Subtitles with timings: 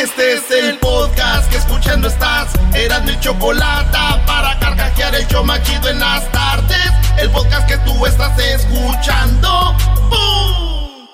[0.00, 2.52] Este es el podcast que escuchando estás.
[2.72, 3.98] Eran mi chocolate
[4.28, 6.92] para carcajear el show machido en las tardes.
[7.18, 9.74] El podcast que tú estás escuchando.
[10.08, 11.08] ¡Bum!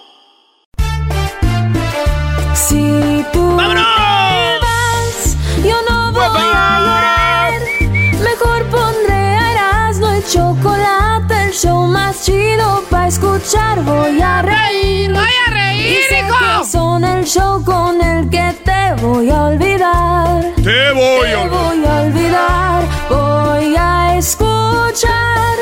[2.55, 3.87] Si tú ¡Vámonos!
[4.61, 5.94] vas, yo no
[11.55, 13.83] show más chido para escuchar.
[13.85, 15.13] Voy a reír.
[15.13, 16.35] ¡Voy a reír, Y sé hijo!
[16.39, 20.43] que son el show con el que te voy a olvidar.
[20.57, 25.57] Te voy Te voy a olvidar, voy a escuchar,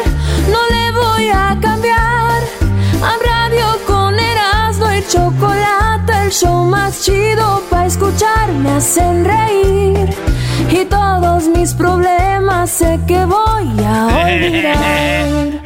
[0.50, 2.40] no le voy a cambiar.
[3.02, 5.81] A radio con Erasmo y chocolate,
[6.32, 10.08] show más chido para escuchar, me hacen reír.
[10.70, 15.62] Y todos mis problemas sé que voy a olvidar.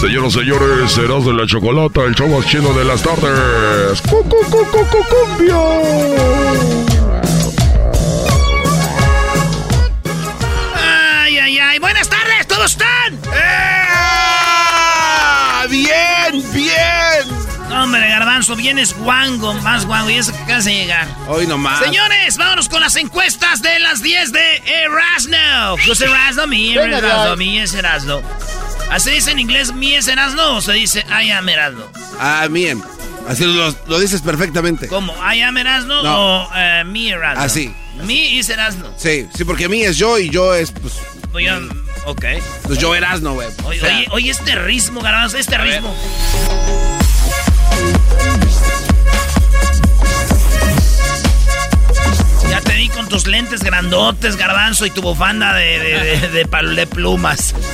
[0.00, 4.02] Señoras y señores, serás de la chocolata, el show más chino de las tardes.
[17.86, 21.06] Hombre, garbanzo, vienes guango, más guango, y eso que acabas de llegar.
[21.28, 21.78] Hoy nomás.
[21.84, 25.76] Señores, vámonos con las encuestas de las 10 de Erasno.
[25.84, 26.46] ¿Tú es Erasno?
[26.48, 28.20] Mi Erasno, mi es Erasno.
[28.90, 31.84] ¿Así dice en inglés mi es Erasno o se dice I am Erasno?
[32.20, 32.82] Ah, bien.
[33.28, 34.88] Así lo, lo dices perfectamente.
[34.88, 35.14] ¿Cómo?
[35.32, 36.42] ¿I am Erasno No.
[36.44, 37.42] o eh, mi Erasno?
[37.42, 37.72] Así.
[38.02, 38.92] Mi es Erasno.
[38.98, 40.94] Sí, sí, porque mí es yo y yo es, pues,
[41.32, 41.50] Oye,
[42.04, 42.24] ok.
[42.64, 43.48] pues yo Erasno, güey.
[43.62, 45.94] O Oye, sea, oye, oye, este ritmo, garbanzo, este ritmo.
[52.50, 56.44] Ya te vi con tus lentes grandotes, garbanzo, y tu bufanda de, de, de-
[56.74, 57.54] de plumas.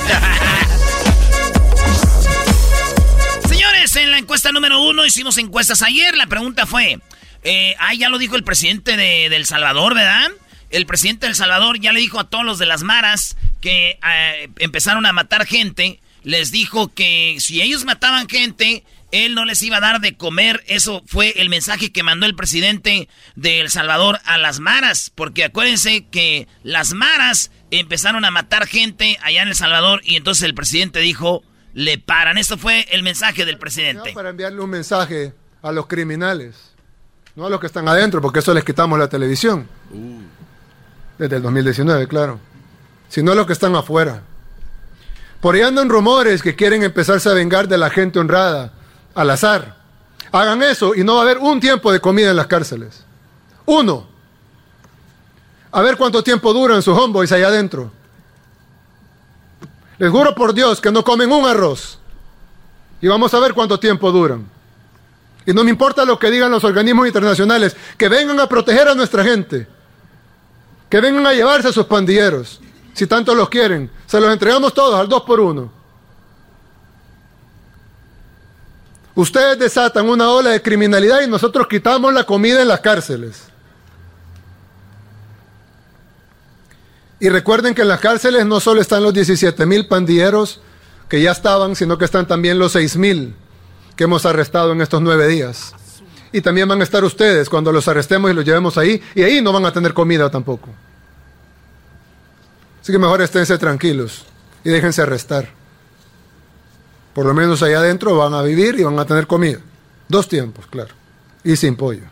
[3.47, 6.15] Señores, en la encuesta número uno hicimos encuestas ayer.
[6.15, 6.99] La pregunta fue,
[7.43, 10.31] eh, ah, ya lo dijo el presidente de, de El Salvador, ¿verdad?
[10.71, 13.99] El presidente de El Salvador ya le dijo a todos los de las maras que
[14.05, 15.99] eh, empezaron a matar gente.
[16.23, 18.83] Les dijo que si ellos mataban gente,
[19.13, 20.63] él no les iba a dar de comer.
[20.65, 25.11] Eso fue el mensaje que mandó el presidente de El Salvador a las maras.
[25.13, 30.43] Porque acuérdense que las maras empezaron a matar gente allá en El Salvador y entonces
[30.43, 31.43] el presidente dijo,
[31.73, 32.39] le paran.
[32.39, 34.13] Esto fue el mensaje del presidente.
[34.13, 36.73] Para enviarle un mensaje a los criminales,
[37.35, 39.67] no a los que están adentro, porque eso les quitamos la televisión.
[41.19, 42.39] Desde el 2019, claro.
[43.09, 44.23] Sino a los que están afuera.
[45.39, 48.73] Por ahí andan rumores que quieren empezarse a vengar de la gente honrada,
[49.15, 49.75] al azar.
[50.31, 53.03] Hagan eso y no va a haber un tiempo de comida en las cárceles.
[53.65, 54.07] Uno.
[55.71, 57.91] A ver cuánto tiempo duran sus homeboys allá adentro.
[59.97, 61.99] Les juro por Dios que no comen un arroz.
[63.01, 64.49] Y vamos a ver cuánto tiempo duran.
[65.45, 68.95] Y no me importa lo que digan los organismos internacionales, que vengan a proteger a
[68.95, 69.67] nuestra gente.
[70.89, 72.61] Que vengan a llevarse a sus pandilleros.
[72.93, 75.82] Si tanto los quieren, se los entregamos todos al dos por uno.
[79.15, 83.43] Ustedes desatan una ola de criminalidad y nosotros quitamos la comida en las cárceles.
[87.19, 90.61] Y recuerden que en las cárceles no solo están los 17 mil pandilleros
[91.07, 93.35] que ya estaban, sino que están también los 6 mil
[93.95, 95.73] que hemos arrestado en estos nueve días.
[96.31, 99.41] Y también van a estar ustedes cuando los arrestemos y los llevemos ahí, y ahí
[99.41, 100.69] no van a tener comida tampoco.
[102.81, 104.25] Así que mejor esténse tranquilos
[104.63, 105.62] y déjense arrestar.
[107.13, 109.59] Por lo menos allá adentro van a vivir y van a tener comida.
[110.07, 110.93] Dos tiempos, claro.
[111.43, 112.03] Y sin pollo.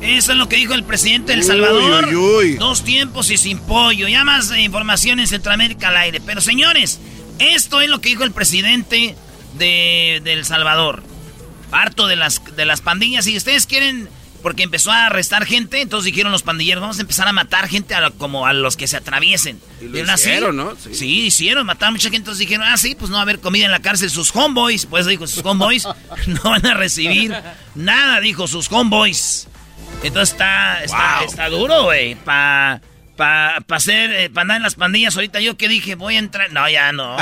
[0.00, 2.04] Eso es lo que dijo el presidente de El Salvador.
[2.06, 2.54] Uy, uy, uy.
[2.56, 4.06] Dos tiempos y sin pollo.
[4.06, 6.20] Ya más información en Centroamérica al aire.
[6.24, 7.00] Pero señores,
[7.40, 9.16] esto es lo que dijo el presidente
[9.58, 11.02] de, de El Salvador.
[11.72, 13.26] harto de las, de las pandillas.
[13.26, 14.08] Y ustedes quieren,
[14.42, 17.94] porque empezó a arrestar gente, entonces dijeron los pandilleros, vamos a empezar a matar gente
[18.18, 19.60] como a los que se atraviesen.
[19.80, 20.74] Y lo hicieron, ¿no?
[20.92, 21.26] Sí.
[21.26, 22.18] hicieron, mataron mucha gente.
[22.18, 24.10] Entonces dijeron, ah, sí, pues no va a haber comida en la cárcel.
[24.10, 25.86] Sus homeboys, pues dijo, sus homeboys
[26.26, 27.34] no van a recibir
[27.74, 29.48] nada, dijo, sus homeboys.
[30.02, 32.80] Entonces está, está, está duro, güey, para
[33.18, 35.16] para pa hacer, eh, para andar en las pandillas.
[35.16, 36.52] Ahorita yo que dije, voy a entrar.
[36.52, 37.16] No, ya no.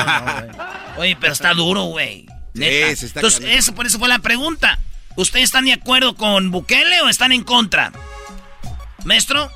[0.98, 2.26] Oye, pero está duro, güey.
[2.54, 4.78] Entonces, eso, por eso fue la pregunta.
[5.16, 7.92] ¿Ustedes están de acuerdo con Bukele o están en contra?
[9.04, 9.50] ¿Maestro?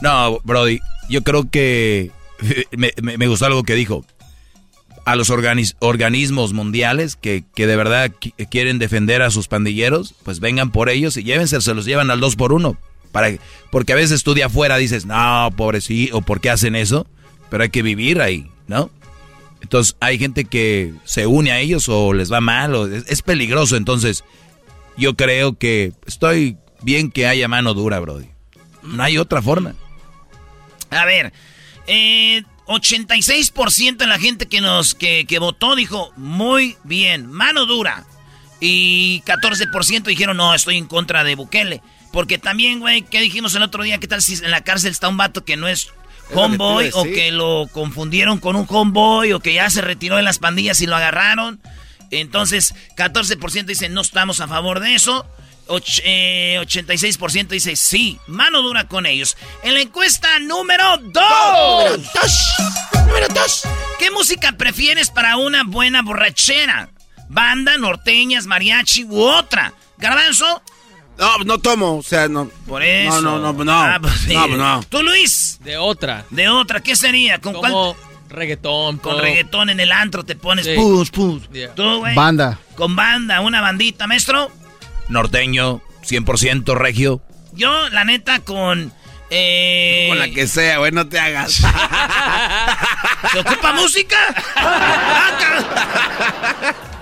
[0.00, 2.10] No, Brody, yo creo que
[2.72, 4.04] me, gustó algo que dijo.
[5.04, 8.12] A los organismos mundiales que, que, de verdad
[8.50, 12.20] quieren defender a sus pandilleros, pues vengan por ellos y llévense, se los llevan al
[12.20, 12.76] dos por uno.
[13.10, 13.32] Para,
[13.70, 17.06] porque a veces tú de afuera dices, no, pobrecito, o por qué hacen eso,
[17.48, 18.90] pero hay que vivir ahí, ¿no?
[19.62, 23.76] Entonces hay gente que se une a ellos o les va mal, o es, peligroso.
[23.76, 24.24] Entonces
[24.98, 28.28] yo creo que estoy bien que haya mano dura, Brody.
[28.82, 29.74] No hay otra forma.
[30.90, 31.32] A ver,
[31.86, 38.04] eh, 86% de la gente que nos que, que votó dijo muy bien, mano dura.
[38.60, 41.80] Y 14% dijeron no, estoy en contra de Bukele.
[42.12, 43.98] Porque también, güey, ¿qué dijimos el otro día?
[43.98, 45.92] ¿Qué tal si en la cárcel está un vato que no es
[46.34, 50.38] homeboy o que lo confundieron con un homeboy o que ya se retiró de las
[50.38, 51.60] pandillas y lo agarraron?
[52.10, 55.26] Entonces, 14% dice no estamos a favor de eso.
[55.68, 59.36] 86% eh, dice sí, mano dura con ellos.
[59.62, 61.14] En la encuesta número 2.
[63.06, 63.62] Número 2.
[63.98, 66.90] ¿Qué música prefieres para una buena borrachera?
[67.28, 69.74] ¿Banda, norteñas, mariachi u otra?
[69.98, 70.62] Garbanzo,
[71.18, 72.48] no, no tomo, o sea, no.
[72.66, 73.20] Por eso.
[73.20, 73.72] No, no, no, no.
[73.72, 74.84] Ah, pues no, no.
[74.88, 75.58] ¿Tú, Luis?
[75.62, 76.24] De otra.
[76.30, 77.40] De otra, ¿qué sería?
[77.40, 77.96] ¿Con Como
[78.28, 78.98] reggaetón.
[78.98, 80.74] Con reggaetón en el antro te pones sí.
[80.74, 81.48] pus, pus.
[81.74, 82.14] ¿Tú, güey?
[82.14, 82.58] Banda.
[82.76, 84.50] Con banda, una bandita, maestro.
[85.08, 87.22] Norteño, 100% regio.
[87.52, 88.92] Yo, la neta, con...
[89.30, 90.06] Eh...
[90.08, 91.52] Con la que sea, güey, no te hagas.
[93.32, 94.16] ¿Se ocupa música?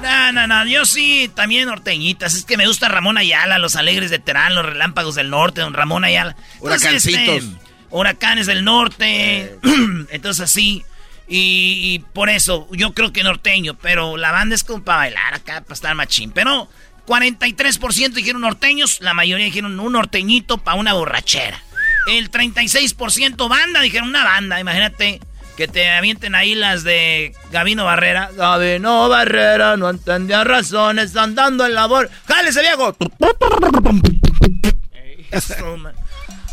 [0.02, 2.34] No, no, no, yo sí, también norteñitas.
[2.34, 5.74] Es que me gusta Ramón Ayala, Los Alegres de Terán, Los Relámpagos del Norte, don
[5.74, 6.36] Ramón Ayala.
[6.60, 7.36] Huracancitos.
[7.36, 9.58] Este, huracanes del Norte.
[10.10, 10.84] Entonces así.
[11.28, 15.60] Y, por eso, yo creo que norteño, pero la banda es como para bailar acá,
[15.62, 16.30] para estar machín.
[16.30, 16.68] Pero
[17.06, 21.60] 43% dijeron norteños, la mayoría dijeron un norteñito para una borrachera.
[22.06, 25.20] El 36% banda, dijeron una banda, imagínate
[25.56, 28.30] que te avienten ahí las de Gabino Barrera.
[28.36, 32.10] Gabino Barrera no entendía razones andando en labor.
[32.26, 32.94] ¡Jálese, viejo!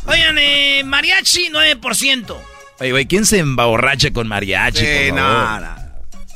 [0.06, 2.53] Oigan, eh, mariachi 9%.
[2.84, 4.84] Oye, güey, ¿quién se emborracha con mariachi?
[5.14, 5.76] no, no,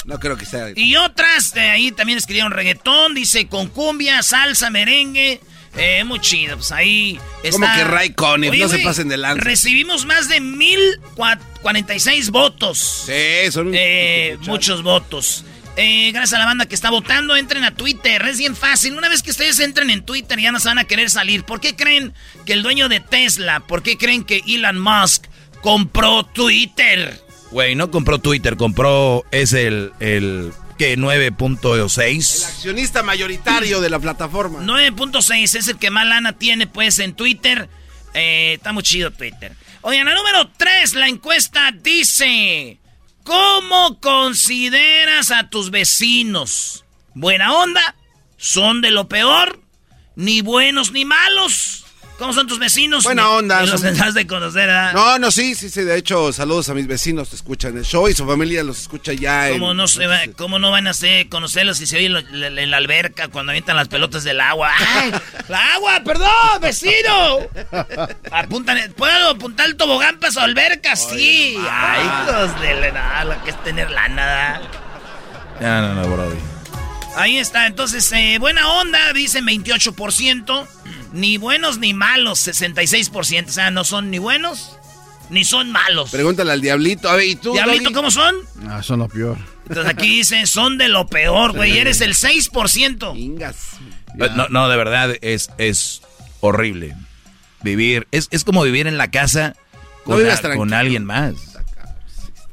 [0.06, 0.70] no creo que sea.
[0.74, 5.42] Y otras de ahí también escribieron reggaetón, dice con cumbia, salsa, merengue.
[5.76, 7.60] Eh, muy chido, pues ahí está.
[7.60, 9.44] Como que Ray Conniff, no se pasen de lanza.
[9.44, 13.04] Recibimos más de 1046 votos.
[13.08, 15.44] Sí, son eh, muchos votos.
[15.76, 18.94] Eh, gracias a la banda que está votando, entren a Twitter, es bien fácil.
[18.98, 21.44] Una vez que ustedes entren en Twitter ya no se van a querer salir.
[21.44, 22.14] ¿Por qué creen
[22.46, 25.26] que el dueño de Tesla, por qué creen que Elon Musk
[25.62, 27.22] compró Twitter?
[27.52, 31.98] Güey, no compró Twitter, compró, es el, el que 9.6.
[32.02, 34.60] El accionista mayoritario de la plataforma.
[34.60, 37.70] 9.6 es el que más lana tiene pues en Twitter.
[38.14, 39.54] Eh, está muy chido Twitter.
[39.82, 42.78] Oigan, la número 3, la encuesta dice,
[43.24, 46.84] ¿cómo consideras a tus vecinos?
[47.14, 47.96] ¿Buena onda?
[48.38, 49.62] ¿Son de lo peor?
[50.16, 51.86] ¿Ni buenos ni malos?
[52.18, 53.04] ¿Cómo son tus vecinos?
[53.04, 53.64] Buena onda.
[53.64, 54.94] los tendrás de conocer, ¿verdad?
[54.94, 55.84] No, no, sí, sí, sí.
[55.84, 59.14] De hecho, saludos a mis vecinos que escuchan el show y su familia los escucha
[59.14, 59.50] ya.
[59.52, 63.28] ¿Cómo, no, se ¿cómo no van a ser, conocerlos si se oye en la alberca
[63.28, 64.72] cuando avientan las pelotas del agua?
[64.78, 65.12] ¡Ay!
[65.48, 66.02] ¡La agua!
[66.04, 67.40] ¡Perdón, vecino!
[68.32, 70.96] Apuntan, ¿Puedo apuntar el tobogán para su alberca?
[70.96, 71.56] Sí.
[71.70, 74.62] Ay, hijos de nada, lo que es tener lana.
[75.62, 76.57] Ya, no, no, brody.
[77.18, 80.68] Ahí está, entonces, eh, buena onda, dicen 28%.
[81.14, 83.48] Ni buenos ni malos, 66%.
[83.48, 84.78] O sea, no son ni buenos
[85.30, 86.12] ni son malos.
[86.12, 87.10] Pregúntale al Diablito.
[87.10, 87.54] A ver, ¿y tú?
[87.54, 88.36] ¿Diablito cómo son?
[88.68, 89.38] Ah, son lo peor.
[89.68, 91.78] Entonces aquí dicen, son de lo peor, güey.
[91.78, 93.58] Eres el 6%.
[94.36, 96.02] No, no, de verdad, es, es
[96.40, 96.96] horrible.
[97.62, 99.56] Vivir, es, es como vivir en la casa
[100.04, 100.22] con,
[100.56, 101.34] con alguien más.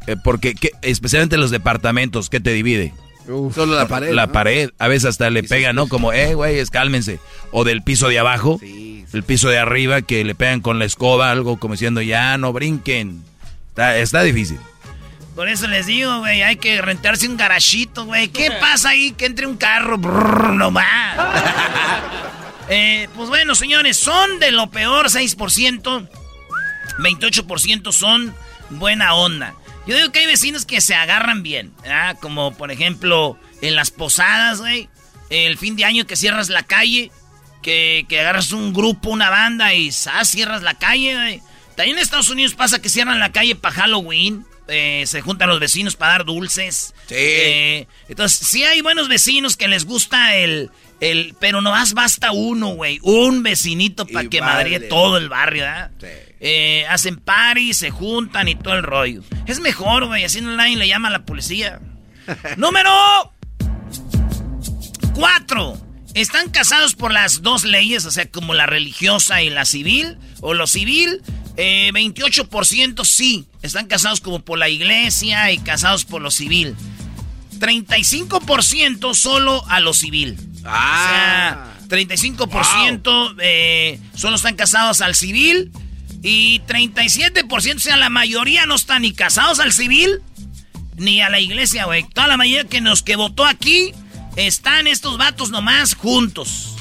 [0.07, 2.93] Eh, porque, especialmente los departamentos, ¿qué te divide?
[3.27, 4.13] Solo la pared.
[4.13, 4.71] La pared.
[4.79, 5.89] A veces hasta le pega, ¿no?
[5.89, 7.21] Como, eh, güey, cálmense.
[7.53, 8.61] O del piso de abajo.
[8.63, 12.53] El piso de arriba que le pegan con la escoba, algo como diciendo, ya no
[12.53, 13.23] brinquen.
[13.77, 14.59] Está, difícil.
[15.35, 18.29] Por eso les digo, güey, hay que rentarse un garachito, güey.
[18.29, 19.13] ¿Qué pasa ahí?
[19.13, 21.17] Que entre un carro, brrr, nomás.
[22.67, 26.09] Eh, pues bueno, señores, son de lo peor 6%.
[26.99, 28.35] 28% son
[28.71, 29.55] buena onda.
[29.87, 32.15] Yo digo que hay vecinos que se agarran bien, ¿ah?
[32.21, 34.89] Como por ejemplo en las posadas, güey.
[35.31, 37.11] El fin de año que cierras la calle,
[37.63, 41.43] que, que agarras un grupo, una banda y ah, cierras la calle, güey.
[41.77, 44.47] También en Estados Unidos pasa que cierran la calle para Halloween.
[44.67, 46.95] Eh, se juntan los vecinos para dar dulces.
[47.07, 47.15] Sí.
[47.17, 50.71] Eh, entonces, sí hay buenos vecinos que les gusta el...
[51.01, 52.99] el pero nomás basta uno, güey.
[53.03, 54.53] Un vecinito para que vale.
[54.53, 55.91] madrie todo el barrio, ¿verdad?
[56.01, 56.07] Sí.
[56.41, 59.23] Eh, hacen party, se juntan y todo el rollo.
[59.47, 61.81] Es mejor, güey, así nadie le llama a la policía.
[62.57, 62.91] Número
[65.15, 65.79] 4.
[66.15, 70.55] Están casados por las dos leyes, o sea, como la religiosa y la civil, o
[70.55, 71.23] lo civil.
[71.57, 76.77] Eh, 28% sí, están casados como por la iglesia y casados por lo civil.
[77.59, 80.39] 35% solo a lo civil.
[80.65, 81.75] Ah.
[81.85, 85.71] O sea, 35% eh, solo están casados al civil.
[86.23, 90.23] Y 37%, o sea, la mayoría no están ni casados al civil
[90.97, 92.05] ni a la iglesia, güey.
[92.15, 93.93] Toda la mayoría que nos que votó aquí
[94.37, 96.77] están estos vatos nomás juntos.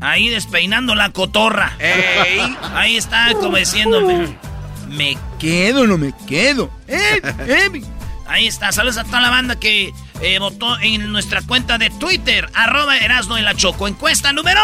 [0.00, 1.76] Ahí despeinando la cotorra.
[1.78, 2.56] Ey.
[2.74, 4.36] Ahí está como diciéndome.
[4.88, 6.68] Me quedo, no me quedo.
[6.88, 7.82] Eh, eh.
[8.30, 8.70] Ahí está.
[8.70, 12.48] Saludos a toda la banda que eh, votó en nuestra cuenta de Twitter.
[12.54, 13.88] Arroba Erasno de la Choco.
[13.88, 14.60] Encuesta número.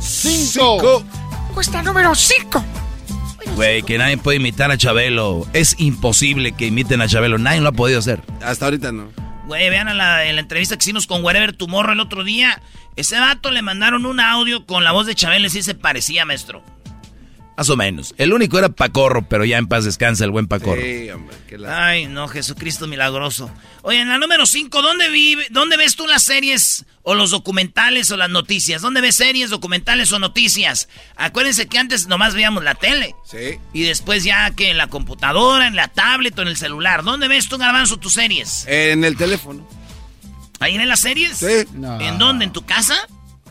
[0.00, 1.04] Cinco.
[1.50, 2.64] Encuesta número 5.
[3.56, 5.46] Güey, que nadie puede imitar a Chabelo.
[5.52, 7.36] Es imposible que imiten a Chabelo.
[7.36, 8.22] Nadie lo ha podido hacer.
[8.42, 9.12] Hasta ahorita no.
[9.46, 12.62] Güey, vean a la, en la entrevista que hicimos con Wherever Tomorrow el otro día.
[12.96, 16.24] Ese vato le mandaron un audio con la voz de Chabelo y sí se parecía,
[16.24, 16.62] maestro.
[17.56, 18.14] Más o menos.
[18.18, 20.82] El único era Pacorro, pero ya en paz descansa el buen Pacorro.
[20.82, 21.36] Sí, hombre.
[21.48, 23.48] qué la- Ay, no, Jesucristo milagroso.
[23.82, 28.10] Oye, en la número 5, ¿dónde, vive, ¿dónde ves tú las series o los documentales
[28.10, 28.82] o las noticias?
[28.82, 30.88] ¿Dónde ves series, documentales o noticias?
[31.14, 33.14] Acuérdense que antes nomás veíamos la tele.
[33.24, 33.58] Sí.
[33.72, 37.04] Y después ya que en la computadora, en la tablet o en el celular.
[37.04, 38.64] ¿Dónde ves tú, Garbanzo, tus series?
[38.66, 39.64] En el teléfono.
[40.58, 41.36] ¿Ahí en las series?
[41.38, 41.66] Sí.
[42.00, 42.46] ¿En dónde?
[42.46, 42.96] ¿En tu casa?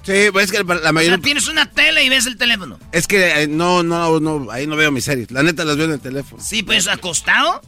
[0.03, 1.15] Sí, pues es que la O mayoría...
[1.15, 2.77] sea, tienes una tele y ves el teléfono.
[2.91, 5.31] Es que eh, no, no, no, ahí no veo mis series.
[5.31, 6.43] La neta las veo en el teléfono.
[6.43, 7.61] Sí, pues acostado.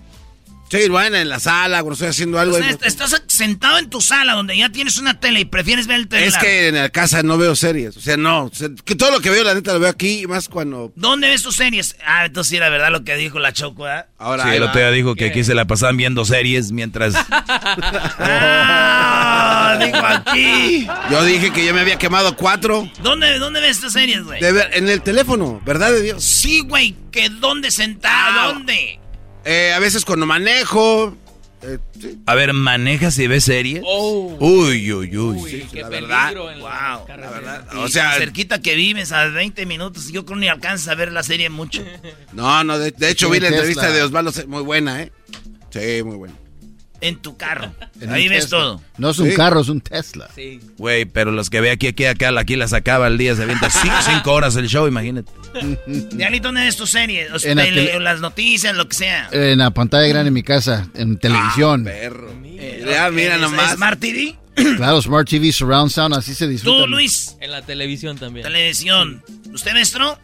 [0.69, 2.57] Sí, bueno, en la sala, cuando estoy haciendo algo.
[2.57, 5.85] Sea, ahí- est- estás sentado en tu sala donde ya tienes una tele y prefieres
[5.87, 6.35] ver el teléfono.
[6.37, 7.95] es que en la casa no veo series.
[7.95, 8.51] O sea, no.
[8.83, 10.25] que todo lo que veo, la neta, lo veo aquí.
[10.27, 10.91] Más cuando...
[10.95, 11.95] ¿Dónde ves tus series?
[12.05, 14.05] Ah, entonces sí era verdad lo que dijo la Choco, ¿eh?
[14.17, 14.43] Ahora...
[14.43, 17.13] Sí, el otro día dijo que aquí se la pasaban viendo series mientras...
[18.17, 20.87] Ah, dijo aquí.
[21.11, 22.89] Yo dije que yo me había quemado cuatro.
[23.01, 24.41] ¿Dónde, ¿Dónde ves tus series, güey?
[24.41, 26.23] De ver, en el teléfono, ¿verdad de Dios?
[26.23, 28.47] Sí, güey, que dónde sentado, Ah.
[28.53, 28.99] ¿dónde?
[29.45, 31.15] Eh, a veces cuando manejo.
[31.61, 32.17] eh, sí.
[32.25, 33.81] A ver, ¿manejas y ves series?
[33.85, 34.35] Oh.
[34.39, 35.37] Uy, uy, uy.
[35.37, 36.31] Uy, qué la verdad.
[36.31, 37.67] en Wow, la verdad.
[37.77, 41.23] O sea, cerquita que vives a 20 minutos, yo creo ni alcanzas a ver la
[41.23, 41.83] serie mucho.
[42.33, 45.11] no, no, de, de hecho vi la entrevista de Osvaldo, muy buena, ¿eh?
[45.69, 46.35] Sí, muy buena.
[47.01, 47.73] En tu carro.
[48.01, 48.57] En Ahí ves Tesla.
[48.59, 48.81] todo.
[48.97, 49.35] No es un Sí.
[49.35, 50.29] carro, es un Tesla.
[50.35, 50.59] Sí.
[50.77, 53.69] Güey, pero los que ve aquí, aquí, acá, aquí las acaba el día, se avienta
[53.69, 55.31] cinco, cinco horas el show, imagínate.
[56.11, 57.31] Diablito, ¿dónde ves tus series?
[57.31, 59.29] O En tele- las noticias, lo que sea.
[59.31, 61.83] En la pantalla grande en mi casa, en televisión.
[61.83, 62.29] Perro.
[62.45, 63.73] Eh, Ya, mira ¿es- nomás.
[63.75, 64.35] Smart TV.
[64.77, 66.83] claro, Smart TV, Surround Sound, así se disfruta.
[66.83, 67.35] Tú, Luis.
[67.41, 68.45] En la televisión también.
[68.45, 69.21] Televisión.
[69.53, 70.17] ¿Usted, maestro?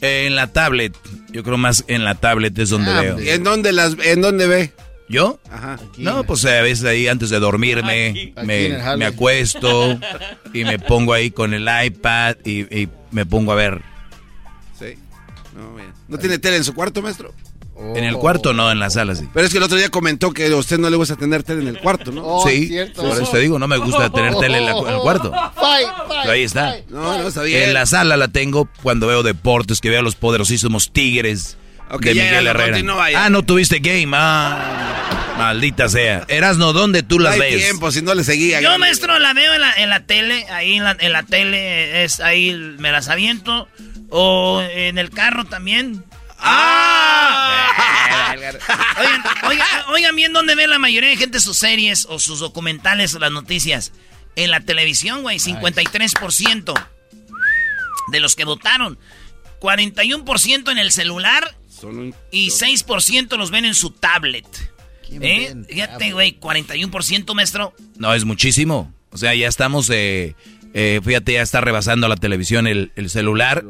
[0.00, 0.94] En la tablet,
[1.30, 3.14] yo creo más en la tablet es donde Ah, veo.
[3.14, 4.72] pues, ¿Y en dónde las, en dónde ve?
[5.12, 5.38] ¿Yo?
[5.50, 5.74] Ajá.
[5.74, 6.02] Aquí.
[6.02, 9.98] No, pues a veces ahí antes de dormirme me, me acuesto
[10.54, 13.82] y me pongo ahí con el iPad y, y me pongo a ver.
[14.78, 14.94] Sí.
[15.54, 15.92] No, bien.
[16.08, 17.34] ¿No tiene tele en su cuarto, maestro?
[17.74, 17.96] Oh.
[17.96, 19.28] En el cuarto no, en la sala sí.
[19.34, 21.62] Pero es que el otro día comentó que a usted no le gusta tener tele
[21.62, 22.22] en el cuarto, ¿no?
[22.24, 23.02] Oh, sí, cierto.
[23.02, 25.30] por eso te digo, no me gusta tener tele en, la- en el cuarto.
[25.30, 25.54] Fight,
[25.88, 26.70] fight, Pero ahí está.
[26.72, 26.88] fight.
[26.88, 27.64] No, no, está bien.
[27.64, 31.56] En la sala la tengo cuando veo deportes, que veo los poderosísimos Tigres
[31.92, 32.78] Ok, de ya, Miguel ya, Herrera.
[33.16, 34.16] Ah, no tuviste game.
[34.16, 36.24] Ah, maldita sea.
[36.28, 37.64] Erasno, ¿dónde tú No las hay ves?
[37.64, 38.60] tiempo, si no le seguía.
[38.62, 40.46] Yo, maestro, la veo en la, en la tele.
[40.50, 43.68] Ahí en la, en la tele es ahí me las aviento.
[44.08, 46.04] O en el carro también.
[46.38, 48.34] ¡Ah!
[48.98, 53.14] oigan, oigan, oigan bien dónde ve la mayoría de gente sus series o sus documentales
[53.14, 53.92] o las noticias.
[54.34, 56.74] En la televisión, güey, 53%
[58.08, 58.98] de los que votaron.
[59.60, 64.46] 41% en el celular Un- y 6% los ven en su tablet.
[65.06, 65.54] ¿Quién ¿Eh?
[65.68, 66.12] Fíjate, tablet?
[66.12, 67.74] güey, 41%, maestro.
[67.96, 68.92] No, es muchísimo.
[69.10, 70.34] O sea, ya estamos, eh,
[70.74, 73.64] eh, fíjate, ya está rebasando la televisión el, el celular.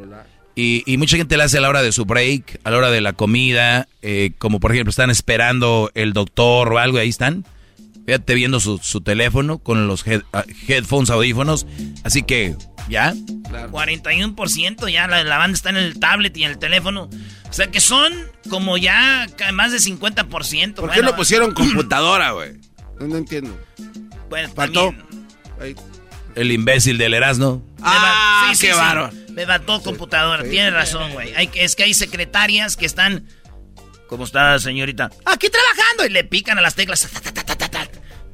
[0.55, 2.91] Y, y mucha gente le hace a la hora de su break, a la hora
[2.91, 7.09] de la comida, eh, como por ejemplo están esperando el doctor o algo, y ahí
[7.09, 7.47] están.
[8.05, 11.67] Fíjate viendo su, su teléfono con los head- ah, headphones, audífonos.
[12.05, 12.55] Así que
[12.89, 13.15] ¿Ya?
[13.15, 17.09] 41% ya la, la banda está en el tablet y en el teléfono.
[17.49, 18.13] O sea que son
[18.49, 20.75] como ya más de 50%.
[20.75, 22.53] ¿Por qué no pusieron computadora, güey?
[23.01, 23.59] No, no entiendo.
[24.29, 24.95] Bueno, Faltó.
[25.59, 25.77] también.
[26.35, 27.63] El imbécil del Erasmo.
[27.79, 28.79] Me va- Ah, sí, sí, qué sí.
[28.79, 29.13] bárbaro.
[29.33, 30.43] Me mató computadora.
[30.45, 31.35] Tienes razón, güey.
[31.35, 33.27] Hay que- Es que hay secretarias que están.
[34.09, 35.11] ¿Cómo está, señorita?
[35.27, 36.07] Aquí trabajando.
[36.07, 37.07] Y le pican a las teclas.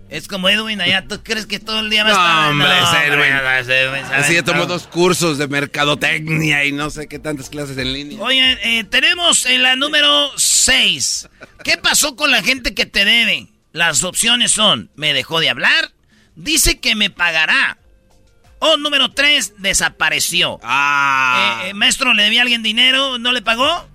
[0.08, 1.04] Es como Edwin allá.
[1.06, 2.44] ¿Tú crees que todo el día va a estar?
[2.44, 4.04] No, hombre, Edwin.
[4.14, 8.18] Así ya tomó dos cursos de mercadotecnia y no sé qué tantas clases en línea.
[8.20, 11.28] Oye, eh, tenemos en la número 6.
[11.62, 13.48] ¿Qué pasó con la gente que te debe?
[13.72, 15.92] Las opciones son, me dejó de hablar,
[16.36, 17.76] dice que me pagará.
[18.60, 20.58] O número 3, desapareció.
[20.62, 21.62] Ah.
[21.64, 23.18] Eh, eh, maestro, ¿le debía a alguien dinero?
[23.18, 23.88] ¿No le pagó?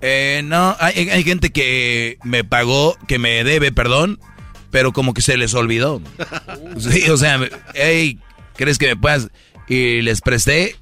[0.00, 4.18] Eh, no, hay, hay gente que me pagó, que me debe, perdón,
[4.72, 6.02] pero como que se les olvidó.
[6.78, 7.38] Sí, o sea,
[7.74, 8.18] hey,
[8.56, 9.28] ¿crees que me puedas?
[9.68, 10.74] Y les presté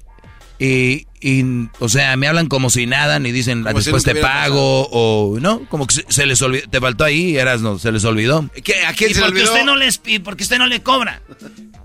[0.57, 1.43] y, y,
[1.79, 5.67] o sea, me hablan como si nada, ni dicen, Como después te pago, o no,
[5.69, 8.49] como que se, se les olvidó, te faltó ahí, eras, no, se les olvidó.
[8.63, 9.53] ¿Qué- ¿A quién ¿Y se le por qué olvidó?
[9.53, 11.21] usted no les y por qué usted no le cobra?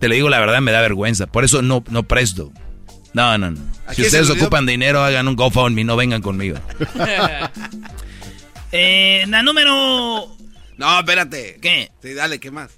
[0.01, 2.53] Te le digo la verdad, me da vergüenza, por eso no, no presto.
[3.15, 3.61] No, no, no.
[3.87, 6.59] ¿A Si ustedes ocupan dinero, hagan un GoFundMe, no vengan conmigo.
[8.73, 10.36] Eh, la número...
[10.77, 11.59] No, espérate.
[11.61, 11.91] ¿Qué?
[12.03, 12.73] Sí, dale, ¿qué más?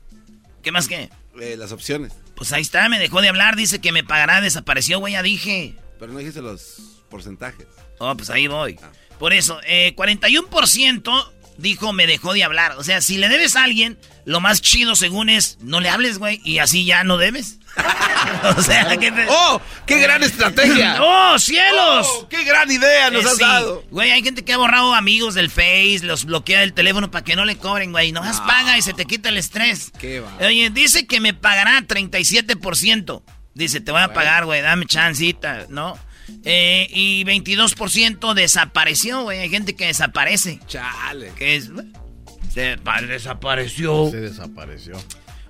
[0.63, 1.11] ¿Qué más qué?
[1.41, 2.13] Eh, las opciones.
[2.35, 5.75] Pues ahí está, me dejó de hablar, dice que me pagará, desapareció, güey, ya dije.
[5.99, 7.67] Pero no dijiste los porcentajes.
[7.99, 8.79] Oh, pues ahí voy.
[9.19, 12.73] Por eso, eh, 41% dijo me dejó de hablar.
[12.79, 16.19] O sea, si le debes a alguien, lo más chido según es no le hables,
[16.19, 17.59] güey, y así ya no debes.
[18.57, 19.61] o sea, que te- ¡Oh!
[19.87, 20.97] ¡Qué gran estrategia!
[21.01, 22.07] ¡Oh, cielos!
[22.11, 23.43] ¡Oh, ¡Qué gran idea nos Eh, has sí.
[23.45, 23.85] dado!
[23.91, 27.37] Güey, hay gente que ha borrado amigos del Face, los bloquea del teléfono para que
[27.37, 28.11] no le cobren, güey.
[28.11, 29.93] Nomás paga y se te quita el estrés.
[30.01, 30.33] Qué va.
[30.41, 33.23] Oye, dice que me pagará 37%.
[33.55, 35.99] Dice, te voy a pagar, güey, dame chancita, ¿no?
[36.45, 39.41] Eh, y 22% desapareció, güey.
[39.41, 40.61] Hay gente que desaparece.
[40.67, 41.33] Chale.
[41.37, 41.71] Que es...
[42.53, 44.11] Se pa- desapareció.
[44.11, 44.95] Se desapareció.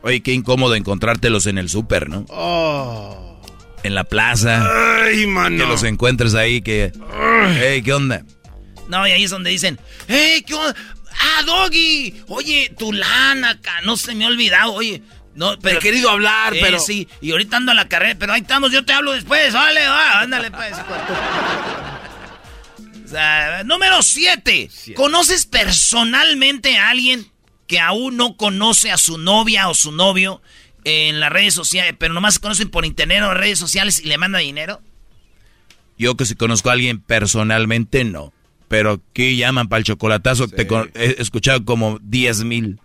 [0.02, 2.24] Oye, qué incómodo encontrártelos en el súper, ¿no?
[2.28, 3.40] Oh.
[3.82, 4.64] En la plaza.
[5.04, 5.64] Ay, mano.
[5.64, 6.92] Que los encuentres ahí, que...
[7.60, 8.24] Hey, ¿qué onda?
[8.88, 10.74] No, y ahí es donde dicen, ¡Hey, qué onda!
[11.20, 12.22] ¡Ah, Doggy!
[12.28, 15.02] Oye, tu lana acá, no se me ha olvidado, oye.
[15.38, 16.80] No, pero, he querido hablar, Eh, pero...
[16.80, 19.86] Sí, y ahorita ando a la carrera, pero ahí estamos, yo te hablo después, vale,
[19.86, 20.74] va, ándale, pues.
[23.04, 24.68] O sea, número 7.
[24.94, 27.26] ¿Conoces personalmente a alguien
[27.66, 30.42] que aún no conoce a su novia o su novio
[30.84, 34.18] en las redes sociales, pero nomás se conocen por internet o redes sociales y le
[34.18, 34.80] manda dinero?
[35.96, 38.32] Yo que si conozco a alguien personalmente, no.
[38.68, 40.48] Pero ¿qué llaman para el chocolatazo?
[40.48, 42.78] Te con- he escuchado como 10 mil.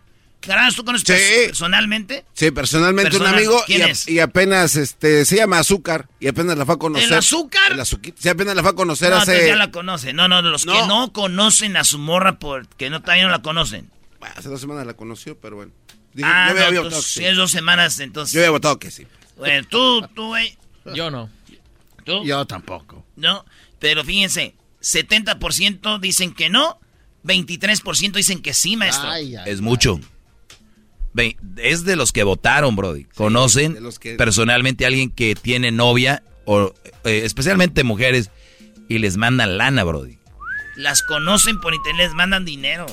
[0.46, 1.46] Garanz, ¿tú conoces Sí.
[1.48, 2.26] personalmente?
[2.34, 4.08] Sí, personalmente Personal- un amigo y, ¿Quién a- es?
[4.08, 7.08] y apenas este se llama Azúcar y apenas la fue a conocer.
[7.08, 7.72] ¿El azúcar?
[7.72, 8.22] El azuquita.
[8.22, 10.16] Sí, apenas la fue a conocer No, hace ya la conocen.
[10.16, 10.88] No, no, los que No.
[10.88, 13.90] no conocen a su morra porque no, todavía no la conocen.
[14.20, 15.72] Bueno, hace dos semanas la conoció, pero bueno.
[16.14, 17.26] Dije, ah, yo no, había entonces, votado que si sí.
[17.26, 18.34] es dos semanas, entonces...
[18.34, 19.08] Yo había votado que sí.
[19.38, 20.56] Bueno, tú, tú, güey,
[20.94, 21.30] Yo no.
[22.06, 23.04] tú, Yo tampoco.
[23.16, 23.46] ¿no?
[23.80, 26.80] Pero fíjense, 70% dicen que no,
[27.24, 29.10] 23% dicen que sí, maestro.
[29.10, 30.00] Ay, ay, Es mucho.
[31.14, 33.06] Ve, es de los que votaron, Brody.
[33.16, 36.74] ¿Conocen de los que- personalmente a alguien que tiene novia, o
[37.04, 38.30] eh, especialmente mujeres,
[38.90, 40.18] y les mandan lana, Brody?
[40.76, 42.88] Las conocen por internet, les mandan dinero.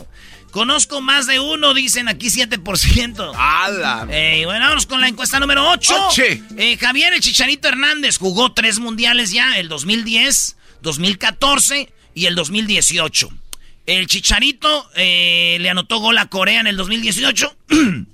[0.50, 3.32] Conozco más de uno, dicen aquí 7%.
[3.36, 4.06] ¡Hala!
[4.10, 6.08] Eh, bueno, vamos con la encuesta número 8.
[6.08, 6.42] Oche.
[6.78, 13.30] Javier el Chicharito Hernández jugó tres mundiales ya, el 2010, 2014 y el 2018.
[13.90, 17.56] El Chicharito eh, le anotó gol a Corea en el 2018.
[17.70, 17.74] Ah,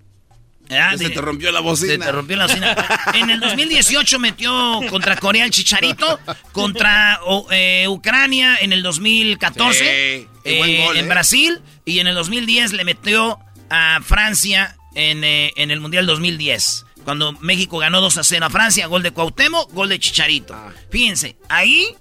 [0.68, 2.06] Ya se te rompió la se bocina.
[2.06, 2.76] te rompió la bocina.
[3.14, 6.18] En el 2018 metió contra Corea el Chicharito,
[6.52, 7.20] contra
[7.52, 11.08] eh, Ucrania en el 2014, Sí, qué buen eh, gol, en eh.
[11.08, 13.38] Brasil, y en el 2010 le metió
[13.70, 16.84] a Francia en, en el Mundial 2010.
[17.04, 20.52] Cuando México ganó 2 a 0 a Francia, gol de Cuauhtémoc, gol de Chicharito.
[20.52, 20.72] Ah.
[20.90, 21.94] Fíjense, ahí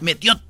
[0.00, 0.40] metió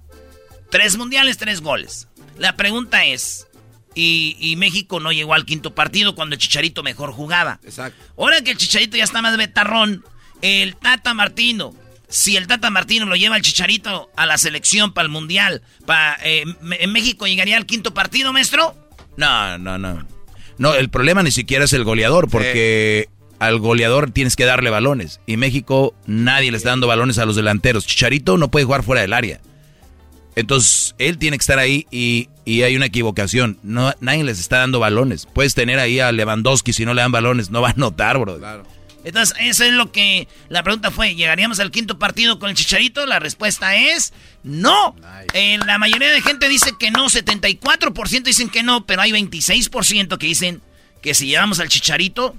[0.71, 2.08] tres mundiales, tres goles.
[2.39, 3.47] La pregunta es,
[3.95, 7.61] y, y México no llegó al quinto partido cuando el Chicharito mejor jugaba.
[7.65, 8.03] Exacto.
[8.17, 10.05] Ahora que el Chicharito ya está más betarrón,
[10.41, 11.75] el Tata Martino,
[12.09, 16.17] si el Tata Martino lo lleva el Chicharito a la selección para el Mundial, para,
[16.23, 18.75] ¿en México llegaría al quinto partido, maestro?
[19.17, 20.07] No, no, no.
[20.59, 25.21] No, el problema ni siquiera es el goleador, porque al goleador tienes que darle balones.
[25.27, 27.87] Y México nadie le está dando balones a los delanteros.
[27.87, 29.41] Chicharito no puede jugar fuera del área.
[30.39, 33.59] Entonces, él tiene que estar ahí y, y hay una equivocación.
[33.65, 35.27] No, nadie les está dando balones.
[35.27, 38.39] Puedes tener ahí a Lewandowski, si no le dan balones, no va a notar, bro.
[38.39, 38.65] Claro.
[39.03, 43.05] Entonces, eso es lo que la pregunta fue, ¿llegaríamos al quinto partido con el Chicharito?
[43.05, 44.13] La respuesta es
[44.45, 44.95] no.
[45.35, 50.19] Eh, la mayoría de gente dice que no, 74% dicen que no, pero hay 26%
[50.19, 50.63] que dicen
[51.03, 52.37] que si llevamos al Chicharito,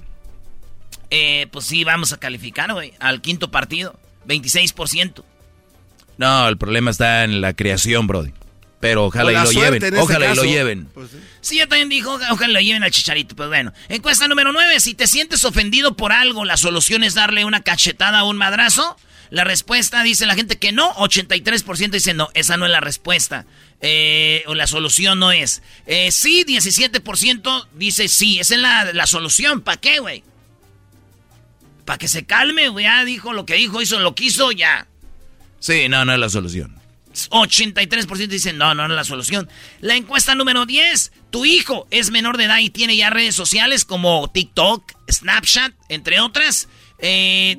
[1.10, 4.00] eh, pues sí, vamos a calificar, güey, al quinto partido.
[4.26, 5.22] 26%.
[6.20, 8.32] No, el problema está en la creación, Brody.
[8.78, 9.96] Pero ojalá y lo lleven.
[9.96, 10.84] Ojalá y lo lleven.
[10.92, 11.08] Pues
[11.40, 11.56] sí.
[11.56, 13.34] yo también dijo, ojalá lo lleven al chicharito.
[13.34, 13.72] Pues bueno.
[13.88, 14.80] Encuesta número 9.
[14.80, 18.98] Si te sientes ofendido por algo, la solución es darle una cachetada o un madrazo.
[19.30, 20.92] La respuesta dice la gente que no.
[20.96, 22.28] 83% dice no.
[22.34, 23.46] Esa no es la respuesta.
[23.80, 25.62] Eh, o la solución no es.
[25.86, 28.40] Eh, sí, 17% dice sí.
[28.40, 29.62] Esa es la, la solución.
[29.62, 30.22] ¿Para qué, güey?
[31.86, 32.84] Para que se calme, güey.
[32.84, 34.86] Ya dijo lo que dijo, hizo lo que hizo, ya.
[35.60, 36.80] Sí, no, no es la solución.
[37.12, 39.48] 83% dicen no, no, no es la solución.
[39.80, 41.12] La encuesta número 10.
[41.30, 46.20] Tu hijo es menor de edad y tiene ya redes sociales como TikTok, Snapchat, entre
[46.20, 46.68] otras.
[46.98, 47.56] Eh,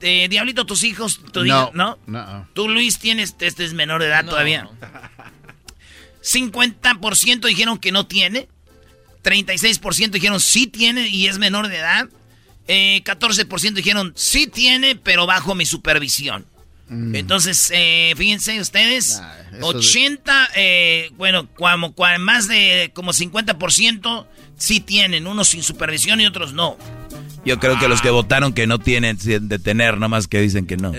[0.00, 1.98] eh Diablito, tus hijos, tu no, ¿no?
[2.06, 2.48] no.
[2.52, 4.68] Tú, Luis, tienes, este es menor de edad todavía.
[6.22, 8.48] 50% dijeron que no tiene.
[9.22, 12.08] 36% dijeron sí tiene y es menor de edad.
[12.68, 16.46] Eh, 14% dijeron sí tiene, pero bajo mi supervisión.
[16.88, 17.14] Mm.
[17.16, 19.20] Entonces, eh, fíjense ustedes,
[19.60, 26.52] 80, eh, bueno, como, más de como 50% sí tienen, unos sin supervisión y otros
[26.52, 26.76] no.
[27.44, 30.76] Yo creo que los que votaron que no tienen de tener, nomás que dicen que
[30.76, 30.92] no.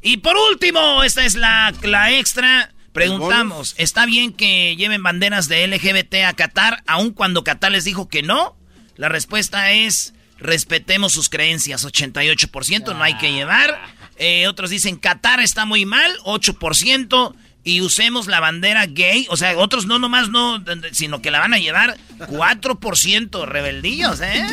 [0.00, 2.72] Y por último, esta es la, la extra.
[2.92, 8.08] Preguntamos, ¿está bien que lleven banderas de LGBT a Qatar, aun cuando Qatar les dijo
[8.08, 8.56] que no?
[8.96, 13.78] La respuesta es, respetemos sus creencias, 88%, no hay que llevar.
[14.18, 17.34] Eh, otros dicen Qatar está muy mal, 8%.
[17.64, 19.26] Y usemos la bandera gay.
[19.28, 24.46] O sea, otros no nomás no, sino que la van a llevar 4% rebeldíos, ¿eh?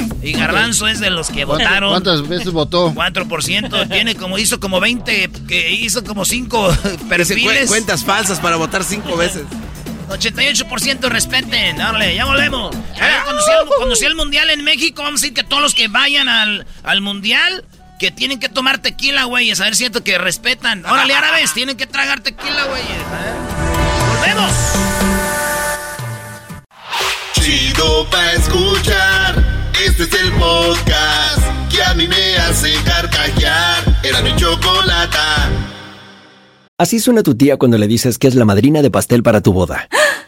[0.00, 0.28] Sí.
[0.28, 1.90] Y Garbanzo es de los que votaron.
[1.90, 2.94] ¿Cuántas veces votó?
[2.94, 3.90] 4%.
[3.90, 6.76] Tiene como, hizo como 20, que hizo como 5
[7.10, 7.68] perfiles.
[7.68, 9.42] cuentas falsas para votar 5 veces.
[10.08, 11.76] 88% respeten.
[11.76, 12.74] Dale, ya volvemos.
[13.76, 16.66] cuando, sea, el mundial en México, vamos a decir que todos los que vayan al,
[16.84, 17.64] al mundial
[18.02, 19.52] que tienen que tomar tequila, güey.
[19.52, 20.84] A ver, siento que respetan.
[20.84, 22.82] Órale, árabes, tienen que tragar tequila, güey.
[24.08, 24.52] ¡Volvemos!
[27.34, 29.70] Chido pa' escuchar.
[29.86, 33.84] Este es el podcast que a mí me hace carcajear.
[34.02, 35.18] Era mi chocolate.
[36.78, 39.52] Así suena tu tía cuando le dices que es la madrina de pastel para tu
[39.52, 39.88] boda.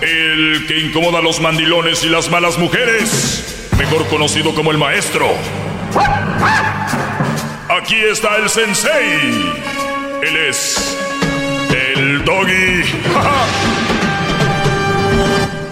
[0.00, 5.28] El que incomoda a los mandilones y las malas mujeres, mejor conocido como el maestro.
[7.68, 9.54] Aquí está el sensei.
[10.22, 10.96] Él es
[11.70, 12.82] el doggy.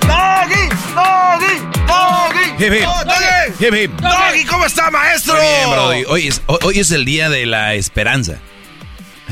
[0.06, 0.68] ¡Doggy!
[0.94, 1.60] ¡Doggy!
[1.86, 2.64] ¡Doggy!
[2.64, 2.84] Hip, hip.
[2.84, 3.64] ¡Doggy!
[3.64, 3.90] Hip, hip.
[4.00, 4.44] ¡Doggy!
[4.44, 5.34] ¿Cómo está, maestro?
[5.34, 6.04] Muy bien, Brody.
[6.08, 8.38] Hoy es, hoy es el día de la esperanza.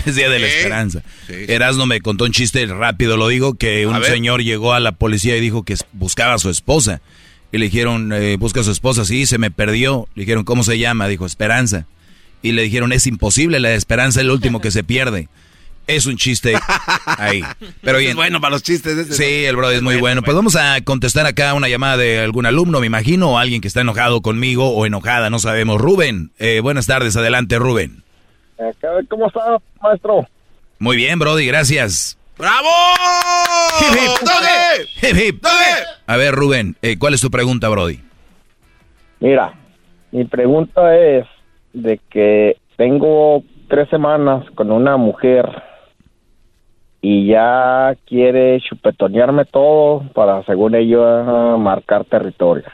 [0.06, 1.02] Es Día de la Esperanza.
[1.28, 5.36] Erasno me contó un chiste rápido, lo digo, que un señor llegó a la policía
[5.36, 7.00] y dijo que buscaba a su esposa.
[7.52, 10.08] Y le dijeron, eh, busca a su esposa, sí, se me perdió.
[10.14, 11.06] Le dijeron, ¿cómo se llama?
[11.06, 11.86] Dijo, Esperanza.
[12.42, 15.28] Y le dijeron, es imposible, la esperanza es el último que se pierde.
[15.86, 16.54] Es un chiste
[17.06, 17.42] ahí.
[17.82, 18.10] Pero bien.
[18.10, 18.96] Es bueno para los chistes.
[18.96, 20.22] Ese, Sí, el Brody es muy bueno.
[20.22, 23.68] Pues vamos a contestar acá una llamada de algún alumno, me imagino, o alguien que
[23.68, 25.80] está enojado conmigo o enojada, no sabemos.
[25.80, 28.03] Rubén, eh, buenas tardes, adelante, Rubén.
[29.08, 30.26] ¿Cómo está, maestro?
[30.78, 32.18] Muy bien, Brody, gracias.
[32.36, 32.68] ¡Bravo!
[33.80, 34.28] Hip, hip.
[34.28, 35.06] ¡Doggy!
[35.06, 35.44] Hip, hip.
[36.06, 38.00] A ver, Rubén, eh, ¿cuál es tu pregunta, Brody?
[39.20, 39.54] Mira,
[40.10, 41.26] mi pregunta es
[41.72, 45.48] de que tengo tres semanas con una mujer
[47.00, 52.64] y ya quiere chupetonearme todo para, según ella, marcar territorio.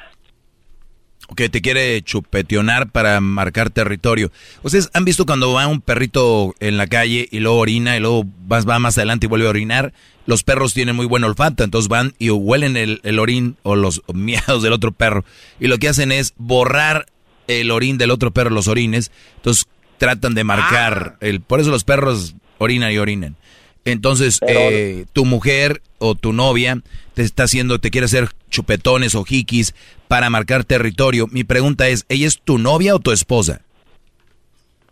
[1.37, 4.31] Que te quiere chupetionar para marcar territorio.
[4.63, 8.25] ¿Ustedes han visto cuando va un perrito en la calle y luego orina y luego
[8.47, 9.93] vas, va más adelante y vuelve a orinar?
[10.27, 14.03] Los perros tienen muy buen olfato, entonces van y huelen el, el orín o los
[14.15, 15.25] miados del otro perro.
[15.59, 17.07] Y lo que hacen es borrar
[17.49, 19.11] el orín del otro perro, los orines.
[19.37, 19.67] Entonces
[19.99, 21.17] tratan de marcar.
[21.21, 23.37] el Por eso los perros orinan y orinan.
[23.85, 26.81] Entonces, eh, tu mujer o tu novia
[27.15, 29.75] te está haciendo, te quiere hacer chupetones o jiquis
[30.09, 31.27] para marcar territorio.
[31.31, 33.63] Mi pregunta es, ¿ella es tu novia o tu esposa?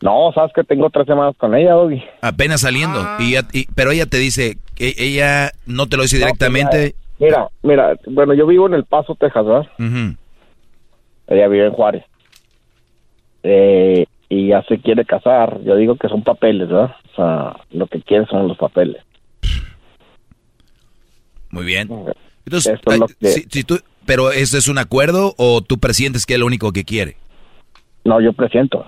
[0.01, 2.03] No, sabes que tengo tres semanas con ella, Doggy.
[2.22, 3.05] Apenas saliendo.
[3.18, 6.94] Y, ella- y- pero ella te dice que ella no te lo dice No, directamente.
[7.18, 9.66] Mira, mira, bueno, yo vivo en El Paso, Texas, ¿verdad?
[11.27, 12.05] Ella vive en Juárez.
[13.42, 14.07] Eh,
[14.48, 15.61] y ya se quiere casar.
[15.62, 16.94] Yo digo que son papeles, ¿verdad?
[17.12, 19.02] O sea, lo que quiere son los papeles.
[21.50, 21.88] Muy bien.
[22.44, 25.78] Entonces, Esto es lo que- si- si tú, pero ese es un acuerdo o tú
[25.78, 27.16] presientes que es lo único que quiere.
[28.04, 28.84] No, yo presiento.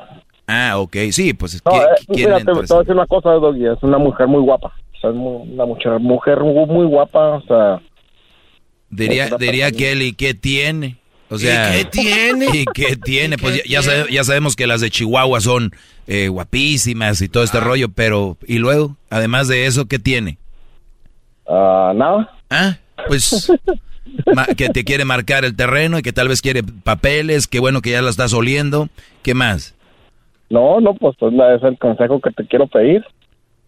[0.46, 3.30] Ah, ok, sí, pues No, ¿qui- eh, quién mira, te, voy a decir una cosa,
[3.30, 3.66] Doggy.
[3.66, 4.72] Es una mujer muy guapa.
[4.94, 7.36] O sea, es muy- una mujer, mujer muy, muy guapa.
[7.36, 7.80] O sea,
[8.90, 10.96] Diría, diría persona- Kelly, ¿qué tiene?
[11.30, 12.46] O sea, qué tiene?
[12.52, 13.38] ¿Y qué tiene?
[13.38, 15.70] Pues ya, ya sabe- ya sabemos que las de Chihuahua son
[16.08, 17.46] eh, guapísimas y todo Ah.
[17.46, 18.96] este rollo, pero ¿y luego?
[19.10, 20.38] Además de eso, ¿qué tiene?
[21.48, 22.30] ah, nada.
[22.50, 23.50] Ah, pues
[24.56, 27.90] que te quiere marcar el terreno y que tal vez quiere papeles, qué bueno que
[27.90, 28.88] ya lo estás oliendo.
[29.22, 29.74] ¿Qué más?
[30.48, 33.04] No, no, pues es la- es el consejo que te quiero pedir.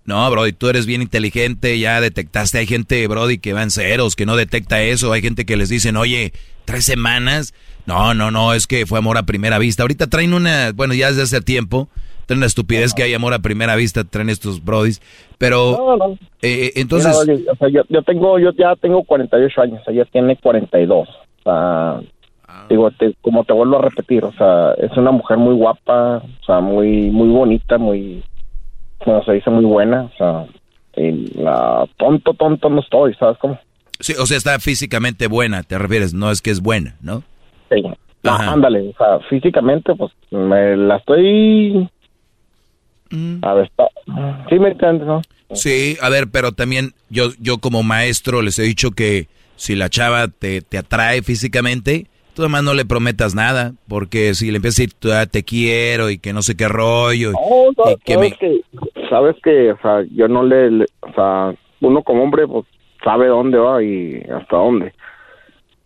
[0.05, 2.59] No, Brody, tú eres bien inteligente, ya detectaste.
[2.59, 5.13] Hay gente, Brody, que va en ceros, que no detecta eso.
[5.13, 6.33] Hay gente que les dicen, oye,
[6.65, 7.55] tres semanas.
[7.87, 9.83] No, no, no, es que fue amor a primera vista.
[9.83, 11.89] Ahorita traen una, bueno, ya desde hace tiempo,
[12.27, 15.01] traen la estupidez que hay amor a primera vista, traen estos Brodis.
[15.39, 16.19] Pero, No, no.
[16.43, 20.37] eh, entonces, Mira, o sea, yo, yo tengo, yo ya tengo 48 años, ella tiene
[20.37, 21.09] 42.
[21.09, 22.01] O sea,
[22.69, 26.45] digo, te- como te vuelvo a repetir, o sea, es una mujer muy guapa, o
[26.47, 28.23] sea, muy, muy bonita, muy,
[29.05, 30.47] se dice, muy buena, o sea,
[30.97, 33.59] y la, tonto, tonto no estoy, ¿sabes cómo?
[34.01, 37.23] sí, o sea, está físicamente buena, te refieres, no es que es buena, ¿no?
[37.71, 37.83] Sí.
[38.23, 38.53] No, Ajá.
[38.53, 41.89] ándale, o sea, físicamente, pues, me la estoy...
[43.43, 43.89] A ver, está...
[44.49, 45.21] Sí me entiendes, ¿no?
[45.53, 49.91] Sí, a ver, pero también yo, yo como maestro les he dicho que si la
[49.91, 54.79] chava te, te atrae físicamente, tú además no le prometas nada, porque si le empiezas
[54.79, 57.97] a decir "Tú, ah, te quiero y que no sé qué rollo, y- No, y
[58.05, 58.61] que sabes me- que,
[59.11, 62.65] sabes que, o sea, yo no le, le- o sea, uno como hombre, pues,
[63.05, 64.93] sabe dónde va y hasta dónde,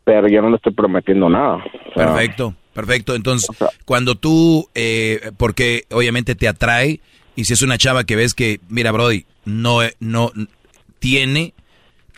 [0.04, 1.56] pero yo no le estoy prometiendo nada.
[1.56, 3.14] o sea, Perfecto, perfecto.
[3.14, 3.48] Entonces,
[3.84, 7.00] cuando tú, eh, porque obviamente te atrae,
[7.34, 10.30] y si es una chava que ves que, mira, Brody, no, no,
[10.98, 11.54] tiene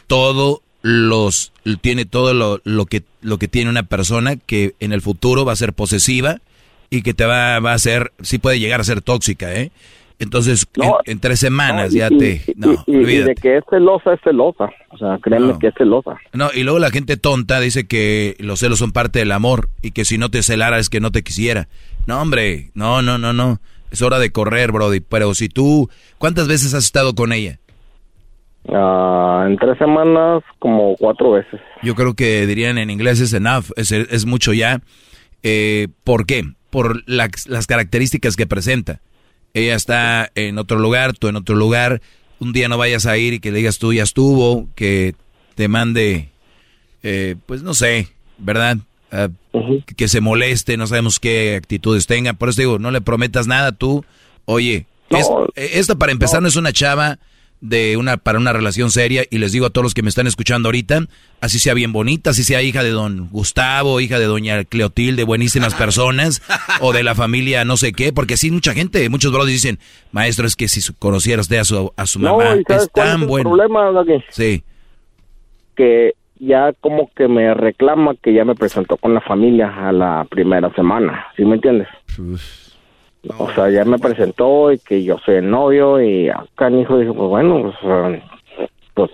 [0.06, 5.00] todo los, tiene todo lo, lo que, lo que tiene una persona que en el
[5.02, 6.38] futuro va a ser posesiva
[6.90, 9.70] y que te va, va a ser, sí puede llegar a ser tóxica, ¿eh?
[10.20, 13.58] Entonces, No, en, en tres semanas no, y- ya te, y- no, y- de que
[13.58, 15.58] es celosa, es celosa, o sea, créeme No.
[15.60, 16.16] que es celosa.
[16.32, 19.92] No, y luego la gente tonta dice que los celos son parte del amor y
[19.92, 21.68] que si no te celara es que no te quisiera.
[22.06, 23.60] No, hombre, no, no, no, no.
[23.92, 25.00] Es hora de correr, Brody.
[25.00, 27.58] Pero si tú, ¿cuántas veces has estado con ella?
[28.72, 31.60] Ah, en tres semanas, como cuatro veces.
[31.82, 34.80] Yo creo que dirían en inglés es enough, es, es mucho ya.
[35.42, 36.44] Eh, ¿Por qué?
[36.70, 39.00] Por las, las características que presenta.
[39.54, 42.02] Ella está en otro lugar, tú en otro lugar.
[42.40, 45.14] Un día no vayas a ir y que le digas tú ya estuvo, que
[45.54, 46.28] te mande,
[47.02, 48.76] eh, pues no sé, ¿verdad?
[49.10, 49.28] Ah,
[49.96, 52.34] Que se moleste, no sabemos qué actitudes tenga.
[52.34, 54.04] Por eso digo, no le prometas nada tú.
[54.44, 57.18] Oye, es- eh, esta para empezar no es una chava
[57.60, 60.26] de una para una relación seria y les digo a todos los que me están
[60.28, 61.06] escuchando ahorita,
[61.40, 65.74] así sea bien bonita, así sea hija de don Gustavo, hija de doña Cleotilde, buenísimas
[65.76, 66.40] personas,
[66.80, 69.78] o de la familia no sé qué, porque sí mucha gente, muchos brothers dicen,
[70.12, 72.82] maestro, es que si su- conociera usted a su, a su mamá, no, ¿y sabes
[72.84, 73.50] es cuál tan el bueno.
[73.50, 73.90] problema?
[74.30, 74.62] Sí,
[75.76, 80.24] Que ya como que me reclama que ya me presentó con la familia a la
[80.30, 81.88] primera semana, ¿sí me entiendes?
[83.36, 86.98] O sea, ya me presentó y que yo soy el novio y acá mi hijo
[86.98, 88.12] dijo, pues bueno, pues, ah,
[88.94, 89.10] pues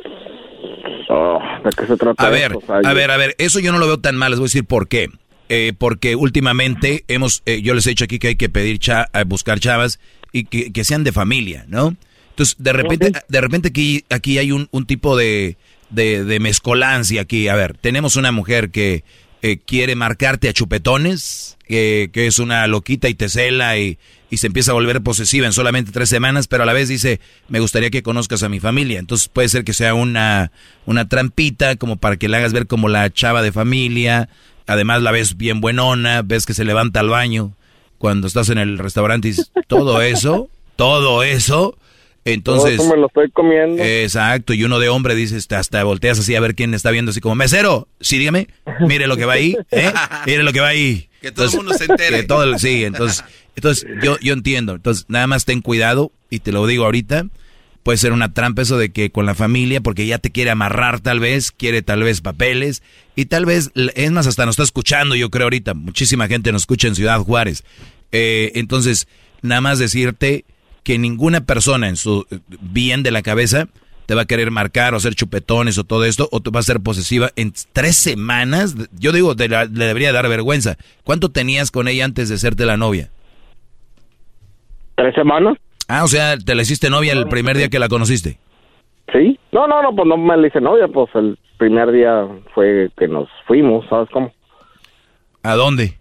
[1.11, 2.27] ah, ¿de qué se trata?
[2.27, 2.59] A ver, esto?
[2.59, 4.39] O sea, a yo- ver, a ver, eso yo no lo veo tan mal, les
[4.39, 5.09] voy a decir por qué.
[5.51, 9.09] Eh, porque últimamente hemos, eh, yo les he dicho aquí que hay que pedir, cha-
[9.27, 10.01] buscar chavas
[10.33, 11.95] y que, que sean de familia, ¿no?
[12.31, 15.57] Entonces, de repente, de repente aquí, aquí hay un, un tipo de,
[15.91, 17.49] de, de mezcolancia aquí.
[17.49, 19.05] A ver, tenemos una mujer que
[19.47, 23.99] eh, quiere marcarte a chupetones, que- que es una loquita y te cela y,
[24.31, 27.21] y se empieza a volver posesiva en solamente tres semanas, pero a la vez dice,
[27.49, 28.99] me gustaría que conozcas a mi familia.
[28.99, 30.51] Entonces puede ser que sea una,
[30.87, 34.31] una trampita como para que le hagas ver como la chava de familia.
[34.67, 37.53] Además la ves bien buenona, ves que se levanta al baño
[37.99, 39.35] cuando estás en el restaurante y
[39.69, 41.77] todo eso, todo eso.
[42.25, 42.77] Entonces...
[42.77, 43.83] Todo eso me lo estoy comiendo.
[43.83, 47.21] Exacto, y uno de hombre dices, hasta volteas así a ver quién está viendo, así
[47.21, 48.49] como, mesero, sí, dígame,
[48.81, 49.93] mire lo que va ahí, ¿eh?
[50.27, 51.09] Mire lo que va ahí.
[51.21, 52.17] Que todo el mundo se entere.
[52.21, 53.25] que todo el- sí, entonces,
[53.57, 57.27] entonces yo, yo entiendo, entonces nada más ten cuidado, y te lo digo ahorita,
[57.83, 61.01] puede ser una trampa eso de que con la familia, porque ya te quiere amarrar
[61.01, 62.83] tal vez, quiere tal vez papeles,
[63.15, 66.63] y tal vez, es más, hasta nos está escuchando, yo creo ahorita, muchísima gente nos
[66.63, 67.65] escucha en Ciudad Juárez.
[68.13, 69.09] Eh, entonces,
[69.43, 70.45] nada más decirte
[70.85, 73.67] que ninguna persona en su eh, bien de la cabeza
[74.07, 76.63] te va a querer marcar o hacer chupetones o todo esto, o te va a
[76.63, 78.77] ser posesiva en tres semanas.
[78.99, 80.77] Yo digo, te la- le debería dar vergüenza.
[81.05, 83.09] ¿Cuánto tenías con ella antes de serte la novia?
[84.97, 85.57] ¿Tres semanas?
[85.89, 88.39] Ah, o sea, te la hiciste novia el primer día que la conociste.
[89.13, 89.39] Sí.
[89.53, 93.09] No, no, no, pues no me le hice novia, pues el primer día fue que
[93.09, 94.33] nos fuimos, ¿sabes cómo?
[95.43, 95.99] ¿A dónde?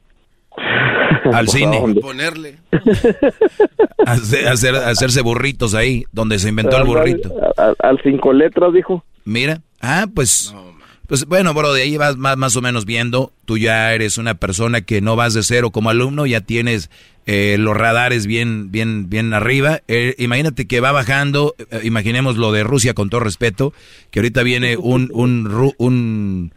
[0.57, 1.79] Al Pues, ¿a cine.
[1.79, 2.01] dónde?
[2.01, 2.57] Ponerle.
[4.05, 7.33] Hacer, hacer- hacerse burritos ahí, donde se inventó el burrito.
[7.57, 9.03] Al, al cinco letras, dijo.
[9.25, 10.53] Mira, ah, pues,
[11.07, 13.31] pues bueno, bro, de ahí vas más, más o menos viendo.
[13.45, 16.89] Tú ya eres una persona que no vas de cero como alumno, ya tienes
[17.25, 19.79] eh, los radares bien, bien, bien arriba.
[19.87, 23.73] Eh, imagínate que va bajando, eh, imaginemos lo de Rusia con todo respeto,
[24.11, 26.53] que ahorita viene un, un, ru- un,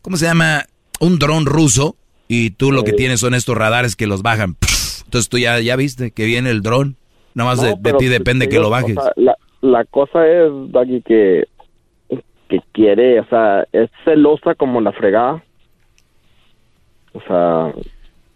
[0.00, 0.64] ¿cómo se llama?
[0.98, 1.96] Un dron ruso
[2.28, 4.56] y tú lo que tienes son estos radares que los bajan.
[5.04, 6.96] Entonces tú ya, ya viste que viene el dron.
[7.34, 8.94] Nada más No, de, ti depende que lo o bajes.
[8.94, 11.44] sea, la, la cosa es, Daggy, que,
[12.48, 15.44] que quiere, o sea, es celosa como la fregada.
[17.12, 17.72] O sea...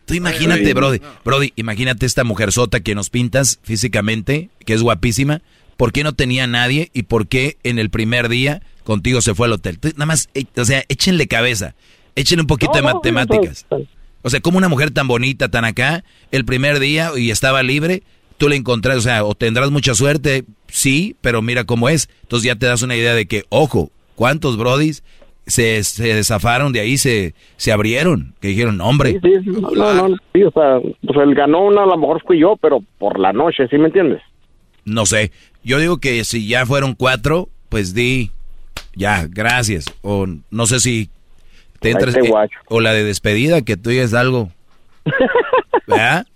[0.07, 5.40] Tú imagínate, Brody, Brody, imagínate esta mujerzota que nos pintas físicamente, que es guapísima.
[5.76, 9.46] ¿Por qué no tenía nadie y por qué en el primer día contigo se fue
[9.46, 9.79] al hotel?
[9.79, 11.74] Tú, nada más, eh, o sea, échenle cabeza,
[12.14, 13.66] échenle un poquito de No, no, matemáticas.
[14.23, 18.03] O sea, como una mujer tan bonita, tan acá, el primer día y estaba libre,
[18.37, 22.09] tú le encontrás, o sea, o tendrás mucha suerte, sí, pero mira cómo es.
[22.23, 25.03] Entonces ya te das una idea de que, ojo, ¿cuántos brodis
[25.46, 28.35] se, se zafaron de ahí, se, se abrieron?
[28.40, 29.12] Que dijeron, "No, hombre.
[29.23, 32.23] Sí, sí, no, no, no, sí, o sea, pues el ganó una, a lo mejor
[32.27, 34.20] fui yo, pero por la noche, ¿sí me entiendes?
[34.85, 35.33] No sé.
[35.64, 38.31] Yo digo que si ya fueron cuatro, pues di,
[38.94, 39.87] ya, gracias.
[40.03, 41.11] O no sé si
[41.81, 42.14] te entras.
[42.14, 42.33] te eh,
[42.69, 44.51] o la de despedida, que tú digas algo.
[45.87, 46.27] ¿Verdad?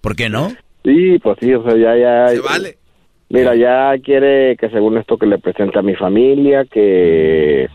[0.00, 0.52] ¿Por qué no?
[0.84, 2.28] Sí, pues sí, o sea, ya, ya...
[2.28, 2.78] Se vale.
[3.30, 7.68] Mira, ya quiere que según esto que le presente a mi familia, que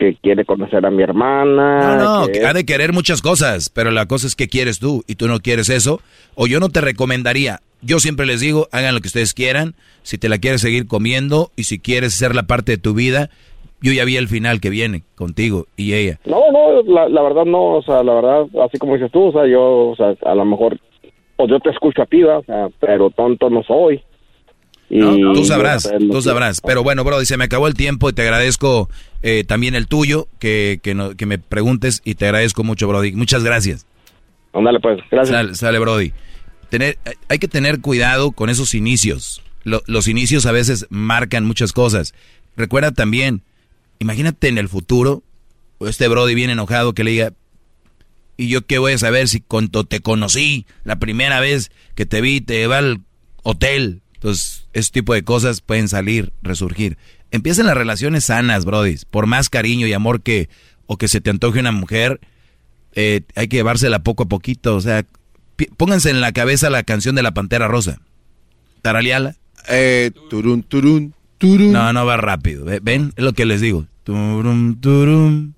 [0.00, 1.96] que quiere conocer a mi hermana.
[1.96, 5.04] No, no, que ha de querer muchas cosas, pero la cosa es que quieres tú
[5.06, 6.00] y tú no quieres eso.
[6.34, 7.60] O yo no te recomendaría.
[7.82, 9.74] Yo siempre les digo, hagan lo que ustedes quieran.
[10.02, 13.28] Si te la quieres seguir comiendo y si quieres ser la parte de tu vida,
[13.82, 16.18] yo ya vi el final que viene contigo y ella.
[16.26, 19.32] No, no, la, la verdad no, o sea, la verdad, así como dices tú, o
[19.32, 20.78] sea, yo, o sea, a lo mejor,
[21.36, 24.02] o yo te escucho a ti, o sea, pero tonto no soy.
[24.92, 26.60] Y No, tú sabrás, tú sabrás.
[26.60, 28.88] Pero bueno, bro, dice, me acabó el tiempo y te agradezco
[29.22, 33.12] eh, también el tuyo, que, que, no- que me preguntes y te agradezco mucho, Brody.
[33.12, 33.86] Muchas gracias.
[34.52, 35.36] Ándale, pues, gracias.
[35.36, 36.12] Sale, sale, Brody.
[36.70, 39.42] Tener, hay que tener cuidado con esos inicios.
[39.62, 42.12] Lo- los inicios a veces marcan muchas cosas.
[42.56, 43.42] Recuerda también,
[44.00, 45.22] imagínate en el futuro,
[45.80, 47.32] este Brody bien enojado que le diga,
[48.36, 52.20] ¿y yo qué voy a saber si cuando te conocí la primera vez que te
[52.20, 53.00] vi, te va al
[53.44, 54.02] hotel?
[54.14, 56.98] Entonces, ese tipo de cosas pueden salir, resurgir.
[57.30, 58.96] Empiecen las relaciones sanas, Brody.
[59.10, 60.48] Por más cariño y amor que,
[60.86, 62.20] o que se te antoje una mujer,
[62.94, 64.74] eh, hay que llevársela poco a poquito.
[64.76, 65.06] O sea,
[65.76, 68.00] pónganse en la cabeza la canción de la Pantera Rosa.
[68.82, 69.36] Taraleala.
[69.68, 71.72] Eh, turun, turun, turun.
[71.72, 72.64] No, no va rápido.
[72.64, 73.12] Ve- ¿Ven?
[73.16, 73.86] Es lo que les digo.
[74.04, 75.52] Turum, turum,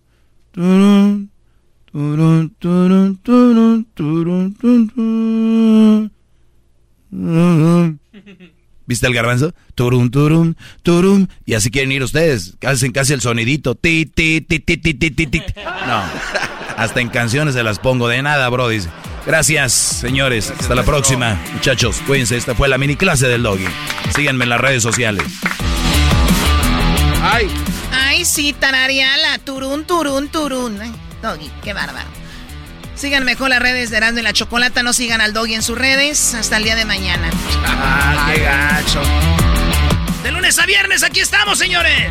[0.52, 1.28] turum,
[1.92, 4.50] turum, turum, turum, turum,
[7.10, 7.98] turum.
[8.86, 9.54] ¿Viste el garbanzo?
[9.74, 11.26] Turum, turum, turum.
[11.46, 12.56] Y así quieren ir ustedes.
[12.62, 13.74] Hacen casi el sonidito.
[13.74, 15.42] Ti, ti, ti, ti, ti, ti, ti, ti.
[15.86, 16.02] No.
[16.76, 18.68] Hasta en canciones se las pongo de nada, bro.
[18.68, 18.88] Dice.
[19.24, 20.46] Gracias, señores.
[20.46, 20.94] Gracias, Hasta la maestro.
[20.96, 21.40] próxima.
[21.54, 22.36] Muchachos, cuídense.
[22.36, 23.66] Esta fue la mini clase del doggy.
[24.16, 25.22] Síganme en las redes sociales.
[27.22, 27.46] ¡Ay!
[27.92, 29.38] Ay, sí, tarariala.
[29.38, 30.80] Turun, turun, turun.
[30.80, 32.08] Ay, doggy, qué bárbaro.
[32.94, 34.82] Sigan mejor las redes de Erasmo y la Chocolata.
[34.82, 36.34] No sigan al doggy en sus redes.
[36.34, 37.30] Hasta el día de mañana.
[37.66, 39.02] Ah, qué gacho.
[40.22, 42.10] De lunes a viernes, aquí estamos, señores.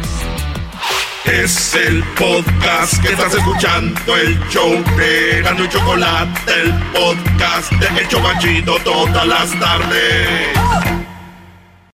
[1.25, 8.01] Es el podcast que estás escuchando, el show de Gano y Chocolate, el podcast de
[8.01, 10.49] El Chocachito todas las tardes.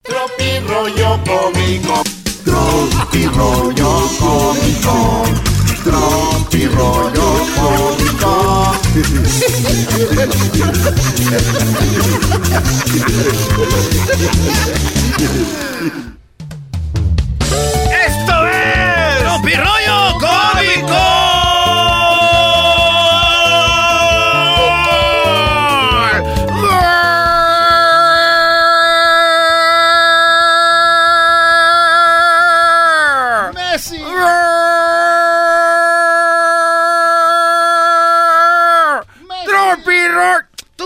[0.04, 2.04] Tropi rollo cómico.
[2.46, 5.24] Tropi rollo cómico.
[5.84, 8.76] Tropi rollo cómico.
[18.06, 19.20] ¡Esto es!
[19.22, 19.85] ¡Tropi Rollo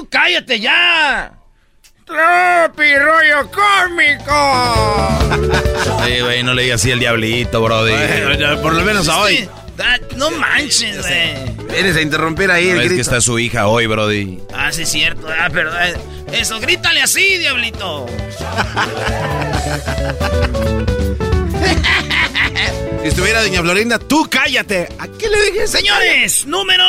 [0.10, 1.34] cállate ya!
[2.06, 5.60] ¡Tropi Rollo Cómico!
[6.06, 7.92] Sí, güey, no le digas así el diablito, brody.
[7.92, 9.48] Bueno, ya, por lo menos a hoy.
[10.18, 11.56] No manches, güey.
[11.72, 13.02] Vienes a interrumpir ahí No, el es que grito.
[13.02, 14.40] está su hija hoy, brody.
[14.54, 15.28] Ah, sí, es cierto.
[15.30, 15.94] Ah, pero eh,
[16.34, 18.08] eso, grítale así, diablito.
[23.02, 24.90] Si estuviera Doña Florinda, tú cállate.
[25.00, 25.68] ¿A qué le dije?
[25.68, 26.86] Señores, número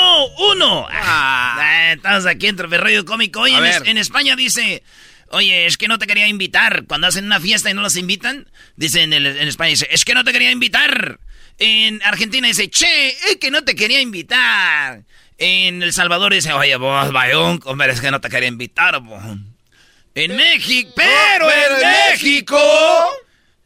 [0.52, 0.86] uno.
[0.90, 3.40] Ah, estamos aquí en Troferrollo Cómico.
[3.42, 3.82] Oye, en, ver.
[3.82, 4.82] es- en España dice,
[5.28, 6.84] oye, es que no te quería invitar.
[6.88, 10.14] Cuando hacen una fiesta y no los invitan, dicen en, en España, dice, es que
[10.14, 11.20] no te quería invitar.
[11.58, 15.02] En Argentina dice, che, es que no te quería invitar.
[15.38, 19.22] En El Salvador dice, oye, vos, Bayón, hombre, es que no te quería invitar, vos.
[20.16, 22.58] En México, pero, pero en, en México.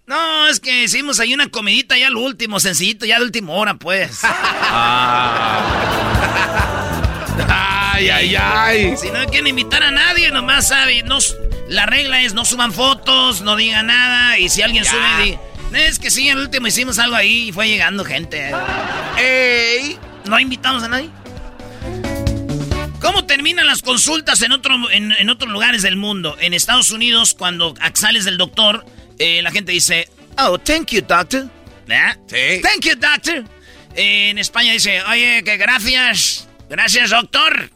[0.07, 3.75] No, es que hicimos ahí una comidita ya lo último, sencillito, ya de última hora,
[3.75, 4.21] pues.
[7.97, 8.97] Ay, ay, ay.
[8.97, 11.05] Si no quieren invitar a nadie, nomás sabe.
[11.05, 11.19] No,
[11.69, 14.37] la regla es no suban fotos, no digan nada.
[14.39, 15.39] Y si alguien sube, di,
[15.79, 18.51] es que sí, al último hicimos algo ahí y fue llegando gente.
[19.17, 19.97] ¡Ey!
[20.25, 21.09] ¿No invitamos a nadie?
[23.01, 26.37] ¿Cómo terminan las consultas en, otro, en, en otros lugares del mundo?
[26.41, 28.85] En Estados Unidos, cuando sales del doctor,
[29.19, 30.09] eh, la gente dice,
[30.39, 31.49] oh, thank you, doctor.
[31.87, 32.19] ¿Verdad?
[32.27, 32.61] Sí.
[32.62, 33.45] Thank you, doctor.
[33.95, 36.49] En España dice, oye, que gracias.
[36.69, 37.71] Gracias, doctor.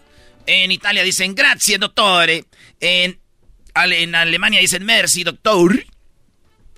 [0.46, 2.44] En Italia dicen, gracias, dottore.
[2.80, 3.18] En,
[3.74, 5.84] Ale- en Alemania dicen, merci, doctor.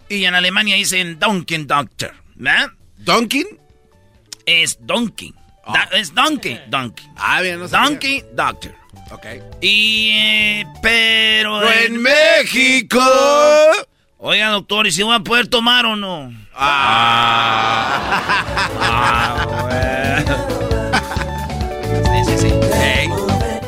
[0.08, 2.12] Y en Alemania dicen, Donkin, doctor.
[2.34, 2.70] ¿Verdad?
[2.98, 3.46] ¿Donkin?
[4.44, 5.34] Es Donkin.
[5.72, 7.06] Da- es Donkey, Donkey.
[7.16, 7.88] Ah, bien, no sabía.
[7.90, 8.74] Donkey, doctor.
[9.12, 9.26] Ok.
[9.60, 11.60] Y, eh, pero...
[11.60, 13.00] Pero en México.
[14.22, 16.30] Oiga, doctor, ¿y si voy a poder tomar o no?
[22.04, 22.52] Sí, sí, sí.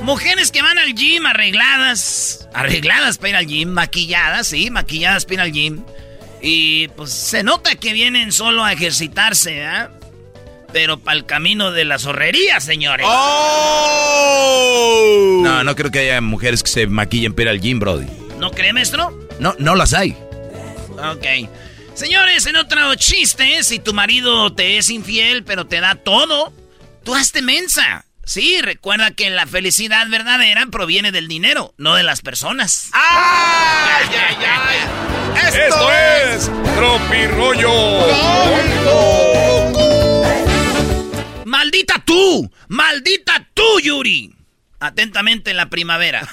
[0.03, 2.51] Mujeres que van al gym arregladas.
[2.53, 3.71] Arregladas para ir al gym.
[3.71, 5.85] Maquilladas, sí, maquilladas para ir al gym.
[6.43, 9.91] Y pues se nota que vienen solo a ejercitarse, ¿ah?
[10.71, 13.07] Pero para el camino de la zorrería, señores.
[13.09, 14.51] ¡Oh!
[15.43, 18.05] No, no creo que haya mujeres que se maquillen para ir al gym, brody.
[18.39, 19.19] ¿No cree, maestro?
[19.39, 20.15] No, no las hay.
[21.11, 21.27] Ok.
[21.95, 26.53] Señores, en otro chiste, si tu marido te es infiel, pero te da todo,
[27.05, 28.07] tú hazte mensa.
[28.25, 32.89] Sí, recuerda que la felicidad verdadera proviene del dinero, no de las personas.
[32.93, 34.79] ¡Ay, ay, ay!
[35.49, 37.73] Esto es Tropi Rollo.
[41.45, 42.51] ¡Maldita tú!
[42.69, 44.33] ¡Maldita tú, Yuri!
[44.83, 46.29] Atentamente, la primavera.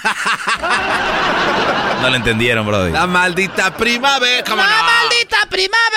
[2.00, 2.92] No lo entendieron, brody.
[2.92, 4.42] La maldita primavera.
[4.44, 4.84] ¿cómo ¡La no?
[4.84, 5.90] maldita primavera!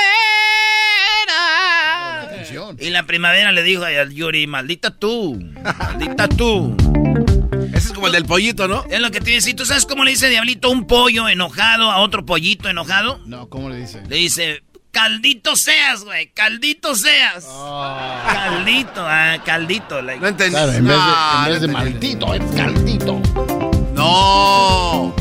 [2.77, 5.39] Y la primavera le dijo a Yuri, maldita tú,
[5.79, 6.75] maldita tú.
[7.73, 8.83] Ese es como el del pollito, ¿no?
[8.89, 9.55] Es lo que te decir.
[9.55, 13.21] ¿Tú sabes cómo le dice Diablito un pollo enojado a otro pollito enojado?
[13.25, 14.03] No, ¿cómo le dice?
[14.09, 17.43] Le dice, caldito seas, güey, caldito seas.
[17.45, 20.01] Caldito, ah, caldito.
[20.01, 20.21] like.
[20.21, 20.51] No entendí.
[20.53, 22.15] Claro, en vez de, No, en vez no de entendí.
[22.17, 23.21] maldito, es caldito.
[23.93, 25.13] No.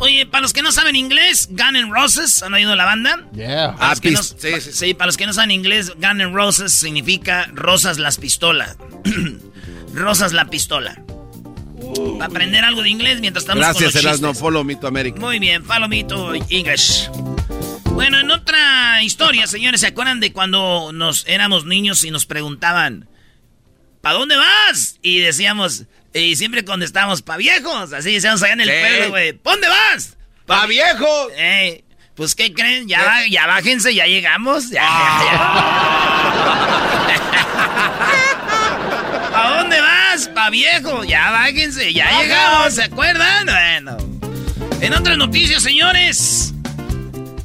[0.00, 3.20] Oye, para los que no saben inglés, Gun N' Roses, ¿han oído la banda?
[3.32, 3.76] Yeah.
[3.78, 4.72] No- pis- sí, sí, sí.
[4.72, 8.76] sí, para los que no saben inglés, Gun N' Roses significa rosas las pistolas.
[9.94, 11.00] rosas la pistola.
[12.18, 14.28] Para aprender algo de inglés mientras estamos Gracias, con los Erasno.
[14.30, 14.40] chistes.
[14.42, 15.18] Follow me to America.
[15.20, 17.08] Muy bien, follow me to English.
[17.94, 23.08] Bueno, en otra historia, señores, ¿se acuerdan de cuando nos éramos niños y nos preguntaban,
[24.00, 24.98] ¿para dónde vas?
[25.02, 27.92] Y decíamos, Y siempre contestamos, pa' viejos.
[27.92, 29.32] Así decíamos allá en el pueblo, güey.
[29.32, 30.16] ¿Pa' dónde vas?
[30.46, 31.08] ¡Pa viejo!
[31.36, 31.82] Eh,
[32.14, 32.86] pues, ¿qué creen?
[32.86, 34.70] Ya, va- ya bájense, ya llegamos.
[34.70, 35.34] Ya, ya, ya.
[39.34, 40.28] ¿A dónde vas?
[40.28, 41.02] Pa' viejo.
[41.02, 42.74] Ya bájense, ya llegamos.
[42.74, 43.46] ¿Se acuerdan?
[43.46, 43.96] Bueno.
[44.80, 46.53] En otras noticias, señores.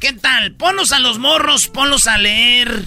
[0.00, 0.52] ¿Qué tal?
[0.52, 2.84] Ponlos a los morros, ponlos a leer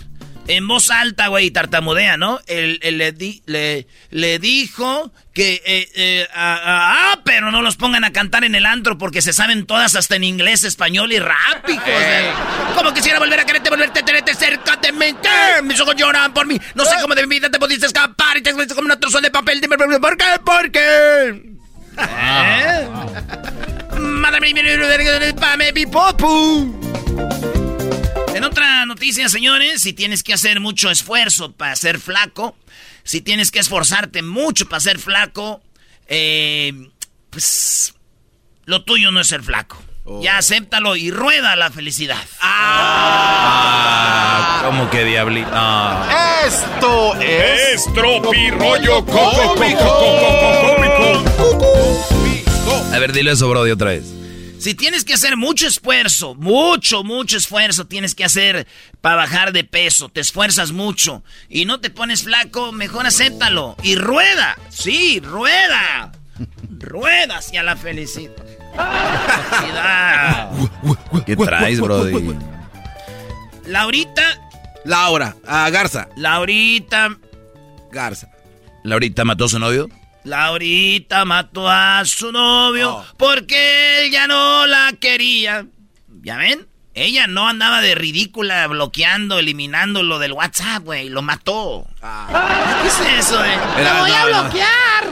[0.48, 2.40] en voz alta, güey, tartamudea, ¿no?
[2.48, 7.62] El, el le, di- le, le dijo que, eh, eh, ah, ah, ah, pero no
[7.62, 11.14] los pongan a cantar en el antro porque se saben todas hasta en inglés, español
[11.14, 12.32] y rap, hijos de-
[12.76, 15.16] Como quisiera volver a quererte, volverte tenerte cerca de mí.
[15.22, 15.62] ¿Qué?
[15.64, 16.60] Mis ojos lloran por mí.
[16.76, 19.32] No sé cómo de mi vida te pudiste escapar y te como un trozo de
[19.32, 19.62] papel.
[19.62, 21.44] Dime por qué, por qué,
[21.96, 23.73] por
[28.36, 32.58] En otra noticia, señores, si tienes que hacer mucho esfuerzo para ser flaco,
[33.04, 35.62] si tienes que esforzarte mucho para ser flaco,
[36.08, 36.90] eh,
[37.30, 37.94] pues
[38.66, 39.82] lo tuyo no es ser flaco.
[40.22, 42.22] Ya acéptalo y rueda la felicidad.
[42.42, 43.64] Ah,
[44.66, 45.50] ¿Cómo que diablito?
[45.54, 46.42] Ah.
[46.46, 47.88] Esto es.
[47.88, 49.84] Estropirollo cómico.
[52.94, 54.06] A ver, dile eso, Brody, otra vez.
[54.60, 58.66] Si tienes que hacer mucho esfuerzo, mucho, mucho esfuerzo tienes que hacer
[59.02, 63.96] para bajar de peso, te esfuerzas mucho y no te pones flaco, mejor acéptalo y
[63.96, 66.14] rueda, sí, rueda,
[66.80, 68.32] rueda hacia la felicidad.
[69.50, 70.52] Felicidad.
[71.26, 72.34] ¿Qué traes, Brody?
[73.68, 74.50] Laurita,
[74.86, 76.08] Laura, a Garza.
[76.16, 77.18] Laurita,
[77.92, 78.30] Garza.
[78.84, 79.90] ¿Laurita mató a su novio?
[80.24, 85.66] Laurita mató a su novio porque él ya no la quería.
[86.22, 86.68] ¿Ya ven?
[86.96, 91.10] Ella no andaba de ridícula bloqueando, eliminando lo del WhatsApp, güey.
[91.10, 91.88] Lo mató.
[92.82, 93.58] ¿Qué es eso, eh?
[93.80, 94.28] Era- ¡Me voy a no.
[94.44, 95.04] bloquear!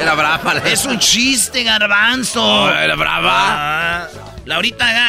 [0.00, 0.54] Era brava.
[0.54, 2.42] la- Es un chiste, garbanzo.
[2.44, 3.32] Oh, era brava.
[3.32, 4.08] Ah,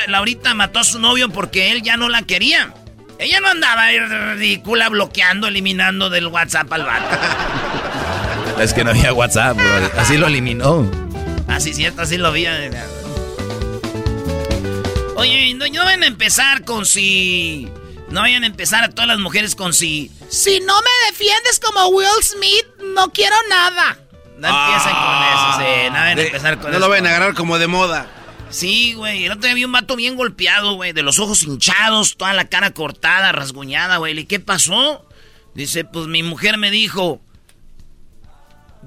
[0.07, 2.71] Laurita mató a su novio porque él ya no la quería.
[3.17, 3.99] Ella no andaba de
[4.35, 7.05] ridícula bloqueando, eliminando del WhatsApp al vato.
[8.59, 9.87] Es que no había WhatsApp, Brody.
[9.97, 10.89] Así lo eliminó.
[11.47, 12.45] Así cierto, así lo vi.
[12.45, 12.71] eh.
[15.15, 17.69] Oye, no, no vayan a empezar con si...
[18.09, 20.11] No vayan a empezar a todas las mujeres con si...
[20.29, 23.97] Si no me defiendes como Will Smith, no quiero nada.
[24.37, 25.89] No empiecen con eso, sí.
[25.89, 26.79] No vayan a empezar con no eso.
[26.79, 28.07] lo vayan a agarrar como de moda.
[28.49, 29.25] Sí, güey.
[29.25, 30.93] El otro día vi un vato bien golpeado, güey.
[30.93, 34.17] De los ojos hinchados, toda la cara cortada, rasguñada, güey.
[34.17, 35.05] ¿Y qué pasó?
[35.53, 37.21] Dice, pues mi mujer me dijo...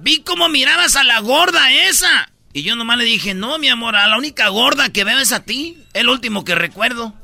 [0.00, 2.30] Vi cómo mirabas a la gorda esa.
[2.52, 5.32] Y yo nomás le dije, no, mi amor, a la única gorda que veo es
[5.32, 5.76] a ti.
[5.92, 7.14] El último que recuerdo.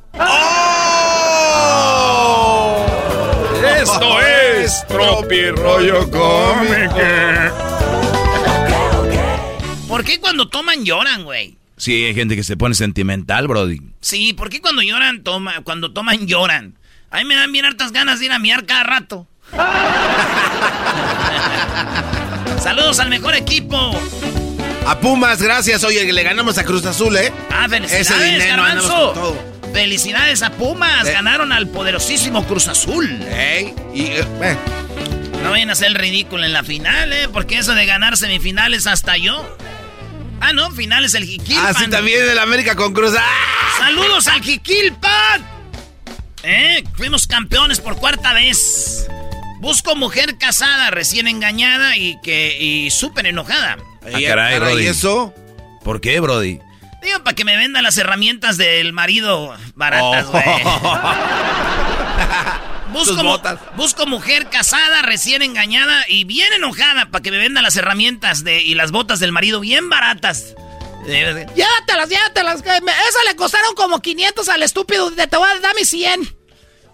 [3.81, 6.99] Esto es Tropirollo cómico.
[9.89, 11.57] ¿Por qué cuando toman lloran, güey?
[11.77, 13.81] Sí, hay gente que se pone sentimental, Brody.
[14.01, 16.77] Sí, ¿por qué cuando lloran, toma, cuando toman lloran?
[17.11, 19.29] A mí me dan bien hartas ganas de ir a miar cada rato.
[22.65, 23.77] Saludos al mejor equipo.
[24.87, 25.85] A Pumas, gracias.
[25.85, 27.31] Oye, le ganamos a Cruz Azul, ¿eh?
[27.51, 29.37] Ah, felicidades, Ese dinero Garbanzo.
[29.75, 31.07] Felicidades a Pumas.
[31.07, 31.13] Eh.
[31.13, 33.23] Ganaron al poderosísimo Cruz Azul.
[33.29, 34.57] Ey, y, eh,
[35.43, 37.29] No vayan a el ridículo en la final, ¿eh?
[37.31, 39.59] Porque eso de ganar semifinales hasta yo.
[40.41, 41.67] Ah, no, finales el Jiquilpan.
[41.67, 43.13] Ah, sí, también el América con Cruz.
[43.15, 43.25] ¡Ah!
[43.79, 45.45] ¡Saludos al Jiquilpan!
[46.43, 46.83] ¿Eh?
[46.95, 49.07] Fuimos campeones por cuarta vez.
[49.65, 53.79] Busco mujer casada, recién engañada y que y súper enojada.
[54.03, 54.85] Ah, caray, Brody.
[54.85, 55.33] ¿Y eso?
[55.83, 56.59] ¿Por qué, Brody?
[57.03, 60.33] Digo, para que me venda las herramientas del marido baratas, Oh.
[60.33, 60.45] güey.
[62.93, 63.59] Tus Busco, botas.
[63.77, 68.63] busco mujer casada, recién engañada y bien enojada para que me venda las herramientas de,
[68.63, 70.55] y las botas del marido bien baratas.
[71.09, 72.63] Eh, Llévatelas, llévatelas.
[72.63, 75.11] que me- Esas le costaron como 500 al estúpido.
[75.11, 76.35] Te voy a dar mis 100.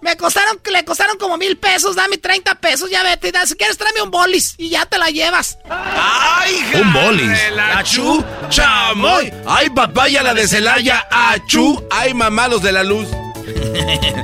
[0.03, 1.95] Me costaron, le costaron como mil pesos.
[1.97, 2.91] Dame 30 pesos.
[2.91, 3.31] Ya vete.
[3.33, 5.59] da- Si quieres, tráeme un bolis y ya te la llevas.
[5.69, 7.29] ¡Ay, Un bolis.
[7.29, 9.33] de La chu, chamoy.
[9.47, 11.07] ¡Ay, papaya la de Celaya!
[11.11, 11.85] ¡Achú!
[11.91, 13.09] ¡Ay, mamá, los de la luz!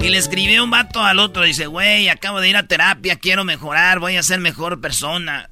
[0.00, 1.44] Y le escribió un vato al otro.
[1.44, 5.48] Dice, güey, acabo de ir a terapia, quiero mejorar, voy a ser mejor persona.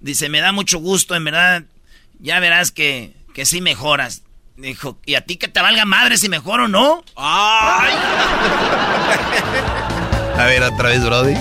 [0.00, 1.62] Dice, me da mucho gusto, en verdad.
[2.18, 4.22] Ya verás que, que sí mejoras.
[4.56, 7.02] Dijo, ¿y a ti que te valga madre si mejoro o no?
[7.16, 7.92] ¡Ay!
[10.38, 11.34] A ver, otra vez, Brody.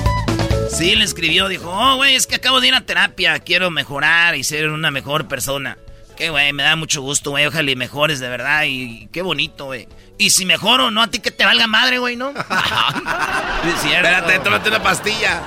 [0.70, 4.36] Sí, le escribió, dijo, oh, güey, es que acabo de ir a terapia, quiero mejorar
[4.36, 5.78] y ser una mejor persona.
[6.18, 9.66] Qué, güey, me da mucho gusto, güey, ojalá y mejores de verdad y qué bonito,
[9.66, 9.88] güey.
[10.18, 12.30] Y si mejoro, no a ti que te valga madre, güey, ¿no?
[12.30, 14.08] es cierto.
[14.08, 15.42] Espérate, tómate una pastilla.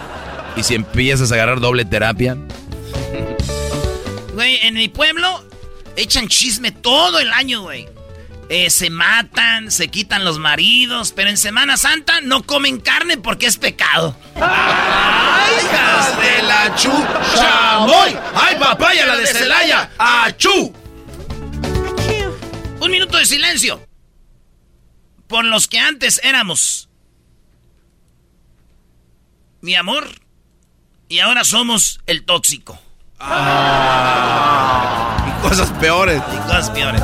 [0.56, 2.36] ¿Y si empiezas a agarrar doble terapia?
[4.34, 5.45] Güey, en mi pueblo
[5.96, 7.88] echan chisme todo el año, güey.
[8.48, 13.46] Eh, se matan, se quitan los maridos, pero en Semana Santa no comen carne porque
[13.46, 14.16] es pecado.
[14.36, 16.92] ¡Ay, hijas de la chu!
[17.34, 18.16] ¡Chamoy!
[18.34, 19.90] ¡Ay, papaya la de Celaya!
[19.98, 20.72] ¡Achú!
[22.80, 23.84] Un minuto de silencio.
[25.26, 26.88] Por los que antes éramos.
[29.60, 30.08] Mi amor.
[31.08, 32.78] Y ahora somos el tóxico.
[33.18, 34.65] Ah.
[35.56, 36.22] Cosas peores.
[36.34, 37.02] Y cosas peores.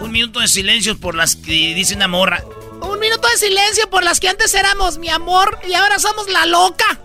[0.00, 2.42] Un minuto de silencio por las que dice una morra.
[2.80, 6.46] Un minuto de silencio por las que antes éramos mi amor y ahora somos la
[6.46, 6.98] loca.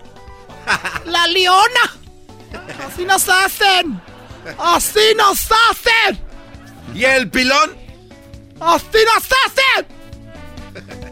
[1.04, 1.98] la leona.
[2.86, 4.00] Así nos hacen.
[4.58, 6.18] Así nos hacen.
[6.94, 7.76] ¿Y el pilón?
[8.58, 9.86] ¡Así nos hacen!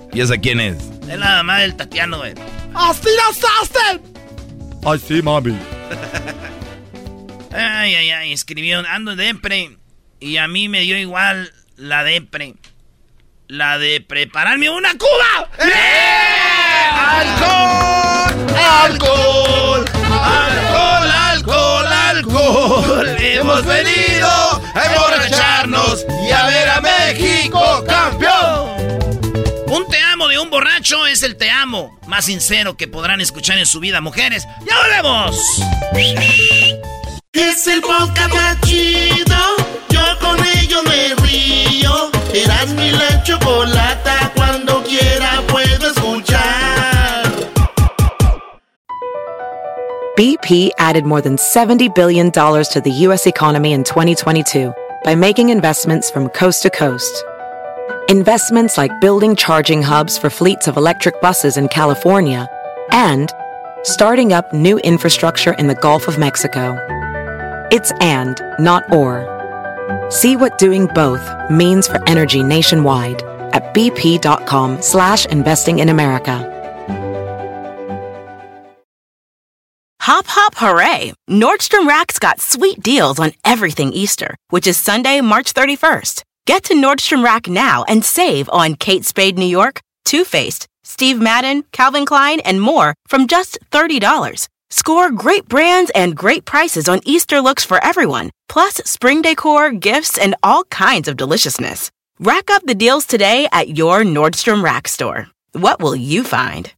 [0.12, 0.76] ¿Y esa quién es?
[1.08, 2.34] Es la mamá del Tatiano, güey.
[2.74, 4.02] ¡Así nos hacen!
[4.84, 5.58] Ay, sí, mami.
[7.52, 9.76] Ay, ay, ay, escribió, ando depre.
[10.20, 12.54] Y a mí me dio igual la depre.
[13.46, 15.48] La de prepararme una cuba.
[15.58, 16.88] ¡Eh!
[16.92, 18.46] ¡Alcohol!
[18.84, 19.84] ¡Alcohol!
[20.10, 23.16] ¡Alcohol, alcohol, alcohol!
[23.18, 24.28] Hemos venido
[24.74, 28.78] a emborracharnos y a ver a México campeón.
[29.68, 33.58] Un te amo de un borracho es el te amo más sincero que podrán escuchar
[33.58, 34.46] en su vida, mujeres.
[34.66, 35.62] ¡Ya volvemos!
[37.40, 39.36] Es el podcast más chido.
[39.90, 42.10] Yo con ello me río.
[42.34, 44.32] Eras mi la chocolata.
[44.34, 46.42] Cuando quiera puedo escuchar.
[50.16, 53.24] BP added more than $70 billion to the U.S.
[53.28, 54.72] economy in 2022
[55.04, 57.24] by making investments from coast to coast.
[58.08, 62.48] Investments like building charging hubs for fleets of electric buses in California
[62.90, 63.32] and
[63.84, 66.76] starting up new infrastructure in the Gulf of Mexico.
[67.70, 69.26] It's and, not or.
[70.10, 76.54] See what doing both means for energy nationwide at bp.com slash investing in America.
[80.00, 81.12] Hop, hop, hooray!
[81.28, 86.22] Nordstrom Rack's got sweet deals on everything Easter, which is Sunday, March 31st.
[86.46, 91.20] Get to Nordstrom Rack now and save on Kate Spade New York, Too Faced, Steve
[91.20, 94.48] Madden, Calvin Klein, and more from just $30.
[94.70, 100.18] Score great brands and great prices on Easter looks for everyone, plus spring decor, gifts,
[100.18, 101.90] and all kinds of deliciousness.
[102.20, 105.28] Rack up the deals today at your Nordstrom Rack store.
[105.52, 106.70] What will you find?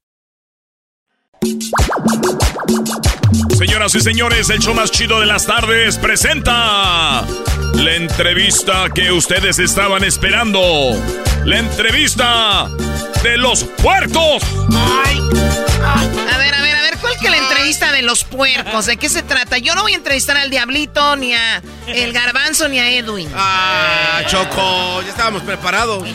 [3.56, 7.26] Señoras y señores, el show más chido de las tardes presenta
[7.74, 10.60] la entrevista que ustedes estaban esperando.
[11.44, 12.68] La entrevista
[13.22, 14.42] de los puercos.
[14.72, 15.18] Ay,
[15.82, 16.02] ah,
[16.34, 16.79] a ver, a ver, a ver, ¿cuál que la
[17.70, 18.86] entrevista de los puercos?
[18.86, 19.58] ¿De qué se trata?
[19.58, 23.30] Yo no voy a entrevistar al Diablito, ni a el Garbanzo, ni a Edwin.
[23.32, 26.08] Ah, Choco, ya estábamos preparados.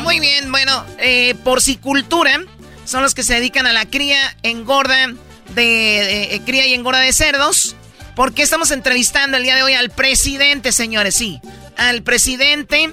[0.00, 2.38] Muy bien, bueno, eh, porcicultura
[2.84, 5.08] son los que se dedican a la cría, engorda
[5.54, 7.74] de, eh, cría y engorda de cerdos.
[8.14, 11.40] Porque estamos entrevistando el día de hoy al presidente, señores, sí,
[11.76, 12.92] al presidente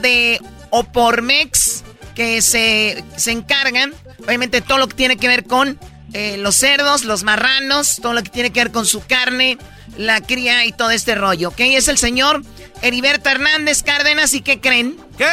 [0.00, 0.40] de
[0.70, 1.82] Opormex,
[2.14, 3.92] que se, se encargan,
[4.24, 5.78] obviamente, todo lo que tiene que ver con
[6.12, 9.58] eh, los cerdos, los marranos, todo lo que tiene que ver con su carne,
[9.96, 11.60] la cría y todo este rollo, ¿ok?
[11.60, 12.42] Es el señor
[12.82, 14.96] Heriberto Hernández Cárdenas, ¿y qué creen?
[15.16, 15.26] ¿Qué?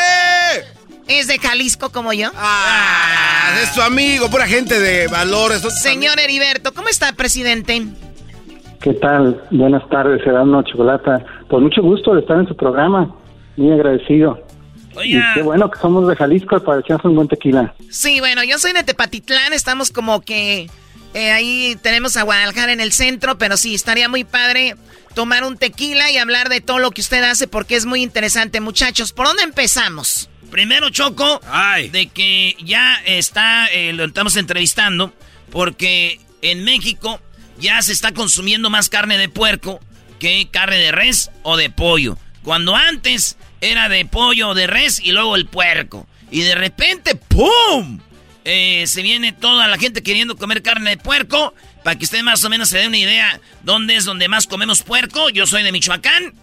[1.07, 2.29] Es de Jalisco como yo.
[2.35, 5.61] Ah, es tu amigo, pura gente de valores.
[5.81, 7.83] Señor Heriberto, ¿cómo está, presidente?
[8.79, 9.43] ¿Qué tal?
[9.51, 11.25] Buenas tardes, Serano Chocolata.
[11.49, 13.13] Pues mucho gusto de estar en su programa.
[13.57, 14.39] Muy agradecido.
[15.03, 17.73] Y qué bueno que somos de Jalisco para echarnos un buen tequila.
[17.89, 20.69] Sí, bueno, yo soy de Tepatitlán, estamos como que
[21.13, 24.75] eh, ahí tenemos a Guadalajara en el centro, pero sí, estaría muy padre
[25.15, 28.61] tomar un tequila y hablar de todo lo que usted hace porque es muy interesante,
[28.61, 29.11] muchachos.
[29.11, 30.29] ¿Por dónde empezamos?
[30.51, 31.41] Primero, Choco,
[31.91, 35.13] de que ya está, eh, lo estamos entrevistando,
[35.51, 37.19] porque en México
[37.59, 39.79] ya se está consumiendo más carne de puerco
[40.19, 42.17] que carne de res o de pollo.
[42.43, 46.07] Cuando antes era de pollo o de res y luego el puerco.
[46.31, 47.99] Y de repente, ¡pum!
[48.45, 51.53] Eh, se viene toda la gente queriendo comer carne de puerco.
[51.83, 54.81] Para que usted más o menos se dé una idea dónde es donde más comemos
[54.81, 55.29] puerco.
[55.29, 56.33] Yo soy de Michoacán.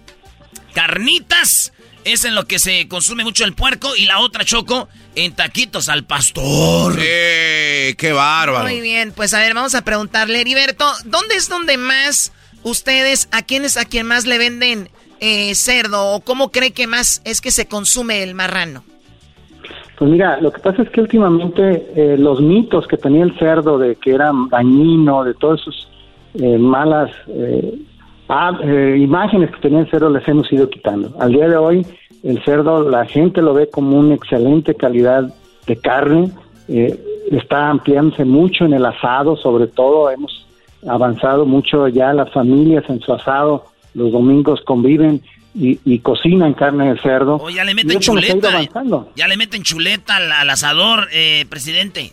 [0.74, 1.72] Carnitas
[2.04, 3.94] es en lo que se consume mucho el puerco.
[3.96, 6.96] Y la otra choco en taquitos al pastor.
[7.00, 7.94] ¡Eh!
[7.98, 8.64] ¡Qué bárbaro!
[8.64, 13.42] Muy bien, pues a ver, vamos a preguntarle, Heriberto, ¿dónde es donde más ustedes, a
[13.42, 14.90] quiénes, a quien más le venden
[15.20, 16.14] eh, cerdo?
[16.14, 18.82] ¿O cómo cree que más es que se consume el marrano?
[19.98, 23.78] Pues mira, lo que pasa es que últimamente eh, los mitos que tenía el cerdo
[23.78, 25.88] de que era dañino, de todas sus
[26.34, 27.10] eh, malas
[28.28, 31.14] ah, eh, imágenes que tenía el cerdo les hemos ido quitando.
[31.18, 31.86] Al día de hoy,
[32.22, 35.32] el cerdo, la gente lo ve como una excelente calidad
[35.66, 36.30] de carne,
[36.68, 36.98] eh,
[37.30, 40.46] está ampliándose mucho en el asado, sobre todo hemos
[40.88, 43.64] avanzado mucho ya las familias en su asado,
[43.96, 45.22] los domingos conviven
[45.54, 47.36] y, cocinan carne de cerdo.
[47.36, 48.50] Oh, ya le meten chuleta.
[49.16, 52.12] Ya le meten chuleta al, asador, eh, presidente.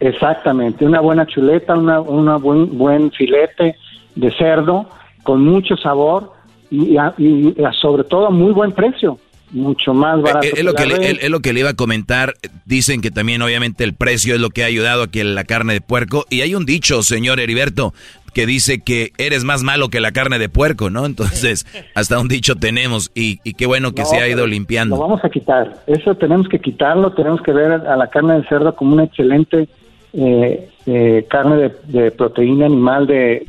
[0.00, 3.76] Exactamente, una buena chuleta, una, una buen, buen filete
[4.16, 4.90] de cerdo
[5.22, 6.32] con mucho sabor
[6.68, 9.18] y, y, sobre todo muy buen precio
[9.52, 10.46] mucho más eh, barato.
[10.46, 12.34] Es, lo que le, es, lo que le iba a comentar.
[12.64, 15.74] Dicen que también obviamente el precio es lo que ha ayudado a que la carne
[15.74, 16.26] de puerco.
[16.28, 17.94] Y hay un dicho, señor Heriberto,
[18.34, 21.06] que dice que eres más malo que la carne de puerco, ¿no?
[21.06, 24.96] Entonces, hasta un dicho tenemos y, qué bueno que se ha ido limpiando.
[24.96, 28.48] Lo vamos a quitar, eso tenemos que quitarlo, tenemos que ver a la carne de
[28.48, 29.68] cerdo como una excelente
[30.12, 33.46] eh, eh, carne de, proteína animal de,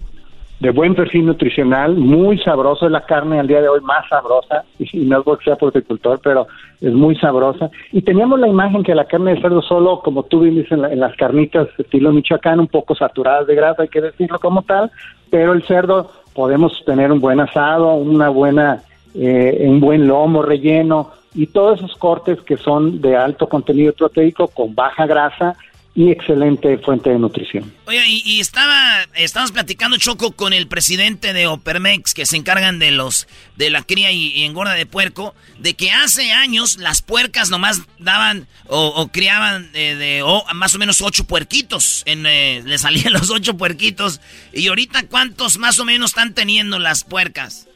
[0.59, 4.63] de buen perfil nutricional, muy sabroso, es la carne al día de hoy más sabrosa,
[4.79, 6.47] y, no es porque sea porticultor, pero
[6.79, 7.69] es muy sabrosa.
[7.91, 11.15] Y teníamos la imagen que la carne de cerdo solo, como tú dices, en, las
[11.17, 14.91] carnitas estilo Michoacán, un poco saturadas de grasa, hay que decirlo como tal,
[15.29, 18.81] pero el cerdo podemos tener un buen asado, una buena,
[19.13, 24.47] eh, un buen lomo relleno, y todos esos cortes que son de alto contenido proteico
[24.47, 25.57] con baja grasa
[25.95, 27.71] y excelente fuente de nutrición.
[27.87, 32.91] Oye, y, estaba, estamos platicando Choco con el presidente de Opermex, que se encargan de
[32.91, 37.87] los, de la cría y, engorda de puerco, de que hace años las puercas nomás
[37.97, 40.21] daban o, criaban de,
[40.53, 44.19] más o menos ocho puerquitos, en, eh, le salían los ocho puerquitos,
[44.51, 47.69] y ahorita cuántos más o menos están teniendo las puercas.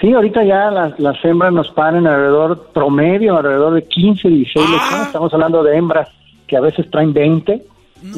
[0.00, 5.02] Sí, ahorita ya las, las hembras nos paren alrededor, promedio, alrededor de 15, 16 ah.
[5.06, 6.08] estamos hablando de hembras
[6.52, 7.62] que a veces traen 20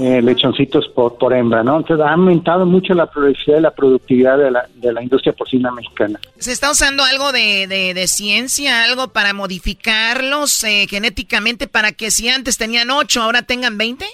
[0.01, 1.77] eh, lechoncitos por, por hembra, ¿no?
[1.77, 5.71] Entonces ha aumentado mucho la productividad y la productividad de la, de la industria porcina
[5.71, 6.19] mexicana.
[6.37, 12.29] ¿Se está usando algo de, de, ciencia, algo para modificarlos eh, genéticamente para que si
[12.29, 14.05] antes tenían 8, ahora tengan 20?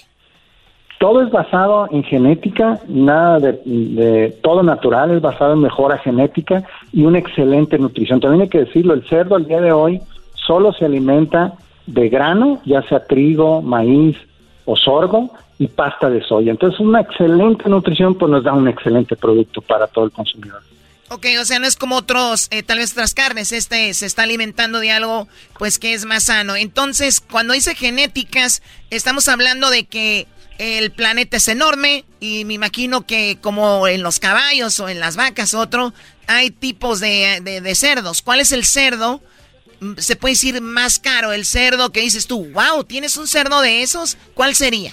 [0.99, 6.61] Todo es basado en genética, nada de, de, todo natural, es basado en mejora genética
[6.93, 8.19] y una excelente nutrición.
[8.19, 9.99] También hay que decirlo, el cerdo al día de hoy
[10.35, 11.55] solo se alimenta
[11.85, 14.17] de grano, ya sea trigo, maíz
[14.65, 16.51] o sorgo, y pasta de soya.
[16.51, 20.61] Entonces, una excelente nutrición pues nos da un excelente producto para todo el consumidor.
[21.09, 24.23] Ok, o sea, no es como otros, eh, tal vez otras carnes, este se está
[24.23, 25.27] alimentando de algo
[25.59, 26.55] pues que es más sano.
[26.55, 30.25] Entonces, cuando dice genéticas, estamos hablando de que
[30.57, 35.15] el planeta es enorme y me imagino que como en los caballos o en las
[35.15, 35.93] vacas, otro,
[36.25, 38.23] hay tipos de, de cerdos.
[38.23, 39.21] ¿Cuál es el cerdo
[39.97, 43.81] se puede decir más caro el cerdo que dices tú, wow, ¿tienes un cerdo de
[43.81, 44.17] esos?
[44.33, 44.91] ¿Cuál sería?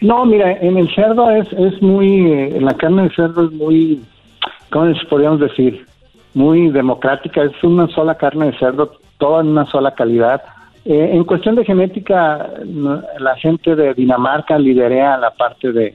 [0.00, 4.02] No, mira, en el cerdo es, es muy, en la carne de cerdo es muy,
[4.70, 5.86] ¿cómo podríamos decir?
[6.34, 10.42] Muy democrática, es una sola carne de cerdo, toda en una sola calidad.
[10.84, 12.48] Eh, en cuestión de genética,
[13.18, 15.94] la gente de Dinamarca liderea la parte de,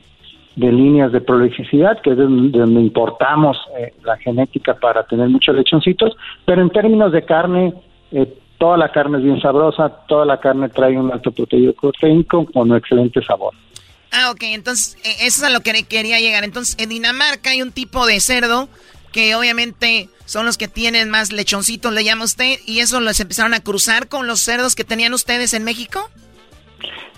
[0.55, 5.55] de líneas de prolificidad, que es de donde importamos eh, la genética para tener muchos
[5.55, 7.73] lechoncitos, pero en términos de carne,
[8.11, 12.69] eh, toda la carne es bien sabrosa, toda la carne trae un alto proteínico con
[12.69, 13.53] un excelente sabor.
[14.11, 16.43] Ah, ok, entonces e, eso es a lo que quería llegar.
[16.43, 18.67] Entonces, en Dinamarca hay un tipo de cerdo
[19.13, 23.53] que obviamente son los que tienen más lechoncitos, le llama usted, y eso los empezaron
[23.53, 26.09] a cruzar con los cerdos que tenían ustedes en México.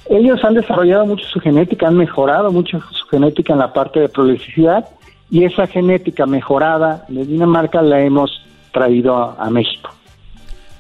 [0.10, 4.10] Ellos han desarrollado mucho su genética, han mejorado mucho su genética en la parte de
[4.10, 4.86] prolificidad
[5.32, 9.94] y esa genética mejorada de Dinamarca la hemos traído a, México.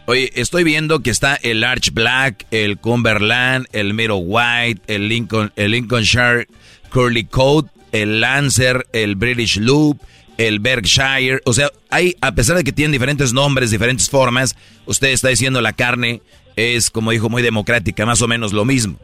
[0.05, 5.51] Oye, estoy viendo que está el Arch Black, el Cumberland, el Middle White, el Lincoln,
[5.55, 6.47] el Lincolnshire
[6.89, 9.99] Curly Coat, el Lancer, el British Loop,
[10.37, 11.39] el Berkshire.
[11.45, 14.55] O sea, hay, a pesar de que tienen diferentes nombres, diferentes formas,
[14.85, 16.21] usted está diciendo la carne
[16.55, 18.97] es, como dijo, muy democrática, más o menos lo mismo.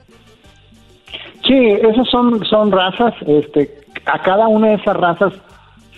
[1.50, 3.72] Sí, esas son, son razas, este,
[4.06, 5.34] a cada una de esas razas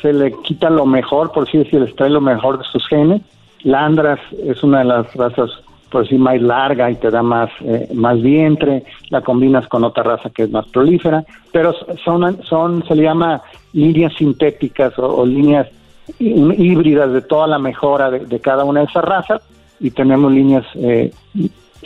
[0.01, 3.21] se le quita lo mejor, por así decirlo, les trae lo mejor de sus genes.
[3.63, 5.49] La Andras es una de las razas,
[5.89, 10.03] por decir, más larga y te da más, eh, más vientre, la combinas con otra
[10.03, 13.41] raza que es más prolífera, pero son, son se le llama
[13.73, 15.67] líneas sintéticas o, líneas
[16.17, 19.41] híbridas de toda la mejora de, cada una de esas razas.
[19.81, 21.11] Y tenemos líneas eh,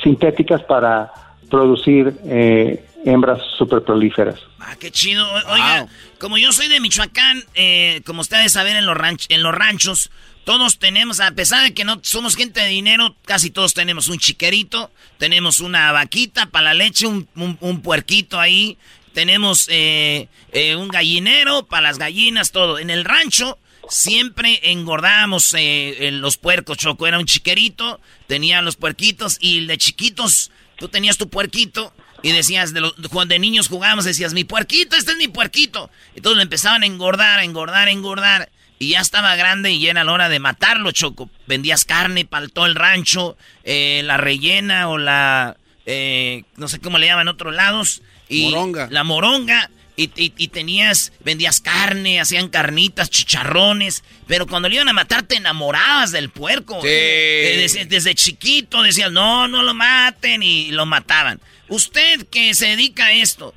[0.03, 1.11] sintéticas para
[1.49, 4.39] producir eh, hembras super prolíferas.
[4.59, 5.25] Ah, qué chido.
[5.47, 5.87] Oiga,
[6.19, 8.97] como yo soy de Michoacán, eh, como ustedes saben, en los,
[9.29, 10.09] en los ranchos,
[10.45, 14.19] todos tenemos, a pesar de que no somos gente de dinero, casi todos tenemos un
[14.19, 18.77] chiquerito, tenemos una vaquita para la leche, un, puerquito ahí,
[19.13, 22.77] tenemos eh, eh, un gallinero para las gallinas, todo.
[22.77, 23.57] En el rancho
[23.89, 27.07] siempre engordábamos eh, en los puercos, Choco.
[27.07, 31.93] Era un chiquerito, tenía los puerquitos y de chiquitos, tú tenías tu puerquito
[32.25, 32.95] y decías, de, los,
[33.27, 35.91] de niños jugábamos, decías, mi puerquito, este es mi puerquito.
[36.15, 38.49] Entonces lo empezaban a engordar, a engordar, a engordar.
[38.79, 41.29] Y ya estaba grande y era la hora de matarlo, Choco.
[41.45, 45.55] Vendías carne para todo el rancho, eh, la rellena o la,
[45.85, 48.01] eh, no sé cómo le llaman en otros lados.
[48.27, 48.87] Y moronga.
[48.89, 49.69] La moronga.
[49.97, 50.07] Y,
[50.49, 54.03] tenías, vendías carne, hacían carnitas, chicharrones.
[54.27, 56.81] Pero cuando le iban a matar, te enamorabas del puerco.
[56.81, 56.87] Sí.
[56.89, 60.43] Eh, desde, chiquito decías, no, no lo maten.
[60.43, 61.39] Y lo mataban.
[61.69, 63.53] Usted que se dedica a esto,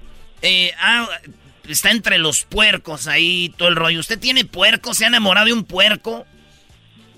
[0.81, 1.09] ah,
[1.69, 4.01] está entre los puercos ahí, todo el rollo.
[4.01, 4.95] ¿Usted tiene puerco?
[4.95, 6.25] ¿Se ha enamorado de un puerco?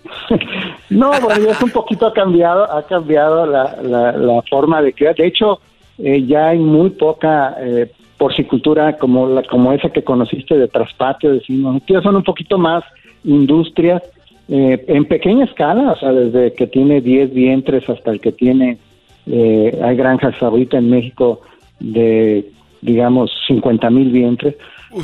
[0.91, 5.15] no, bueno, es un poquito ha cambiado, ha cambiado la, la, forma de criar.
[5.15, 5.61] De hecho,
[5.99, 11.33] eh, ya hay muy poca eh, porcicultura como la, como esa que conociste de traspatio,
[11.33, 11.81] decimos.
[12.03, 12.85] son un poquito más
[13.25, 14.03] industrias
[14.47, 18.77] eh, en pequeña escala, o sea, desde que tiene 10 vientres hasta el que tiene,
[19.25, 21.41] eh, hay granjas ahorita en México
[21.79, 22.45] de,
[22.83, 24.55] digamos, 50 mil vientres,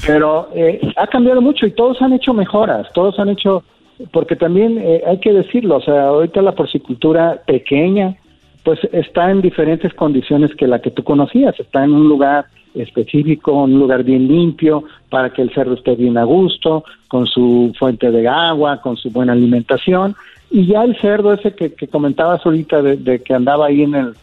[0.07, 3.65] pero eh, ha cambiado mucho y todos han hecho mejoras, todos han hecho,
[4.13, 8.15] porque también hay que decirlo, o sea, ahorita la porcicultura pequeña,
[8.63, 12.45] pues está en diferentes condiciones que la que tú conocías, está en un lugar
[12.77, 17.73] específico, un lugar bien limpio, para que el cerdo esté bien a gusto, con su
[17.79, 20.15] fuente de agua, con su buena alimentación.
[20.51, 24.15] Y ya el cerdo ese que, comentabas ahorita de, que andaba ahí en, el,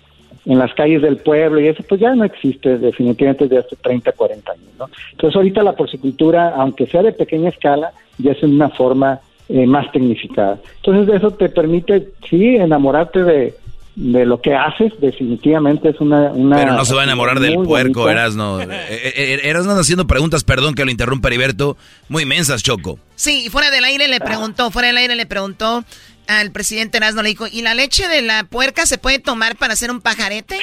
[0.46, 4.12] en las calles del pueblo y eso, pues ya no existe definitivamente desde hace 30,
[4.12, 4.66] 40 años.
[4.80, 4.86] ¿no?
[5.12, 9.66] Entonces ahorita la porcicultura, aunque sea de pequeña escala, ya es en una forma eh,
[9.66, 10.60] más tecnificada.
[10.78, 13.54] Entonces eso te permite, sí, enamorarte de,
[13.96, 16.32] de lo que haces, definitivamente es una...
[16.34, 18.62] Pero no se va a enamorar del puerco, Erasno.
[18.62, 21.78] Eh, eh, eh, Erasno haciendo preguntas, perdón que lo interrumpa Heriberto,
[22.10, 23.00] muy inmensas, Choco.
[23.16, 25.84] Sí, fuera del aire le preguntó, fuera del aire le preguntó
[26.28, 29.74] al presidente Erasno, le dijo, ¿y la leche de la puerca se puede tomar para
[29.74, 30.58] hacer un pajarete?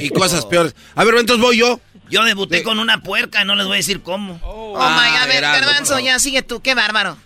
[0.00, 0.74] Y cosas peores.
[0.94, 1.80] A ver, entonces voy yo.
[2.10, 4.40] Yo debuté con una puerca, no les voy a decir cómo.
[4.42, 7.16] Oh, my God, a ver, Garbanzo, ya sigue tú, qué bárbaro.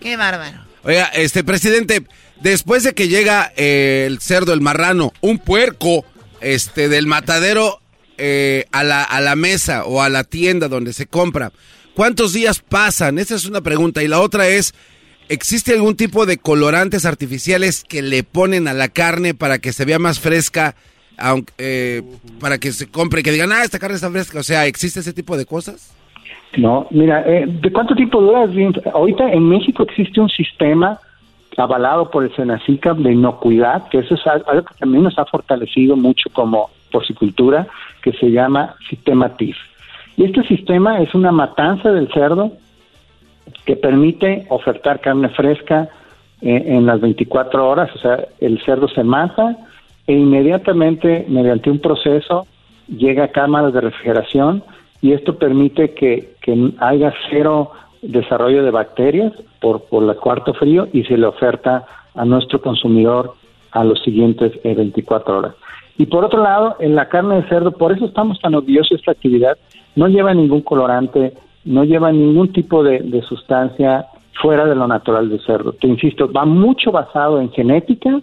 [0.00, 0.58] Qué bárbaro.
[0.84, 2.04] Oiga, este, presidente,
[2.42, 6.04] Después de que llega eh, el cerdo, el marrano, un puerco
[6.40, 7.78] este, del matadero
[8.18, 11.52] eh, a, la, a la mesa o a la tienda donde se compra,
[11.94, 13.20] ¿cuántos días pasan?
[13.20, 14.02] Esa es una pregunta.
[14.02, 14.74] Y la otra es,
[15.28, 19.84] ¿existe algún tipo de colorantes artificiales que le ponen a la carne para que se
[19.84, 20.74] vea más fresca?
[21.18, 22.02] Aunque, eh,
[22.40, 24.40] para que se compre, que digan, ah, esta carne está fresca.
[24.40, 25.94] O sea, ¿existe ese tipo de cosas?
[26.56, 28.46] No, mira, ¿de cuánto tiempo dura?
[28.92, 31.00] Ahorita en México existe un sistema
[31.56, 35.96] avalado por el Senacica de inocuidad, que eso es algo que también nos ha fortalecido
[35.96, 37.66] mucho como porcicultura,
[38.02, 39.56] que se llama sistema TIF.
[40.16, 42.52] Y este sistema es una matanza del cerdo
[43.64, 45.88] que permite ofertar carne fresca
[46.40, 49.56] eh, en las 24 horas, o sea, el cerdo se mata
[50.06, 52.46] e inmediatamente mediante un proceso
[52.88, 54.62] llega a cámaras de refrigeración
[55.00, 57.72] y esto permite que, que haya cero
[58.02, 63.34] desarrollo de bacterias por, por el cuarto frío y se le oferta a nuestro consumidor
[63.70, 65.54] a los siguientes 24 eh, horas.
[65.98, 69.12] Y por otro lado, en la carne de cerdo, por eso estamos tan de esta
[69.12, 69.56] actividad,
[69.94, 71.32] no lleva ningún colorante,
[71.64, 74.06] no lleva ningún tipo de, de sustancia
[74.40, 75.72] fuera de lo natural del cerdo.
[75.72, 78.20] Te insisto, va mucho basado en genética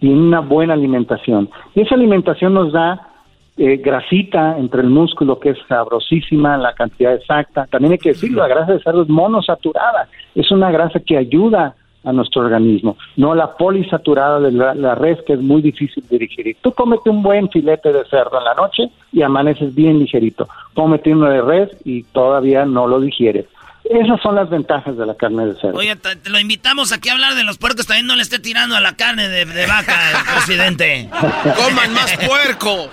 [0.00, 1.48] y en una buena alimentación.
[1.74, 3.11] Y esa alimentación nos da
[3.56, 7.66] eh, grasita entre el músculo que es sabrosísima, la cantidad exacta.
[7.70, 11.74] También hay que decirlo, la grasa de cerdo es monosaturada, es una grasa que ayuda
[12.04, 16.56] a nuestro organismo, no la polisaturada de la, res que es muy difícil de digerir.
[16.60, 20.48] Tú cómete un buen filete de cerdo en la noche y amaneces bien ligerito.
[20.74, 23.46] Cómete uno de res y todavía no lo digieres.
[23.84, 25.78] Esas son las ventajas de la carne de cerdo.
[25.78, 27.86] Oye, te, lo invitamos aquí a hablar de los puercos.
[27.86, 29.96] También no le esté tirando a la carne de, de vaca,
[30.34, 31.08] presidente.
[31.10, 32.90] ¡Coman más puerco!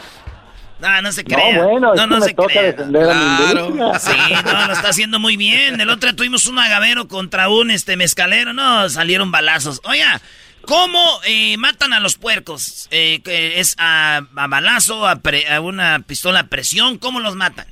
[0.79, 1.57] No, no se crea.
[1.57, 2.63] No, bueno, no, no se toca crea.
[2.63, 3.93] defender claro.
[3.99, 5.79] Sí, no, lo está haciendo muy bien.
[5.79, 8.53] El otro tuvimos un agavero contra un este mezcalero.
[8.53, 9.81] No, salieron balazos.
[9.85, 10.21] Oiga,
[10.61, 12.87] ¿cómo eh, matan a los puercos?
[12.91, 15.19] Eh, ¿Es a, balazo, a,
[15.51, 16.97] a, una pistola a presión?
[16.97, 17.65] ¿Cómo los matan?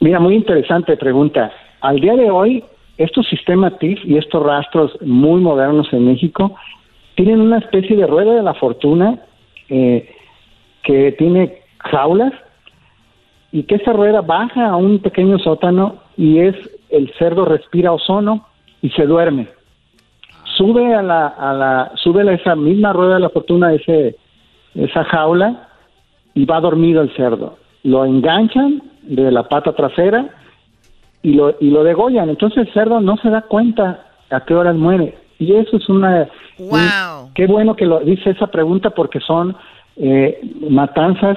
[0.00, 1.52] Mira, muy interesante pregunta.
[1.80, 2.64] Al día de hoy,
[2.98, 6.56] estos sistemas TIF y estos rastros muy modernos en México
[7.14, 9.20] tienen una especie de rueda de la fortuna
[9.68, 10.10] eh,
[10.82, 12.32] que tiene jaulas
[13.52, 16.56] y que esa rueda baja a un pequeño sótano y es
[16.90, 18.46] el cerdo respira ozono
[18.82, 19.48] y se duerme.
[20.56, 24.16] Sube a la, a la sube a esa misma rueda de la fortuna ese
[24.74, 25.68] esa jaula
[26.34, 27.58] y va dormido el cerdo.
[27.84, 30.26] Lo enganchan de la pata trasera
[31.22, 32.28] y lo y lo degollan.
[32.28, 35.16] Entonces el cerdo no se da cuenta a qué horas muere.
[35.38, 36.28] Y eso es una...
[36.58, 37.32] Wow.
[37.34, 39.56] qué bueno que lo dice esa pregunta porque son
[39.96, 41.36] eh, matanzas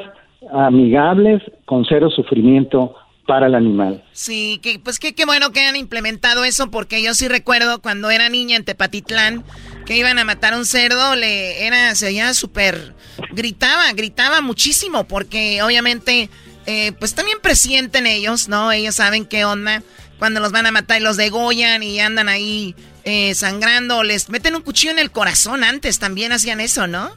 [0.51, 2.95] amigables con cero sufrimiento
[3.27, 4.03] para el animal.
[4.13, 8.29] Sí, que, pues qué, bueno que hayan implementado eso, porque yo sí recuerdo cuando era
[8.29, 9.43] niña en Tepatitlán,
[9.85, 12.95] que iban a matar a un cerdo, le era, se oía súper,
[13.31, 16.29] gritaba, gritaba muchísimo, porque obviamente,
[16.65, 18.71] eh, pues también presienten ellos, ¿no?
[18.71, 19.83] Ellos saben qué onda,
[20.19, 24.55] cuando los van a matar y los degollan y andan ahí eh, sangrando, les meten
[24.55, 27.11] un cuchillo en el corazón antes, también hacían eso, ¿no?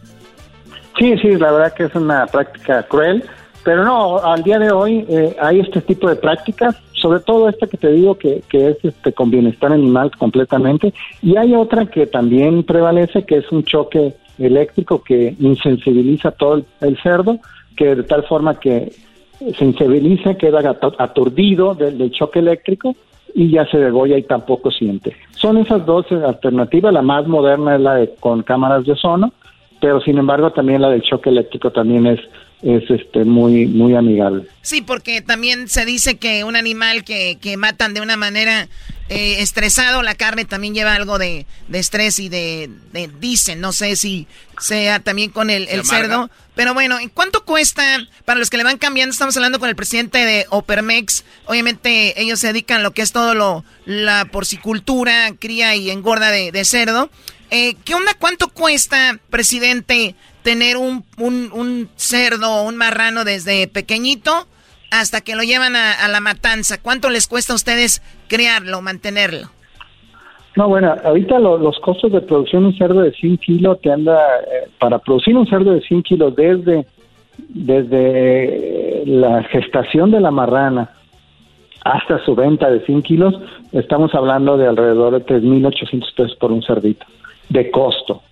[1.00, 3.24] Sí, sí, la verdad que es una práctica cruel,
[3.64, 7.66] pero no, al día de hoy eh, hay este tipo de prácticas, sobre todo esta
[7.66, 10.92] que te digo que, que es este con bienestar animal completamente,
[11.22, 17.02] y hay otra que también prevalece, que es un choque eléctrico que insensibiliza todo el,
[17.02, 17.38] cerdo,
[17.78, 18.92] que de tal forma que
[19.38, 22.94] se insensibiliza, queda aturdido del, del choque eléctrico
[23.34, 25.16] y ya se degolla y tampoco siente.
[25.30, 29.32] Son esas dos eh, alternativas, la más moderna es la de con cámaras de ozono,
[29.80, 32.20] pero sin embargo también la del choque eléctrico también es
[32.62, 34.46] es este muy muy amigable.
[34.60, 38.68] Sí, porque también se dice que un animal que, que matan de una manera
[39.08, 43.72] eh, estresado, la carne también lleva algo de, de estrés y de, de- dicen, no
[43.72, 44.26] sé si
[44.60, 46.28] sea también con el, cerdo.
[46.54, 47.82] Pero bueno, ¿en cuánto cuesta?
[48.26, 51.24] Para los que le van cambiando, estamos hablando con el presidente de Opermex.
[51.46, 56.30] Obviamente ellos se dedican a lo que es todo lo, la porcicultura, cría y engorda
[56.30, 57.08] de, de cerdo.
[57.50, 58.12] Eh, ¿Qué onda?
[58.18, 64.30] ¿Cuánto cuesta, presidente, tener un, un, cerdo o un marrano desde pequeñito
[64.92, 66.80] hasta que lo llevan a, la matanza?
[66.80, 69.48] ¿Cuánto les cuesta a ustedes criarlo, mantenerlo?
[70.56, 73.90] No, bueno, ahorita lo- los costos de producción de un cerdo de 100 kilos te
[73.92, 76.86] anda, eh, para producir un cerdo de 100 kilos desde,
[77.48, 80.90] desde la gestación de la marrana
[81.84, 83.34] hasta su venta de 100 kilos,
[83.72, 87.06] estamos hablando de alrededor de 3.800 pesos por un cerdito,
[87.50, 88.22] de costo.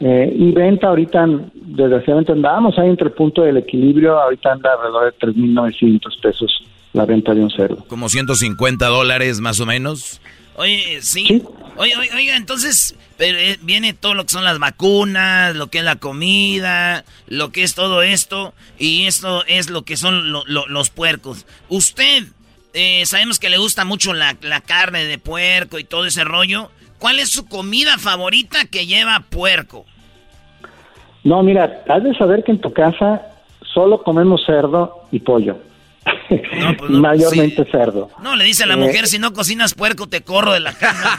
[0.00, 5.12] Eh, y venta ahorita, desgraciadamente andábamos ahí entre el punto del equilibrio, ahorita anda alrededor
[5.12, 7.84] de 3.900 pesos la venta de un cerdo.
[7.88, 10.20] Como 150 dólares más o menos.
[10.56, 11.42] Oye, sí.
[11.76, 15.78] Oye, oye, oiga, entonces pero, eh, viene todo lo que son las vacunas, lo que
[15.78, 20.44] es la comida, lo que es todo esto, y esto es lo que son lo-
[20.46, 21.46] lo- los puercos.
[21.68, 22.24] Usted,
[22.74, 26.70] eh, sabemos que le gusta mucho la, la carne de puerco y todo ese rollo.
[27.04, 29.84] ¿Cuál es su comida favorita que lleva puerco?
[31.22, 33.20] No, mira, has de saber que en tu casa
[33.74, 35.58] solo comemos cerdo y pollo.
[36.88, 38.08] Mayormente cerdo.
[38.22, 40.72] No, le dice a la Eh, mujer, si no cocinas puerco, te corro de la
[40.72, 41.18] cama.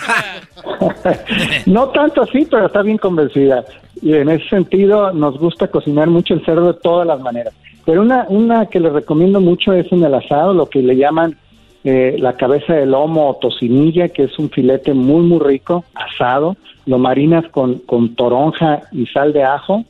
[1.68, 3.64] No tanto así, pero está bien convencida.
[4.02, 7.54] Y en ese sentido nos gusta cocinar mucho el cerdo de todas las maneras.
[7.86, 11.38] Pero una, una que les recomiendo mucho es en el asado, lo que le llaman
[11.86, 16.58] eh, la cabeza de lomo o tocinilla, que es un filete muy, muy rico, asado.
[16.86, 19.86] Lo marinas con, con toronja y sal de ajo.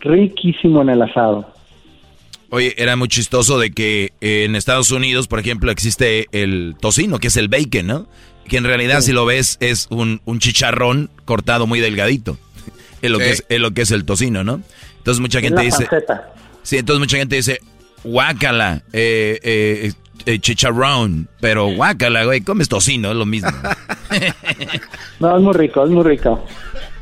[0.00, 1.46] Riquísimo en el asado.
[2.50, 7.18] Oye, era muy chistoso de que eh, en Estados Unidos, por ejemplo, existe el tocino,
[7.18, 8.06] que es el bacon, ¿no?
[8.48, 12.36] Que en realidad, si lo ves, es un, un chicharrón cortado muy delgadito.
[13.00, 13.24] Es lo, Sí.
[13.24, 14.60] que es, es lo que es el tocino, ¿no?
[14.98, 15.86] Entonces mucha gente la dice...
[15.86, 16.32] panceta.
[16.62, 17.58] Sí, entonces mucha gente dice,
[18.04, 19.92] guácala, eh, eh,
[20.26, 21.28] eh, chicharrón.
[21.40, 23.50] Pero guácala, güey, comes tocino, es lo mismo.
[25.20, 26.44] No, es muy rico, es muy rico.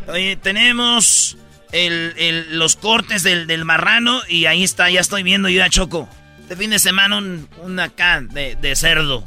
[0.08, 1.36] Oye, tenemos
[1.72, 5.68] el, el- los cortes del, del marrano y ahí está, ya estoy viendo yo ya
[5.70, 6.08] Choco.
[6.42, 9.24] Este fin de semana un, un acá de, de cerdo.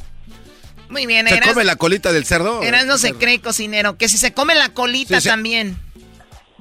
[0.90, 2.62] Muy bien, ¿Se Eras, come la colita del cerdo?
[2.62, 5.30] Eras no se cree cocinero, que si se come la colita Sí, sí.
[5.30, 5.76] también.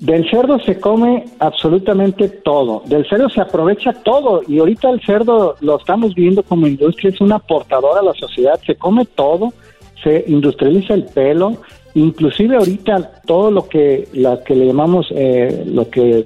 [0.03, 2.83] Del cerdo se come absolutamente todo.
[2.87, 4.43] Del cerdo se aprovecha todo.
[4.49, 8.59] Y ahorita el cerdo lo estamos viendo como industria, es un aportador a la sociedad.
[8.67, 9.53] Se come todo,
[10.03, 11.59] se industrializa el pelo.
[11.95, 16.25] Inclusive ahorita todo lo que, la que le llamamos, eh, lo que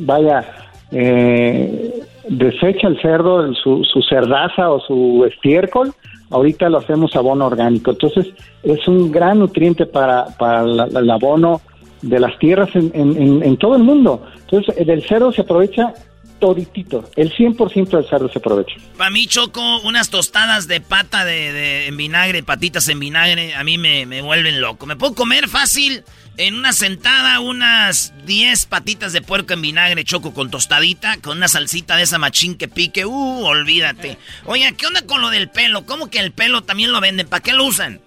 [0.00, 0.44] vaya,
[0.90, 5.92] eh, desecha el cerdo, su, su cerdaza o su estiércol,
[6.30, 7.92] ahorita lo hacemos abono orgánico.
[7.92, 8.26] Entonces
[8.64, 11.60] es un gran nutriente para, para la- el abono
[12.08, 14.24] de las tierras en, en- en- todo el mundo.
[14.42, 15.92] Entonces, eh, del cerdo se aprovecha
[16.38, 17.08] toditito.
[17.16, 18.74] El 100% del cerdo se aprovecha.
[18.98, 23.64] Para mí, Choco, unas tostadas de pata de, de- en vinagre, patitas en vinagre, a
[23.64, 24.86] mí me, me vuelven loco.
[24.86, 26.02] Me puedo comer fácil
[26.36, 31.48] en una sentada unas 10 patitas de puerco en vinagre, Choco, con tostadita, con una
[31.48, 33.06] salsita de esa machín que pique.
[33.06, 34.18] Uh, olvídate.
[34.44, 35.86] Oye, ¿qué onda con lo del pelo?
[35.86, 37.28] ¿Cómo que el pelo también lo venden?
[37.28, 38.00] ¿Para qué lo usan?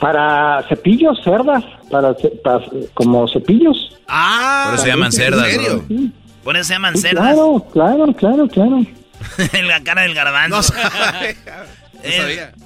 [0.00, 3.96] Para cepillos, cerdas, para, ce- para- como cepillos.
[4.08, 5.84] Ah, Por eso se llaman cerdas, ¿En serio?
[5.88, 7.24] Sí, Por eso se llaman sí, cerdas.
[7.34, 8.78] claro, claro, claro, claro.
[9.52, 10.56] en la cara del garbanzo.
[10.56, 10.62] No
[12.10, 12.52] sabía.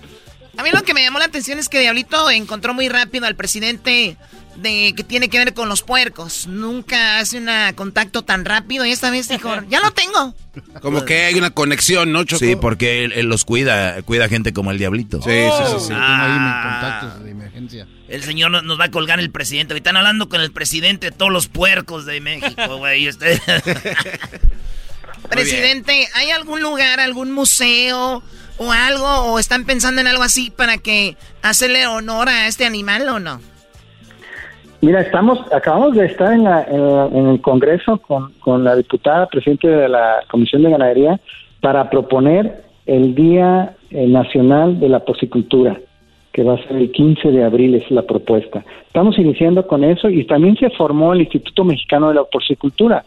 [0.57, 3.35] A mí lo que me llamó la atención es que Diablito encontró muy rápido al
[3.35, 4.17] presidente
[4.57, 6.47] de que tiene que ver con los puercos.
[6.47, 10.35] Nunca hace un contacto tan rápido y esta vez dijo, ya lo tengo.
[10.81, 12.45] Como que hay una conexión, ¿no, Choco?
[12.45, 15.21] Sí, porque él, los cuida, cuida gente como el Diablito.
[15.23, 15.87] Sí, sí, sí.
[15.89, 15.93] sí.
[15.93, 16.81] Ah.
[16.81, 17.87] contactos de emergencia.
[18.09, 19.77] El señor nos va a colgar el presidente.
[19.77, 23.09] Están hablando con el presidente de todos los puercos de México, güey.
[25.31, 28.23] presidente, ¿hay algún lugar, algún museo
[28.59, 29.07] o algo?
[29.07, 33.54] ¿O están pensando en algo así para que hacerle honor a este animal o no?
[34.81, 40.63] Mira, estamos, acabamos de estar en, el Congreso con, la diputada presidente de la Comisión
[40.63, 41.21] de Ganadería
[41.61, 45.79] para proponer el Día eh, Nacional de la Porcicultura,
[46.33, 48.63] que va a ser el 15 de abril, es la propuesta.
[48.87, 53.05] Estamos iniciando con eso y también se formó el Instituto Mexicano de la Porcicultura,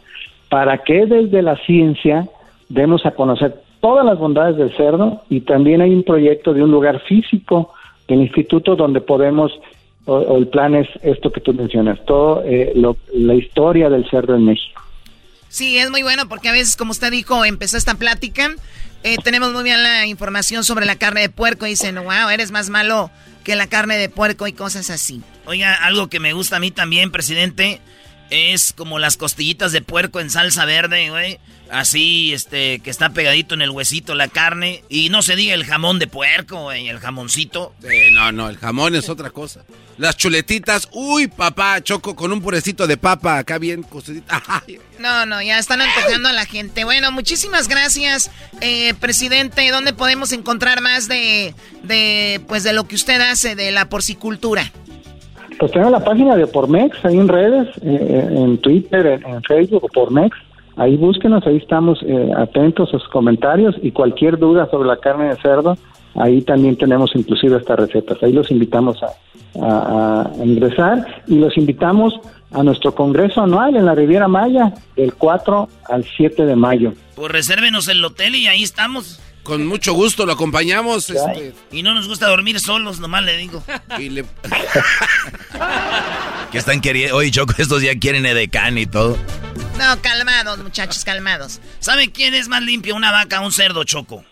[0.50, 2.28] para que desde la ciencia
[2.70, 6.72] demos a conocer todas las bondades del cerdo y también hay un proyecto de un
[6.72, 7.72] lugar físico
[8.08, 9.52] del instituto donde podemos
[10.08, 12.74] o, el plan es esto que tú mencionas, todo eh,
[13.14, 14.82] la historia del cerdo en México.
[15.50, 18.56] Sí, es muy bueno porque a veces, como usted dijo, empezó esta plática,
[19.04, 22.52] eh, tenemos muy bien la información sobre la carne de puerco y dicen, wow, eres
[22.52, 23.12] más malo
[23.44, 25.22] que la carne de puerco y cosas así.
[25.46, 27.80] Oiga, algo que me gusta a mí también, presidente,
[28.30, 31.40] es como las costillitas de puerco en salsa verde, güey.
[31.70, 34.84] Así, este, que está pegadito en el huesito la carne.
[34.90, 37.74] Y no se diga el jamón de puerco, güey, el jamoncito.
[38.14, 39.64] no, no, el jamón es otra cosa.
[39.98, 44.42] Las chuletitas, uy, papá, choco con un purecito de papa, acá bien costadita.
[45.00, 46.84] No, no, ya están antojando a la gente.
[46.84, 49.70] Bueno, muchísimas gracias, eh, presidente.
[49.70, 51.54] ¿Dónde podemos encontrar más de,
[51.84, 54.72] de, pues, de lo que usted hace de la porcicultura?
[55.60, 59.90] Pues tengo la página de Pormex ahí en redes, eh, eh, en Twitter, en, Facebook
[59.92, 60.38] Pormex.
[60.76, 65.30] Ahí búsquenos, ahí estamos eh, atentos a sus comentarios y cualquier duda sobre la carne
[65.30, 65.76] de cerdo,
[66.14, 68.22] ahí también tenemos inclusive estas recetas.
[68.22, 69.14] Ahí los invitamos a,
[70.44, 72.14] ingresar y los invitamos
[72.52, 76.94] a nuestro congreso anual en la Riviera Maya del 4 al 7 de mayo.
[77.16, 79.20] Pues resérvenos el hotel y ahí estamos.
[79.48, 81.10] Con mucho gusto lo acompañamos.
[81.10, 81.54] Este.
[81.72, 83.64] Y no nos gusta dormir solos, nomás le digo.
[83.98, 84.24] Y le...
[86.52, 87.16] que están queriendo.
[87.16, 89.18] Oye, Choco, estos ya quieren edecán y todo.
[89.78, 91.62] No, calmados, muchachos, calmados.
[91.80, 94.26] ¿Saben quién es más limpio, una vaca o un cerdo, Choco?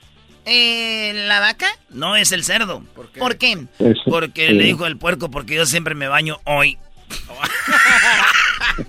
[0.44, 1.70] Eh, ¿La vaca?
[1.92, 2.84] No, es el cerdo.
[2.94, 3.68] ¿Por qué?
[4.04, 6.78] Porque le dijo el puerco, porque yo siempre me baño hoy.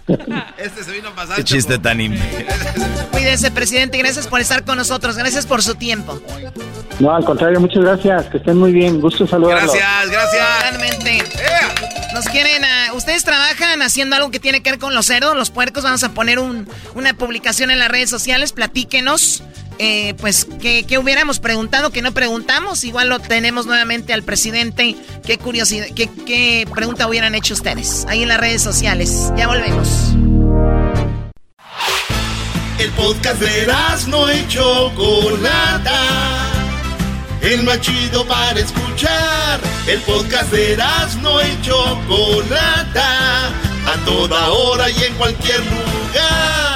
[0.59, 1.37] este se vino a pasar.
[1.37, 1.99] Qué chiste tan
[3.13, 3.99] Cuídese, presidente.
[3.99, 5.17] Gracias por estar con nosotros.
[5.17, 6.21] Gracias por su tiempo.
[6.99, 8.27] No, al contrario, muchas gracias.
[8.27, 9.01] Que estén muy bien.
[9.01, 9.75] Gusto saludarlos.
[9.75, 10.61] Gracias, gracias.
[10.63, 11.25] Realmente.
[12.15, 12.65] Nos quieren.
[12.65, 15.85] Ah, Ustedes trabajan haciendo algo que tiene que ver con los cerdos, los puercos.
[15.85, 18.53] Vamos a poner una publicación en las redes sociales.
[18.53, 19.43] Platíquenos
[19.79, 22.85] eh, pues, que, hubiéramos preguntado que no preguntamos.
[22.85, 24.97] Igual lo tenemos nuevamente al presidente.
[25.25, 29.33] Qué curiosidad, qué, qué pregunta hubieran hecho ustedes ahí en las redes sociales.
[29.37, 30.15] Ya volvemos.
[32.79, 33.67] El podcast de
[34.09, 36.53] no hecho Chocolata.
[37.41, 39.61] El más chido para escuchar.
[39.87, 40.77] El podcast de
[41.23, 43.49] no hecho Chocolata.
[43.87, 46.76] A toda hora y en cualquier lugar.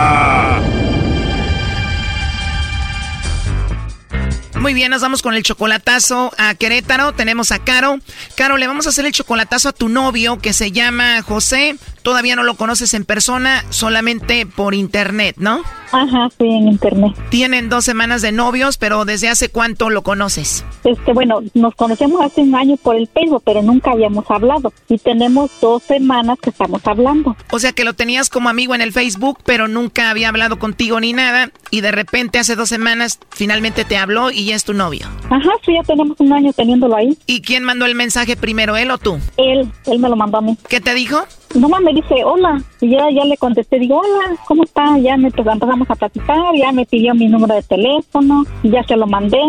[4.61, 7.13] Muy bien, nos vamos con el chocolatazo a Querétaro.
[7.13, 7.97] Tenemos a Caro.
[8.35, 11.77] Caro, le vamos a hacer el chocolatazo a tu novio que se llama José.
[12.01, 15.61] Todavía no lo conoces en persona, solamente por internet, ¿no?
[15.91, 17.13] Ajá, sí, en internet.
[17.29, 20.63] Tienen dos semanas de novios, pero ¿desde hace cuánto lo conoces?
[20.83, 24.73] Este, bueno, nos conocemos hace un año por el Facebook, pero nunca habíamos hablado.
[24.87, 27.35] Y tenemos dos semanas que estamos hablando.
[27.51, 30.99] O sea que lo tenías como amigo en el Facebook, pero nunca había hablado contigo
[30.99, 31.51] ni nada.
[31.71, 35.07] Y de repente hace dos semanas finalmente te habló y ya es tu novio.
[35.29, 37.17] Ajá, sí, ya tenemos un año teniéndolo ahí.
[37.25, 39.19] ¿Y quién mandó el mensaje primero, él o tú?
[39.37, 40.57] Él, él me lo mandó a mí.
[40.69, 41.25] ¿Qué te dijo?
[41.55, 42.61] Nomás me dice, hola.
[42.79, 44.97] Y ya, ya le contesté, digo, hola, ¿cómo está?
[44.99, 48.95] Ya me empezamos a platicar, ya me pidió mi número de teléfono, y ya se
[48.95, 49.39] lo mandé.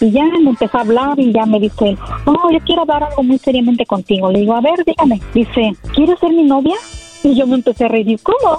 [0.00, 3.22] Y ya me empezó a hablar y ya me dice, oh, yo quiero hablar algo
[3.22, 4.30] muy seriamente contigo.
[4.32, 5.20] Le digo, a ver, dígame.
[5.34, 6.74] Dice, ¿quieres ser mi novia?
[7.22, 8.58] Y yo me empecé a reír, ¿cómo?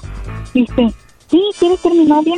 [0.54, 0.94] Dice,
[1.28, 2.36] sí, ¿quieres ser mi novia?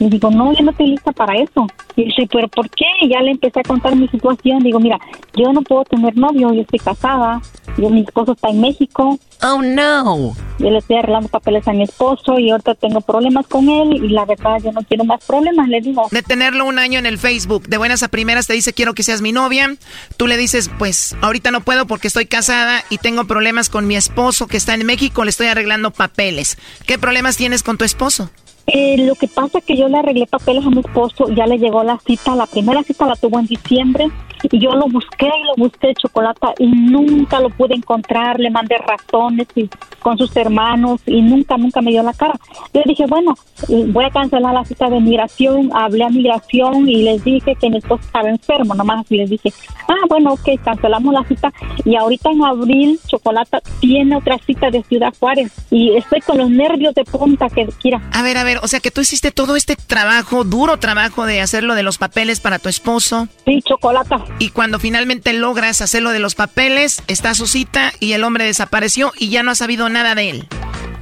[0.00, 1.66] Le digo, no, yo no estoy lista para eso.
[1.94, 2.86] Y dice, pero ¿por qué?
[3.02, 4.60] Y ya le empecé a contar mi situación.
[4.60, 4.98] Digo, mira,
[5.36, 7.40] yo no puedo tener novio, yo estoy casada,
[7.76, 9.18] yo, mi esposo está en México.
[9.42, 10.34] Oh, no.
[10.58, 14.08] Yo le estoy arreglando papeles a mi esposo y ahorita tengo problemas con él y
[14.08, 16.08] la verdad yo no quiero más problemas, le digo.
[16.10, 19.04] De tenerlo un año en el Facebook, de buenas a primeras te dice quiero que
[19.04, 19.76] seas mi novia,
[20.16, 23.94] tú le dices pues ahorita no puedo porque estoy casada y tengo problemas con mi
[23.94, 26.58] esposo que está en México, le estoy arreglando papeles.
[26.86, 28.30] ¿Qué problemas tienes con tu esposo?
[28.70, 31.58] Eh, lo que pasa es que yo le arreglé papeles a mi esposo, ya le
[31.58, 34.10] llegó la cita, la primera cita la tuvo en diciembre
[34.42, 38.76] y yo lo busqué y lo busqué chocolate y nunca lo pude encontrar, le mandé
[38.78, 39.68] razones y
[40.00, 42.34] con sus hermanos y nunca, nunca me dio la cara.
[42.72, 43.34] Yo dije, bueno,
[43.68, 47.78] voy a cancelar la cita de migración, hablé a migración y les dije que mi
[47.78, 49.52] esposo estaba enfermo, nomás así les dije,
[49.88, 51.52] ah, bueno, ok, cancelamos la cita
[51.84, 56.50] y ahorita en abril Chocolata tiene otra cita de Ciudad Juárez y estoy con los
[56.50, 58.00] nervios de punta que quiera.
[58.12, 61.40] A ver, a ver, o sea que tú hiciste todo este trabajo, duro trabajo de
[61.40, 63.28] hacerlo de los papeles para tu esposo.
[63.44, 64.24] Sí, Chocolata.
[64.38, 69.12] Y cuando finalmente logras hacerlo de los papeles, está su cita y el hombre desapareció
[69.18, 70.48] y ya no has sabido nada de él.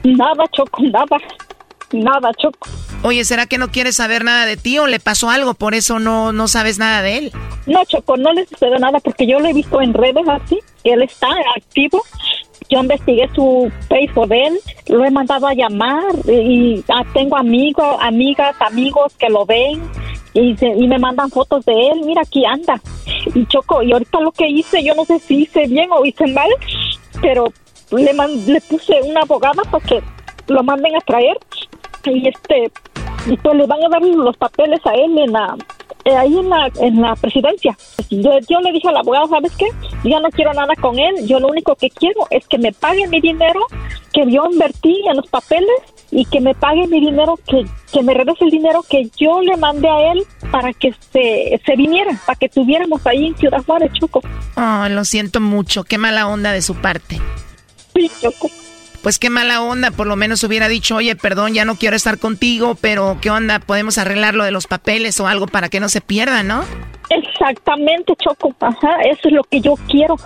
[0.04, 1.16] Nada, Choco, nada.
[1.92, 2.68] Nada, Choco.
[3.02, 5.98] Oye, ¿será que no quieres saber nada de ti o le pasó algo, por eso
[5.98, 7.32] no, no sabes nada de él?
[7.66, 11.02] No, Choco, no le sucede nada porque yo lo he visto en redes así, él
[11.02, 12.02] está activo.
[12.68, 14.58] Yo investigué su Facebook de él,
[14.88, 19.80] lo he mandado a llamar y ah, tengo amigos, amigas, amigos que lo ven
[20.34, 22.00] y, se- y me mandan fotos de él.
[22.04, 22.80] Mira, aquí anda.
[23.34, 26.26] Y Choco, y ahorita lo que hice, yo no sé si hice bien o hice
[26.26, 26.48] mal,
[27.22, 27.52] pero
[27.92, 30.02] le, man- le puse una abogada para que
[30.48, 31.36] lo manden a traer
[32.04, 32.70] y este
[33.42, 35.56] pues le van a dar los papeles a él en la
[36.04, 37.76] eh, ahí en la en la presidencia
[38.10, 39.66] yo, yo le dije al abogado sabes qué
[40.04, 43.08] yo no quiero nada con él yo lo único que quiero es que me pague
[43.08, 43.60] mi dinero
[44.12, 45.68] que yo invertí en los papeles
[46.12, 49.56] y que me pague mi dinero que, que me regrese el dinero que yo le
[49.56, 53.92] mandé a él para que se, se viniera para que tuviéramos ahí en Ciudad Juárez
[53.94, 54.22] Choco
[54.56, 57.20] Oh, lo siento mucho, qué mala onda de su parte.
[57.94, 58.48] Sí, Choco.
[59.06, 62.18] Pues qué mala onda, por lo menos hubiera dicho, oye, perdón, ya no quiero estar
[62.18, 63.60] contigo, pero ¿qué onda?
[63.60, 66.64] ¿Podemos arreglar lo de los papeles o algo para que no se pierda, no?
[67.10, 68.52] Exactamente, Choco.
[68.58, 70.16] Ajá, eso es lo que yo quiero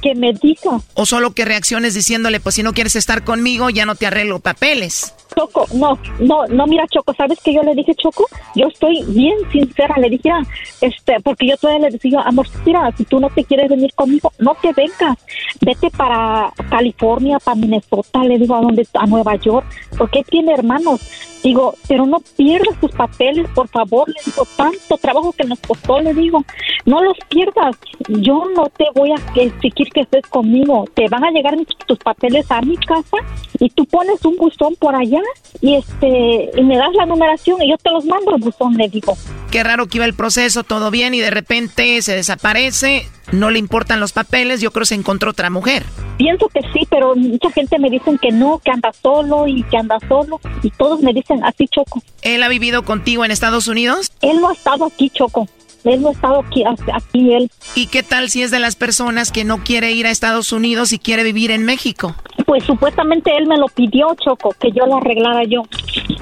[0.00, 0.80] que me diga.
[0.94, 4.40] O solo que reacciones diciéndole, pues si no quieres estar conmigo, ya no te arreglo
[4.40, 5.14] papeles.
[5.36, 8.26] Choco, no, no, no, mira, Choco, ¿sabes qué yo le dije, Choco?
[8.54, 10.42] Yo estoy bien sincera, le dije, ah,
[10.80, 14.32] este, porque yo todavía le decía, amor, mira, si tú no te quieres venir conmigo,
[14.38, 15.18] no te vengas,
[15.60, 19.66] vete para California, para Minnesota, le digo, a dónde, a Nueva York,
[19.96, 21.00] porque tiene hermanos.
[21.42, 25.98] Digo, pero no pierdas tus papeles, por favor, le digo, tanto trabajo que nos costó,
[25.98, 26.44] le digo,
[26.84, 27.76] no los pierdas,
[28.08, 32.50] yo no te voy a exigir que estés conmigo, te van a llegar tus papeles
[32.50, 33.16] a mi casa
[33.58, 35.19] y tú pones un buzón por allá
[35.60, 38.88] y este y me das la numeración y yo te los mando el buzón, le
[38.88, 39.16] digo.
[39.50, 43.58] Qué raro que iba el proceso, todo bien, y de repente se desaparece, no le
[43.58, 45.84] importan los papeles, yo creo que se encontró otra mujer.
[46.18, 49.76] Pienso que sí, pero mucha gente me dicen que no, que anda solo y que
[49.76, 52.02] anda solo y todos me dicen así, Choco.
[52.22, 54.12] ¿Él ha vivido contigo en Estados Unidos?
[54.20, 55.48] Él no ha estado aquí, Choco.
[55.84, 57.50] Él no ha estado aquí, aquí él.
[57.74, 60.92] ¿Y qué tal si es de las personas que no quiere ir a Estados Unidos
[60.92, 62.14] y quiere vivir en México?
[62.50, 65.62] Pues supuestamente él me lo pidió, Choco, que yo lo arreglara yo.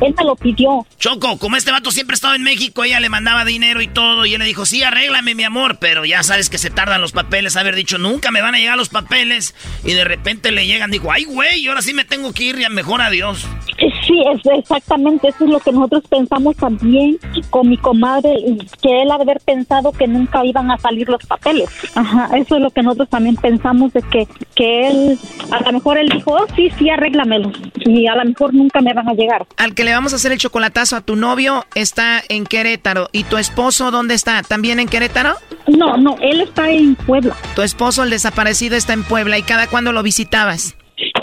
[0.02, 0.86] Él me lo pidió.
[0.98, 4.34] Choco, como este vato siempre estaba en México, ella le mandaba dinero y todo, y
[4.34, 7.56] él le dijo, sí, arréglame, mi amor, pero ya sabes que se tardan los papeles,
[7.56, 11.10] haber dicho, nunca me van a llegar los papeles, y de repente le llegan, dijo,
[11.10, 13.46] ay, güey, ahora sí me tengo que ir, ya mejor adiós.
[14.08, 17.18] Sí, es exactamente eso es lo que nosotros pensamos también
[17.50, 18.34] con mi comadre,
[18.80, 21.68] que él ha de haber pensado que nunca iban a salir los papeles.
[21.94, 25.18] Ajá, eso es lo que nosotros también pensamos de que, que él,
[25.50, 28.94] a lo mejor él dijo, oh, sí, sí, arréglamelos, y a lo mejor nunca me
[28.94, 29.46] van a llegar.
[29.58, 33.10] Al que le vamos a hacer el chocolatazo a tu novio está en Querétaro.
[33.12, 34.42] ¿Y tu esposo dónde está?
[34.42, 35.34] ¿También en Querétaro?
[35.66, 37.36] No, no, él está en Puebla.
[37.54, 39.36] Tu esposo, el desaparecido, está en Puebla.
[39.36, 40.77] ¿Y cada cuándo lo visitabas?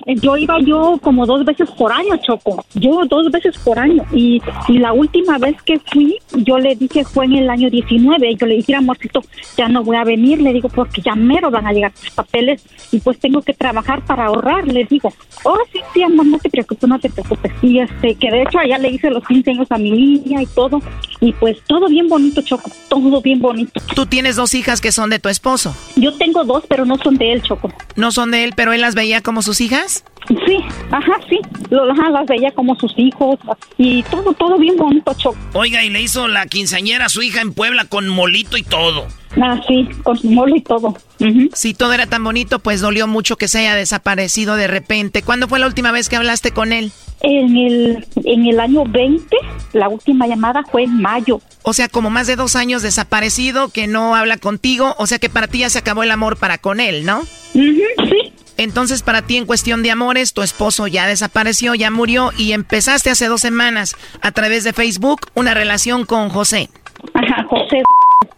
[0.05, 2.63] Yo iba yo como dos veces por año, Choco.
[2.75, 4.05] Yo dos veces por año.
[4.13, 8.35] Y, y la última vez que fui, yo le dije fue en el año 19.
[8.35, 9.21] Yo le dije, amorcito,
[9.57, 10.41] ya no voy a venir.
[10.41, 14.05] Le digo, porque ya mero van a llegar tus papeles y pues tengo que trabajar
[14.05, 14.67] para ahorrar.
[14.67, 15.11] Le digo,
[15.43, 17.51] oh, sí, sí, amor, no te preocupes, no te preocupes.
[17.63, 20.45] Y este, que de hecho allá le hice los 15 años a mi niña y
[20.45, 20.81] todo.
[21.19, 22.69] Y pues todo bien bonito, Choco.
[22.89, 23.81] Todo bien bonito.
[23.95, 25.75] Tú tienes dos hijas que son de tu esposo.
[25.95, 27.73] Yo tengo dos, pero no son de él, Choco.
[27.95, 29.94] No son de él, pero él las veía como sus hijas.
[30.27, 30.57] Sí,
[30.91, 31.39] ajá, sí.
[31.69, 33.37] Lo, ajá, las veía como sus hijos
[33.77, 35.37] y todo, todo bien bonito, Choco.
[35.53, 39.07] Oiga, y le hizo la quinceañera a su hija en Puebla con molito y todo.
[39.41, 40.95] Ah, sí, con mole y todo.
[41.53, 45.21] Si todo era tan bonito, pues dolió mucho que se haya desaparecido de repente.
[45.23, 46.91] ¿Cuándo fue la última vez que hablaste con él?
[47.21, 49.35] En el, en el año 20,
[49.73, 51.41] la última llamada fue en mayo.
[51.63, 54.95] O sea, como más de dos años desaparecido, que no habla contigo.
[54.99, 57.23] O sea que para ti ya se acabó el amor para con él, ¿no?
[57.53, 58.34] sí.
[58.57, 63.09] Entonces, para ti, en cuestión de amores, tu esposo ya desapareció, ya murió y empezaste
[63.09, 66.69] hace dos semanas a través de Facebook una relación con José.
[67.13, 67.81] Ajá, José.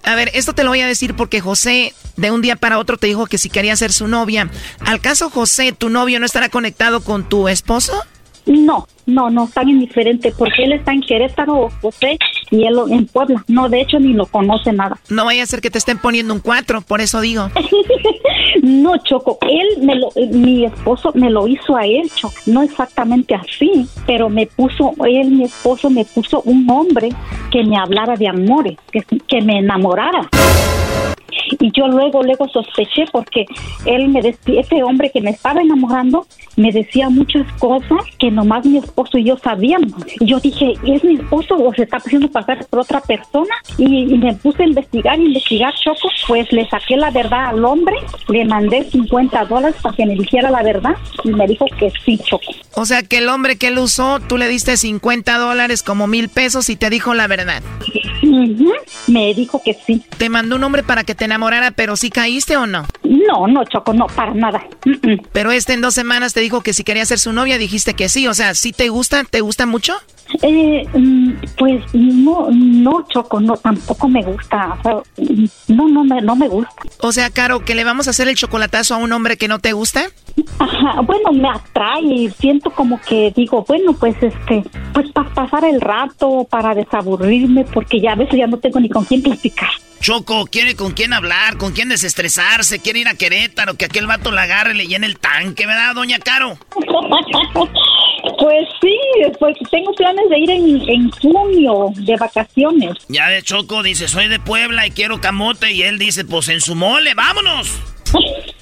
[0.03, 2.97] A ver, esto te lo voy a decir porque José de un día para otro
[2.97, 4.49] te dijo que si quería ser su novia.
[4.79, 7.93] ¿Al caso José, tu novio no estará conectado con tu esposo?
[8.45, 12.19] No, no, no, está bien diferente porque él está en Querétaro, José,
[12.51, 13.43] y él en Puebla.
[13.47, 14.99] No, de hecho ni lo conoce nada.
[15.09, 17.49] No vaya a ser que te estén poniendo un cuatro, por eso digo.
[18.61, 22.35] no, Choco, él, me lo, mi esposo me lo hizo a él, Choco.
[22.45, 27.09] No exactamente así, pero me puso, él, mi esposo, me puso un hombre
[27.49, 30.29] que me hablara de amores, que, que me enamorara.
[31.59, 33.45] Y yo luego, luego sospeché porque
[33.85, 36.25] él me decía, ese hombre que me estaba enamorando,
[36.55, 39.91] me decía muchas cosas que nomás mi esposo y yo sabíamos.
[40.19, 43.53] Y yo dije, ¿es mi esposo o se está haciendo pasar por otra persona?
[43.77, 46.09] Y, me puse a investigar, investigar, Choco.
[46.27, 47.95] Pues le saqué la verdad al hombre,
[48.29, 52.17] le mandé 50 dólares para que me dijera la verdad y me dijo que sí,
[52.17, 52.51] Choco.
[52.75, 56.29] O sea que el hombre que él usó, tú le diste 50 dólares como mil
[56.29, 57.61] pesos y te dijo la verdad.
[59.07, 60.03] Me dijo que sí.
[60.17, 62.85] Te mandó un hombre para que te enamorara, pero ¿sí caíste o no?
[63.03, 64.65] No, no, Choco, no, para nada.
[65.31, 68.09] Pero este en dos semanas te dijo que si quería ser su novia, dijiste que
[68.09, 68.27] sí.
[68.27, 69.23] O sea, ¿sí te gusta?
[69.23, 69.93] ¿Te gusta mucho?
[70.41, 74.77] Eh, mm, pues no, no, Choco, no, tampoco me gusta.
[75.67, 76.75] no, no me, no me gusta.
[76.99, 79.59] O sea, Caro, ¿que le vamos a hacer el chocolatazo a un hombre que no
[79.59, 80.07] te gusta?
[80.59, 85.65] Ajá, bueno, me atrae y siento como que digo, bueno, pues este, pues para pasar
[85.65, 89.69] el rato, para desaburrirme, porque ya a veces ya no tengo ni con quién platicar.
[89.99, 94.31] Choco, quiere con quién hablar, con quién desestresarse, quiere ir a Querétaro, que aquel vato
[94.31, 96.57] la agarre y le llene el tanque, ¿verdad, doña Caro?
[98.37, 98.97] pues sí,
[99.39, 102.93] pues tengo planes de ir en, en junio de vacaciones.
[103.09, 106.61] Ya de Choco dice, soy de Puebla y quiero camote, y él dice, pues en
[106.61, 107.81] su mole, vámonos.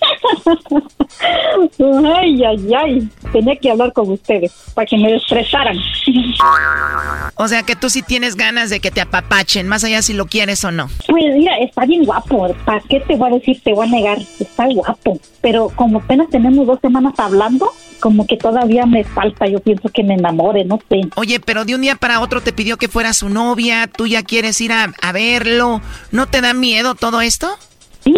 [2.15, 3.09] ay, ay, ay.
[3.31, 5.77] Tenía que hablar con ustedes para que me estresaran.
[7.35, 10.25] o sea que tú sí tienes ganas de que te apapachen, más allá si lo
[10.27, 10.89] quieres o no.
[11.07, 12.53] Pues mira, está bien guapo.
[12.65, 13.61] ¿Para qué te voy a decir?
[13.63, 14.19] Te voy a negar.
[14.39, 15.19] Está guapo.
[15.41, 19.47] Pero como apenas tenemos dos semanas hablando, como que todavía me falta.
[19.47, 21.01] Yo pienso que me enamore, no sé.
[21.15, 23.87] Oye, pero de un día para otro te pidió que fuera su novia.
[23.87, 25.81] Tú ya quieres ir a, a verlo.
[26.11, 27.47] ¿No te da miedo todo esto?
[28.03, 28.13] Sí,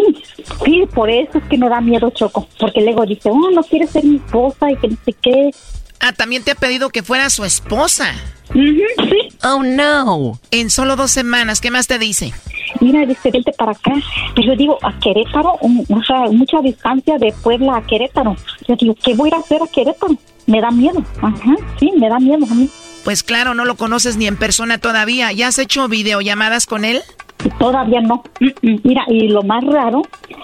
[0.63, 3.87] sí, por eso es que me da miedo Choco, porque luego dice, oh, no quiere
[3.87, 5.51] ser mi esposa y que no sé qué.
[5.99, 8.13] Ah, también te ha pedido que fuera su esposa.
[8.53, 9.29] sí.
[9.43, 10.39] Oh, no.
[10.51, 12.33] En solo dos semanas, ¿qué más te dice?
[12.81, 13.93] Mira, dice, vente para acá.
[14.35, 18.35] Pero yo digo, a Querétaro, o sea, mucha distancia de Puebla a Querétaro.
[18.67, 20.15] Yo digo, ¿qué voy a hacer a Querétaro?
[20.45, 21.03] Me da miedo.
[21.21, 22.69] Ajá, sí, me da miedo a mí.
[23.03, 25.31] Pues claro, no lo conoces ni en persona todavía.
[25.31, 27.01] ¿Ya has hecho videollamadas con él?
[27.59, 28.23] Todavía no.
[28.61, 30.01] Mira, y lo más raro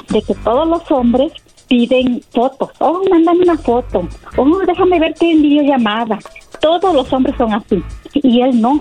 [0.10, 1.32] de que todos los hombres
[1.68, 2.70] piden fotos.
[2.80, 4.08] Oh, mándame una foto.
[4.38, 6.20] Oh, déjame verte en videollamada.
[6.60, 7.84] Todos los hombres son así.
[8.14, 8.80] Y él no.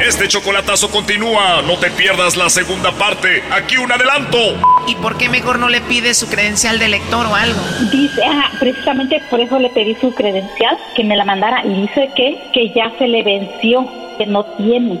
[0.00, 1.62] Este chocolatazo continúa.
[1.62, 3.42] No te pierdas la segunda parte.
[3.50, 4.38] Aquí un adelanto.
[4.86, 7.60] ¿Y por qué mejor no le pides su credencial de lector o algo?
[7.90, 11.64] Dice, ah, precisamente por eso le pedí su credencial, que me la mandara.
[11.64, 15.00] Y dice que, que ya se le venció, que no tiene.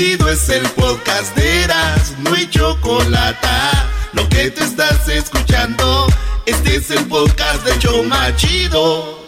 [0.00, 3.46] chido es el podcast de Eras, no hay chocolate.
[4.14, 6.06] Lo que te estás escuchando,
[6.46, 9.18] este es el podcast de Choma Chido.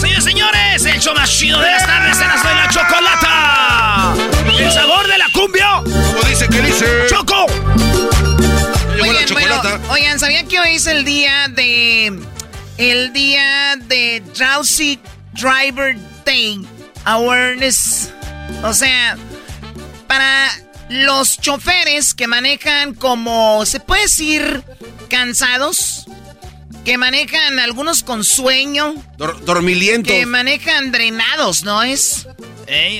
[0.00, 4.14] Señores, señores, el show más chido de las tardes en de la chocolata.
[4.58, 5.82] El sabor de la cumbia.
[5.84, 7.06] Como dice que dice.
[7.08, 7.41] ¡Choco!
[10.12, 12.12] Oigan, ¿sabían que hoy es el día de...
[12.76, 14.98] El día de Drowsy
[15.32, 16.60] Driver Day
[17.06, 18.12] Awareness?
[18.62, 19.16] O sea,
[20.06, 20.50] para
[20.90, 24.62] los choferes que manejan como, ¿se puede decir
[25.08, 26.04] cansados?
[26.84, 28.94] Que manejan algunos con sueño.
[29.16, 30.12] dormilientos.
[30.12, 32.28] Que manejan drenados, ¿no es?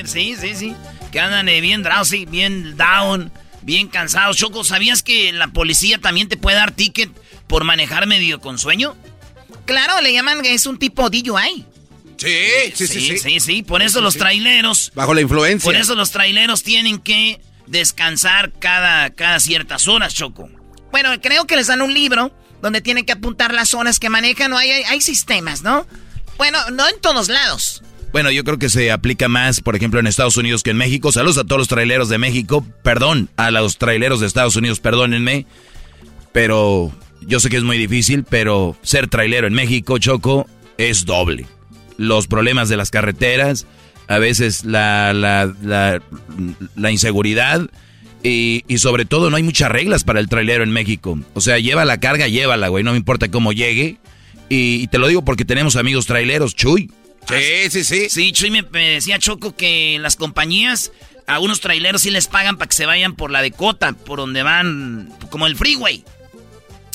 [0.07, 0.75] sí, sí, sí.
[1.11, 3.31] Que andan eh, bien drowsy, bien down,
[3.63, 4.37] bien cansados.
[4.37, 7.11] Choco, ¿sabías que la policía también te puede dar ticket
[7.47, 8.97] por manejar medio con sueño?
[9.65, 11.67] Claro, le llaman, es un tipo DUI.
[12.17, 13.19] Sí, sí, sí, sí.
[13.19, 14.93] Sí, sí, por eso los traileros.
[14.95, 15.67] Bajo la influencia.
[15.67, 20.49] Por eso los traileros tienen que descansar cada, cada ciertas horas, Choco.
[20.91, 24.53] Bueno, creo que les dan un libro donde tienen que apuntar las zonas que manejan.
[24.53, 25.87] O hay, hay, sistemas, ¿no?
[26.37, 27.83] Bueno, no en todos lados.
[28.13, 31.11] Bueno, yo creo que se aplica más, por ejemplo, en Estados Unidos que en México.
[31.13, 32.67] Saludos a todos los traileros de México.
[32.83, 35.47] Perdón, a los traileros de Estados Unidos, perdónenme.
[36.33, 41.47] Pero yo sé que es muy difícil, pero ser trailero en México, Choco, es doble.
[41.97, 43.67] Los problemas de las carreteras,
[44.09, 45.55] a veces la, la,
[46.75, 47.69] la, inseguridad
[48.23, 51.19] y, y, sobre todo no hay muchas reglas para el trailero en México.
[51.35, 53.99] O sea, lleva la carga, llévala, güey, no me importa cómo llegue.
[54.49, 56.91] Y, te lo digo porque tenemos amigos traileros, Chuy.
[57.29, 58.09] Sí, sí, sí.
[58.11, 60.93] Sí, Chuy me, decía Choco que las compañías,
[61.27, 64.43] a unos traileros sí les pagan para que se vayan por la decota, por donde
[64.43, 66.05] van, como el freeway.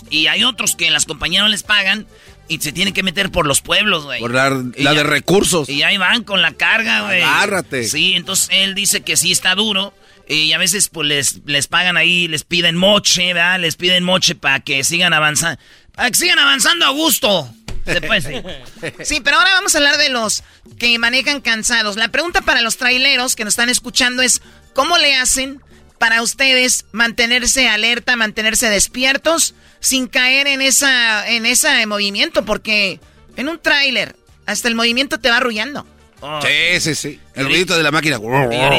[0.10, 2.08] Y hay otros que las compañías no les pagan
[2.48, 4.20] y se tienen que meter por los pueblos, güey.
[4.20, 5.68] Por la, de recursos.
[5.70, 7.22] Y ahí van con la carga, güey.
[7.22, 7.84] Agárrate.
[7.86, 9.94] Sí, entonces él dice que sí está duro.
[10.30, 13.60] Y a veces pues les, les pagan ahí, les piden moche, ¿verdad?
[13.60, 15.60] Les piden moche para que sigan avanzando.
[15.94, 17.50] Para que sigan avanzando a gusto.
[17.88, 19.06] Sí.
[19.06, 20.44] sí, pero ahora vamos a hablar de los
[20.78, 21.96] que manejan cansados.
[21.96, 24.42] La pregunta para los traileros que nos están escuchando es,
[24.74, 25.62] ¿cómo le hacen
[25.98, 29.56] para ustedes mantenerse alerta, mantenerse despiertos?
[29.80, 33.00] sin caer en esa en ese movimiento, porque
[33.36, 34.16] en un tráiler
[34.46, 35.86] hasta el movimiento te va arrullando.
[36.20, 36.40] Oh.
[36.42, 37.20] Sí, sí, sí.
[37.36, 38.20] El ruido de la máquina.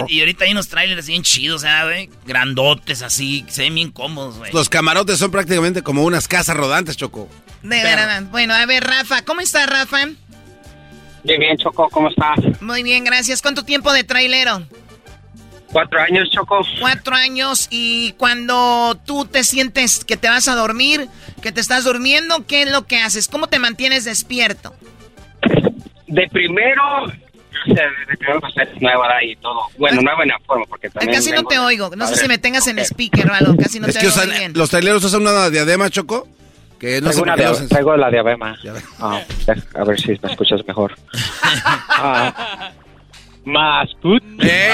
[0.09, 2.09] Y ahorita, hay unos trailers bien chidos, ¿sabes?
[2.27, 4.53] Grandotes así, se ven bien cómodos, güey.
[4.53, 7.29] Los camarotes son prácticamente como unas casas rodantes, Choco.
[7.63, 8.25] De verdad.
[8.31, 10.07] Bueno, a ver, Rafa, ¿cómo estás, Rafa?
[11.25, 12.39] Bien, bien, Choco, ¿cómo estás?
[12.61, 13.43] Muy bien, gracias.
[13.43, 14.63] ¿Cuánto tiempo de trailero?
[15.73, 16.61] Cuatro años, Choco.
[16.81, 21.09] Cuatro años y cuando tú te sientes que te vas a dormir,
[21.43, 23.29] que te estás durmiendo, ¿qué es lo que haces?
[23.29, 24.75] ¿Cómo te mantienes despierto?
[26.07, 27.13] De primero,
[27.75, 29.63] primero es nueva y todo.
[29.79, 31.15] Bueno, nueva en la forma, porque también...
[31.15, 31.91] Casi no te oigo.
[31.97, 33.57] No sé si me tengas en speaker o algo.
[33.57, 34.53] Casi no te oigo bien.
[34.55, 36.29] ¿Los traileros usan una diadema, Choco?
[36.79, 37.35] Que no traigo, una
[37.69, 38.57] traigo la diadema.
[39.01, 39.21] Ah,
[39.75, 40.95] a ver si me escuchas mejor.
[41.65, 42.71] ah,
[43.45, 44.23] más put.
[44.41, 44.73] Eh,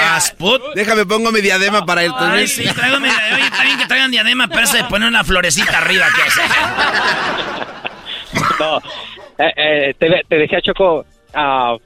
[0.75, 2.47] Déjame pongo mi diadema para ir también.
[2.47, 3.37] Sí, traigo mi diadema.
[3.37, 6.05] Oye, está bien que traigan diadema, pero se pone una florecita arriba.
[6.15, 6.35] ¿Qué es
[8.59, 8.77] No,
[9.37, 11.79] eh, eh, te, te, decía Choco, uh,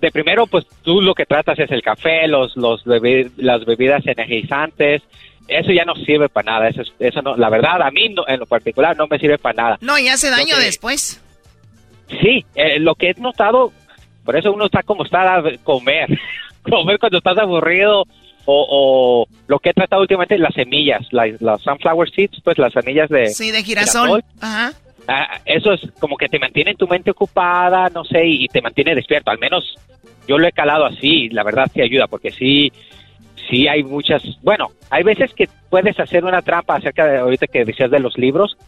[0.00, 2.82] de primero, pues tú lo que tratas es el café, los, los
[3.36, 5.02] las bebidas energizantes.
[5.46, 6.68] Eso ya no sirve para nada.
[6.68, 9.78] Eso, eso no, la verdad, a mí en lo particular no me sirve para nada.
[9.80, 11.22] No, y hace daño después.
[12.22, 13.72] Sí, eh, lo que he notado
[14.28, 16.06] por eso uno está como está a comer.
[16.62, 18.04] comer cuando estás aburrido
[18.44, 23.28] o, lo que he tratado últimamente las semillas, las sunflower seeds, pues las semillas de...
[23.28, 24.22] Sí, de girasol.
[24.38, 24.74] Ajá.
[25.10, 28.94] Ah, eso es como que te mantiene tu mente ocupada, no sé, y, te mantiene
[28.94, 29.30] despierto.
[29.30, 29.74] Al menos
[30.26, 32.70] yo lo he calado así, la verdad sí ayuda, porque sí,
[33.48, 34.22] sí hay muchas...
[34.42, 38.18] Bueno, hay veces que puedes hacer una trampa acerca de, ahorita que decías de los
[38.18, 38.58] libros,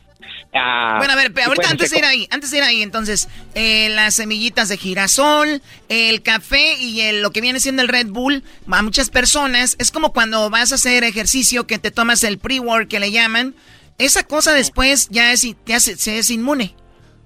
[0.53, 3.89] Ah, bueno, a ver, ahorita antes de ir ahí, antes de ir ahí, entonces, eh,
[3.91, 8.43] las semillitas de girasol, el café y el, lo que viene siendo el Red Bull,
[8.69, 12.89] a muchas personas, es como cuando vas a hacer ejercicio que te tomas el pre-work
[12.89, 13.55] que le llaman,
[14.01, 16.75] esa cosa después ya es, te hace, se es inmune.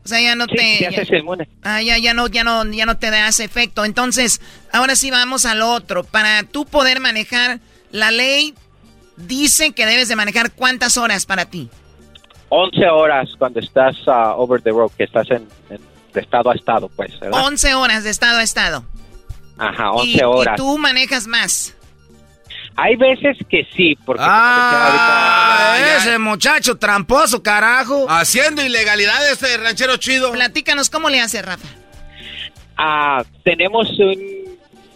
[0.05, 0.81] O sea, ya no te...
[0.81, 1.49] Ya, inmune.
[1.63, 3.85] Ah, ya, ya, no, ya, no, ya no te da ese efecto.
[3.85, 4.41] Entonces,
[4.71, 6.05] ahora sí vamos al otro.
[6.05, 7.61] Para tú poder manejar,
[7.91, 8.55] la ley
[9.17, 11.71] dice que debes de manejar cuántas horas para ti.
[12.51, 16.89] 11 horas cuando estás uh, over the road, que estás en, de estado a estado,
[16.89, 17.47] pues, ¿verdad?
[17.47, 18.85] 11 horas de estado a estado.
[19.57, 20.55] Ajá, 11 horas.
[20.55, 21.75] ¿Y tú manejas más?
[22.77, 24.23] Hay veces que sí, porque...
[24.25, 25.34] Ah,
[25.97, 28.07] ese muchacho tramposo, carajo.
[28.09, 30.33] Haciendo ilegalidades, este ranchero chido.
[30.33, 31.69] Platícanos, ¿cómo le hace, Rafa?
[32.77, 34.45] Ah, tenemos un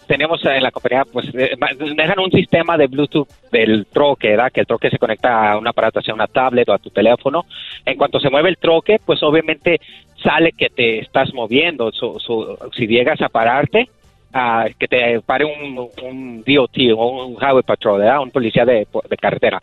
[0.09, 1.51] tenemos en la compañía, pues, eh,
[1.95, 4.51] dejan un sistema de Bluetooth del troque, ¿verdad?
[4.51, 7.45] Que el troque se conecta a un aparato, sea una tablet o a tu teléfono.
[7.85, 9.79] En cuanto se mueve el troque, pues obviamente
[10.23, 11.91] sale que te estás moviendo.
[11.91, 13.87] si llegas a pararte,
[14.33, 18.21] ah, que te pare un, un DOT o un Highway Patrol, ¿verdad?
[18.21, 19.61] un policía de, de carretera.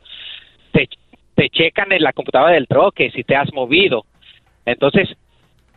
[0.76, 0.88] Te,
[1.34, 4.04] te checan en la computadora del troque si te has movido.
[4.66, 5.08] Entonces,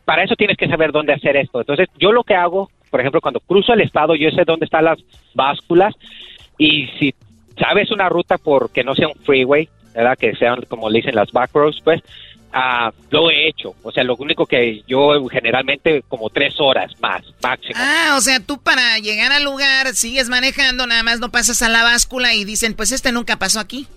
[0.03, 1.59] para eso tienes que saber dónde hacer esto.
[1.59, 4.85] Entonces, yo lo que hago, por ejemplo, cuando cruzo el estado, yo sé dónde están
[4.85, 4.97] las
[5.35, 5.95] básculas
[6.57, 7.13] y si
[7.57, 10.17] sabes una ruta por que no sea un freeway, ¿verdad?
[10.17, 12.01] Que sean, como le dicen, las back roads, pues,
[12.53, 13.76] ah, lo he hecho.
[13.84, 17.76] O sea, lo único que yo generalmente como tres horas más, máximo.
[17.76, 21.69] Ah, o sea, tú para llegar al lugar sigues manejando, nada más no pasas a
[21.69, 23.88] la báscula y dicen, pues este nunca pasó aquí.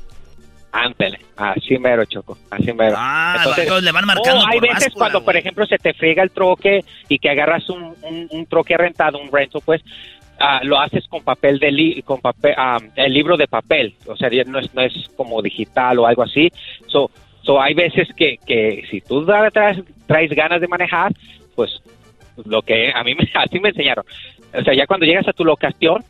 [0.74, 2.94] Ándale, así mero, Choco, así mero.
[2.98, 5.92] Ah, entonces, le van marcando oh, hay por veces báscula, cuando, por ejemplo, se te
[5.92, 9.82] friega el troque y que agarras un, un, un troque rentado, un rental, pues,
[10.40, 14.16] ah, lo haces con papel de li- con papel, ah, el libro de papel, o
[14.16, 16.50] sea, no es, no es como digital o algo así.
[16.86, 17.10] So,
[17.42, 21.12] so hay veces que, que si tú traes, traes ganas de manejar,
[21.54, 21.82] pues
[22.46, 24.06] lo que a mí me, así me enseñaron.
[24.54, 26.02] O sea, ya cuando llegas a tu locación,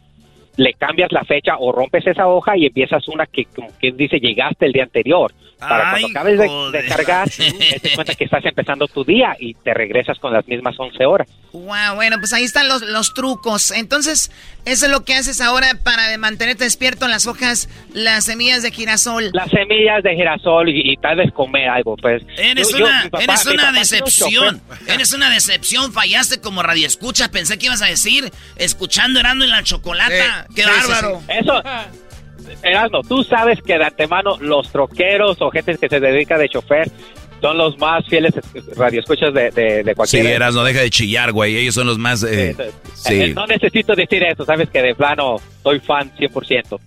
[0.57, 4.19] le cambias la fecha o rompes esa hoja y empiezas una que como que dice
[4.19, 5.33] llegaste el día anterior.
[5.59, 6.83] Para cuando acabes de, joder.
[6.83, 10.75] de cargar, te cuenta que estás empezando tu día y te regresas con las mismas
[10.77, 11.29] 11 horas.
[11.53, 13.71] Wow, bueno, pues ahí están los, los trucos.
[13.71, 14.33] Entonces,
[14.65, 18.73] eso es lo que haces ahora para mantenerte despierto en las hojas, las semillas de
[18.73, 19.31] girasol.
[19.33, 22.25] Las semillas de girasol y, y tal vez comer algo, pues.
[22.37, 24.61] Eres Yo- una, papá- eres una decepción.
[24.89, 25.93] Eres una decepción.
[25.93, 27.31] Fallaste como radio escucha.
[27.31, 30.09] Pensé que ibas a decir escuchando Erando en la chocolata.
[30.42, 31.21] ¡Qué Sí, sí, bárbaro!
[31.21, 31.27] sí.
[31.41, 31.63] Eso,
[32.63, 36.91] Erasmo, tú sabes que de antemano los troqueros o gente que se dedica de chofer
[37.41, 38.35] son los más fieles
[38.77, 40.27] radioescuchas de, de, de Sí, cualquier...
[40.27, 41.57] Eras, no deja de chillar, güey.
[41.57, 42.23] Ellos son los más.
[42.23, 43.33] eh, Eh, sí.
[43.35, 46.79] No necesito decir eso, sabes que de plano soy fan 100%.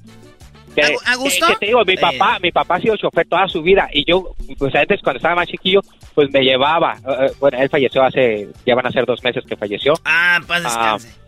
[0.75, 1.45] Que, ¿A- a gusto?
[1.47, 1.97] que- que te digo, mi Eh.
[1.99, 5.35] papá, mi papá ha sido chofer toda su vida y yo, pues antes cuando estaba
[5.35, 5.81] más chiquillo,
[6.13, 6.93] pues me llevaba.
[7.05, 9.93] eh, eh, bueno, él falleció hace, ya van a ser dos meses que falleció.
[10.05, 11.24] Ah, paz Ah, descanse.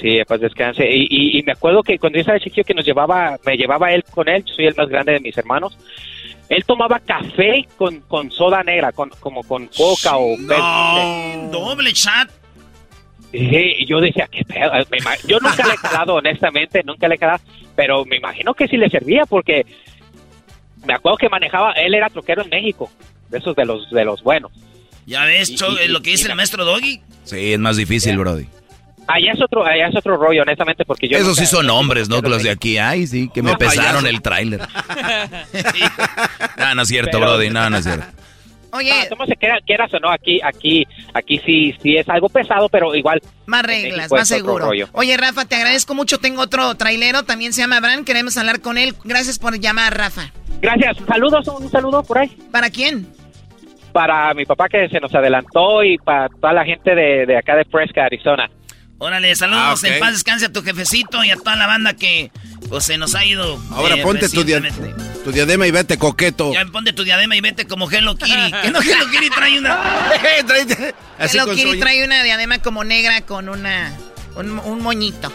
[0.00, 0.88] Sí, pues descanse.
[0.90, 3.92] Y, y, y me acuerdo que cuando yo estaba chiquillo que nos llevaba, me llevaba
[3.92, 5.76] él con él, yo soy el más grande de mis hermanos.
[6.48, 12.28] Él tomaba café con, con soda negra, con, como con coca o No, doble chat.
[13.30, 13.38] Sí,
[13.78, 14.72] y yo decía, ¿qué pedo?
[15.28, 17.38] Yo nunca le he calado, honestamente, nunca le he calado,
[17.76, 19.64] pero me imagino que sí le servía porque
[20.84, 22.90] me acuerdo que manejaba, él era troquero en México,
[23.28, 24.50] de esos de los de los buenos.
[25.06, 27.00] Ya ves, Cho- y- lo que dice y- el maestro Doggy.
[27.22, 28.46] Sí, es más difícil, Brody.
[29.12, 32.08] Allá es otro, allá es otro rollo, honestamente, porque yo Esos nunca- sí son hombres,
[32.08, 32.22] ¿no?
[32.22, 32.78] Que los de aquí.
[32.78, 34.06] Ay, sí, que me No, pesaron payaso.
[34.06, 34.60] el tráiler.
[36.56, 37.50] No, no es cierto, Pero- Brody.
[37.50, 38.06] No, no es cierto.
[38.72, 42.68] Oye, no, se queda, quieras o no, aquí, aquí, aquí sí, sí es algo pesado,
[42.68, 43.20] pero igual.
[43.46, 44.66] Más reglas, más seguro.
[44.66, 44.88] rollo.
[44.92, 46.18] Oye, Rafa, te agradezco mucho.
[46.18, 48.04] Tengo otro trailero, también se llama Abraham.
[48.04, 48.94] Queremos hablar con él.
[49.02, 50.30] Gracias por llamar, Rafa.
[50.62, 50.98] Gracias.
[51.08, 52.28] Saludos, un saludo por ahí.
[52.52, 53.08] ¿Para quién?
[53.92, 57.56] Para mi papá que se nos adelantó y para toda la gente de, de acá
[57.56, 58.48] de Fresca, Arizona.
[59.00, 59.82] Órale, saludos.
[59.82, 59.88] Ah.
[59.88, 62.30] En paz descanse a tu jefecito y a toda la banda que
[62.68, 63.58] pues se nos ha ido.
[63.70, 64.62] Ahora eh, ponte tu, dia-
[65.24, 66.52] tu diadema y vete coqueto.
[66.52, 68.52] Ya ponte tu diadema y vete como Hello Kitty.
[68.62, 69.80] que no Hello Kitty trae una.
[71.18, 73.92] Así Hello Kitty trae una diadema como negra con una
[74.36, 75.32] un, un moñito.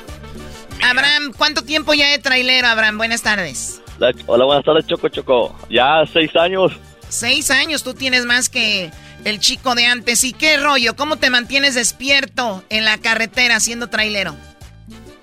[0.83, 2.97] Abraham, ¿cuánto tiempo ya de trailero, Abraham?
[2.99, 3.81] Buenas tardes.
[3.97, 5.59] La- hola, buenas tardes, Choco Choco.
[5.71, 6.71] Ya seis años.
[7.09, 8.91] Seis años, tú tienes más que
[9.26, 10.23] el chico de antes.
[10.23, 10.95] ¿Y qué rollo?
[10.95, 14.35] ¿Cómo te mantienes despierto en la carretera siendo trailero?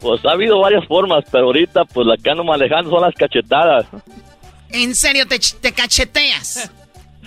[0.01, 3.87] Pues ha habido varias formas, pero ahorita pues la que ando manejando son las cachetadas.
[4.69, 6.71] ¿En serio te, ch- te cacheteas?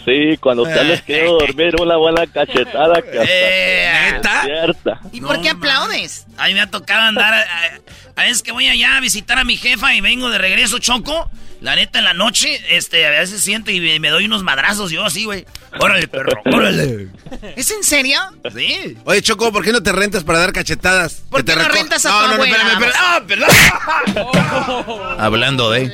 [0.04, 5.00] Sí, cuando te les quiero dormir una buena cachetada que hasta Eh, despierta.
[5.12, 6.28] ¿Y por qué aplaudes?
[6.38, 7.34] A mí me ha tocado andar.
[7.34, 7.80] A, a-
[8.18, 11.30] a veces que voy allá a visitar a mi jefa y vengo de regreso, choco.
[11.62, 14.92] La neta, en la noche, este, a veces siento y me, me doy unos madrazos
[14.92, 15.46] yo así, güey.
[15.80, 17.08] Órale, perro, órale.
[17.56, 18.20] ¿Es en serio?
[18.56, 18.98] Sí.
[19.06, 21.24] Oye, Choco, ¿por qué no te rentas para dar cachetadas?
[21.30, 22.56] ¿Por qué te no reco- rentas a no, tu no, no, abuela?
[22.56, 22.96] espérame, espérame.
[23.00, 25.16] Ah, perdón.
[25.20, 25.92] Hablando de.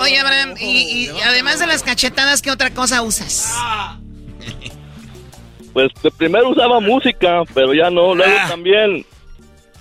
[0.00, 3.52] Oye, Abraham, y, y además de las cachetadas, ¿qué otra cosa usas?
[5.72, 8.14] Pues de primero usaba música, pero ya no.
[8.14, 8.46] Luego Ah.
[8.48, 9.04] también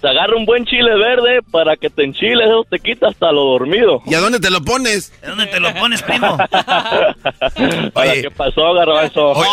[0.01, 3.43] te agarra un buen chile verde para que te enchiles, eso te quita hasta lo
[3.45, 4.01] dormido.
[4.05, 5.11] ¿Y a dónde te lo pones?
[5.21, 6.37] ¿De dónde te lo pones, primo?
[7.93, 9.29] ¿Para qué pasó, garbanzo?
[9.29, 9.49] Oye,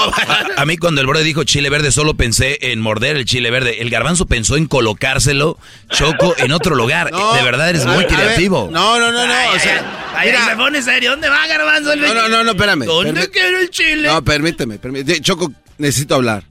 [0.56, 3.50] a, a mí cuando el Brody dijo chile verde solo pensé en morder el chile
[3.50, 3.80] verde.
[3.80, 5.58] El garbanzo pensó en colocárselo,
[5.90, 7.10] Choco, en otro lugar.
[7.10, 8.68] de verdad eres a muy ver, a creativo.
[8.70, 9.32] No, no, no, no.
[9.32, 11.10] Ay, o sea, ay, mira, se pone serio.
[11.10, 11.96] ¿Dónde va, garbanzo?
[11.96, 12.84] No, no, no, no, espérame.
[12.84, 14.08] ¿Dónde quiero el chile?
[14.08, 15.20] No, permíteme, permíteme.
[15.20, 16.44] Choco, necesito hablar.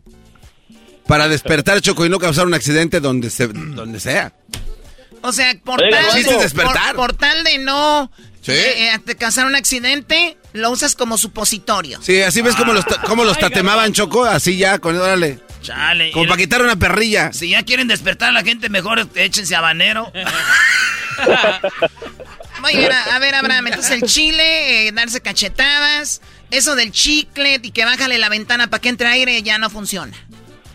[1.07, 4.33] Para despertar, Choco, y no causar un accidente donde, se, donde sea.
[5.21, 6.95] O sea, por Oiga, tal, es despertar.
[6.95, 8.11] por- por tal de no
[8.41, 8.51] Sí.
[8.51, 12.01] eh, eh, de causar un accidente, lo usas como supositorio.
[12.01, 15.39] Sí, así ves cómo los, ta- cómo los tatemaban, Choco, así ya, con órale.
[15.61, 16.11] Chale.
[16.11, 17.31] Como para quitar una perrilla.
[17.31, 20.11] Si ya quieren despertar a la gente, mejor échense habanero.
[22.61, 26.21] Muy bien, a, a ver, Abraham, entonces el chile, eh, darse cachetadas,
[26.51, 30.15] eso del chicle y que bájale la ventana para que entre aire ya no funciona.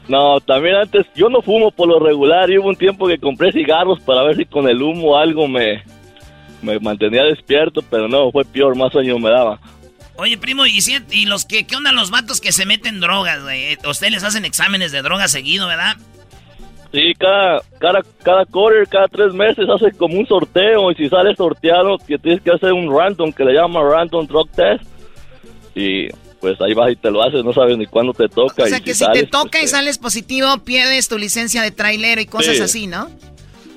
[0.09, 3.53] No, también antes, yo no fumo por lo regular y hubo un tiempo que compré
[3.53, 5.83] cigarros para ver si con el humo algo me,
[6.63, 9.61] me mantenía despierto, pero no, fue peor, más sueño me daba.
[10.17, 13.43] Oye, primo, ¿y, si- y los que, qué onda los vatos que se meten drogas,
[13.43, 13.75] güey?
[13.75, 15.95] Eh, Ustedes les hacen exámenes de drogas seguido, ¿verdad?
[16.91, 21.37] Sí, cada, cada, cada quarter, cada tres meses hace como un sorteo y si sale
[21.37, 24.83] sorteado, que tienes que hacer un random, que le llama random drug test.
[25.75, 26.09] Y
[26.41, 28.63] pues ahí vas y te lo haces, no sabes ni cuándo te toca.
[28.65, 31.63] O y sea que si sales, te toca y pues, sales positivo, pierdes tu licencia
[31.63, 32.63] de trailero y cosas Sí.
[32.63, 33.11] así, ¿no?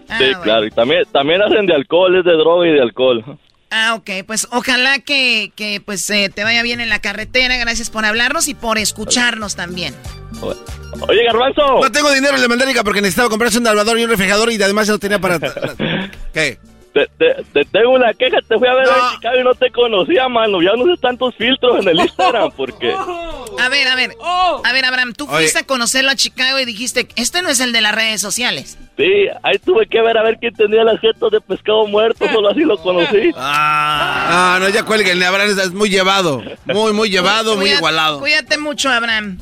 [0.09, 0.41] Ah, sí, bueno.
[0.41, 0.65] claro.
[0.65, 3.37] Y también, también hacen de alcohol, es de droga y de alcohol.
[3.73, 7.55] Ah, ok, pues ojalá que, que pues eh, te vaya bien en la carretera.
[7.55, 9.95] Gracias por hablarnos y por escucharnos también.
[10.41, 11.79] Oye, Garbanzo.
[11.81, 14.61] No tengo dinero en la mandarica porque necesitaba comprarse un albador y un refrigerador y
[14.61, 15.39] además no tenía para...
[16.33, 16.59] ¿Qué?
[16.93, 19.71] Te, te- te tengo una queja, te fui a ver a Chicago y no te
[19.71, 20.61] conocía, mano.
[20.61, 22.91] Ya no sé tantos filtros en el Instagram, porque...
[22.93, 24.11] A ver, a ver.
[24.21, 25.37] A ver, Abraham, tú Oye.
[25.37, 28.77] fuiste a conocerlo a Chicago y dijiste, este no es el de las redes sociales.
[28.97, 32.49] Sí, ahí tuve que ver a ver quién tenía las jetas de pescado muerto, solo
[32.49, 33.31] así lo conocí.
[33.37, 36.43] Ah, no, ya cuelguen, Abraham es muy llevado.
[36.65, 38.19] Muy, muy llevado, muy igualado.
[38.19, 39.37] Cuídate mucho, Abraham.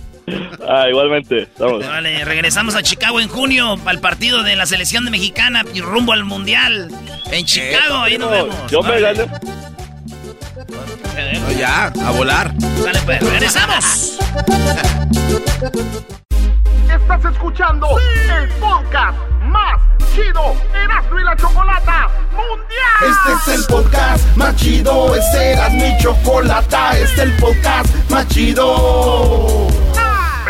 [0.67, 1.47] Ah, igualmente.
[1.57, 1.85] Vamos.
[1.85, 5.81] Vale, regresamos a Chicago en junio para el partido de la selección de mexicana y
[5.81, 6.89] rumbo al mundial.
[7.31, 8.55] En Chicago, ahí nos vemos.
[8.71, 9.25] Yo me gané.
[11.41, 12.53] No, ya, a volar.
[12.57, 14.19] Dale, pues, regresamos.
[16.89, 19.81] Estás escuchando el podcast más
[20.13, 23.01] chido Erasmo y la Chocolata Mundial.
[23.01, 28.27] Este es el podcast más chido, este era mi chocolata, este es el podcast más
[28.27, 29.67] chido.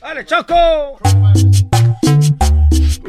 [0.00, 0.98] ¡Dale, Choco!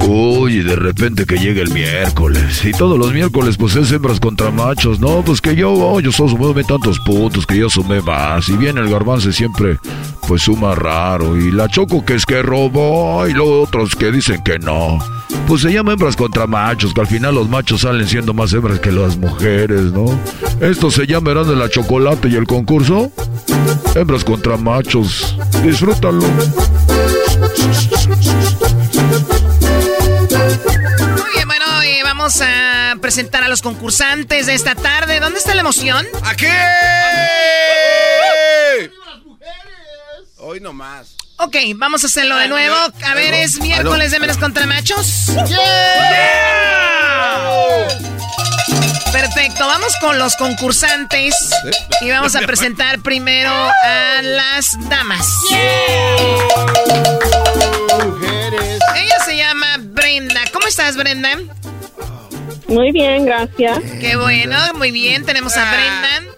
[0.07, 2.63] Uy, de repente que llega el miércoles.
[2.65, 4.99] Y todos los miércoles, pues es hembras contra machos.
[4.99, 8.49] No, pues que yo, oh, yo sumé tantos puntos que yo sumé más.
[8.49, 9.77] Y viene el garbanzo siempre,
[10.27, 11.37] pues suma raro.
[11.37, 13.25] Y la choco que es que robó.
[13.27, 14.99] Y luego otros que dicen que no.
[15.47, 18.79] Pues se llama hembras contra machos, que al final los machos salen siendo más hembras
[18.79, 20.05] que las mujeres, ¿no?
[20.59, 23.11] Esto se llama de la Chocolate y el concurso.
[23.95, 25.37] Hembras contra machos.
[25.63, 26.25] Disfrútalo.
[30.41, 35.19] Muy bien, bueno, eh, vamos a presentar a los concursantes de esta tarde.
[35.19, 36.05] ¿Dónde está la emoción?
[36.23, 36.47] ¡Aquí!
[40.37, 41.15] Hoy nomás.
[41.37, 42.75] Ok, vamos a hacerlo de nuevo.
[42.75, 45.31] A ver, es miércoles de menos contra machos.
[49.11, 51.35] Perfecto, vamos con los concursantes
[52.01, 55.27] y vamos a presentar primero a las damas.
[55.51, 57.40] Llama
[60.11, 60.41] Brenda.
[60.51, 61.39] ¿Cómo estás, Brenda?
[62.67, 63.79] Muy bien, gracias.
[64.01, 65.25] Qué bueno, muy bien.
[65.25, 66.33] Tenemos a Brenda.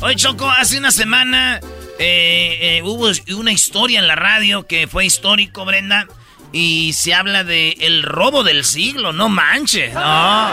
[0.00, 1.60] Oye, Choco, hace una semana
[1.98, 6.06] eh, eh, hubo una historia en la radio que fue histórico, Brenda.
[6.52, 9.92] Y se habla de el robo del siglo, no manches.
[9.92, 10.50] No.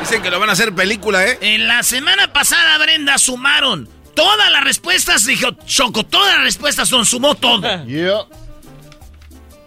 [0.00, 1.38] Dicen que lo van a hacer película, ¿eh?
[1.40, 5.24] En la semana pasada, Brenda, sumaron todas las respuestas.
[5.24, 7.62] Dijo, Choco, todas las respuestas son, sumó todo.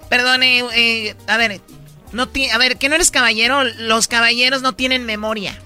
[0.08, 1.62] Perdone, eh, a ver,
[2.12, 5.60] no ti- a ver, que no eres caballero, los caballeros no tienen memoria.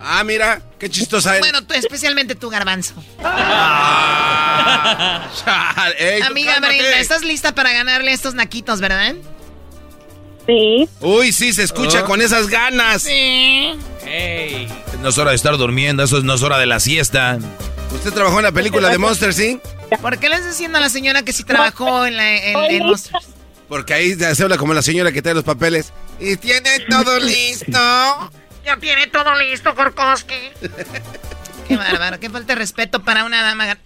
[0.00, 1.42] Ah, mira, qué chistosa eres.
[1.42, 2.94] Bueno, tú, especialmente tú, garbanzo.
[5.44, 6.58] Chale, tú Amiga.
[6.60, 9.14] Brenda, ¿estás lista para ganarle a estos naquitos, verdad?
[10.46, 10.88] Sí.
[11.00, 12.04] Uy, sí, se escucha Ah.
[12.04, 13.02] con esas ganas.
[13.02, 13.74] Sí.
[15.00, 17.38] No es hora de estar durmiendo, eso no es hora de la siesta.
[17.92, 19.60] ¿Usted trabajó en la película de Monster, sí?
[20.00, 22.86] ¿Por qué le estás diciendo a la señora que sí trabajó en la en, en
[22.86, 23.26] Monsters?
[23.72, 25.94] Porque ahí se habla como la señora que trae los papeles.
[26.20, 27.70] Y tiene todo listo.
[28.66, 30.34] Ya tiene todo listo, Korkowski.
[31.66, 33.76] Qué bárbaro, qué falta de respeto para una dama.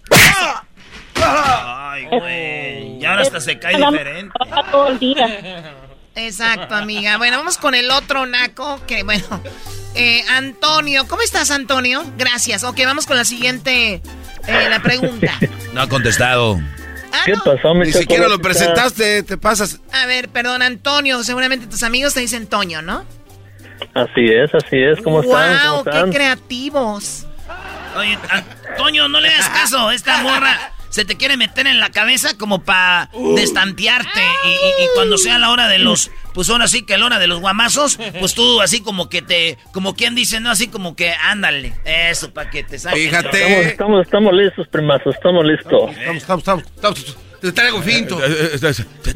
[1.15, 2.99] Ay, güey.
[2.99, 4.31] Y ahora hasta se cae diferente.
[4.37, 5.73] Trabaja todo el día.
[6.15, 7.17] Exacto, amiga.
[7.17, 9.41] Bueno, vamos con el otro naco, que bueno.
[9.95, 12.03] Eh, Antonio, ¿cómo estás, Antonio?
[12.17, 12.63] Gracias.
[12.63, 14.03] Ok, vamos con la siguiente,
[14.47, 15.39] eh, la pregunta.
[15.73, 16.59] No ha contestado.
[17.25, 17.99] ¿Qué pasó, mi Ni Choco?
[18.01, 19.79] siquiera lo presentaste, te pasas.
[19.91, 21.23] A ver, perdón, Antonio.
[21.23, 23.05] Seguramente tus amigos te dicen Toño, ¿no?
[23.93, 24.99] Así es, así es.
[25.01, 25.57] ¿Cómo están?
[25.59, 25.83] ¿Cómo ¡Wow!
[25.83, 26.11] ¡Qué están?
[26.11, 27.25] creativos!
[27.95, 28.17] Oye,
[28.69, 29.91] Antonio, no le hagas caso.
[29.91, 34.19] Esta morra se te quiere meter en la cabeza como para destantearte.
[34.45, 36.09] Y, y- y cuando sea la hora de los.
[36.33, 39.57] Pues ahora sí que la hora de los guamazos, pues tú así como que te.
[39.73, 40.49] Como quien dice, ¿no?
[40.49, 41.73] Así como que ándale.
[41.85, 42.99] Eso, para que te saquen.
[43.15, 45.91] Estamos, estamos, estamos listos, primazos, estamos listos.
[45.91, 46.63] Estamos, estamos, estamos.
[46.75, 47.17] estamos.
[47.41, 48.17] Te traigo finto.
[48.17, 49.13] Te traigo Te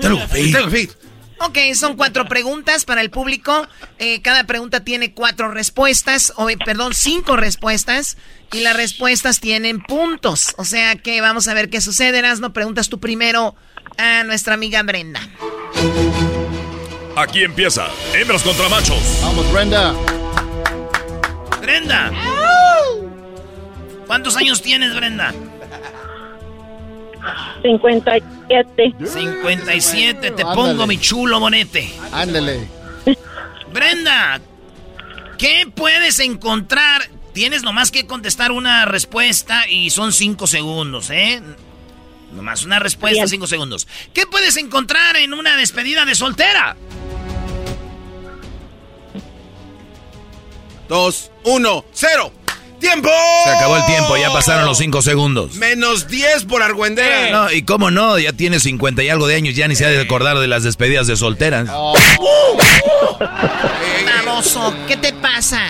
[0.52, 0.98] traigo finto.
[1.44, 3.68] Ok, son cuatro preguntas para el público.
[3.98, 8.18] Eh, cada pregunta tiene cuatro respuestas, o eh, perdón, cinco respuestas.
[8.52, 10.54] Y las respuestas tienen puntos.
[10.58, 12.22] O sea que vamos a ver qué sucede.
[12.22, 13.56] no preguntas tú primero
[13.98, 15.20] a nuestra amiga Brenda.
[17.16, 17.88] Aquí empieza.
[18.14, 19.20] Hembras contra machos.
[19.24, 19.96] Vamos, Brenda.
[21.60, 22.12] Brenda.
[24.06, 25.34] ¿Cuántos años tienes, Brenda?
[27.62, 28.96] 57.
[29.06, 30.56] 57, te Ándale.
[30.56, 31.92] pongo mi chulo bonete.
[32.12, 32.68] Ándale.
[33.74, 34.42] Brenda,
[35.38, 37.08] ¿qué puedes encontrar?
[37.34, 41.42] Tienes nomás que contestar una respuesta y son cinco segundos, ¿eh?
[42.34, 43.28] Nomás una respuesta, Bien.
[43.30, 43.88] cinco segundos.
[44.14, 46.76] ¿Qué puedes encontrar en una despedida de soltera?
[50.90, 52.34] Dos, uno, cero.
[52.82, 53.10] ¡Tiempo!
[53.44, 55.54] Se acabó el tiempo, ya pasaron los cinco segundos.
[55.54, 57.30] Menos 10 por Argüendera.
[57.32, 59.90] No, y cómo no, ya tiene 50 y algo de años, ya ni se ha
[59.90, 61.70] de acordar de las despedidas de solteras.
[64.06, 65.62] Baboso, ¿qué te pasa?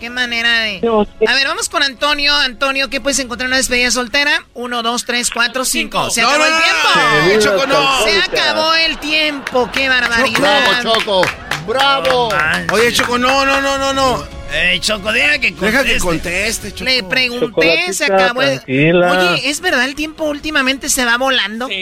[0.00, 0.80] ¿Qué manera de...?
[1.26, 2.34] A ver, vamos con Antonio.
[2.34, 4.44] Antonio, ¿qué puedes encontrar en una despedida soltera?
[4.54, 6.10] Uno, dos, tres, cuatro, cinco.
[6.10, 7.44] ¡Se No, acabó no, el tiempo!
[7.44, 8.04] Choco, no.
[8.04, 9.70] ¡Se acabó el tiempo!
[9.72, 10.82] ¡Qué barbaridad!
[10.82, 11.22] Bravo, Choco.
[11.66, 12.28] Bravo.
[12.72, 14.24] Oye, Choco, no, no, no, no, no.
[14.52, 15.66] Eh, Choco, deja que conteste.
[15.66, 16.84] Deja que conteste, Choco.
[16.84, 18.60] Le pregunté, se acabó el...
[18.60, 19.30] tranquila.
[19.32, 21.66] Oye, ¿es verdad el tiempo últimamente se va volando?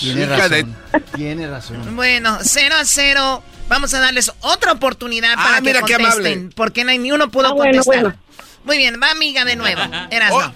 [0.00, 0.76] Tiene Hija de- razón.
[1.14, 1.96] Tiene razón.
[1.96, 3.42] Bueno, 0 a 0.
[3.68, 6.32] Vamos a darles otra oportunidad Ah, para mira que qué contesten.
[6.32, 6.54] amable.
[6.56, 8.02] Porque no hay ni uno pudo Ah, bueno, contestar.
[8.02, 8.18] bueno.
[8.64, 9.80] Muy bien, va amiga de nuevo.
[10.10, 10.40] Eras Oh.
[10.40, 10.54] no.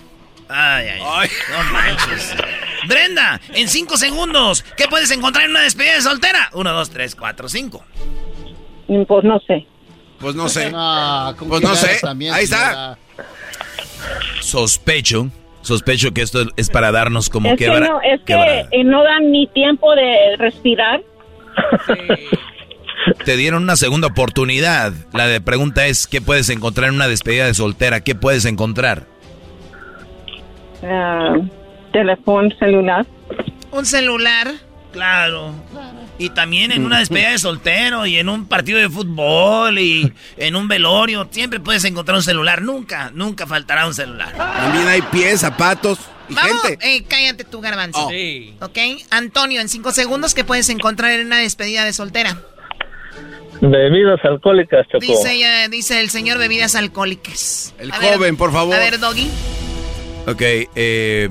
[0.48, 1.30] Ay, ay, ay.
[1.50, 2.34] No manches.
[2.86, 6.50] Brenda, en cinco segundos, ¿qué puedes encontrar en una despedida de soltera?
[6.52, 7.84] Uno, dos, tres, cuatro, cinco.
[8.88, 9.66] Mm, Pues no sé.
[10.18, 10.70] Pues no sé.
[10.74, 11.98] Ah, ¿con Pues qué no sé.
[12.02, 12.58] también, Ahí está.
[12.58, 12.98] señora?
[14.40, 15.30] Sospecho,
[15.62, 18.34] sospecho que esto es para darnos como es que quebra- no, es que
[18.72, 21.00] eh, no dan ni tiempo de respirar.
[23.24, 24.92] Te dieron una segunda oportunidad.
[25.12, 28.00] La de pregunta es, ¿qué puedes encontrar en una despedida de soltera?
[28.00, 29.06] ¿Qué puedes encontrar?
[30.82, 31.34] Ah,
[31.92, 33.06] teléfono celular.
[33.70, 34.52] Un celular.
[34.92, 35.54] Claro.
[36.18, 40.54] Y también en una despedida de soltero y en un partido de fútbol y en
[40.54, 41.26] un velorio.
[41.30, 42.60] Siempre puedes encontrar un celular.
[42.60, 44.32] Nunca, nunca faltará un celular.
[44.36, 45.98] También hay pies, zapatos
[46.28, 46.96] y Vamos, gente.
[46.96, 48.06] eh, cállate tú, garbanzo.
[48.06, 48.10] Oh.
[48.10, 48.54] Sí.
[48.60, 48.78] ¿Ok?
[49.10, 52.38] Antonio, en cinco segundos, ¿qué puedes encontrar en una despedida de soltera?
[53.62, 55.00] Bebidas alcohólicas, Choco.
[55.00, 57.74] Dice, ella- dice el señor bebidas alcohólicas.
[57.78, 58.74] El A ver, joven, por favor.
[58.74, 59.28] A ver, Doggy.
[60.26, 60.42] Ok,
[60.74, 61.28] eh,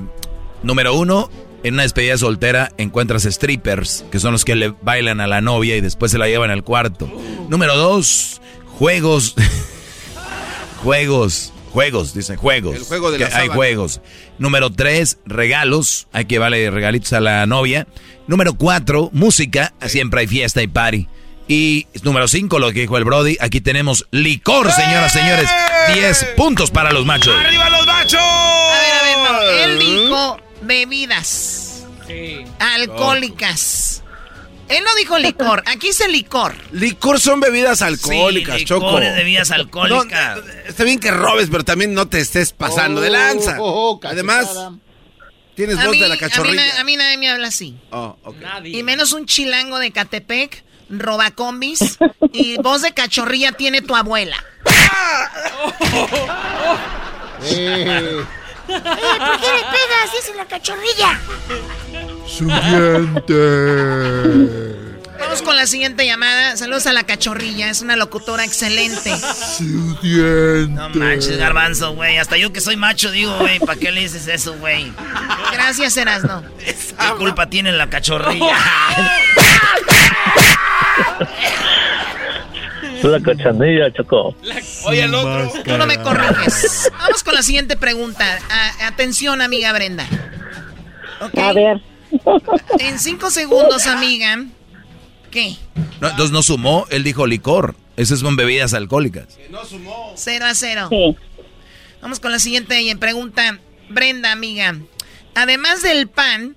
[0.62, 1.30] número uno,
[1.62, 5.76] en una despedida soltera encuentras strippers, que son los que le bailan a la novia
[5.76, 7.06] y después se la llevan al cuarto.
[7.50, 8.40] Número dos,
[8.78, 9.34] juegos.
[10.82, 11.52] juegos.
[11.70, 12.76] Juegos, dicen juegos.
[12.76, 13.54] El juego de la Hay sábana.
[13.54, 14.00] juegos.
[14.38, 16.06] Número tres, regalos.
[16.12, 17.86] Hay que darle regalitos a la novia.
[18.26, 19.72] Número cuatro, música.
[19.86, 21.08] Siempre hay fiesta y party.
[21.48, 23.36] Y número cinco, lo que dijo el Brody.
[23.40, 25.48] Aquí tenemos licor, señoras, señores.
[25.92, 27.34] Diez puntos para los machos.
[27.34, 28.20] ¡Arriba los machos!
[28.22, 29.40] A ver, a ver, no.
[29.64, 32.44] Él dijo bebidas Sí.
[32.58, 34.02] alcohólicas.
[34.68, 35.62] Él no dijo licor.
[35.66, 36.54] Aquí dice licor.
[36.72, 38.86] Licor son bebidas alcohólicas, Sí, Choco.
[38.86, 40.36] licores, bebidas alcohólicas.
[40.36, 43.56] No, está bien que robes, pero también no te estés pasando de lanza.
[43.60, 44.12] Oh, oh, cachetada.
[44.38, 44.68] Además,
[45.54, 46.80] tienes A voz mí, de la a, mí, cachorrilla.
[46.80, 47.76] a mí nadie me habla así.
[47.90, 48.36] Oh, ok.
[48.40, 48.78] Nadie.
[48.78, 50.64] Y menos un chilango de Catepec,
[50.98, 51.98] robacombis.
[52.32, 54.36] y voz de cachorrilla tiene tu abuela.
[57.44, 58.24] Eh,
[58.66, 60.12] ¿Por qué le pegas?
[60.14, 61.20] Dice la cachorrilla.
[62.26, 63.32] su diente.
[65.32, 66.58] Vamos con la siguiente llamada.
[66.58, 67.70] Saludos a la cachorrilla.
[67.70, 69.10] Es una locutora excelente.
[70.68, 72.18] No manches, garbanzo, güey.
[72.18, 74.92] Hasta yo que soy macho digo, güey, ¿para qué le dices eso, güey?
[75.50, 76.42] Gracias, Erasno.
[76.58, 76.74] ¿Qué
[77.16, 78.54] culpa tiene la cachorrilla?
[82.98, 84.36] Es la cachanilla, Choco.
[84.84, 85.50] Oye, el otro.
[85.64, 86.90] Tú no me corriges.
[86.98, 88.38] Vamos con la siguiente pregunta.
[88.50, 90.04] A- atención, amiga Brenda.
[91.22, 91.38] Ok.
[91.38, 91.80] A ver.
[92.80, 94.36] En cinco segundos, amiga.
[95.32, 95.56] ¿Qué?
[96.00, 97.74] No, entonces no sumó, él dijo licor.
[97.96, 99.38] Esas son bebidas alcohólicas.
[100.14, 100.86] Cero a cero.
[100.90, 101.16] Sí.
[102.02, 103.58] Vamos con la siguiente y en pregunta.
[103.88, 104.76] Brenda, amiga.
[105.34, 106.56] Además del pan,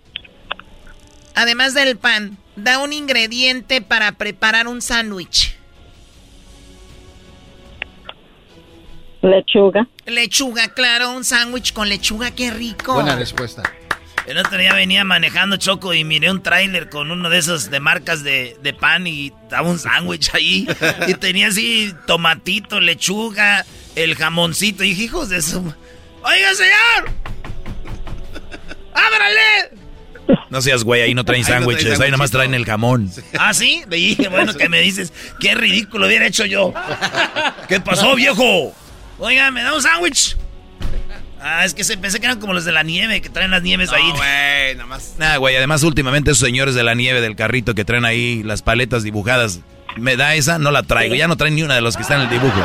[1.34, 5.58] además del pan, da un ingrediente para preparar un sándwich.
[9.22, 9.88] Lechuga.
[10.06, 12.94] Lechuga, claro, un sándwich con lechuga, qué rico.
[12.94, 13.64] Buena respuesta.
[14.28, 17.80] El otro día venía manejando Choco y miré un tráiler con uno de esos de
[17.80, 20.68] marcas de, de pan y estaba un sándwich ahí.
[21.08, 23.66] y tenía así tomatito, lechuga,
[23.96, 24.84] el jamoncito.
[24.84, 25.60] Y dije, hijos de su...
[26.24, 27.14] ¡Oiga, señor!
[28.96, 29.76] ¡Ábrale!
[30.50, 33.12] No seas güey, ahí no traen Ahí no sándwiches, ahí nomás traen el jamón.
[33.38, 33.84] ¿Ah, sí?
[33.88, 36.74] Me dije, bueno, que me dices, qué ridículo hubiera hecho yo.
[37.68, 38.74] ¿Qué pasó, viejo?
[39.20, 40.36] Oiga, ¿me da un sándwich?
[41.48, 43.62] Ah, es que se, pensé que eran como los de la nieve, que traen las
[43.62, 44.10] nieves ahí.
[44.10, 45.14] güey, nada más.
[45.20, 48.64] Nah, güey, además últimamente esos señores de la nieve del carrito que traen ahí las
[48.64, 49.60] paletas dibujadas,
[49.96, 50.58] ¿me da esa?
[50.58, 52.60] No la traigo, ya no traen ni una de los que están en el dibujo.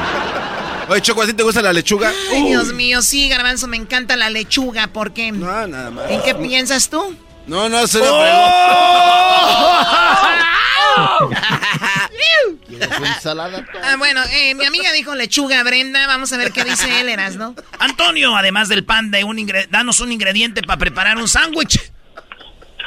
[0.88, 2.10] Oye, Choco, ¿a ti te gusta la lechuga?
[2.32, 5.30] Ay, Dios mío, sí, Garbanzo, me encanta la lechuga, ¿por qué?
[5.30, 6.10] No, nada más.
[6.10, 7.14] ¿En qué piensas tú?
[7.46, 8.34] No, no, se lo ¿Quieres
[11.20, 11.40] una
[12.68, 13.64] ensalada?
[13.82, 16.06] Ah, bueno, eh, mi amiga dijo lechuga, Brenda.
[16.06, 17.54] Vamos a ver qué dice él, Eras, ¿no?
[17.78, 21.90] Antonio, además del pan, de un ingre- danos un ingrediente para preparar un sándwich.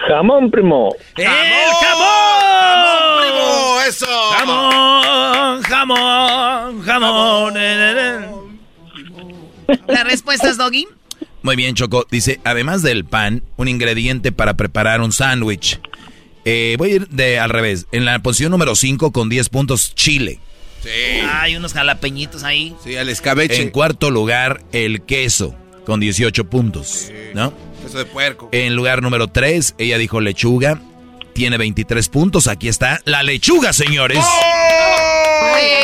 [0.07, 0.93] Jamón, primo.
[1.15, 3.21] ¡El jamón!
[3.21, 3.81] primo!
[3.87, 4.31] ¡Eso!
[4.31, 5.61] ¡Jamón!
[5.63, 6.81] ¡Jamón!
[6.83, 7.53] ¡Jamón!
[9.87, 10.87] ¿La respuesta es Doggy?
[11.41, 12.05] Muy bien, Choco.
[12.09, 15.79] Dice, además del pan, un ingrediente para preparar un sándwich.
[16.45, 17.87] Eh, voy a ir de al revés.
[17.91, 20.39] En la posición número 5 con 10 puntos, Chile.
[20.83, 20.89] Sí.
[21.31, 22.75] Hay unos jalapeñitos ahí.
[22.83, 23.61] Sí, al escabeche.
[23.61, 25.55] En cuarto lugar, el queso,
[25.85, 27.09] con 18 puntos.
[27.33, 27.53] ¿No?
[27.85, 28.49] Eso de puerco.
[28.51, 30.81] En lugar número 3, ella dijo lechuga.
[31.33, 32.47] Tiene 23 puntos.
[32.47, 34.23] Aquí está la lechuga, señores.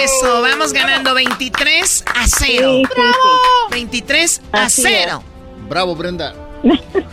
[0.03, 2.77] Eso, vamos ganando 23 a 0.
[2.77, 3.71] Sí, sí, sí.
[3.71, 5.23] 23 a Así 0.
[5.69, 6.35] Bravo, Brenda.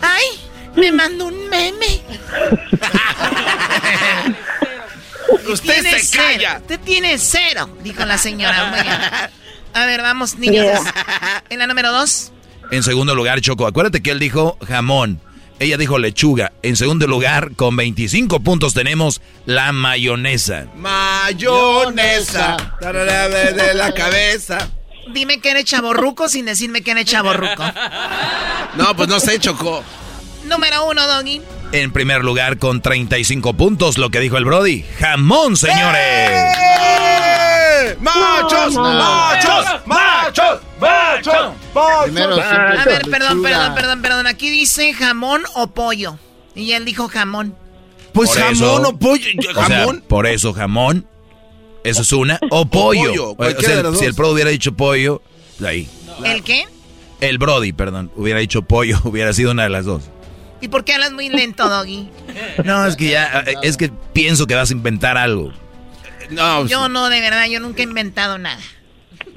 [0.01, 0.25] ¡Ay!
[0.77, 1.87] Me mandó un meme.
[5.49, 6.37] Usted Tiene se calla.
[6.37, 6.51] cero.
[6.61, 8.65] Usted tiene cero, dijo la señora.
[8.65, 8.95] Muy bien.
[9.73, 10.79] A ver, vamos, niños.
[11.49, 12.31] En la número 2.
[12.71, 13.67] En segundo lugar, Choco.
[13.67, 15.21] Acuérdate que él dijo jamón.
[15.59, 16.51] Ella dijo lechuga.
[16.61, 20.67] En segundo lugar, con 25 puntos, tenemos la mayonesa.
[20.75, 22.57] Mayonesa.
[22.81, 24.69] De la cabeza.
[25.13, 27.63] Dime que eres chaborruco sin decirme que eres chaborruco.
[28.75, 29.83] No, pues no sé, Choco.
[30.47, 31.41] Número 1, Doggy.
[31.73, 34.85] En primer lugar, con 35 puntos, lo que dijo el Brody.
[34.99, 36.01] Jamón, señores.
[36.01, 37.97] ¡Eh!
[37.99, 38.73] ¡Machos!
[38.73, 38.99] No, no.
[38.99, 39.65] ¡Machos!
[39.85, 40.61] ¡Machos!
[40.79, 41.53] ¡Machos!
[42.05, 44.27] Primero A ver, perdón, perdón, perdón, perdón.
[44.27, 46.17] Aquí dice jamón o pollo.
[46.55, 47.55] Y él dijo jamón.
[48.13, 49.25] Pues Por jamón eso- o pollo.
[49.49, 50.03] O sea, ¿Jamón?
[50.07, 51.05] por eso jamón.
[51.83, 52.39] Eso es una.
[52.49, 53.35] O pollo.
[53.37, 54.15] O sea, si el.
[54.15, 55.21] Pro hubiera dicho pollo,
[55.65, 55.87] ahí.
[56.25, 56.65] ¿El qué?
[57.21, 60.03] El Brody, perdón, hubiera dicho pollo, hubiera sido una de las dos.
[60.61, 62.09] ¿Y por qué hablas muy lento, Doggy?
[62.63, 65.51] No, es que ya, eh, es que pienso que vas a inventar algo.
[66.29, 68.59] No, Yo no, de verdad, yo nunca he inventado nada.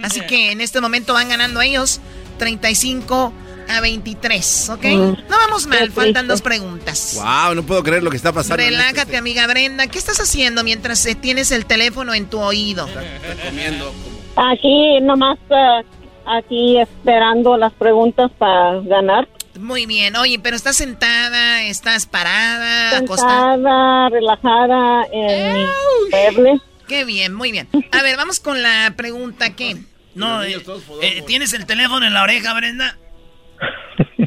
[0.02, 2.00] Así que en este momento van ganando ellos
[2.38, 3.32] 35
[3.68, 4.84] a 23, ¿ok?
[4.84, 4.88] Mm.
[4.88, 7.20] No vamos mal, faltan dos preguntas.
[7.22, 8.62] Wow, no puedo creer lo que está pasando.
[8.62, 9.86] en Relájate, amiga Brenda.
[9.86, 12.88] ¿Qué estás haciendo mientras eh, tienes el teléfono en tu oído?
[12.88, 13.92] este- comiendo.
[14.36, 15.84] Aquí nomás, eh,
[16.26, 19.28] aquí esperando las preguntas para ganar.
[19.60, 20.16] Muy bien.
[20.16, 23.54] Oye, pero estás sentada, estás parada, acostada.
[23.54, 26.60] Sentada, relajada en mi.
[26.88, 27.68] Qué bien, muy bien.
[27.92, 29.76] A ver, vamos con la pregunta ¿qué?
[30.14, 30.56] No, eh,
[31.02, 32.96] eh, ¿tienes el teléfono en la oreja, Brenda?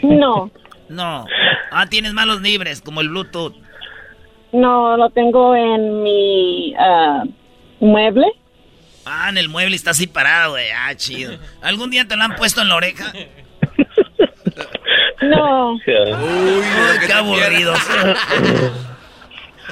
[0.01, 0.49] No,
[0.87, 1.25] No.
[1.71, 3.55] Ah, tienes malos libres, como el Bluetooth.
[4.51, 7.23] no, lo tengo en mi ah,
[7.79, 8.27] mueble.
[9.05, 10.67] Ah, en el mueble está así parado, güey.
[10.71, 11.37] Ah, chido.
[11.61, 13.11] ¿Algún día te lo han puesto en la oreja?
[15.29, 15.81] No, Uy,
[17.05, 17.79] qué aburridos.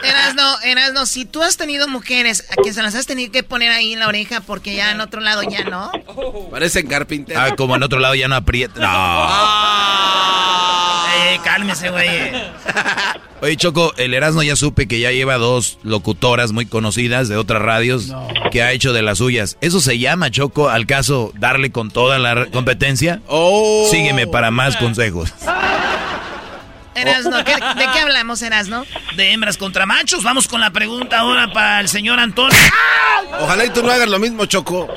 [0.04, 3.72] Erasno, Erasno, si tú has tenido mujeres a que se las has tenido que poner
[3.72, 5.92] ahí en la oreja porque ya en otro lado ya no.
[6.52, 7.40] Parecen carpintero.
[7.40, 8.80] Ah, como en otro lado ya no aprieta.
[8.80, 9.30] No.
[11.14, 12.10] Eh, cálmese, güey.
[13.42, 17.62] Oye, Choco, el Erasmo ya supe que ya lleva dos locutoras muy conocidas de otras
[17.62, 18.14] radios
[18.52, 19.58] que ha hecho de las suyas.
[19.62, 23.22] ¿Eso se llama, Choco, al caso darle con toda la competencia?
[23.28, 23.88] Oh.
[23.90, 25.34] Sígueme para más consejos.
[26.96, 28.86] Erasno, ¿qué- ¿de qué hablamos, Erasno?
[29.16, 30.24] De hembras contra machos.
[30.24, 32.58] Vamos con la pregunta ahora para el señor Antonio.
[33.40, 34.94] Ojalá y tú no hagas lo mismo, Choco.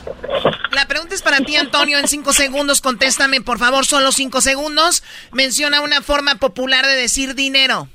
[0.72, 1.98] La pregunta es para ti, Antonio.
[1.98, 5.04] En cinco segundos, contéstame, por favor, solo cinco segundos.
[5.32, 7.88] Menciona una forma popular de decir dinero.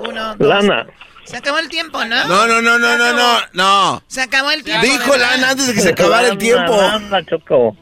[0.00, 0.48] Uno, dos.
[0.48, 0.86] Lana.
[1.24, 2.26] Se acabó el tiempo, ¿no?
[2.26, 4.02] No, no, no, no, no, no, no.
[4.08, 4.84] Se acabó el tiempo.
[4.84, 5.30] Dijo ¿verdad?
[5.32, 6.72] Lana antes de que se acabara el tiempo.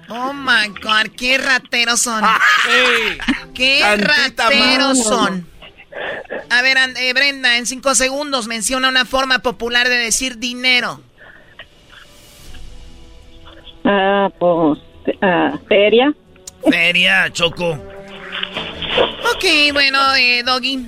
[0.09, 2.23] Oh my god, qué rateros son.
[3.55, 5.49] qué Tantita rateros son.
[6.51, 11.01] A ver, and- eh, Brenda, en cinco segundos menciona una forma popular de decir dinero.
[13.85, 14.79] Ah, pues,
[15.23, 16.13] ah, feria.
[16.71, 17.71] Feria, Choco.
[19.35, 20.87] Ok, bueno, eh, Doggy.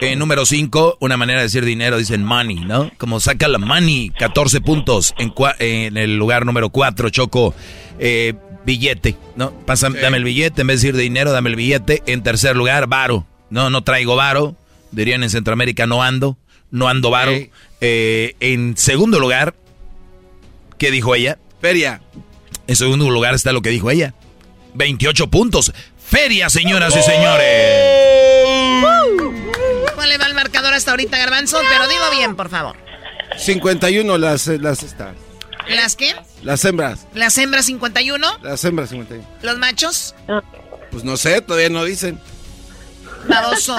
[0.00, 2.90] Eh, número 5, una manera de decir dinero, dicen money, ¿no?
[2.98, 5.14] Como saca la money, 14 puntos.
[5.18, 7.54] En, cua- en el lugar número 4, Choco,
[7.98, 8.34] eh,
[8.66, 9.52] billete, ¿no?
[9.52, 12.02] Pasa, Dame el billete, en vez de decir dinero, dame el billete.
[12.06, 13.26] En tercer lugar, varo.
[13.50, 14.56] No, no traigo varo.
[14.90, 16.36] Dirían en Centroamérica, no ando.
[16.70, 17.32] No ando varo.
[17.80, 19.54] Eh, en segundo lugar,
[20.78, 21.38] ¿qué dijo ella?
[21.60, 22.00] Feria.
[22.66, 24.14] En segundo lugar está lo que dijo ella.
[24.74, 25.72] 28 puntos.
[25.98, 28.13] Feria, señoras y señores.
[30.84, 31.60] ¿Cuál le va el marcador hasta ahorita, Garbanzo?
[31.68, 32.76] Pero dilo bien, por favor.
[33.38, 35.14] 51 las, las, estas,
[35.68, 36.14] ¿Las qué?
[36.42, 37.06] las hembras.
[37.14, 38.38] ¿Las hembras 51?
[38.42, 39.26] Las hembras 51.
[39.42, 40.14] ¿Los machos?
[40.90, 42.20] Pues no sé, todavía no dicen.
[43.26, 43.76] Baboso.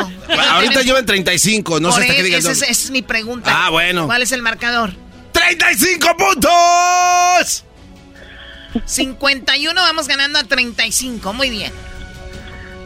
[0.50, 2.40] Ahorita llevan 35, no sé hasta qué él, digan.
[2.40, 2.72] esa es, dónde.
[2.72, 3.52] esa es mi pregunta.
[3.54, 4.08] Ah, bueno.
[4.08, 4.94] ¿Cuál es el marcador?
[5.34, 7.64] ¡35 puntos!
[8.86, 11.34] 51, vamos ganando a 35.
[11.34, 11.72] Muy bien.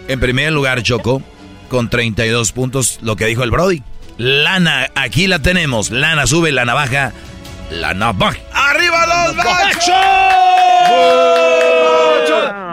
[0.07, 1.23] En primer lugar, Choco,
[1.69, 3.81] con 32 puntos, lo que dijo el Brody.
[4.19, 5.91] Lana, aquí la tenemos.
[5.91, 7.13] Lana sube, Lana baja.
[7.71, 8.37] Lana baja.
[8.53, 9.95] ¡Arriba los machos!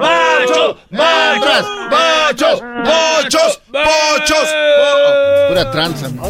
[0.00, 0.76] ¡Machos!
[0.90, 1.66] ¡Machos!
[1.88, 2.60] ¡Machos!
[2.84, 3.60] ¡Pochos!
[3.70, 4.48] ¡Pochos!
[5.48, 6.24] Pura tranza, ¿no?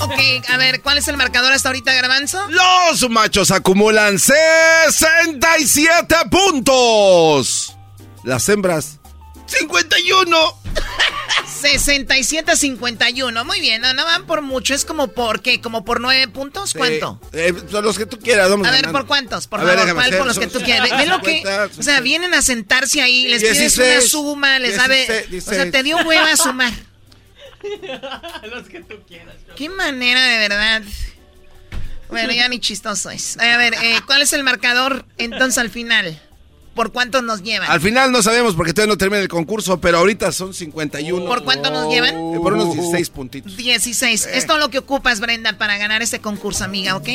[0.00, 0.18] Ok,
[0.48, 2.40] a ver, ¿cuál es el marcador hasta ahorita, Garbanzo?
[2.48, 7.76] Los machos acumulan 67 puntos.
[8.24, 8.98] Las hembras,
[9.44, 10.65] 51.
[11.60, 13.44] 67 a 51.
[13.44, 14.74] Muy bien, no, no van por mucho.
[14.74, 16.74] Es como por qué, como por 9 puntos.
[16.74, 17.20] ¿Cuánto?
[17.32, 18.98] Eh, son los que tú quieras, vamos A ver, ganando.
[18.98, 19.46] ¿por cuántos?
[19.46, 20.90] Por A ver, favor, déjame ¿cuál hacer, por los son que tú quieras?
[20.90, 24.08] Ve, ve lo que, 50, o sea, vienen a sentarse ahí, les pides 16, una
[24.08, 26.72] suma, les sabe, 16, o sea, te dio hueva a sumar.
[28.52, 29.34] Los que tú quieras.
[29.56, 30.82] Qué manera de verdad.
[32.08, 33.36] Bueno, ya ni chistoso es.
[33.38, 36.20] A ver, eh, ¿cuál es el marcador entonces al final?
[36.76, 37.70] ¿Por cuántos nos llevan?
[37.70, 41.24] Al final no sabemos porque todavía no termina el concurso, pero ahorita son 51.
[41.24, 42.14] ¿Por cuánto nos llevan?
[42.14, 43.56] Eh, por unos 16 puntitos.
[43.56, 44.26] 16.
[44.26, 47.08] Es todo lo que ocupas, Brenda, para ganar este concurso, amiga, ¿ok?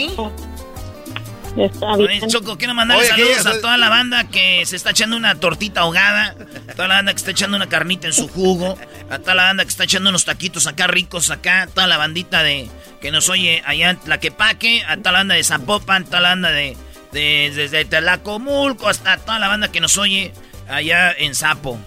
[1.58, 5.16] Está Oye, Choco, quiero mandarle Oye, saludos a toda la banda que se está echando
[5.16, 6.36] una tortita ahogada,
[6.68, 8.78] a toda la banda que está echando una carnita en su jugo,
[9.12, 12.42] a toda la banda que está echando unos taquitos acá ricos acá, toda la bandita
[12.42, 12.68] de
[13.00, 16.52] que nos oye allá en Tlaquepaque, a toda la banda de Zapopan, toda la banda
[16.52, 16.78] de,
[17.12, 20.34] de desde Tlacomulco hasta toda la banda que nos oye
[20.70, 21.78] allá en Zapo.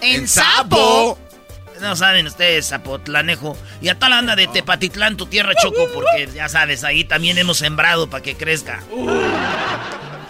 [0.00, 1.18] ¿En Sapo?
[1.80, 3.56] No saben ustedes, Zapotlanejo.
[3.82, 7.36] Y a toda la banda de Tepatitlán, tu tierra, Choco, porque ya sabes, ahí también
[7.38, 8.82] hemos sembrado para que crezca.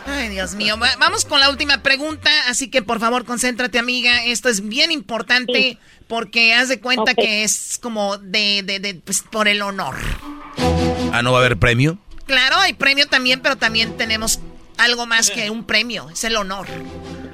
[0.07, 0.77] Ay, Dios mío.
[0.79, 4.25] Va- Vamos con la última pregunta, así que por favor concéntrate, amiga.
[4.25, 9.23] Esto es bien importante porque haz de cuenta que es como de, de, de, pues,
[9.23, 9.97] por el honor.
[11.13, 11.99] Ah, ¿no va a haber premio?
[12.27, 14.41] Claro, hay premio también, pero también tenemos
[14.79, 16.11] algo más que un premio.
[16.11, 16.67] Es el honor.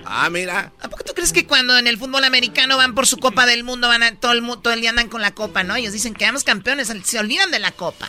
[0.04, 0.72] Ah, mira.
[0.80, 3.64] ¿A poco tú crees que cuando en el fútbol americano van por su Copa del
[3.64, 5.74] Mundo, van a, todo, el, mu- todo el día andan con la copa, ¿no?
[5.76, 8.08] Ellos dicen que vamos campeones, se olvidan de la copa.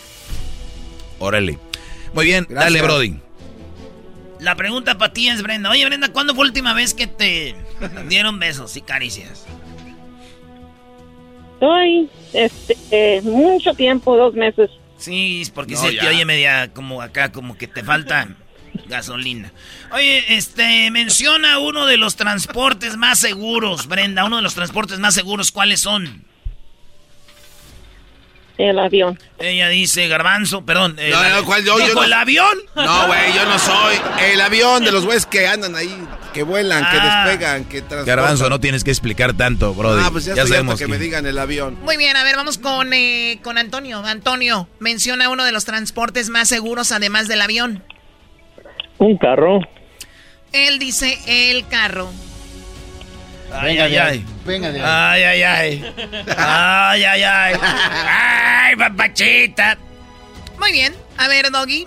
[1.19, 1.57] Órale.
[2.13, 2.73] Muy bien, Gracias.
[2.73, 3.15] dale, Brody.
[4.39, 5.69] La pregunta para ti es, Brenda.
[5.69, 7.55] Oye, Brenda, ¿cuándo fue la última vez que te
[8.09, 9.45] dieron besos y caricias?
[11.53, 14.69] Estoy, este, eh, mucho tiempo, dos meses.
[15.03, 18.29] Sí, porque No, se te oye media como acá, como que te falta
[18.87, 19.51] gasolina.
[19.91, 24.23] Oye, este, menciona uno de los transportes más seguros, Brenda.
[24.23, 26.23] Uno de los transportes más seguros, ¿cuáles son?
[28.55, 29.17] El avión.
[29.39, 30.95] Ella dice Garbanzo, perdón.
[30.99, 31.63] eh, No, no, ¿cuál?
[31.65, 32.55] Yo- yo ¿Dijo no- el avión?
[32.75, 33.95] No, güey, yo no soy.
[34.21, 35.91] El avión de los güeyes que andan ahí,
[36.35, 37.25] que vuelan, que Ah.
[37.25, 38.05] despegan, que transportan.
[38.05, 40.03] Garbanzo, no tienes que explicar tanto, Brody.
[40.05, 41.79] Ah, pues ya, ya sabemos que que- me digan el avión.
[41.81, 43.99] Muy bien, a ver, vamos con, eh, con Antonio.
[44.05, 47.83] Antonio, menciona uno de los transportes más seguros además del avión.
[48.99, 49.61] Un carro.
[50.51, 52.11] Él dice el carro.
[53.53, 54.25] Ay, Venga ay, ay.
[54.45, 54.85] venga de ahí.
[54.85, 55.93] Ay, ay, ay.
[56.37, 57.55] Ay, ay, ay.
[58.65, 59.77] Ay, papachita.
[60.59, 61.85] Muy bien, a ver, Doggy.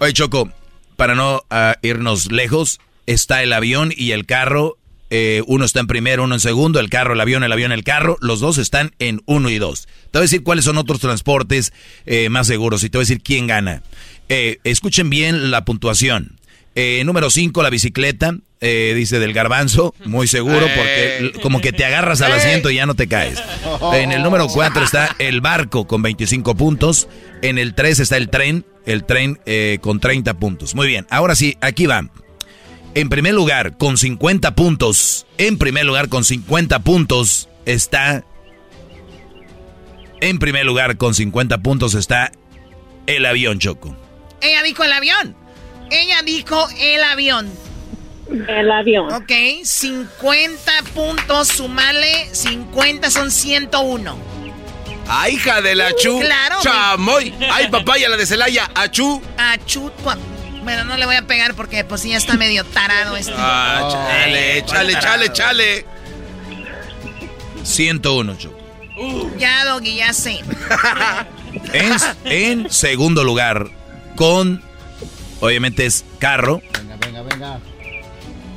[0.00, 0.50] Oye, Choco,
[0.96, 4.76] para no ah, irnos lejos, está el avión y el carro.
[5.10, 7.84] eh, uno está en primero, uno en segundo, el carro, el avión, el avión, el
[7.84, 8.16] carro.
[8.20, 9.86] Los dos están en uno y dos.
[10.10, 11.72] Te voy a decir cuáles son otros transportes
[12.04, 13.82] eh, más seguros y te voy a decir quién gana.
[14.28, 16.38] Eh, escuchen bien la puntuación.
[16.74, 18.34] Eh, número 5, la bicicleta.
[18.60, 22.86] Eh, dice del garbanzo, muy seguro, porque como que te agarras al asiento y ya
[22.86, 23.42] no te caes.
[23.92, 27.08] En el número 4 está el barco con 25 puntos.
[27.42, 30.74] En el 3 está el tren, el tren eh, con 30 puntos.
[30.74, 32.08] Muy bien, ahora sí, aquí va.
[32.94, 38.24] En primer lugar, con 50 puntos, en primer lugar, con 50 puntos, está...
[40.20, 42.32] En primer lugar, con 50 puntos está
[43.06, 43.96] el avión, Choco.
[44.40, 45.36] Ella dijo el avión.
[45.90, 47.48] Ella dijo el avión.
[48.30, 49.12] El avión.
[49.12, 49.32] Ok,
[49.64, 54.18] 50 puntos, sumale 50 son 101.
[55.08, 56.20] ¡Ay, hija de la chu!
[56.20, 56.58] Claro.
[56.60, 57.34] ¡Chamoy!
[57.50, 58.70] ¡Ay, papaya, la de Celaya!
[58.74, 59.22] ¡Achú!
[59.38, 59.90] Achú.
[60.62, 63.32] Bueno, no le voy a pegar porque pues ya está medio tarado este.
[63.34, 65.86] Ah, chale, chale, chale, chale.
[67.62, 68.58] 101, Choco.
[69.38, 70.40] ya, Doggy, ya sé.
[71.72, 71.96] en,
[72.26, 73.68] en segundo lugar,
[74.14, 74.62] con.
[75.40, 76.60] Obviamente es carro.
[76.74, 77.60] Venga, venga, venga.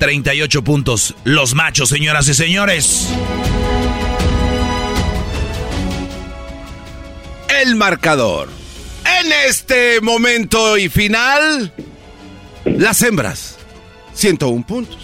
[0.01, 1.13] 38 puntos.
[1.25, 3.07] Los machos, señoras y señores.
[7.61, 8.49] El marcador.
[9.19, 11.71] En este momento y final,
[12.65, 13.59] las hembras,
[14.15, 14.97] 101 puntos.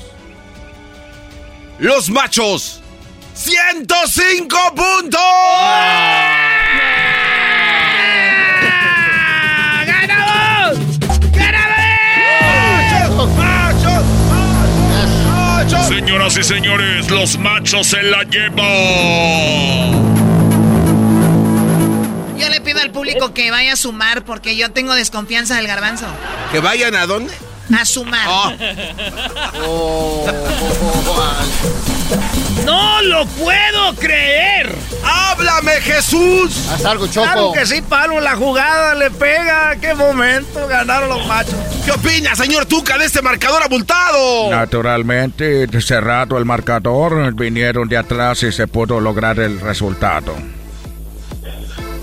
[1.78, 2.82] Los machos,
[3.36, 5.22] 105 puntos.
[16.18, 18.58] Señoras y señores, los machos se la llevan.
[22.40, 26.08] Yo le pido al público que vaya a sumar porque yo tengo desconfianza del garbanzo.
[26.52, 27.32] ¿Que vayan a dónde?
[27.76, 28.28] A sumar.
[29.66, 30.26] Oh.
[32.66, 34.74] ¡No lo puedo creer!
[35.04, 36.68] ¡Háblame, Jesús!
[36.72, 37.26] Haz algo, Choco.
[37.26, 39.76] Claro que sí, palo, la jugada le pega.
[39.80, 40.68] ¡Qué momento!
[40.68, 41.56] Ganaron los machos.
[41.86, 44.50] ¿Qué opina, señor Tuca, de este marcador abultado?
[44.50, 50.36] Naturalmente, cerrado el marcador, vinieron de atrás y se pudo lograr el resultado.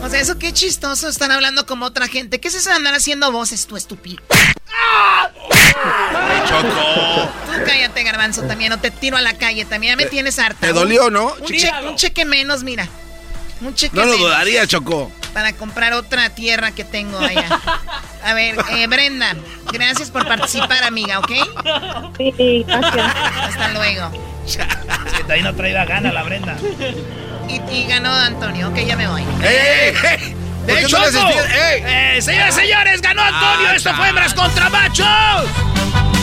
[0.04, 1.08] O sea, eso qué chistoso.
[1.08, 2.38] Están hablando como otra gente.
[2.40, 4.22] ¿Qué es eso de andar haciendo voces, tú estúpido?
[6.48, 7.28] Choco.
[7.46, 8.70] Tú cállate, garbanzo, también.
[8.70, 9.64] No te tiro a la calle.
[9.64, 10.60] También ya me tienes harta.
[10.60, 11.34] ¿Te dolió, no?
[11.40, 12.86] Un, che- un cheque menos, mira.
[13.60, 14.26] Un cheque No lo menos.
[14.26, 15.10] dudaría, Choco.
[15.32, 17.48] Para comprar otra tierra que tengo allá.
[18.24, 19.34] A ver, eh, Brenda,
[19.72, 21.30] gracias por participar, amiga, ¿ok?
[22.16, 23.14] Sí, gracias.
[23.48, 24.10] Hasta luego.
[24.46, 26.54] Es que también no traía gana la Brenda.
[27.48, 29.22] Y, y ganó Antonio, ok, ya me voy.
[29.42, 30.36] ¡Ey, ey!
[30.64, 33.68] ¿Por ¡De hecho, no eh, señoras y señores, ganó Antonio.
[33.70, 34.08] Ah, Esto fue.
[34.08, 35.44] Hembras contra Machos.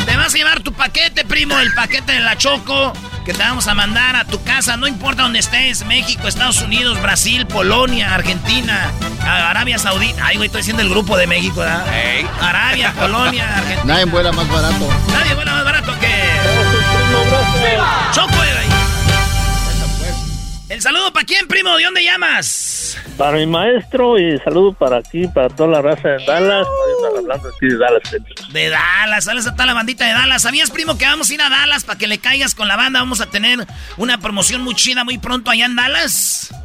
[0.06, 2.92] Te vas a llevar tu paquete, primo, el paquete de la Choco,
[3.24, 7.00] que te vamos a mandar a tu casa, no importa dónde estés, México, Estados Unidos,
[7.04, 8.92] Brasil, Polonia, Argentina,
[9.24, 10.26] Arabia Saudita.
[10.26, 11.86] Ay, güey, estoy diciendo el grupo de México, ¿verdad?
[11.94, 12.26] Ey.
[12.42, 13.94] Arabia, Polonia, Argentina.
[13.94, 14.90] Nadie vuela más barato.
[15.14, 16.08] Nadie vuela más barato que...
[18.12, 18.81] Choco, güey.
[20.72, 22.98] El saludo para quién, primo, ¿de dónde llamas?
[23.18, 26.66] Para mi maestro y saludo para aquí, para toda la raza de Dallas.
[26.96, 28.52] Estoy hablando aquí de Dallas.
[28.54, 30.42] De Dallas, sales a toda la bandita de Dallas.
[30.44, 33.00] ¿Sabías, primo, que vamos a ir a Dallas para que le caigas con la banda?
[33.02, 33.68] Vamos a tener
[33.98, 36.56] una promoción muy chida muy pronto allá en Dallas.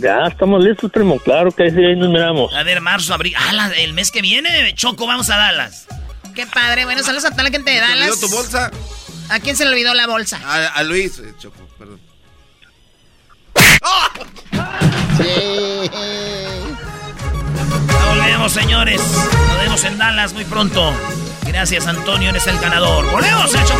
[0.00, 1.18] Ya estamos listos, primo.
[1.18, 2.54] Claro que sí, ahí nos miramos.
[2.54, 3.34] A ver, marzo, abril.
[3.36, 5.86] Ah, la- el mes que viene, Choco, vamos a Dallas.
[6.34, 6.86] Qué padre.
[6.86, 8.20] Bueno, saludos a toda la gente de ¿Te olvidó Dallas.
[8.20, 8.70] tu bolsa?
[9.28, 10.40] ¿A quién se le olvidó la bolsa?
[10.42, 12.00] A, a Luis, eh, Choco, perdón.
[15.16, 15.90] Sí.
[17.88, 19.00] Ya volvemos, señores.
[19.48, 20.92] Nos vemos en Dallas muy pronto.
[21.46, 23.10] Gracias, Antonio, eres el ganador.
[23.10, 23.74] ¡Volvemos, hecho!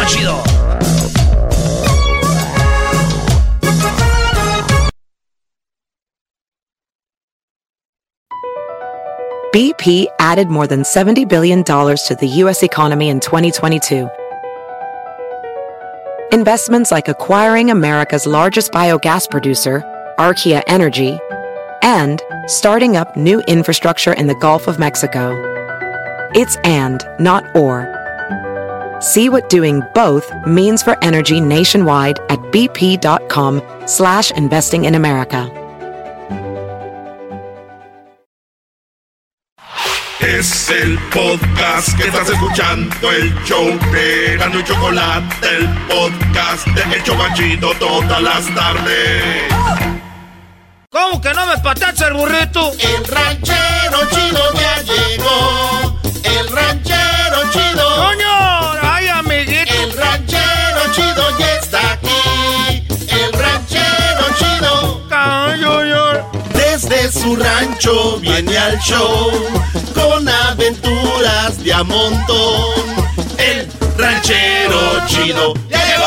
[9.54, 12.64] BP added more than $70 billion to the U.S.
[12.64, 14.08] economy in 2022.
[16.32, 19.84] Investments like acquiring America's largest biogas producer,
[20.18, 21.18] Archaea Energy,
[21.82, 25.32] and starting up new infrastructure in the Gulf of Mexico.
[26.34, 27.88] It's and, not or.
[29.00, 35.50] See what doing both means for energy nationwide at bp.com slash investing in America.
[40.20, 45.26] Es el podcast que estás escuchando, el show de Gano y Chocolate,
[45.56, 50.03] el podcast de El Chobachito todas las tardes.
[50.94, 52.70] ¿Cómo que no me patacha el burrito?
[52.78, 55.98] El ranchero chido ya llegó.
[56.22, 57.96] El ranchero chido.
[57.96, 58.72] ¡Coño!
[58.80, 59.74] ¡Ay, amiguito!
[59.74, 62.86] El ranchero chido ya está aquí.
[63.08, 65.02] El ranchero chido.
[66.52, 69.32] Desde su rancho viene al show
[69.96, 72.84] con aventuras de a montón.
[73.36, 73.68] El
[73.98, 76.04] ranchero chido ya llegó.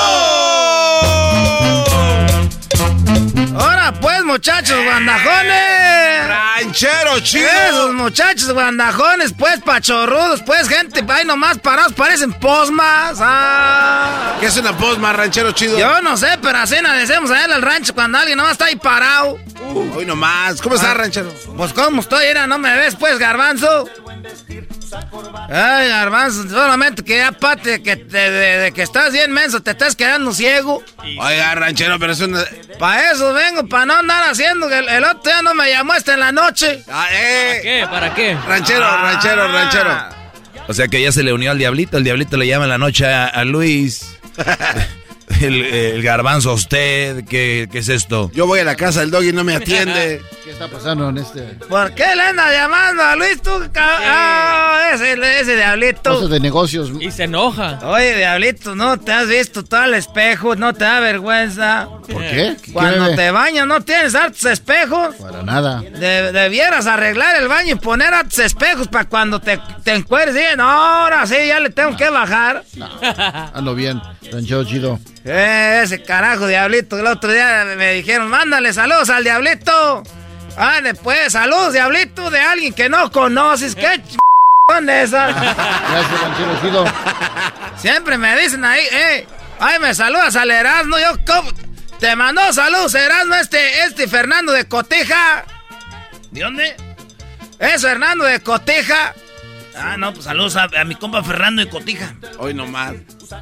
[3.59, 6.27] Ahora pues, muchachos guandajones.
[6.27, 7.47] Ranchero chido.
[7.69, 13.17] Esos muchachos guandajones, pues, pachorrudos, pues, gente, ahí nomás parados, parecen posmas.
[13.19, 14.35] Ah.
[14.39, 15.77] ¿Qué es una posma, ranchero chido?
[15.79, 18.65] Yo no sé, pero así nos decimos allá en el rancho cuando alguien nomás está
[18.65, 19.39] ahí parado.
[19.95, 20.61] Hoy nomás.
[20.61, 20.93] ¿Cómo estás, Ah.
[20.93, 21.33] ranchero?
[21.57, 22.25] Pues, ¿cómo estoy?
[22.27, 23.89] Era, ¿no me ves, pues, garbanzo?
[25.49, 29.95] Ay, garbanzo, solamente que aparte que te- de, de que estás bien menso, te estás
[29.95, 30.83] quedando ciego.
[31.19, 32.43] Oiga, ranchero, pero es una...
[32.79, 35.93] Para eso vengo, para no andar haciendo que el, el otro día no me llamó
[35.93, 36.83] hasta en la noche.
[36.91, 37.85] Ah, eh.
[37.89, 38.35] ¿Para qué?
[38.37, 38.47] ¿Para qué?
[38.47, 38.99] Ranchero, Ah.
[39.11, 39.97] ranchero, ranchero.
[40.67, 41.97] O sea que ya se le unió al diablito.
[41.97, 44.17] El diablito le llama en la noche a, a Luis.
[45.41, 47.25] El, el garbanzo a usted.
[47.25, 48.31] ¿Qué, qué es esto?
[48.33, 50.21] Yo voy a la casa del dog y no me atiende.
[50.43, 51.41] ¿Qué está pasando en este?
[51.69, 53.51] ¿Por qué le andas llamando a Luis tú?
[53.75, 56.13] Ah, ese, ese diablito.
[56.15, 56.91] Cosas de negocios.
[56.99, 57.79] Y se enoja.
[57.83, 61.87] Oye, diablito, no te has visto todo el espejo, no te da vergüenza.
[62.07, 62.55] ¿Por qué?
[62.63, 65.15] ¿Qué Cuando te bañas, ¿no tienes hartos espejos?
[65.15, 65.81] Para nada.
[65.81, 70.35] De- debieras arreglar el baño y poner hartos espejos para cuando te, te encueres.
[70.35, 72.63] Y, no, ahora sí, ya le tengo que bajar.
[73.53, 74.01] Ando bien.
[74.31, 74.99] Ranchero chido.
[75.29, 76.97] Eh, ese carajo diablito.
[76.97, 80.03] El otro día me dijeron, mándale saludos al diablito.
[80.55, 83.75] Ah, después, saludos, diablito, de alguien que no conoces.
[83.75, 84.17] ¿Qué ch...
[84.81, 85.27] de esa?
[85.27, 86.21] Gracias.
[87.77, 89.27] Siempre me dicen ahí, eh,
[89.59, 90.97] ay, me saludas al Erasmo.
[90.97, 91.51] Yo, ¿cómo?
[91.99, 95.45] Te mandó saludos, Erasmo, este, este Fernando de Coteja.
[96.31, 96.75] ¿De dónde?
[97.59, 99.13] Es Fernando de Coteja.
[99.79, 102.15] Ah, no, pues saludos a, a mi compa Fernando de Cotija.
[102.39, 102.93] Hoy nomás.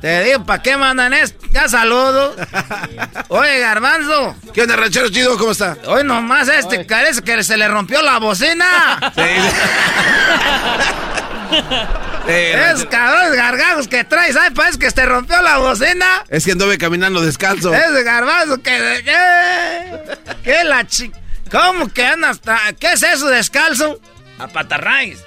[0.01, 1.45] Te digo, ¿para qué mandan esto?
[1.51, 2.35] Ya saludo.
[3.29, 4.35] Oye, Garbanzo.
[4.53, 5.37] ¿Qué onda, ranchero chido?
[5.37, 5.77] ¿Cómo está?
[5.85, 8.99] Hoy nomás este parece que se le rompió la bocina.
[12.27, 14.51] Es cabrones gargajos que traes, ¿sabes?
[14.55, 16.23] Parece que te rompió la bocina.
[16.27, 17.73] Es que anduve caminando descalzo.
[17.73, 19.03] Ese garbanzo que...
[19.05, 20.15] ¿Qué?
[20.43, 21.11] ¿Qué la chi...
[21.51, 22.41] ¿Cómo que andas?
[22.79, 23.99] ¿Qué es eso descalzo?
[24.39, 25.19] A patarraíz.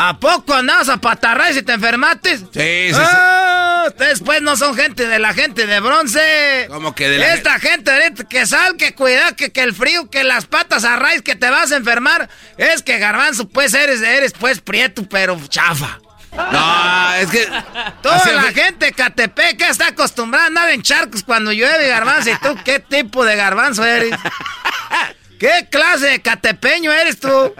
[0.00, 2.38] ¿A poco andabas a patarraíz y te enfermaste?
[2.38, 3.00] Sí, sí, sí.
[3.00, 6.66] Ah, ustedes pues no son gente de la gente de bronce.
[6.68, 7.90] ¿Cómo que de la Esta gente
[8.28, 11.50] que sal, que cuidado, que, que el frío, que las patas a raíz, que te
[11.50, 12.28] vas a enfermar.
[12.56, 15.98] Es que garbanzo, pues eres, eres pues prieto, pero chafa.
[16.30, 17.48] No, es que.
[18.00, 22.30] Toda la gente de Catepec está acostumbrada a andar en charcos cuando llueve garbanzo.
[22.30, 24.14] ¿Y tú qué tipo de garbanzo eres?
[25.40, 27.52] ¿Qué clase de catepeño eres tú?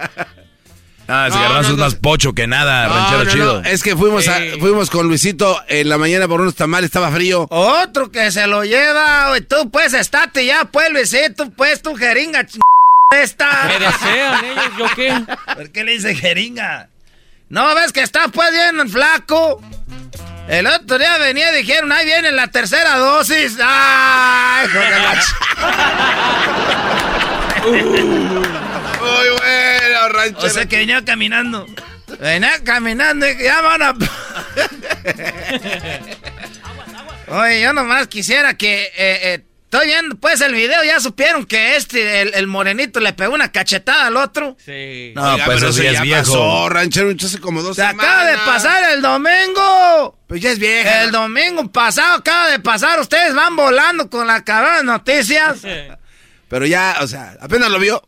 [1.10, 3.62] Ah, ese No, garbanzo no, es más pocho que nada, No, ranchero no, chido.
[3.62, 7.10] no, Es que fuimos, a- fuimos con Luisito en la mañana por unos tamales, estaba
[7.10, 7.46] frío.
[7.50, 9.40] Otro que se lo lleva, güey.
[9.40, 12.58] Tú pues estate ya, pues Luisito, pues tu jeringa ch...
[13.16, 13.64] esta.
[13.68, 15.24] Me desean ellos, ¿yo qué?
[15.54, 16.90] ¿Por qué le dice jeringa?
[17.48, 19.62] No, ves que está pues bien flaco.
[20.46, 23.56] El otro día venía y dijeron, ahí viene la tercera dosis.
[23.62, 25.34] ¡Ay, hijo de la ch-
[29.00, 30.46] Muy bueno, ranchero.
[30.46, 31.66] O sea que venía caminando.
[32.20, 33.94] Venía caminando y ya van a...
[37.28, 38.84] Oye, yo nomás quisiera que...
[38.84, 43.12] eh, eh, estoy viendo pues el video, ya supieron que este, el, el morenito, le
[43.12, 44.56] pegó una cachetada al otro.
[44.64, 45.12] Sí.
[45.14, 46.20] No, Oiga, pues pero eso ya es viejo.
[46.22, 48.02] pasó, ranchero, hace como dos Se semanas.
[48.06, 50.18] acaba de pasar el domingo.
[50.26, 51.02] Pues ya es vieja.
[51.02, 52.98] El domingo pasado acaba de pasar.
[52.98, 55.58] Ustedes van volando con la cabrona de noticias.
[56.48, 58.02] Pero ya, o sea, apenas lo vio.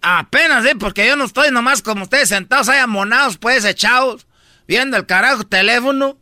[0.00, 0.74] Apenas, ¿eh?
[0.78, 4.26] Porque yo no estoy nomás como ustedes sentados ahí amonados, pues, echados,
[4.66, 6.16] viendo el carajo teléfono.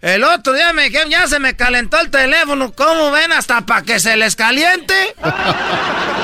[0.00, 2.72] El otro día me dijeron, ya se me calentó el teléfono.
[2.72, 3.32] ¿Cómo ven?
[3.32, 4.94] Hasta para que se les caliente.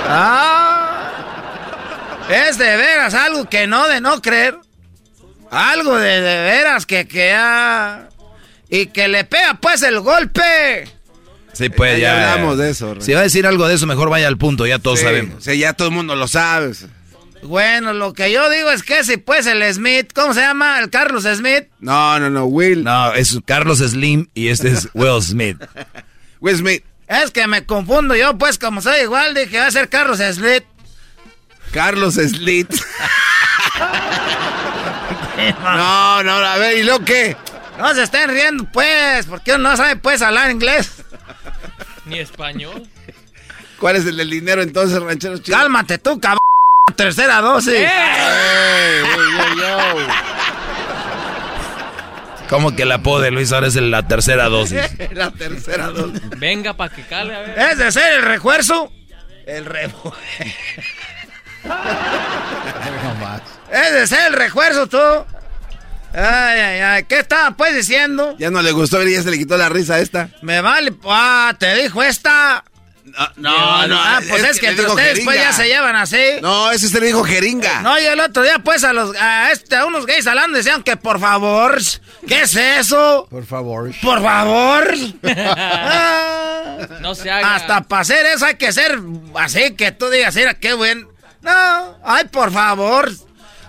[0.09, 1.11] ah,
[2.29, 4.59] es de veras algo que no de no creer.
[5.51, 8.09] Algo de, de veras que, que ah,
[8.69, 11.00] Y que le pega, pues, el golpe.
[11.53, 12.33] Sí, pues Ya ya.
[12.33, 14.79] hablamos de eso, Si va a decir algo de eso, mejor vaya al punto, ya
[14.79, 15.37] todos Sí, sabemos.
[15.39, 16.73] O sea, ya todo el mundo lo sabe.
[17.43, 20.79] Bueno, lo que yo digo es que si, pues, el Smith, ¿cómo se llama?
[20.79, 21.65] El Carlos Smith.
[21.81, 22.85] No, no, no, Will.
[22.85, 25.57] No, es Carlos Slim y este es Will Smith.
[26.41, 26.85] Will Smith.
[27.09, 30.65] Es que me confundo yo, pues, como soy igual, dije, va a ser Carlos Smith.
[31.73, 32.71] Carlos Slit.
[35.63, 37.37] no, no, a ver, ¿y lo qué?
[37.79, 40.91] No se estén riendo, pues, porque uno no sabe, pues, hablar inglés.
[42.07, 42.87] Ni español.
[43.79, 45.57] ¿Cuál es el del dinero entonces, ranchero chido?
[45.57, 46.39] Cálmate tú, cabrón.
[46.97, 47.75] Tercera dosis.
[47.75, 47.89] Ey.
[52.49, 54.81] ¿Cómo que el apodo de Luis ahora es la tercera dosis?
[55.13, 56.21] La tercera dosis.
[56.37, 57.59] Venga, pa' que cale, a ver.
[57.59, 58.91] Es de ser el refuerzo.
[59.47, 60.19] El refuerzo.
[61.65, 63.43] No más.
[63.71, 64.99] Es de ser el refuerzo, tú.
[66.13, 67.05] Ay, ay, ay.
[67.05, 68.37] ¿Qué estaba pues diciendo?
[68.39, 70.29] Ya no le gustó, ya se le quitó la risa a esta.
[70.43, 70.93] Me vale.
[71.05, 72.65] Ah, te dijo esta.
[73.37, 73.99] No, no.
[73.99, 76.23] Ah, pues es, que entre ustedes pues ya se llevan así.
[76.43, 77.83] No, ese se le dijo jeringa.
[77.83, 80.83] No, y el otro día, pues, a los a este, a unos gays hablando decían
[80.83, 81.79] que por favor.
[82.27, 83.27] ¿Qué es eso?
[83.31, 83.91] Por favor.
[84.01, 84.95] Por favor.
[85.25, 87.57] Ah, No se haga.
[87.57, 88.99] hasta para hacer eso hay que ser
[89.35, 91.09] así que tú digas, mira, qué buen.
[91.43, 93.11] No, ay, por favor.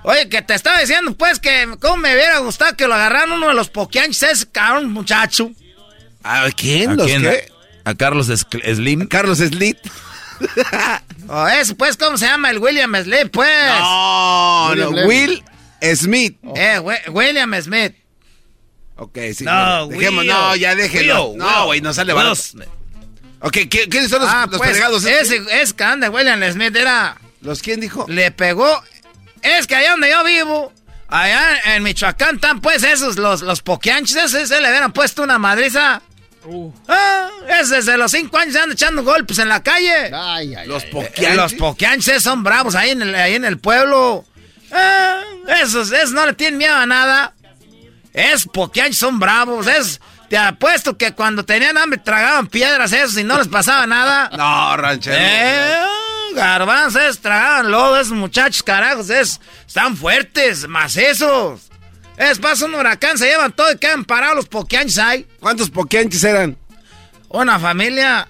[0.04, 3.50] Oye, que te estaba diciendo, pues, que cómo me hubiera gustado que lo agarraran uno
[3.50, 5.52] de los poquianches, ese cabrón muchacho.
[6.24, 6.92] ¿A quién?
[6.92, 7.22] ¿A ¿Los quién?
[7.22, 7.52] qué?
[7.86, 9.08] ¿A Carlos Slim?
[9.08, 9.78] Carlos Slit.
[11.28, 12.50] O ese, pues, ¿cómo se llama?
[12.50, 13.50] El William Smith, pues.
[13.80, 15.42] No, no, Will
[15.96, 16.36] Smith.
[16.56, 17.94] Eh, Wi- William Smith.
[18.98, 19.44] Ok, sí.
[19.46, 20.28] No, dejemos, Will.
[20.32, 21.28] no, ya déjenlo.
[21.30, 22.38] Will, No, güey, no sale barato.
[23.40, 25.06] Ok, ¿qué- ¿quiénes son los, Ah, los pues, fregados?
[25.06, 27.18] ese, ese cabrón de William Smith era...
[27.42, 28.06] ¿Los quién dijo?
[28.10, 28.84] Le pegó...
[29.42, 30.74] Es que allá donde yo vivo,
[31.08, 35.38] allá en Michoacán están pues esos, los, los poquianches, ese, ese le hubieran puesto una
[35.40, 36.02] madriza.
[36.88, 40.12] Ah, es desde los cinco años anda echando golpes en la calle.
[40.14, 40.90] Ay, ay, Los ay.
[40.92, 41.36] poquianches.
[41.36, 44.26] Los poquianches son bravos ahí en el, ahí en el pueblo.
[44.72, 45.22] Ah,
[45.62, 47.34] esos, esos no le tienen miedo a nada.
[48.14, 49.68] Es poquianches son bravos.
[49.68, 54.30] Es, te apuesto que cuando tenían hambre tragaban piedras esos y no les pasaba nada.
[54.36, 55.16] No, ranchero.
[55.20, 55.84] Eh,
[56.34, 61.70] garbanzos, tragaban lodo, esos muchachos, carajos, es, están fuertes, macizos.
[62.18, 65.28] Es pasa un huracán, se llevan todo y quedan parados los poquianches ahí.
[65.40, 66.58] ¿Cuántos poquianches eran?
[67.30, 68.28] Una familia,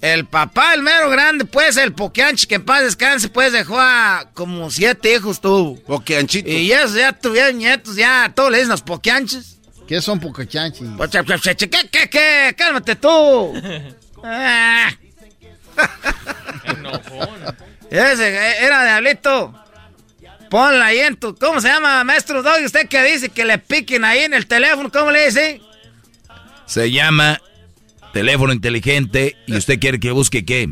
[0.00, 4.28] el papá, el mero grande, pues, el poquianche que en paz descanse, pues, dejó a
[4.34, 5.76] como siete hijos tuvo.
[5.82, 6.52] Poquianchitos.
[6.52, 9.58] Y esos ya tuvieron nietos, ya, todos le dicen los poquianches.
[9.86, 12.54] ¿Qué son che, ¿Qué, qué, qué?
[12.56, 13.52] Cálmate tú.
[14.22, 14.90] Ah.
[17.90, 19.54] Ese eh, era diablito.
[20.50, 21.34] Ponla ahí en tu.
[21.34, 22.64] ¿Cómo se llama, maestro Doggy?
[22.66, 23.30] ¿Usted qué dice?
[23.30, 24.90] Que le piquen ahí en el teléfono.
[24.90, 25.60] ¿Cómo le dice?
[26.66, 27.40] Se llama
[28.12, 30.68] teléfono inteligente y usted quiere que busque qué.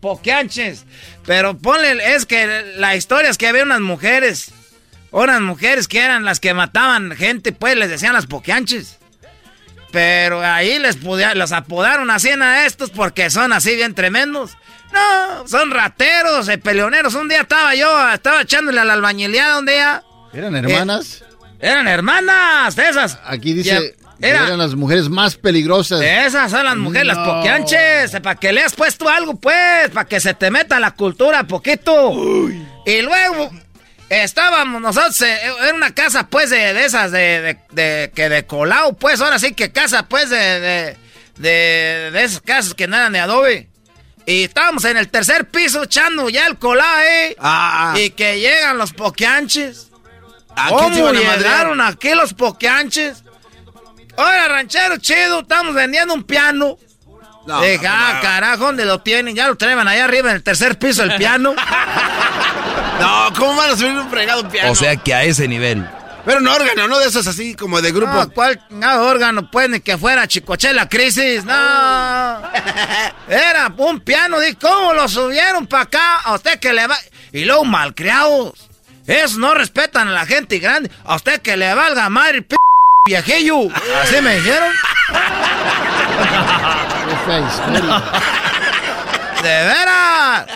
[0.00, 0.84] Poquianches.
[1.24, 2.14] Pero ponle.
[2.14, 4.50] Es que la historia es que había unas mujeres.
[5.12, 8.98] Unas mujeres que eran las que mataban gente, pues les decían las poquianches.
[9.92, 14.56] Pero ahí les pudia- los apodaron así a estos porque son así bien tremendos.
[14.94, 17.14] No, son rateros, eh, peleoneros.
[17.14, 20.02] Un día estaba yo, estaba echándole a la albañileada un día.
[20.32, 21.24] ¿Eran hermanas?
[21.60, 23.18] Eran hermanas, de esas.
[23.24, 26.00] Aquí dice Ya, era- eran las mujeres más peligrosas.
[26.00, 28.10] Esas son las mujeres, las poquianches.
[28.20, 29.90] Para que le has puesto algo, pues.
[29.92, 32.12] Para que se te meta la cultura poquito.
[32.86, 33.50] Y luego
[34.08, 38.46] estábamos nosotros, eh, era una casa, pues, de, de esas, de, de, de- que de
[38.46, 39.20] colado, pues.
[39.20, 40.96] Ahora sí que casa, pues, de, de,
[41.38, 43.68] de, de esas casas que no eran de adobe.
[44.26, 47.36] Y estábamos en el tercer piso echando ya el colado, ¿eh?
[47.40, 49.90] Ah, Y que llegan los poquianches.
[50.56, 51.38] ¿A ¿Cómo iban a madrear?
[51.38, 53.22] llegaron aquí los poquianches?
[54.16, 56.78] Oiga, ranchero chido, estamos vendiendo un piano.
[57.46, 58.20] No, no, ah, no.
[58.22, 59.34] carajo, ¿dónde lo tienen?
[59.34, 61.54] Ya lo traen allá arriba en el tercer piso el piano.
[63.00, 64.70] No, ¿cómo van a subir un fregado piano?
[64.70, 65.84] O sea que a ese nivel.
[66.24, 68.12] Pero un órgano, no de esos así como de grupo.
[68.12, 69.50] No, ¿cuál chingado órgano?
[69.50, 71.54] Pues ni que fuera Chicochela Crisis, no.
[73.28, 76.16] Era un piano, dije, ¿cómo lo subieron para acá?
[76.24, 76.96] A usted que le va...
[77.32, 78.70] Y luego malcriados.
[79.06, 80.90] Esos no respetan a la gente grande.
[81.04, 82.56] A usted que le valga madre, p
[83.06, 83.68] viejillo.
[84.02, 84.72] Así me dijeron.
[89.42, 90.46] De veras.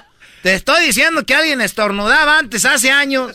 [0.42, 3.32] Te estoy diciendo que alguien estornudaba antes, hace años.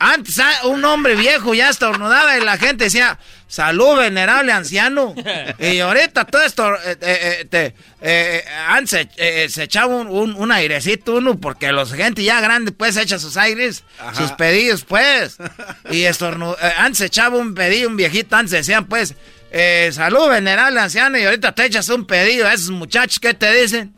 [0.00, 3.18] Antes ah, un hombre viejo ya estornudaba y la gente decía,
[3.48, 5.14] salud venerable anciano.
[5.58, 9.08] Y ahorita todo esto, eh, eh, eh, te- eh, antes
[9.52, 13.36] se, echaba un, un- un airecito uno porque los gente ya grande pues echa sus
[13.36, 13.82] aires,
[14.14, 15.36] sus pedidos pues.
[15.90, 19.14] Y estornu- antes se echaba un pedido, un viejito, antes decían pues,
[19.50, 23.52] eh, salud venerable anciano y ahorita te echas un pedido a esos muchachos que te
[23.52, 23.94] dicen.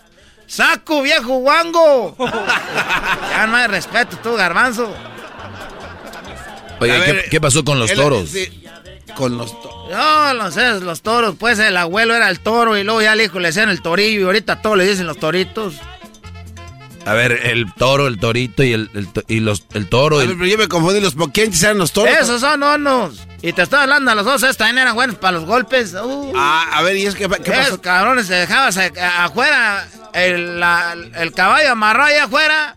[0.47, 2.17] ¡Saco, viejo guango!
[3.31, 4.93] ya no hay respeto, tú, garbanzo.
[6.81, 8.29] Oye, A ¿qué, pasó con los él- toros?
[8.31, 8.63] sí,
[9.17, 9.91] con los toros.
[9.91, 13.21] No, no sé, los toros, pues el abuelo era el toro y luego ya el
[13.21, 15.75] hijo le decían el torillo y ahorita todos le dicen los toritos.
[17.07, 18.91] A ver, el toro, el torito y el,
[19.27, 20.19] y los, el toro.
[20.19, 22.15] A el- ver, pero yo me confundí, los poquianches eran los toros.
[22.15, 23.27] Esos son onos.
[23.43, 25.95] Y te estoy hablando, los dos estos también eran buenos para los golpes.
[25.95, 27.81] Uh, Ah, a ver, ¿y es que qué esos pasó?
[27.81, 32.77] cabrones se dejaban se- afuera, el, la- el caballo amarrado allá afuera.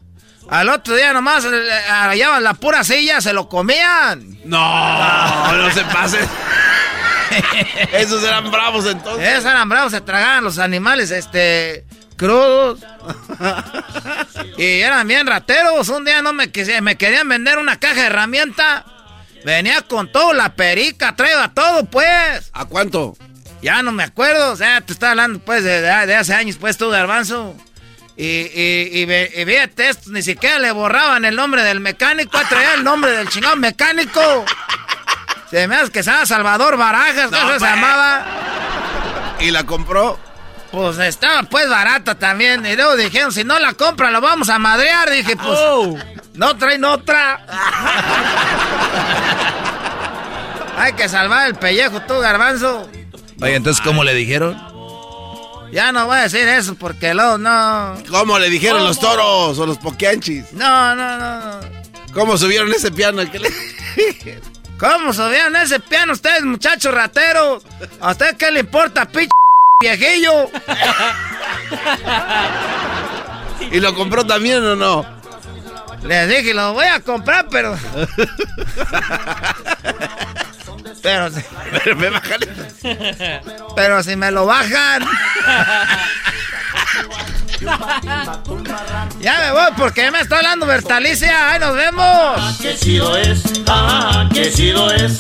[0.50, 4.38] Al otro día nomás eh, hallaban la pura silla, se lo comían.
[4.46, 6.20] No, no se pase.
[7.94, 9.28] Esos eran bravos entonces.
[9.28, 11.86] Esos eran bravos, se tragaban los animales, este,
[12.18, 12.80] crudos.
[14.58, 15.90] y eran bien rateros.
[15.90, 16.52] Un día no me,
[16.82, 18.86] me querían vender una caja de herramienta.
[19.46, 22.50] Venía con todo, la perica, traía todo, pues.
[22.54, 23.18] ¿A cuánto?
[23.62, 26.78] Ya no me acuerdo, o sea, te estaba hablando, pues, de, de hace años, pues,
[26.78, 27.56] tú, Garbanzo.
[28.16, 32.38] Y, y, y, ve- y fíjate esto, ni siquiera le borraban el nombre del mecánico,
[32.48, 34.46] traía el nombre del chingado mecánico.
[35.50, 37.72] Se me hace que se llama Salvador Barajas, No, eso se pues.
[37.72, 38.26] llamaba.
[39.40, 40.20] ¿Y la compró?
[40.72, 42.66] Pues estaba pues barata también.
[42.66, 45.10] Y luego dijeron, si no la compra, lo vamos a madrear.
[45.12, 45.60] Dije, pues,
[46.34, 47.46] no traen otra.
[50.78, 52.90] Hay que salvar el pellejo, tú, garbanzo.
[53.42, 54.60] Oye, entonces, ¿cómo le dijeron?
[55.74, 57.98] Ya no voy a decir eso porque luego no.
[58.10, 58.90] ¿Cómo le dijeron ¿Cómo?
[58.90, 60.54] los toros o los poquianchis?
[60.54, 61.60] No, no, no, no.
[62.14, 63.24] ¿Cómo subieron ese piano?
[63.32, 63.50] ¿Qué le-
[64.78, 67.64] ¿Cómo subieron ese piano ustedes, muchachos rateros?
[68.00, 69.32] ¿A usted qué le importa, pinche
[69.82, 70.32] viejillo?
[73.72, 75.23] ¿Y lo compró también o no?
[76.06, 77.78] Les dije, lo voy a comprar, pero.
[81.02, 81.30] pero.
[81.32, 81.42] si-
[81.84, 82.48] Pero me bájale.
[83.76, 85.04] Pero si me lo bajan.
[89.20, 91.52] ya me voy porque me está hablando Bertalicia.
[91.52, 92.58] ¡Ahí nos vemos!
[92.62, 93.42] ¡Qué chido es!
[93.68, 95.18] ¡Ah, qué chido es!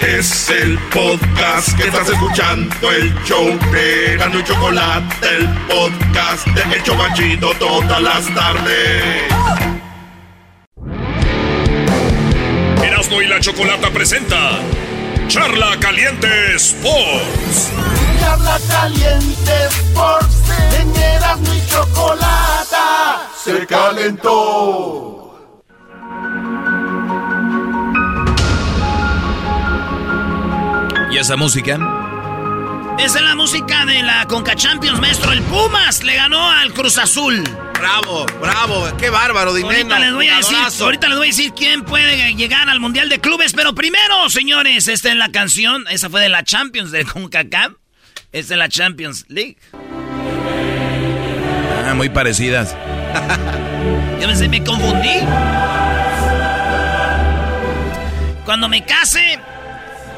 [0.00, 6.76] Es el podcast que estás escuchando, el show de Gano y Chocolate, el podcast de
[6.76, 9.22] El Chobachito todas las tardes.
[12.82, 14.58] Erasmo y la Chocolata presenta
[15.28, 17.70] Charla Caliente Sports.
[18.20, 20.36] Charla caliente Sports,
[20.80, 22.54] en Erasmo y Chocolata
[23.44, 25.23] se calentó.
[31.14, 31.78] ¿Y esa música?
[32.98, 35.30] Esa es la música de la Conca Champions, maestro.
[35.30, 37.40] El Pumas le ganó al Cruz Azul.
[37.78, 39.74] Bravo, bravo, qué bárbaro, Dineno.
[39.94, 40.84] Ahorita les voy a decir, Jugadorazo.
[40.86, 44.88] ahorita les voy a decir quién puede llegar al Mundial de Clubes, pero primero, señores,
[44.88, 47.74] esta es la canción, esa fue de la Champions de CONCACAF.
[48.32, 49.56] Esta es la Champions League.
[51.86, 52.74] Ah, muy parecidas.
[54.20, 55.20] Yo me, me confundí.
[58.44, 59.38] Cuando me case,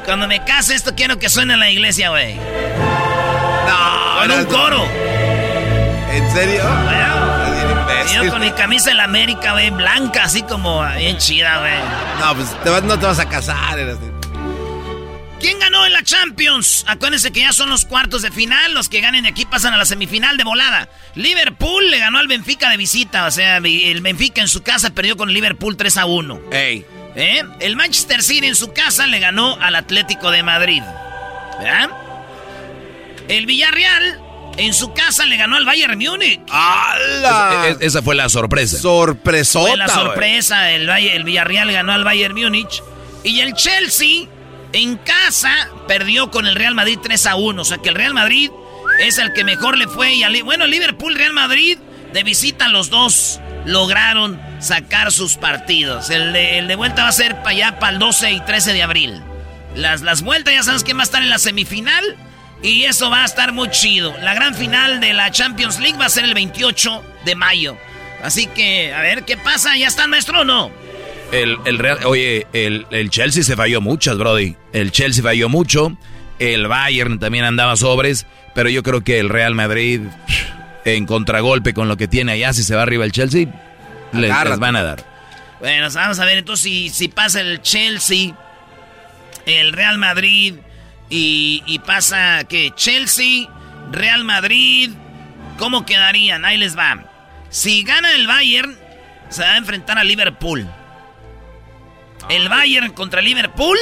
[0.07, 2.35] cuando me case, esto quiero que suene en la iglesia, güey.
[3.67, 4.85] No, Con un coro.
[6.11, 6.63] ¿En serio?
[8.09, 11.73] Y yo con mi camisa de la América, güey, blanca, así como bien chida, güey.
[12.21, 13.77] No, pues te vas- no te vas a casar.
[13.77, 14.07] Erasmo.
[15.41, 16.85] ¿Quién ganó en la Champions?
[16.87, 18.73] Acuérdense que ya son los cuartos de final.
[18.73, 20.87] Los que ganen de aquí pasan a la semifinal de volada.
[21.15, 23.25] Liverpool le ganó al Benfica de visita.
[23.25, 26.39] O sea, el Benfica en su casa perdió con Liverpool 3 a 1.
[26.51, 26.85] Ey.
[27.19, 27.41] ¿Eh?
[27.59, 30.83] El Manchester City en su casa le ganó al Atlético de Madrid.
[31.59, 31.89] ¿Verdad?
[33.27, 34.21] El Villarreal
[34.57, 36.39] en su casa le ganó al Bayern Múnich.
[36.49, 37.65] ¡Hala!
[37.69, 38.77] Es- es- esa fue la sorpresa.
[38.77, 39.67] Sorpresota.
[39.69, 40.71] Fue la sorpresa.
[40.71, 42.81] El, Villarreal ganó al Bayern Múnich.
[43.23, 44.27] Y el Chelsea
[44.73, 47.61] en casa perdió con el Real Madrid 3 a 1.
[47.61, 48.51] O sea que el Real Madrid
[48.99, 50.13] es el que mejor le fue.
[50.13, 51.77] Y al- bueno, Liverpool, Real Madrid,
[52.13, 56.09] de visita los dos lograron sacar sus partidos.
[56.09, 58.73] El de, el de vuelta va a ser para allá, para el 12 y 13
[58.73, 59.21] de abril.
[59.75, 62.03] Las, las vueltas ya sabes quién va a estar en la semifinal.
[62.63, 64.15] Y eso va a estar muy chido.
[64.23, 67.77] La gran final de la Champions League va a ser el 28 de mayo.
[68.23, 69.77] Así que, a ver qué pasa.
[69.77, 70.71] ¿Ya está maestro o no?
[71.31, 74.55] El, el Real, oye, el, el Chelsea se falló muchas, Brody.
[74.73, 75.95] El Chelsea falló mucho.
[76.39, 78.25] El Bayern también andaba sobres.
[78.55, 80.01] Pero yo creo que el Real Madrid,
[80.95, 83.47] en contragolpe con lo que tiene allá, si se va arriba el Chelsea,
[84.13, 85.03] les, van a dar.
[85.59, 88.35] Bueno, vamos a ver entonces si, si pasa el Chelsea,
[89.45, 90.55] el Real Madrid
[91.09, 93.47] y, y pasa que Chelsea,
[93.91, 94.91] Real Madrid,
[95.57, 96.45] ¿cómo quedarían?
[96.45, 97.03] Ahí les va.
[97.49, 98.77] Si gana el Bayern,
[99.29, 100.67] se va a enfrentar a Liverpool.
[102.29, 103.77] El Bayern contra Liverpool.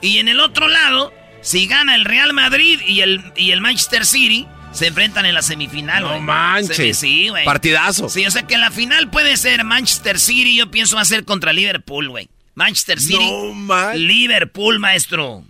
[0.00, 4.04] Y en el otro lado, si gana el Real Madrid y el, y el Manchester
[4.04, 6.02] City, se enfrentan en la semifinal.
[6.02, 6.20] No güey.
[6.20, 6.98] manches.
[6.98, 7.44] Sí, güey.
[7.44, 8.08] Partidazo.
[8.08, 11.24] Sí, o sea que la final puede ser Manchester City, yo pienso va a ser
[11.24, 12.28] contra Liverpool, güey.
[12.54, 14.00] Manchester City, No manches.
[14.00, 15.42] Liverpool, maestro.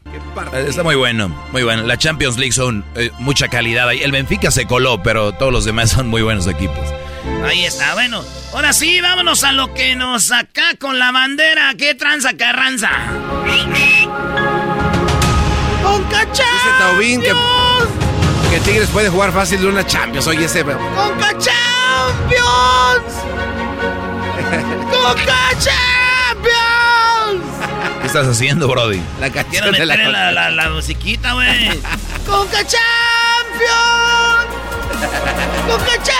[0.52, 1.82] Eh, Está muy bueno, muy bueno.
[1.82, 4.02] La Champions League son eh, mucha calidad ahí.
[4.02, 6.78] El Benfica se coló, pero todos los demás son muy buenos equipos.
[7.44, 8.24] Ahí está, bueno.
[8.52, 11.74] Ahora sí, vámonos a lo que nos acá con la bandera.
[11.76, 12.90] ¿Qué tranza, carranza?
[15.82, 17.32] ¡Con Dice Taubín que,
[18.52, 20.26] que Tigres puede jugar fácil de una Champions.
[20.26, 20.62] Oye, ese.
[20.62, 23.14] ¡Conca Champions!
[24.92, 25.80] ¡Conca Champions!
[28.02, 29.00] ¿Qué estás haciendo, Brody?
[29.20, 31.80] La canción de la, la, la, la musiquita, güey.
[32.26, 32.82] ¡Conca Champions!
[35.66, 36.12] ¡Conca Champions!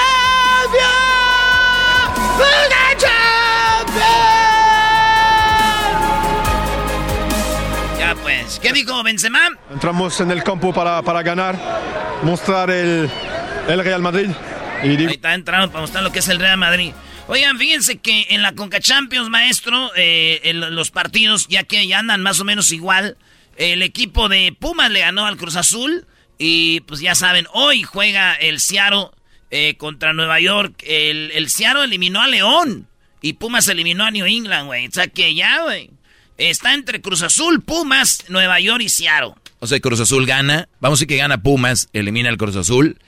[2.39, 2.72] ¡Conca Champions!
[8.61, 9.41] ¿Qué dijo Benzema?
[9.71, 11.59] Entramos en el campo para, para ganar,
[12.23, 13.11] mostrar el,
[13.69, 14.29] el Real Madrid.
[14.83, 16.93] Y digo, Ahí está entrando para mostrar lo que es el Real Madrid.
[17.29, 22.01] Oigan, fíjense que en la Conca Champions, maestro, eh, en los partidos, ya que ya
[22.01, 23.17] andan más o menos igual,
[23.57, 26.07] el equipo de Pumas le ganó al Cruz Azul.
[26.39, 29.11] Y pues ya saben, hoy juega el Seattle
[29.51, 30.83] eh, contra Nueva York.
[30.85, 32.89] El, el Seattle eliminó a León.
[33.21, 34.89] Y Pumas eliminó a New England, güey.
[34.89, 35.91] O sea que ya, güey.
[36.39, 39.35] Está entre Cruz Azul, Pumas, Nueva York y Seattle.
[39.61, 40.69] O sea, Cruz Azul gana.
[40.81, 42.99] Vamos a decir que gana Pumas, elimina al Cruz Azul.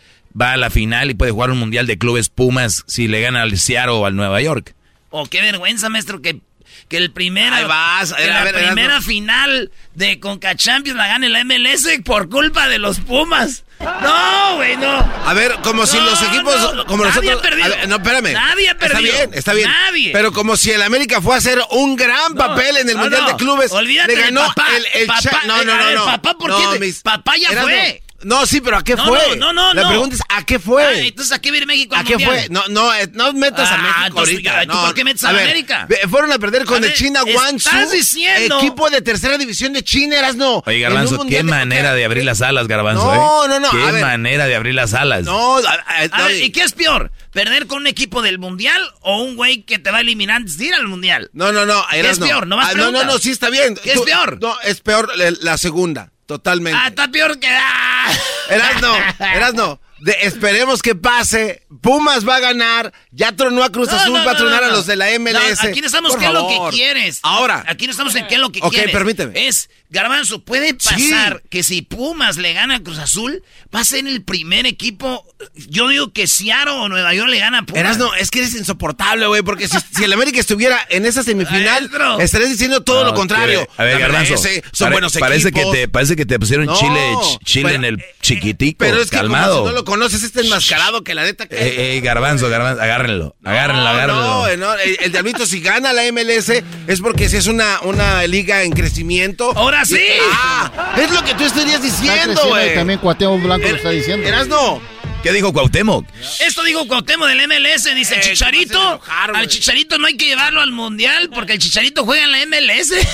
[0.40, 3.42] Va a la final y puede jugar un mundial de clubes Pumas si le gana
[3.42, 4.74] al Seattle o al Nueva York.
[5.10, 6.40] Oh, qué vergüenza, maestro, que,
[6.88, 11.06] que el primero, Ahí vas, a a la ver, primera final de Conca Champions la
[11.06, 13.64] gane la MLS por culpa de los Pumas.
[13.80, 14.90] No, güey, no.
[15.26, 17.52] A ver, como si los equipos, no, como nadie nosotros.
[17.52, 18.32] ha ver, no, espérame.
[18.32, 19.00] Nadie ha perdido.
[19.12, 19.68] Está bien, está bien.
[19.70, 20.10] Nadie.
[20.12, 23.36] Pero como si el América fue a hacer un gran papel en el Mundial de
[23.36, 23.72] Clubes.
[23.72, 24.68] Olvídate le ganó papá.
[24.76, 28.02] el, el Papá, No, no, no, ver, papá, ¿por No, qué mis- papá ya fue.
[28.24, 29.36] No, sí, pero ¿a qué No, fue?
[29.36, 29.88] no, no, La no.
[29.88, 30.84] pregunta es ¿a qué fue?
[30.84, 32.48] Ah, entonces, ¿a qué viene México al ¿A qué fue?
[32.50, 34.62] No, no, eh, no metas a Ah, México entonces, ahorita.
[34.66, 34.84] ¿tú no.
[34.86, 35.88] por qué metes a ver, América?
[36.10, 37.72] Fueron a perder con A el China Guangzhou.
[37.72, 40.62] estás diciendo- Equipo de tercera división de China, eras no.
[40.66, 43.48] Oye, Garbanzo, qué de- manera de abrir las alas, Garbanzo, No, ¿eh?
[43.48, 44.00] no, no, Qué a ver.
[44.04, 45.24] manera de abrir las alas.
[45.24, 47.12] No, a- a- A no, ver, ¿y qué es peor?
[47.32, 50.56] ¿Perder con un equipo del Mundial o un güey que te va a eliminar antes
[50.58, 51.30] de ir al Mundial?
[51.32, 51.84] No, no, no.
[51.90, 52.26] ¿Qué es no.
[52.26, 52.46] peor?
[52.46, 53.76] No más Ah, no, no, no, sí está bien.
[53.82, 54.38] ¿Qué es peor?
[54.40, 56.78] No, es peor la, la segunda, totalmente.
[56.82, 57.48] Ah, está peor que...
[57.48, 58.12] Ah.
[58.50, 59.80] Eras no, eras no.
[60.00, 61.62] De- esperemos que pase.
[61.80, 62.92] Pumas va a ganar.
[63.10, 64.96] Ya tronó a Cruz No, Azul, no, va a no, tronar no, a los de
[64.96, 65.64] la MLS.
[65.64, 67.20] Aquí no estamos Por qué es lo que quieres.
[67.22, 67.64] Ahora.
[67.66, 68.92] Aquí no estamos en qué es lo que Ok, quieres.
[68.92, 69.46] permíteme.
[69.46, 73.42] Es, Garbanzo, puede pasar que si Pumas le gana a Cruz Azul,
[73.74, 75.24] va a ser el primer equipo.
[75.68, 77.80] Yo digo que Seattle o Nueva York le gana a Pumas.
[77.80, 81.22] Eras no, es que eres insoportable, güey, porque si, si el América estuviera en esa
[81.22, 81.90] semifinal,
[82.20, 83.66] estarías diciendo todo No, lo contrario.
[83.76, 84.34] que- A ver, Garbanzo.
[84.34, 85.72] MLS, son pare- buenos parece equipos.
[85.72, 88.78] Que te, parece que te pusieron No, chile, ch- chile pero- en el chiquitico.
[88.80, 89.58] Pero es que calmado.
[89.58, 91.54] como si no lo conoces, este enmascarado que la neta que...
[91.54, 94.22] Eh, eh, garbanzo, garbanzo, agárrenlo, agárrenlo, agárrenlo.
[94.22, 97.80] no, eh, no, el, el diablito si gana la MLS es porque si es una,
[97.82, 99.52] una liga en crecimiento.
[99.56, 100.00] ¡Ahora sí!
[100.32, 102.74] Ah, es lo que tú estarías diciendo, güey.
[102.74, 104.26] también Cuauhtémoc Blanco lo está diciendo.
[104.26, 104.80] Eras no.
[105.22, 106.04] ¿Qué dijo Cuauhtémoc?
[106.40, 108.78] Esto dijo Cuauhtémoc del MLS, dice Eh, el Chicharito.
[108.78, 112.44] enojar, al Chicharito no hay que llevarlo al Mundial porque el Chicharito juega en la
[112.46, 112.92] MLS.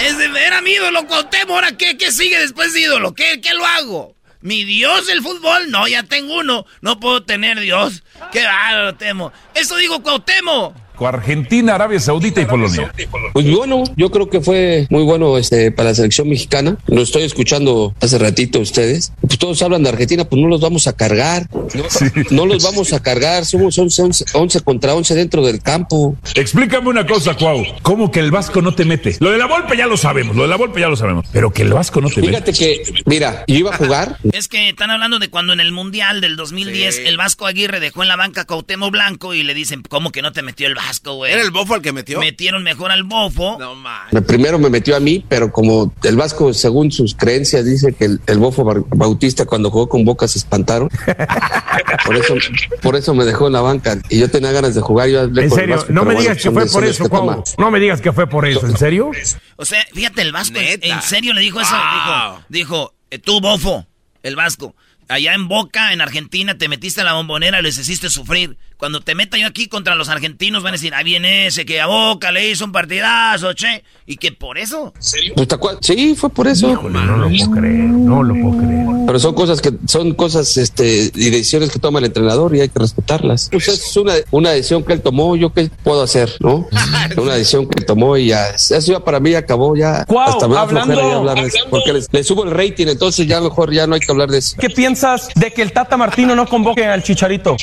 [0.00, 3.14] Ese era mi ídolo Cuauhtémoc, ¿ahora qué, qué sigue después de ídolo?
[3.14, 4.14] ¿Qué, ¿Qué lo hago?
[4.40, 5.70] ¿Mi Dios del fútbol?
[5.70, 6.64] No, ya tengo uno.
[6.80, 8.02] No puedo tener Dios.
[8.32, 9.32] Qué bárbaro, temo.
[9.54, 10.74] Eso digo Cuauhtémoc.
[11.06, 12.92] Argentina, Arabia Saudita y Polonia.
[13.32, 16.76] Pues bueno, yo creo que fue muy bueno este para la selección mexicana.
[16.86, 19.12] Lo estoy escuchando hace ratito a ustedes.
[19.20, 21.48] Pues todos hablan de Argentina, pues no los vamos a cargar.
[21.50, 21.84] No,
[22.30, 23.44] no los vamos a cargar.
[23.44, 26.16] Somos 11, 11, 11 contra 11 dentro del campo.
[26.34, 27.64] Explícame una cosa, Cuau.
[27.82, 29.16] ¿Cómo que el Vasco no te mete?
[29.20, 31.26] Lo de la Volpe ya lo sabemos, lo de la Volpe ya lo sabemos.
[31.32, 32.28] Pero que el Vasco no te mete.
[32.28, 34.18] Fíjate que, mira, yo iba a jugar.
[34.32, 38.02] Es que están hablando de cuando en el Mundial del 2010 el Vasco Aguirre dejó
[38.02, 40.74] en la banca a Cuauhtémoc Blanco y le dicen, ¿cómo que no te metió el
[40.74, 41.32] Vasco, güey?
[41.32, 42.20] ¿Era el bofo el que metió?
[42.20, 43.58] Metieron mejor al bofo.
[43.58, 44.22] No.
[44.22, 48.20] Primero me metió a mí, pero como el Vasco, según sus creencias, dice que el,
[48.26, 50.88] el bofo Bautista cuando jugó con Boca se espantaron.
[52.06, 52.34] por eso,
[52.80, 53.98] por eso me dejó en la banca.
[54.08, 55.08] Y yo tenía ganas de jugar.
[55.08, 57.08] Yo hablé En con el serio, Vasco, no me bueno, digas que fue por eso,
[57.08, 57.44] Cuau.
[57.58, 59.10] No me digas que fue por eso, ¿en serio?
[59.56, 60.86] O sea, fíjate, el Vasco en, Neta.
[60.86, 61.70] en serio le dijo eso.
[61.72, 62.40] Wow.
[62.48, 63.86] Dijo, dijo eh, tú, bofo,
[64.22, 64.74] el Vasco.
[65.08, 68.56] Allá en Boca, en Argentina, te metiste a la bombonera y les hiciste sufrir.
[68.82, 71.80] Cuando te meta yo aquí contra los argentinos, van a decir, ahí viene ese que
[71.80, 73.84] a Boca le hizo un partidazo, che.
[74.08, 74.92] Y que por eso.
[75.36, 75.78] Pues, ¿te acuerdas?
[75.86, 76.66] Sí, fue por eso.
[76.82, 78.86] no lo puedo creer, no lo puedo creer.
[79.06, 82.70] Pero son cosas que son cosas este y decisiones que toma el entrenador y hay
[82.70, 83.50] que respetarlas.
[83.52, 86.66] Pues es una, una decisión que él tomó, yo qué puedo hacer, ¿no?
[87.16, 90.48] Una decisión que él tomó y ya eso ya para mí acabó ya Cuau, hasta
[90.48, 93.40] me da hablando- ya hablar de eso, porque le, le subo el rating, entonces ya
[93.40, 94.56] mejor ya no hay que hablar de eso.
[94.58, 97.56] ¿Qué piensas de que el Tata Martino no convoque al Chicharito?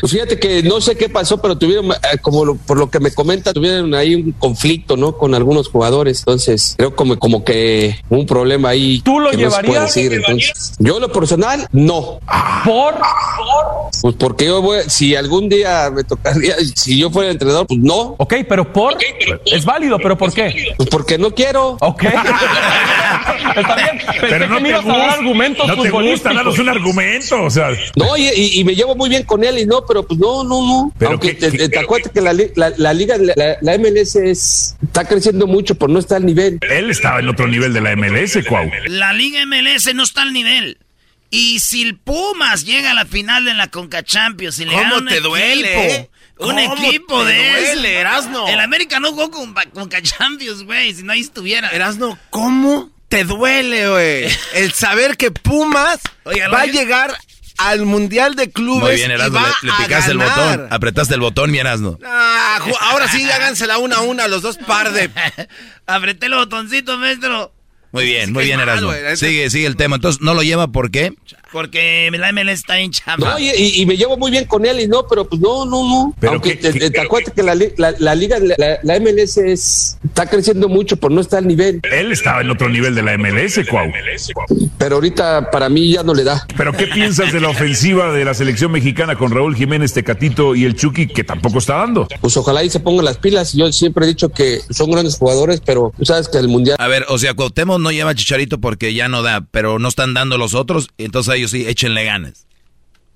[0.00, 3.00] Pues fíjate que no sé qué pasó, pero tuvieron, eh, como lo- por lo que
[3.00, 5.16] me comenta, tuvieron ahí un conflicto, ¿no?
[5.16, 6.18] Con algunos jugadores.
[6.20, 9.00] Entonces, creo como, como que un problema ahí.
[9.04, 9.94] ¿Tú lo que no se puede llevarías?
[9.94, 10.12] decir.
[10.12, 12.20] Entonces, yo, en lo personal, no.
[12.64, 12.94] ¿Por?
[14.02, 18.14] Pues porque yo voy, si algún día me tocaría, si yo fuera entrenador, pues no.
[18.18, 18.96] Ok, pero ¿por?
[19.46, 20.74] Es válido, pero ¿por qué?
[20.76, 21.76] Pues porque no quiero.
[21.80, 22.04] Ok.
[23.56, 23.98] Está bien.
[24.20, 27.68] Pero no me ibas a dar argumentos no te gusta, danos un argumento, o sea.
[27.96, 30.44] No, y, y- y me llevo muy bien con él y no, pero pues no,
[30.46, 30.92] no, no.
[30.98, 34.16] Pero Aunque qué- te, qué- te acuerdas que la, la, la liga, la, la MLS
[34.16, 36.58] es, está creciendo mucho, pero no está al nivel.
[36.70, 38.70] Él estaba en otro nivel de la MLS, Cuau.
[38.86, 40.78] La Liga MLS no está al nivel.
[41.30, 45.04] Y si el Pumas llega a la final de la Conca Champions y le ¿Cómo
[45.04, 46.10] te duele, equipo?
[46.38, 48.46] Un ¿Cómo equipo te de duele, Erasno?
[48.48, 50.94] El América no jugó con, con Champions, güey.
[50.94, 51.68] Si no ahí estuviera.
[51.70, 54.28] Erasno, ¿cómo te duele, güey?
[54.54, 57.12] El saber que Pumas va a llegar
[57.58, 61.50] al Mundial de Clubes Muy bien, Erasmo, le, le picaste el botón, apretaste el botón,
[61.50, 61.98] mi Erasmo.
[62.04, 65.10] Ah, ahora sí, hágansela una a una, los dos par de...
[65.86, 67.52] Apreté el botoncito, maestro.
[67.92, 68.92] Muy bien, muy bien, Erasmo.
[68.92, 69.96] es- Sigue, sigue el tema.
[69.96, 71.14] Entonces, ¿no lo lleva por qué?
[71.56, 73.30] Porque la MLS está en chamba.
[73.30, 75.64] No, y, y- y me llevo muy bien con él y no, pero pues no,
[75.64, 76.14] no, no.
[76.20, 79.38] Pero Aunque qué- te, qué- te acuerdas que la, la, la liga, la, la MLS
[79.38, 81.80] es, está creciendo mucho, pero no está al nivel.
[81.90, 83.90] Él estaba en otro nivel de la MLS, Cuau.
[84.76, 86.46] Pero ahorita para mí ya no le da.
[86.58, 90.64] Pero ¿qué piensas de la ofensiva de la selección mexicana con Raúl Jiménez, Tecatito y
[90.66, 92.06] el Chucky, que tampoco está dando?
[92.20, 93.54] Pues ojalá y se pongan las pilas.
[93.54, 96.76] Yo siempre he dicho que son grandes jugadores, pero tú sabes que el mundial.
[96.78, 99.88] A ver, o sea, Cuauhtémoc no lleva a Chicharito porque ya no da, pero no
[99.88, 102.46] están dando los otros, entonces a ellos sí, échenle ganas.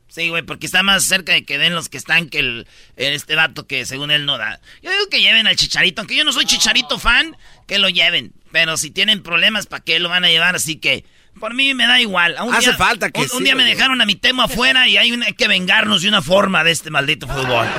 [0.08, 2.66] Sí, güey, porque está más cerca de que den los que están que el,
[2.96, 4.60] este vato que según él no da.
[4.82, 7.36] Yo digo que lleven al Chicharito, aunque yo no soy Chicharito fan,
[7.68, 8.32] que lo lleven.
[8.50, 10.56] Pero si tienen problemas, ¿para qué lo van a llevar?
[10.56, 11.04] Así que,
[11.38, 12.34] por mí me da igual.
[12.44, 15.12] Un Hace día- falta que Un, día me dejaron a mi tema afuera y hay,
[15.12, 17.66] una- hay que vengarnos de una forma de este maldito fútbol.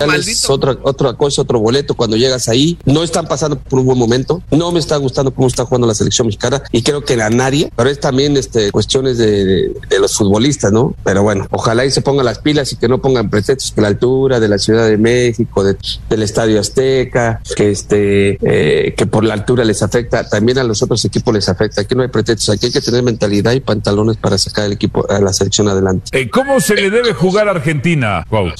[0.00, 0.52] Es maldito...
[0.52, 2.78] otra, otra cosa, otro boleto cuando llegas ahí.
[2.84, 4.42] No están pasando por un buen momento.
[4.50, 7.72] No me está gustando cómo está jugando la selección mexicana y creo que la nadie,
[7.74, 10.94] pero es también este, cuestiones de, de- de los futbolistas, ¿no?
[11.02, 13.88] Pero bueno, ojalá y se pongan las pilas y que no pongan pretextos que la
[13.88, 15.76] altura de la Ciudad de México, de-
[16.08, 20.82] del Estadio Azteca, que este, eh, que por la altura les afecta, también a los
[20.82, 21.80] otros equipos les afecta.
[21.80, 25.06] Aquí no hay pretextos, aquí hay que tener mentalidad y pantalones para sacar el equipo,
[25.08, 26.10] a la selección adelante.
[26.12, 28.50] Eh, ¿Cómo se le debe jugar a Argentina, Cuau?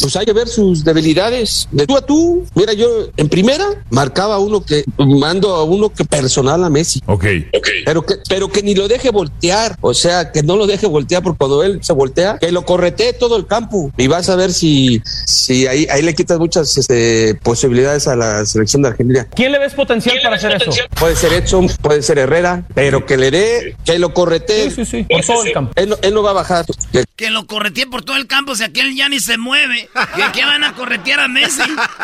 [0.00, 2.44] Pues hay que ver sus debilidades de tú a tú.
[2.54, 7.00] Mira, yo en primera marcaba uno que mando a uno que personal a Messi.
[7.06, 7.24] Ok.
[7.84, 9.76] Pero que, pero que ni lo deje voltear.
[9.80, 13.12] O sea, que no lo deje voltear porque cuando él se voltea, que lo corretee
[13.12, 13.90] todo el campo.
[13.96, 18.44] Y vas a ver si, si ahí, ahí le quitas muchas este, posibilidades a la
[18.46, 19.26] selección de Argentina.
[19.34, 20.70] ¿Quién le ves potencial para hacer eso?
[20.98, 23.29] Puede ser Edson, puede ser Herrera, pero que le
[23.84, 24.70] que lo corretee.
[24.70, 25.72] Sí, sí, sí, por todo el campo.
[25.76, 26.66] Él, no- él no va a bajar.
[26.92, 29.88] Que- Que lo correteen por todo el campo, si aquel ya ni se mueve.
[30.16, 31.60] ¿Que, que van a corretear a Messi?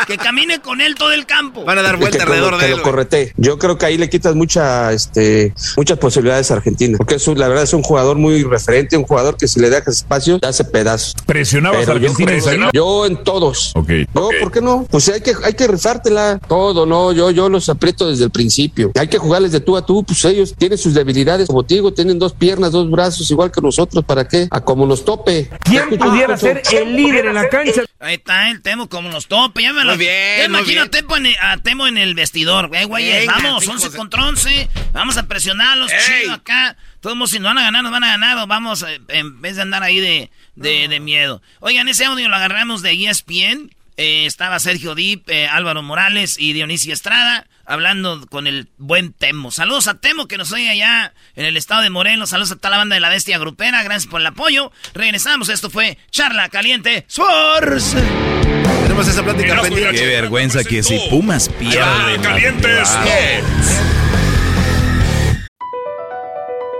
[0.07, 1.65] Que camine con él todo el campo.
[1.65, 2.77] Van a dar que, vuelta que alrededor lo, de que él.
[2.79, 2.93] lo güey.
[2.93, 3.33] corretee.
[3.37, 6.99] Yo creo que ahí le quitas mucha, este, muchas posibilidades a Argentina.
[6.99, 9.71] Porque es un- la verdad es un jugador muy referente, un jugador que si le
[9.71, 11.15] dejas espacio, te hace pedazos.
[11.27, 13.73] ¿Presionabas a yo, Argentina, yo en todos.
[13.75, 13.89] Ok.
[14.15, 14.87] No, ¿por qué no?
[14.91, 18.93] Pues hay que, hay que rifártela todo, no, yo, yo los aprieto desde el principio.
[18.99, 21.07] Hay que jugarles de tú a tú, pues ellos tienen sus debilidades,
[21.47, 24.49] como te digo, tienen dos piernas, dos brazos, igual que nosotros, ¿para qué?
[24.51, 25.49] A como nos tope.
[25.65, 27.83] ¿Quién pudiera ser el líder en la cancha?
[27.99, 29.63] Ahí está el Temo como nos tope.
[29.63, 30.13] Ya me lo Muy bien,
[30.43, 30.89] ya muy imagino bien.
[30.89, 32.71] a Temo, en el, a Temo en el vestidor.
[32.75, 34.69] Eh, güey, Venga, vamos, hijos 11 de- contra 11.
[34.93, 35.99] Vamos a presionarlos, Ey.
[36.23, 36.77] chido acá.
[37.01, 38.39] Todos si nos van a ganar, nos van a ganar.
[38.39, 41.41] o Vamos, eh, en vez de andar ahí de, de, de miedo.
[41.61, 43.71] Oigan, ese audio lo agarramos de ESPN.
[43.97, 49.51] Eh, estaba Sergio Dip, eh, Álvaro Morales y Dionisio Estrada hablando con el buen Temo.
[49.51, 52.31] Saludos a Temo que nos oye allá en el estado de Morelos.
[52.31, 53.83] Saludos a toda la banda de la bestia grupera.
[53.83, 54.73] Gracias por el apoyo.
[54.95, 55.49] Regresamos.
[55.49, 57.97] Esto fue Charla Caliente Sports.
[58.83, 59.97] Tenemos esa plática pendiente.
[59.97, 62.21] Qué vergüenza que si Pumas pierde.
[62.23, 62.89] Calientes.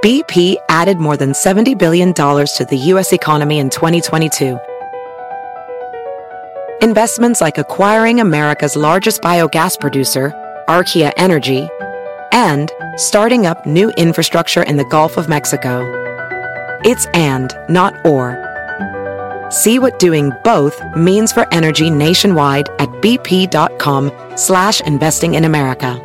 [0.03, 3.13] BP added more than $70 billion to the U.S.
[3.13, 4.57] economy in 2022.
[6.81, 10.33] Investments like acquiring America's largest biogas producer,
[10.69, 11.69] Archaea Energy,
[12.33, 15.83] and starting up new infrastructure in the Gulf of Mexico.
[16.85, 18.43] It's and, not or.
[19.51, 26.01] See what doing both means for energy nationwide at bp.com slash investing in America.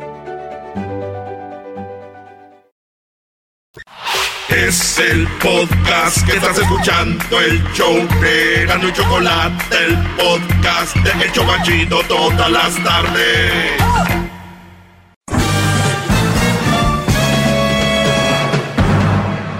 [4.48, 12.04] Es el podcast que estás escuchando, el show de Gano y Chocolate, el podcast de
[12.08, 14.31] todas las tardes.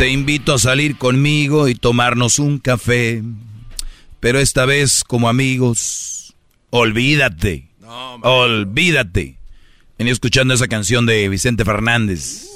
[0.00, 3.22] Te invito a salir conmigo y tomarnos un café.
[4.18, 6.34] Pero esta vez como amigos,
[6.70, 7.68] olvídate.
[8.22, 9.36] olvídate.
[9.98, 12.48] Venía escuchando esa canción de Vicente Fernández.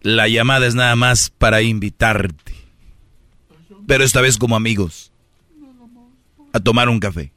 [0.00, 2.54] La llamada es nada más para invitarte.
[3.86, 5.12] Pero esta vez como amigos.
[6.54, 7.32] a tomar un café.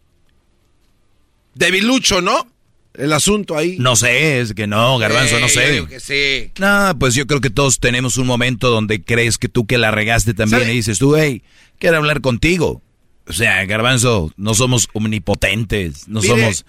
[1.56, 2.48] Debilucho, ¿no?
[2.94, 3.78] El asunto ahí.
[3.80, 5.66] No sé, es que no, garbanzo, no sé.
[5.66, 6.52] yo digo que sí.
[6.60, 9.92] No, pues yo creo que todos tenemos un momento donde crees que tú que la
[9.92, 10.74] regaste también ¿Sabe?
[10.74, 11.44] y dices tú, hey,
[11.80, 12.82] quiero hablar contigo.
[13.26, 16.66] O sea, garbanzo, no somos omnipotentes, no Mire, somos...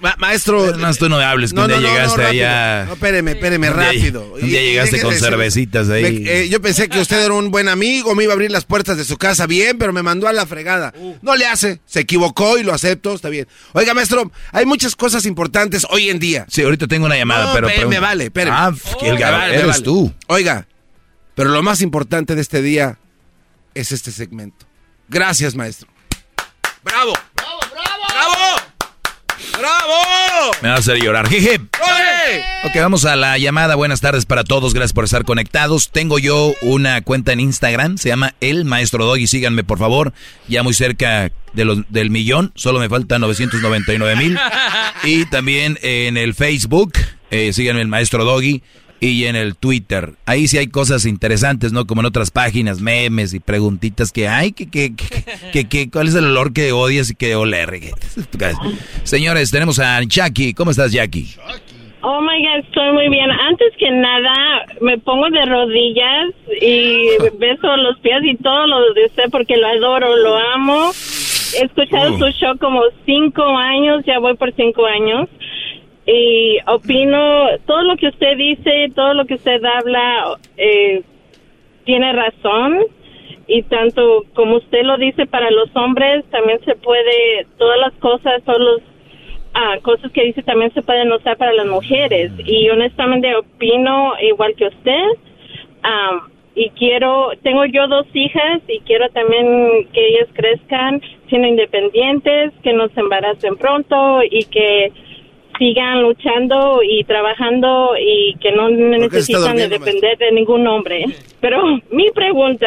[0.00, 0.76] Ma- maestro.
[0.76, 2.84] No, tú no me hables, que un día llegaste allá...
[2.86, 4.32] No, espéreme, espéreme, Un día- rápido.
[4.34, 6.02] un día y llegaste con decir- cervecitas ahí.
[6.02, 8.64] Me- eh, yo pensé que usted era un buen amigo, me iba a abrir las
[8.64, 10.94] puertas de su casa bien, pero me mandó a la fregada.
[11.22, 13.46] No le hace, se equivocó y lo acepto, está bien.
[13.72, 16.46] Oiga, maestro, hay muchas cosas importantes hoy en día.
[16.48, 17.66] Sí, ahorita tengo una llamada, No, pero...
[17.68, 18.56] pe- pregunta- me vale, espéreme.
[18.58, 18.72] Ah,
[19.02, 19.82] el gar- vale, eres vale.
[19.82, 20.14] tú.
[20.28, 20.66] Oiga,
[21.34, 22.98] pero lo más importante de este día
[23.74, 24.66] es este segmento.
[25.08, 25.88] Gracias, maestro.
[26.82, 27.12] ¡Bravo!
[27.12, 27.14] ¡Bravo, bravo!
[29.60, 30.52] ¡Bravo!
[30.62, 31.28] Me va a hacer llorar.
[31.28, 31.60] Jeje.
[32.64, 33.74] Ok, vamos a la llamada.
[33.74, 34.72] Buenas tardes para todos.
[34.74, 35.90] Gracias por estar conectados.
[35.90, 37.98] Tengo yo una cuenta en Instagram.
[37.98, 39.26] Se llama El Maestro Doggy.
[39.26, 40.12] Síganme, por favor.
[40.48, 42.52] Ya muy cerca de los, del millón.
[42.54, 44.38] Solo me faltan 999 mil.
[45.04, 46.92] Y también en el Facebook.
[47.30, 48.62] eh, síganme, El Maestro Doggy.
[49.02, 50.12] Y en el Twitter.
[50.26, 51.86] Ahí sí hay cosas interesantes, ¿no?
[51.86, 54.52] Como en otras páginas, memes y preguntitas que hay.
[54.52, 54.92] Que, que,
[55.52, 57.70] que, que- ¿Cuál es el olor que odias y que oler?
[59.04, 60.54] Señores, tenemos a Jackie.
[60.54, 61.26] ¿Cómo estás, Jackie?
[62.02, 63.30] Oh my God, estoy muy bien.
[63.30, 66.28] Antes que nada, me pongo de rodillas
[66.60, 70.90] y beso los pies y todo lo de usted porque lo adoro, lo amo.
[71.60, 72.18] He escuchado Uh.
[72.18, 75.28] su show como cinco años, ya voy por cinco años.
[76.06, 81.02] Y opino, todo lo que usted dice, todo lo que usted habla, eh,
[81.84, 82.86] tiene razón.
[83.46, 88.42] Y tanto como usted lo dice para los hombres, también se puede, todas las cosas,
[88.44, 88.82] todos los
[89.54, 92.32] ah, cosas que dice también se pueden usar para las mujeres.
[92.44, 95.04] Y honestamente opino igual que usted.
[95.82, 102.52] Am, y quiero, tengo yo dos hijas y quiero también que ellas crezcan siendo independientes,
[102.62, 104.92] que no se embaracen pronto y que
[105.60, 111.04] sigan luchando y trabajando y que no necesitan de depender de ningún hombre.
[111.40, 112.66] Pero mi pregunta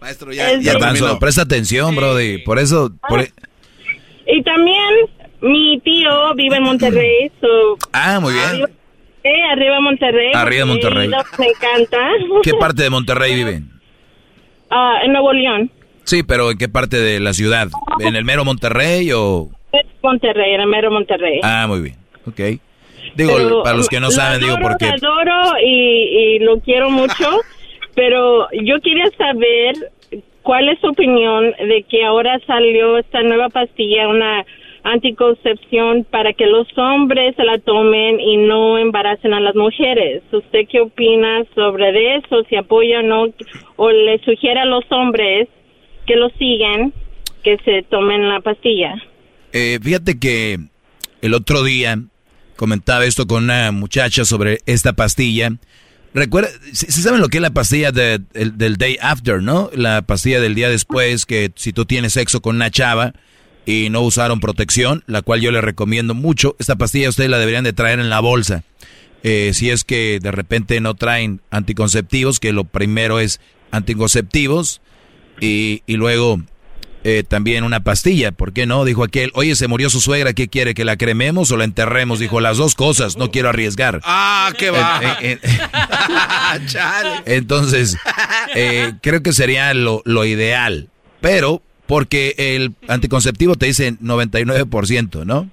[0.00, 1.18] Maestro, ya- ya Garbanzo, terminó.
[1.20, 2.38] presta atención, Brody.
[2.38, 2.90] Por eso...
[3.08, 3.32] por e-
[4.26, 4.90] y también
[5.42, 8.44] mi tío vive en Monterrey, so Ah, muy bien.
[8.46, 8.68] Arriba,
[9.22, 10.32] eh, arriba Monterrey.
[10.34, 11.08] Arriba Monterrey.
[11.38, 12.08] Me encanta.
[12.42, 13.70] ¿Qué parte de Monterrey viven?
[14.70, 15.70] Ah, en Nuevo León.
[16.04, 17.68] Sí, pero ¿en qué parte de la ciudad?
[18.00, 19.50] ¿En el mero Monterrey o...?
[20.04, 21.40] Monterrey, mero Monterrey.
[21.42, 21.96] Ah, muy bien.
[22.26, 22.60] Ok.
[23.16, 24.86] Digo, Pero, para los que no lo saben, digo adoro, porque...
[24.86, 27.40] Lo adoro y, y lo quiero mucho,
[27.94, 29.74] pero yo quería saber
[30.42, 34.44] cuál es su opinión de que ahora salió esta nueva pastilla, una
[34.84, 40.22] anticoncepción para que los hombres se la tomen y no embaracen a las mujeres.
[40.30, 42.44] ¿Usted qué opina sobre eso?
[42.48, 43.26] Si apoya o no,
[43.76, 45.48] o le sugiere a los hombres
[46.06, 46.92] que lo sigan,
[47.42, 48.94] que se tomen la pastilla.
[49.54, 50.58] Eh, fíjate que
[51.22, 51.98] el otro día
[52.56, 55.56] comentaba esto con una muchacha sobre esta pastilla.
[56.12, 59.70] Recuerda, si saben lo que es la pastilla de- el- del day after, ¿no?
[59.74, 63.14] La pastilla del día después, que si tú tienes sexo con una chava
[63.64, 67.64] y no usaron protección, la cual yo le recomiendo mucho, esta pastilla ustedes la deberían
[67.64, 68.62] de traer en la bolsa.
[69.22, 74.80] Eh, si es que de repente no traen anticonceptivos, que lo primero es anticonceptivos
[75.40, 76.42] y, y luego
[77.04, 78.86] eh, también una pastilla, ¿por qué no?
[78.86, 80.72] Dijo aquel, oye, se murió su suegra, ¿qué quiere?
[80.72, 82.18] ¿Que la crememos o la enterremos?
[82.18, 84.00] Dijo, las dos cosas, no quiero arriesgar.
[84.04, 85.00] Ah, qué va.
[85.20, 85.58] Eh, eh,
[87.26, 87.98] Entonces,
[88.54, 90.88] eh, creo que sería lo, lo ideal,
[91.20, 95.50] pero porque el anticonceptivo te dice 99%, ¿no?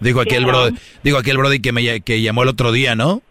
[0.00, 3.22] Dijo aquel brody, dijo aquel brody que me que llamó el otro día, ¿no?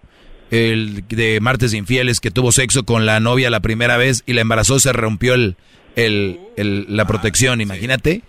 [0.52, 4.42] El de martes infieles que tuvo sexo con la novia la primera vez y la
[4.42, 5.58] embarazó, se rompió el,
[5.96, 8.22] el- el- la protección, imagínate.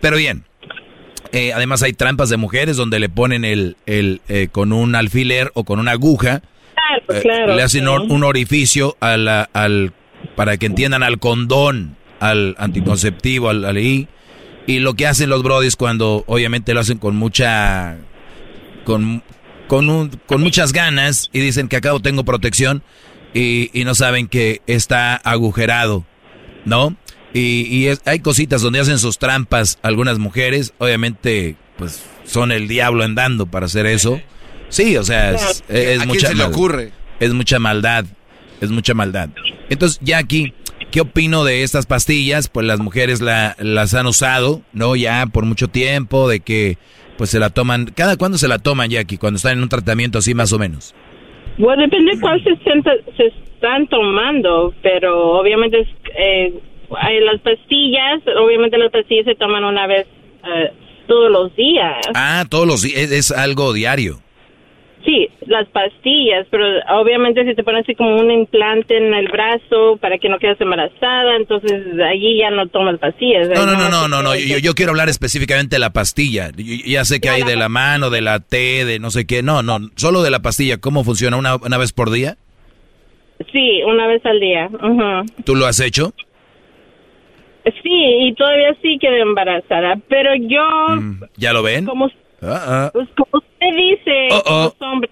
[0.00, 0.44] Pero bien,
[1.32, 5.50] eh, además hay trampas de mujeres donde le ponen el, el eh, con un alfiler
[5.54, 6.42] o con una aguja,
[6.74, 7.54] Claro, eh, claro.
[7.56, 9.92] le hacen un orificio a la- al,
[10.36, 14.08] para que entiendan al condón, al anticonceptivo, al, al I.
[14.66, 17.96] Y lo que hacen los brodis cuando obviamente lo hacen con mucha,
[18.84, 19.22] con,
[19.66, 22.82] con, un- con muchas ganas y dicen que acabo tengo protección
[23.34, 26.04] y, y no saben que está agujerado,
[26.68, 26.96] ¿no?
[27.34, 32.68] Y, y es- hay cositas donde hacen sus trampas algunas mujeres, obviamente pues son el
[32.68, 34.20] diablo andando para hacer eso.
[34.68, 35.80] Sí, o sea, es, Claro.
[35.80, 36.92] es ¿A quién mucha se le ocurre?
[37.20, 38.04] Es mucha maldad,
[38.60, 39.30] es mucha maldad.
[39.70, 40.52] Entonces, Jackie,
[40.90, 42.48] ¿qué opino de estas pastillas?
[42.48, 44.96] Pues las mujeres la- las han usado, ¿no?
[44.96, 46.78] Ya por mucho tiempo, de que
[47.16, 47.86] pues se la toman.
[47.96, 49.16] ¿Cada cuándo se la toman, Jackie?
[49.18, 50.94] Cuando están en un tratamiento así más o menos.
[51.56, 52.56] Bueno, depende cuál se,
[53.16, 56.54] se están tomando, pero obviamente es, eh,
[56.96, 60.06] hay las pastillas, obviamente las pastillas se toman una vez
[60.44, 60.72] eh,
[61.06, 61.96] todos los días.
[62.14, 64.20] Ah, todos los días, es algo diario.
[65.08, 66.66] Sí, las pastillas, pero
[67.00, 70.60] obviamente si te ponen así como un implante en el brazo para que no quedes
[70.60, 71.72] embarazada, entonces
[72.04, 73.48] allí ya no tomas pastillas.
[73.48, 76.50] No, no, no, no, no, no, yo, yo quiero hablar específicamente de la pastilla.
[76.54, 79.42] Yo- ya sé que hay de la mano, de la T, de no sé qué.
[79.42, 80.76] No, no, solo de la pastilla.
[80.76, 81.38] ¿Cómo funciona?
[81.38, 82.36] ¿Una, una vez por día?
[83.50, 84.66] Sí, una vez al día.
[84.70, 85.42] ujú.
[85.46, 86.12] ¿Tú lo has hecho?
[87.64, 87.80] Sí,
[88.28, 90.66] y todavía sí quedé embarazada, pero yo,
[91.36, 91.86] ¿Ya lo ven?
[91.86, 94.64] como, pues, como usted dice, oh.
[94.64, 95.10] los hombres,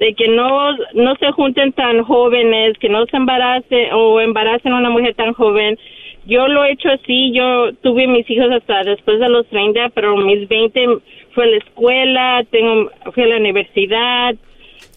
[0.00, 4.78] de que no, no se junten tan jóvenes, que no se embaracen o embaracen a
[4.78, 5.78] una mujer tan joven.
[6.24, 10.16] Yo lo he hecho así, yo tuve mis hijos hasta después de los 30, pero
[10.16, 10.98] mis 20
[11.32, 14.34] fue a la escuela, tengo, fui a la universidad,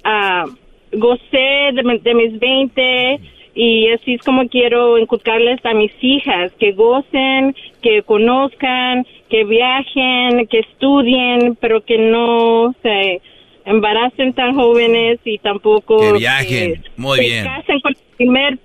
[0.04, 0.46] ah,
[0.92, 3.20] gocé de mis 20
[3.54, 10.46] y así es como quiero inculcarles a mis hijas, que gocen, que conozcan, que viajen,
[10.48, 13.22] que estudien, pero que no se
[13.66, 16.84] embaracen tan jóvenes y tampoco Que viajen.
[16.98, 17.46] Muy se bien.
[17.46, 18.60] casen con el primer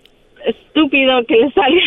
[0.44, 1.80] estúpido que les salga.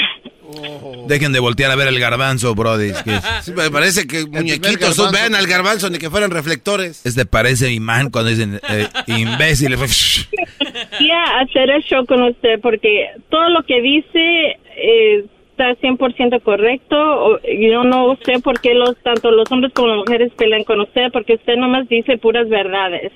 [1.07, 2.91] Dejen de voltear a ver el garbanzo, brody.
[3.03, 5.11] Que Sí, me parece que muñequitos, garbanzo.
[5.11, 7.05] vean al garbanzo ni que fueran reflectores.
[7.05, 9.75] este parece imán cuando dicen eh, imbécil.
[10.97, 15.25] Quería hacer el show con usted porque todo lo que dice eh,
[15.59, 17.39] está 100% correcto.
[17.43, 21.11] Yo no sé por qué los tanto los hombres como las mujeres pelean con usted
[21.11, 23.11] porque usted nomás dice puras verdades.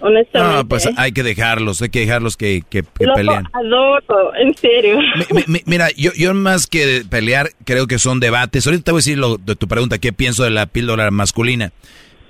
[0.00, 0.56] Honestamente.
[0.56, 3.44] No, pues hay que dejarlos, hay que dejarlos que, que, que peleen.
[3.52, 4.98] adoro, en serio.
[5.30, 8.66] Mi- mi- mira, yo, yo más que pelear, creo que son debates.
[8.66, 11.72] Ahorita te voy a decir lo de tu pregunta, qué pienso de la píldora masculina.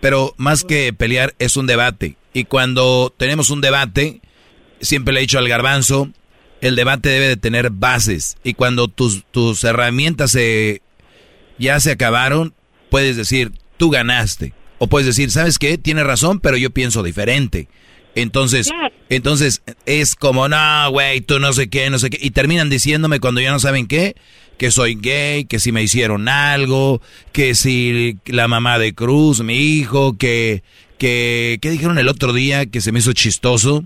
[0.00, 2.16] Pero más que pelear, es un debate.
[2.32, 4.20] Y cuando tenemos un debate,
[4.80, 6.10] siempre le he dicho al garbanzo,
[6.60, 8.36] el debate debe de tener bases.
[8.44, 10.82] Y cuando tus, tus herramientas se,
[11.58, 12.54] ya se acabaron,
[12.90, 14.54] puedes decir, tú ganaste.
[14.78, 15.78] O puedes decir, ¿sabes qué?
[15.78, 17.68] Tienes razón, pero yo pienso diferente.
[18.14, 18.70] Entonces,
[19.08, 22.18] entonces es como, no, güey, tú no sé qué, no sé qué.
[22.20, 24.14] Y terminan diciéndome cuando ya no saben qué,
[24.56, 27.00] que soy gay, que si me hicieron algo,
[27.32, 30.62] que si la mamá de Cruz, mi hijo, que,
[30.98, 33.84] que, ¿qué dijeron el otro día que se me hizo chistoso?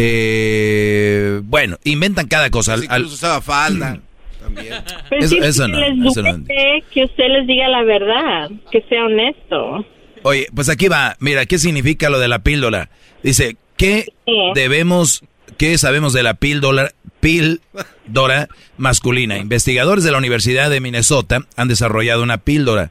[0.00, 2.74] Eh, bueno, inventan cada cosa.
[2.74, 4.00] Al- al- Incluso usaba falda.
[4.40, 4.74] También.
[5.10, 6.44] Pero Eso- sí, eso que no, les eso no.
[6.92, 9.84] que usted les diga la verdad, que sea honesto.
[10.22, 11.16] Oye, pues aquí va.
[11.20, 12.88] Mira, ¿qué significa lo de la píldora?
[13.22, 14.06] Dice, ¿qué
[14.54, 15.22] debemos,
[15.58, 19.38] qué sabemos de la píldora, píldora masculina?
[19.38, 22.90] Investigadores de la Universidad de Minnesota han desarrollado una píldora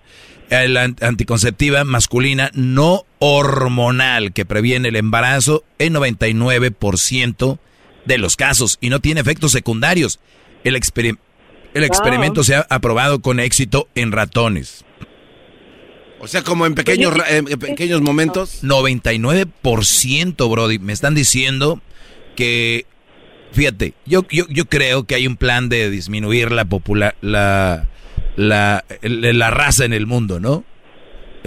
[0.49, 7.59] eh, la an- anticonceptiva masculina no hormonal que previene el embarazo en 99%
[8.05, 10.19] de los casos y no tiene efectos secundarios.
[10.63, 11.17] El, experim-
[11.73, 14.83] el experimento se ha aprobado con éxito en ratones.
[16.19, 18.63] O sea, como en pequeños, en pequeños momentos.
[18.63, 20.79] 99%, Brody.
[20.79, 21.81] Me están diciendo
[22.35, 22.85] que,
[23.51, 27.87] fíjate, yo, yo, yo creo que hay un plan de disminuir la popular, la,
[28.35, 30.63] la, la raza en el mundo, ¿no?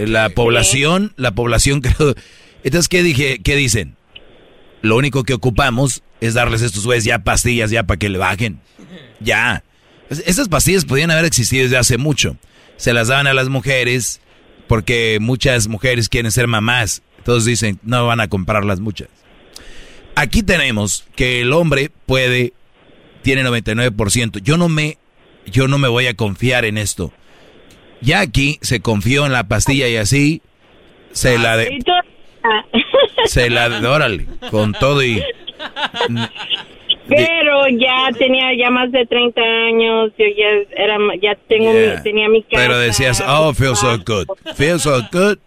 [0.07, 2.15] La población, la población creo.
[2.63, 3.39] Entonces, ¿qué dije?
[3.43, 3.95] ¿Qué dicen?
[4.81, 8.17] Lo único que ocupamos es darles a estos güeyes ya pastillas ya para que le
[8.17, 8.59] bajen.
[9.19, 9.63] Ya.
[10.09, 12.37] Es- Esas pastillas podían haber existido desde hace mucho.
[12.77, 14.21] Se las daban a las mujeres
[14.67, 17.01] porque muchas mujeres quieren ser mamás.
[17.19, 19.07] Entonces dicen, no van a comprarlas muchas.
[20.15, 22.53] Aquí tenemos que el hombre puede,
[23.21, 24.39] tiene 99%.
[24.41, 24.97] Yo no me,
[25.45, 27.13] yo no me voy a confiar en esto.
[28.01, 30.41] Ya aquí se confió en la pastilla y así
[31.11, 31.79] se la de,
[33.25, 35.23] se la de, órale, con todo y
[37.07, 41.95] Pero ya tenía ya más de 30 años, yo ya era ya tengo Yeah.
[41.95, 42.55] mi, tenía mi casa.
[42.55, 44.27] Pero decías, oh, feel so good.
[44.55, 45.37] Feel so good.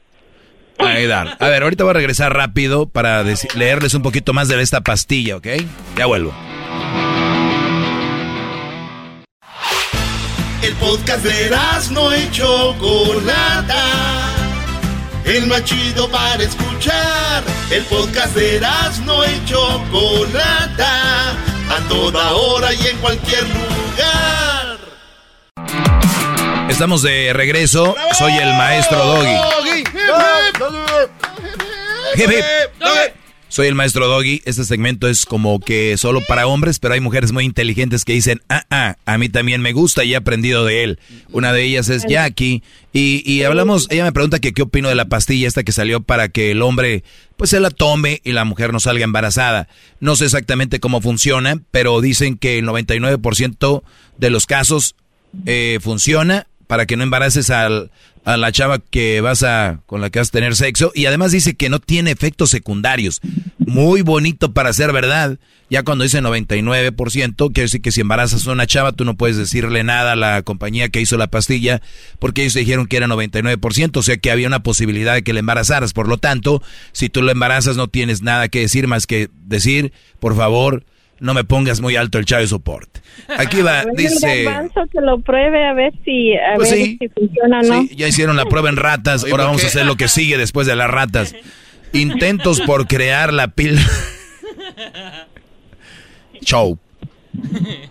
[0.79, 1.37] Ahí da.
[1.39, 3.25] A ver, ahorita voy a regresar rápido para
[3.57, 5.47] leerles un poquito más de esta pastilla, ¿ok?
[5.97, 6.35] Ya vuelvo.
[10.85, 11.51] Podcast de
[11.93, 13.85] no y Chocolata.
[15.25, 17.43] El más chido para escuchar.
[17.71, 18.61] El podcast de
[19.07, 21.31] no y Chocolata.
[21.71, 24.79] A toda hora y en cualquier lugar.
[26.69, 27.95] Estamos de regreso.
[28.19, 29.85] Soy el maestro Doggy.
[32.17, 33.24] Hip, hip.
[33.55, 34.43] Soy el maestro Doggy.
[34.47, 38.43] Este segmento es como que solo para hombres, pero hay mujeres muy inteligentes que dicen,
[38.49, 40.99] ah, ah, a mí también me gusta y he aprendido de él.
[41.31, 42.65] Una de ellas es Jackie.
[42.93, 46.01] Y, y hablamos, ella me pregunta que qué opino de la pastilla esta que salió
[46.01, 47.05] para que el hombre
[47.37, 49.69] pues se la tome y la mujer no salga embarazada.
[50.01, 53.85] No sé exactamente cómo funciona, pero dicen que el 99%
[54.19, 54.97] de los casos
[55.47, 57.93] eh, funciona para que no embaraces al,
[58.25, 61.33] a la chava que vas a con la que vas a tener sexo y además
[61.33, 63.21] dice que no tiene efectos secundarios.
[63.59, 65.39] Muy bonito para ser verdad.
[65.71, 69.37] Ya cuando dice 99%, quiere decir que si embarazas a una chava tú no puedes
[69.37, 71.81] decirle nada a la compañía que hizo la pastilla
[72.19, 75.41] porque ellos dijeron que era 99%, o sea que había una posibilidad de que le
[75.41, 75.93] embarazaras.
[75.93, 76.63] Por lo tanto,
[76.93, 80.85] si tú lo embarazas no tienes nada que decir más que decir, por favor,
[81.21, 82.99] no me pongas muy alto el child support.
[83.39, 84.47] Aquí va, dice...
[84.93, 86.99] que lo pruebe a ver si, a Pues ver sí.
[87.01, 87.83] si funciona o no.
[87.83, 90.67] Sí, ya hicieron la prueba en ratas, ahora vamos a hacer lo que sigue después
[90.67, 91.35] de las ratas.
[91.93, 93.81] Intentos por crear la pila.
[96.41, 96.79] Show.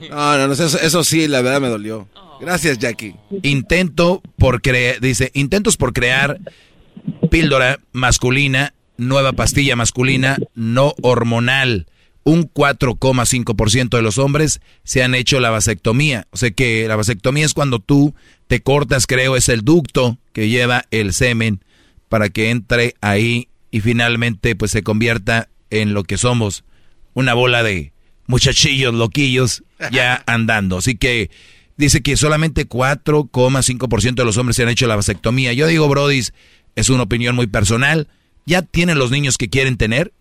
[0.10, 2.08] No, no, no, eso, eso sí, la verdad me dolió.
[2.40, 3.16] Gracias, Jackie.
[3.42, 6.40] Intento por crear, dice, intentos por crear
[7.30, 11.88] píldora masculina, nueva pastilla masculina no hormonal.
[12.24, 16.28] Un 4,5% de los hombres se han hecho la vasectomía.
[16.32, 18.16] O sea que la vasectomía es cuando tú
[18.48, 21.64] te cortas, creo, es el ducto que lleva el semen
[22.08, 26.64] para que entre ahí y finalmente pues se convierta en lo que somos,
[27.14, 27.92] una bola de
[28.28, 30.78] muchachillos loquillos ya andando.
[30.78, 31.32] Así que
[31.78, 35.54] dice que solamente 4,5% de los hombres se han hecho la vasectomía.
[35.54, 36.22] Yo digo, Brody,
[36.76, 38.08] es una opinión muy personal.
[38.46, 40.14] Ya tienen los niños que quieren tener,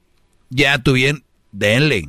[0.51, 2.09] ya tuvieron, denle,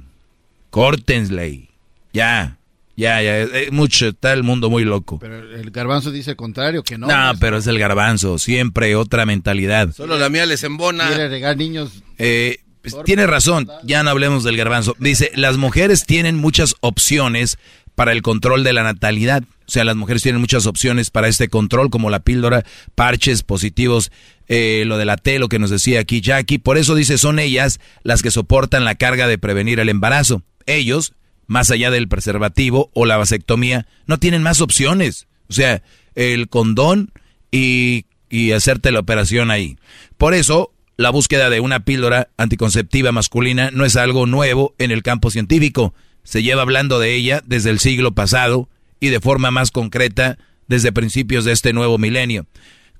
[0.69, 1.69] córtenle,
[2.13, 2.57] ya,
[2.95, 5.19] ya, ya, eh, mucho, está el mundo muy loco.
[5.19, 7.07] Pero el garbanzo dice el contrario, que no.
[7.07, 9.91] No, pero es el garbanzo, siempre otra mentalidad.
[9.93, 11.07] Solo la mía les embona.
[11.07, 12.03] Quiere regar niños.
[12.17, 14.95] Eh, pues, tiene razón, ya no hablemos del garbanzo.
[14.99, 17.57] Dice, las mujeres tienen muchas opciones
[17.95, 19.43] para el control de la natalidad.
[19.65, 22.65] O sea, las mujeres tienen muchas opciones para este control, como la píldora,
[22.95, 24.11] parches positivos,
[24.47, 26.57] eh, lo de la T, lo que nos decía aquí Jackie.
[26.57, 30.43] Por eso dice, son ellas las que soportan la carga de prevenir el embarazo.
[30.65, 31.13] Ellos,
[31.47, 35.27] más allá del preservativo o la vasectomía, no tienen más opciones.
[35.49, 35.81] O sea,
[36.15, 37.11] el condón
[37.51, 39.77] y, y hacerte la operación ahí.
[40.17, 45.03] Por eso, la búsqueda de una píldora anticonceptiva masculina no es algo nuevo en el
[45.03, 45.93] campo científico.
[46.23, 48.69] Se lleva hablando de ella desde el siglo pasado
[48.99, 50.37] y de forma más concreta
[50.67, 52.45] desde principios de este nuevo milenio,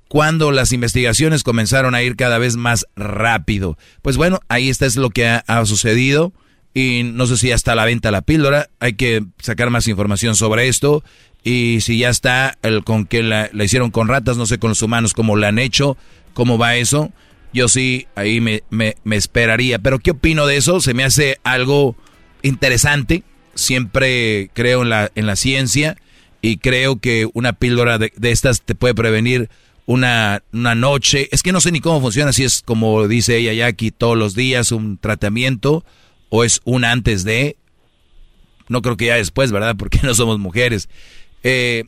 [0.08, 3.78] cuando las investigaciones comenzaron a ir cada vez más rápido.
[4.02, 6.32] Pues bueno, ahí está es lo que ha, sucedido
[6.74, 9.88] y no sé si ya está a la venta la píldora, hay que sacar más
[9.88, 11.02] información sobre esto
[11.42, 14.82] y si ya está el con que la, hicieron con ratas, no sé con los
[14.82, 15.96] humanos cómo la han hecho,
[16.32, 17.12] cómo va eso.
[17.52, 19.78] Yo sí, ahí me, me esperaría.
[19.78, 20.80] Pero ¿qué opino de eso?
[20.80, 21.96] Se me hace algo
[22.44, 23.24] interesante.
[23.54, 25.96] Siempre creo en la, en la ciencia
[26.40, 29.48] y creo que una píldora de, estas te puede prevenir
[29.86, 31.28] una, una noche.
[31.32, 34.16] Es que no sé ni cómo funciona, si es como dice ella ya aquí todos
[34.16, 35.84] los días un tratamiento
[36.28, 37.56] o es un antes de.
[38.68, 39.74] No creo que ya después, ¿verdad?
[39.78, 40.88] Porque no somos mujeres.
[41.42, 41.84] Eh,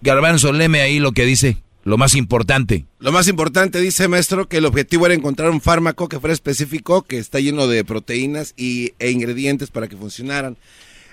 [0.00, 1.56] Garbanzo, leme ahí lo que dice,
[1.90, 2.86] lo más importante.
[3.00, 7.02] Lo más importante, dice maestro, que el objetivo era encontrar un fármaco que fuera específico,
[7.02, 10.56] que está lleno de proteínas y, e ingredientes para que funcionaran.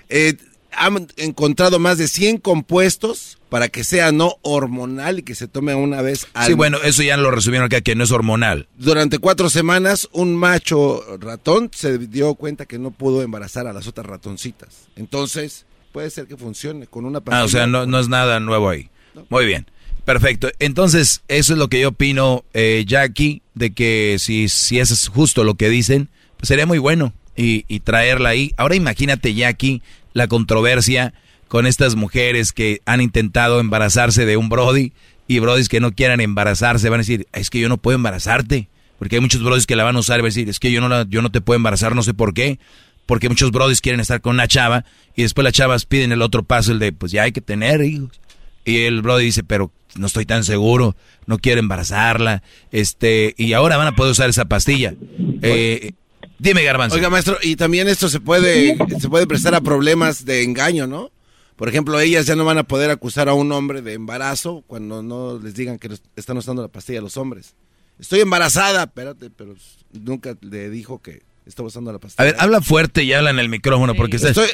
[0.08, 0.36] Eh,
[0.70, 5.74] han encontrado más de 100 compuestos para que sea no hormonal y que se tome
[5.74, 8.68] una vez al Sí, bueno, eso ya lo resumieron acá, que no es hormonal.
[8.76, 13.88] Durante cuatro semanas, un macho ratón se dio cuenta que no pudo embarazar a las
[13.88, 14.86] otras ratoncitas.
[14.94, 18.68] Entonces, puede ser que funcione con una Ah, o sea, no, no es nada nuevo
[18.68, 18.90] ahí.
[19.28, 19.66] Muy bien.
[20.08, 20.48] Perfecto.
[20.58, 25.44] Entonces, eso es lo que yo opino, eh, Jackie, de que si, si es justo
[25.44, 28.52] lo que dicen, pues sería muy bueno y, y traerla ahí.
[28.56, 29.82] Ahora imagínate, Jackie,
[30.14, 31.12] la controversia
[31.46, 34.94] con estas mujeres que han intentado embarazarse de un Brody
[35.26, 38.70] y Brodis que no quieran embarazarse van a decir, es que yo no puedo embarazarte.
[38.98, 40.72] Porque hay muchos Brodis que la van a usar y van a decir, es que
[40.72, 42.58] yo no, la- yo no te puedo embarazar, no sé por qué.
[43.04, 46.44] Porque muchos Brodis quieren estar con una chava y después las chavas piden el otro
[46.44, 48.18] paso, el de, pues ya hay que tener hijos.
[48.64, 52.42] Y el Brody dice, pero no estoy tan seguro, no quiero embarazarla.
[52.72, 54.94] este Y ahora van a poder usar esa pastilla.
[55.42, 55.92] Eh,
[56.38, 56.96] dime, Garbanzo.
[56.96, 61.10] Oiga, maestro, y también esto se puede, se puede prestar a problemas de engaño, ¿no?
[61.56, 65.02] Por ejemplo, ellas ya no van a poder acusar a un hombre de embarazo cuando
[65.02, 67.56] no les digan que están usando la pastilla a los hombres.
[67.98, 69.56] Estoy embarazada, espérate, pero
[69.92, 72.22] nunca le dijo que estaba usando la pastilla.
[72.22, 74.50] A ver, habla fuerte y habla en el micrófono porque está- Estoy-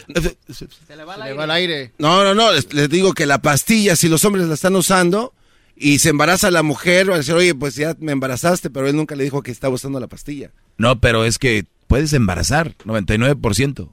[0.86, 1.92] Se le va al aire.
[1.98, 5.34] No, no, no, les, les digo que la pastilla, si los hombres la están usando
[5.76, 8.94] y se embaraza la mujer, va a decir, oye, pues ya me embarazaste, pero él
[8.96, 10.50] nunca le dijo que estaba usando la pastilla.
[10.78, 13.92] No, pero es que puedes embarazar, 99%.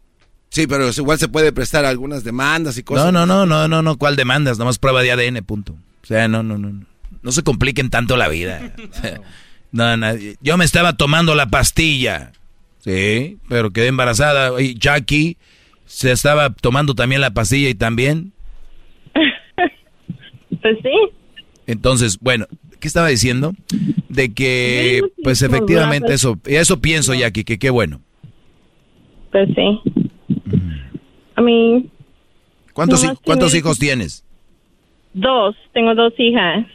[0.50, 3.06] Sí, pero igual se puede prestar algunas demandas y cosas.
[3.06, 4.58] No, no, no, no, no, no, ¿cuál demandas?
[4.60, 5.74] Nomás prueba de ADN, punto.
[6.04, 6.86] O sea, no, no, no.
[7.22, 8.74] No se compliquen tanto la vida.
[9.72, 10.08] no, no,
[10.42, 12.34] yo me estaba tomando la pastilla.
[12.82, 14.60] Sí, pero quedé embarazada.
[14.61, 15.38] Y Jackie
[15.85, 18.34] se estaba tomando también la pastilla y también.
[20.61, 20.92] pues sí.
[21.68, 22.45] Entonces, bueno,
[22.80, 23.53] ¿qué estaba diciendo?
[24.10, 28.01] De que, pues efectivamente eso, eso pienso, Jackie, que qué bueno.
[29.32, 29.80] Pues sí.
[31.35, 31.90] A mí.
[32.74, 34.26] ¿Cuántos, nomás ¿cuántos tiene- hijos tienes?
[35.14, 36.66] Dos, tengo dos hijas.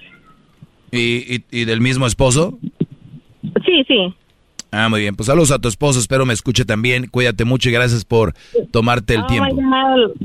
[0.93, 2.59] ¿Y, y, y del mismo esposo?
[3.65, 4.15] Sí, sí.
[4.79, 5.15] Ah, muy bien.
[5.17, 7.07] Pues saludos a tu esposo, espero me escuche también.
[7.07, 8.35] Cuídate mucho y gracias por
[8.73, 9.57] tomarte el Oh, tiempo.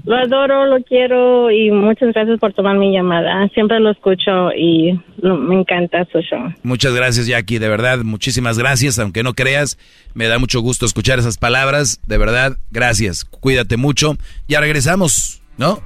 [0.04, 3.48] Lo adoro, lo quiero y muchas gracias por tomar mi llamada.
[3.54, 6.54] Siempre lo escucho y lo- me encanta su show.
[6.64, 9.00] Muchas gracias, Jackie, de verdad, muchísimas gracias.
[9.00, 9.78] Aunque no creas,
[10.14, 12.02] me da mucho gusto escuchar esas palabras.
[12.06, 13.24] De verdad, gracias.
[13.24, 14.18] Cuídate mucho.
[14.50, 15.80] Ya regresamos, ¿no?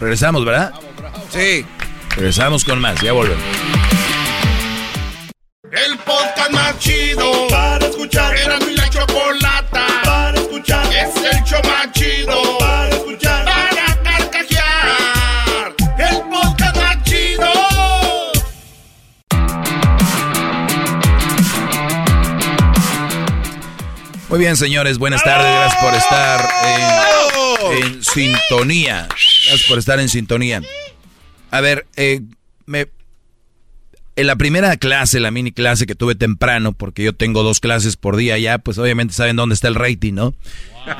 [0.00, 0.72] Regresamos, ¿verdad?
[1.28, 1.64] Sí.
[2.16, 3.44] Regresamos con más, ya volvemos.
[5.70, 8.34] El podcast más chido para escuchar.
[8.34, 10.86] Era mi la chocolata para escuchar.
[10.86, 13.44] Es el show más chido para escuchar.
[13.44, 15.74] Para carcajear.
[15.98, 17.52] El podcast más chido.
[24.30, 25.52] Muy bien, señores, buenas tardes.
[25.52, 26.48] Gracias por estar
[27.74, 29.06] en, en sintonía.
[29.08, 30.62] Gracias por estar en sintonía.
[31.50, 32.22] A ver, eh,
[32.64, 32.88] me,
[34.18, 37.96] en la primera clase, la mini clase que tuve temprano, porque yo tengo dos clases
[37.96, 40.34] por día ya, pues obviamente saben dónde está el rating, ¿no?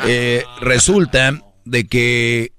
[0.07, 2.53] Eh, resulta de que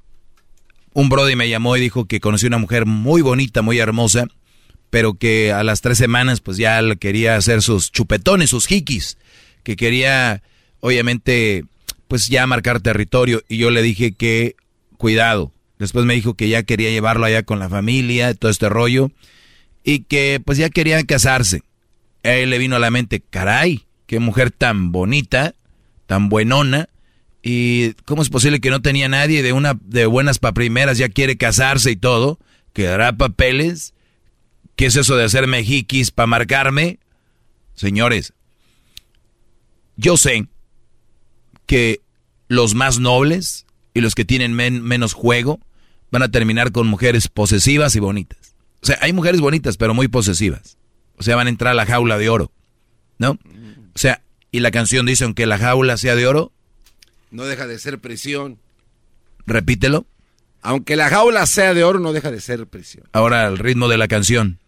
[0.92, 4.28] un brody me llamó y dijo que conoció una mujer muy bonita, muy hermosa,
[4.90, 9.18] pero que a las tres semanas pues ya quería hacer sus chupetones, sus hikis,
[9.64, 10.44] que quería
[10.82, 11.64] obviamente
[12.10, 14.58] pues ya marcar territorio y yo le dije que
[14.98, 15.54] cuidado.
[15.78, 19.10] Después me dijo que ya quería llevarlo allá con la familia, todo este rollo,
[19.84, 21.62] y que pues ya quería casarse.
[22.24, 25.56] A él le vino a la mente, caray, qué mujer tan bonita,
[26.06, 26.90] tan buenona,
[27.42, 31.08] y cómo es posible que no tenía nadie de una de buenas pa primeras, ya
[31.08, 32.38] quiere casarse y todo,
[32.74, 33.94] que dará papeles.
[34.76, 37.00] ¿Qué es eso de hacer mejiquis para marcarme?
[37.76, 38.34] Señores,
[39.96, 40.48] yo sé
[41.66, 42.02] que
[42.48, 45.60] los más nobles y los que tienen men- menos juego
[46.12, 48.49] van a terminar con mujeres posesivas y bonitas.
[48.82, 50.78] O sea, hay mujeres bonitas, pero muy posesivas.
[51.18, 52.52] O sea, van a entrar a la jaula de oro.
[53.18, 53.32] ¿No?
[53.32, 56.52] O sea, y la canción dice, aunque la jaula sea de oro,
[57.32, 58.58] No deja de ser prisión.
[59.46, 60.06] repítelo.
[60.62, 63.06] Aunque la jaula sea de oro, no deja de ser prisión.
[63.14, 64.60] Ahora el ritmo de la canción.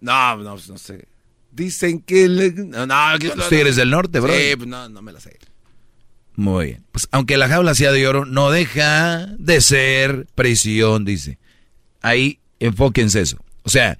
[0.00, 1.06] No, no, no sé.
[1.52, 2.28] Dicen que...
[2.28, 4.32] le- No, no, que- Los Tigres del Norte, bro.
[4.34, 5.38] Sí, pues no, no me la sé.
[6.36, 6.84] Muy bien.
[6.92, 11.38] Pues aunque la jaula sea de oro, no deja de ser prisión, dice.
[12.00, 13.38] Ahí enfóquense eso.
[13.68, 13.98] O sea,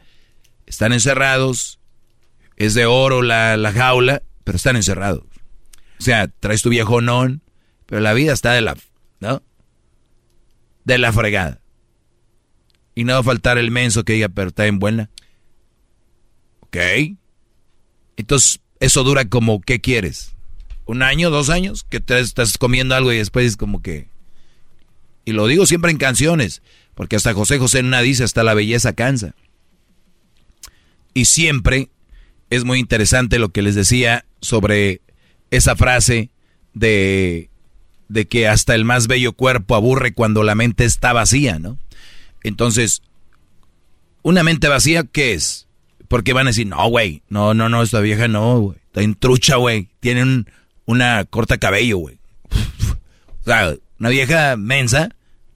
[0.64, 1.78] están encerrados,
[2.56, 5.24] es de oro la, la jaula, pero están encerrados.
[6.00, 7.42] O sea, traes tu viejo non,
[7.84, 8.78] pero la vida está de la,
[9.20, 9.42] ¿no?
[10.86, 11.60] De la fregada.
[12.94, 15.10] Y no va a faltar el menso que diga, pero está en buena.
[16.60, 16.78] Ok.
[18.16, 20.34] Entonces, eso dura como, ¿qué quieres?
[20.86, 21.84] ¿Un año, dos años?
[21.84, 24.08] Que te estás comiendo algo y después es como que...
[25.26, 26.62] Y lo digo siempre en canciones,
[26.94, 29.34] porque hasta José José en dice, hasta la belleza cansa.
[31.18, 31.88] Y siempre
[32.48, 35.00] es muy interesante lo que les decía sobre
[35.50, 36.30] esa frase
[36.74, 37.50] de,
[38.08, 41.76] de que hasta el más bello cuerpo aburre cuando la mente está vacía, ¿no?
[42.44, 43.02] Entonces,
[44.22, 45.66] una mente vacía, ¿qué es?
[46.06, 49.16] Porque van a decir, no, güey, no, no, no, esta vieja no, güey, está en
[49.16, 50.48] trucha, güey, tiene un-
[50.86, 52.18] una corta cabello, güey.
[53.40, 55.08] O sea, una vieja mensa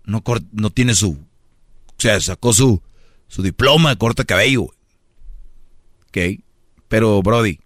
[0.05, 2.83] no, no tiene su, o sea, sacó su,
[3.29, 4.72] su diploma, corta cabello.
[6.13, 6.43] Ok,
[6.89, 7.59] pero Brody,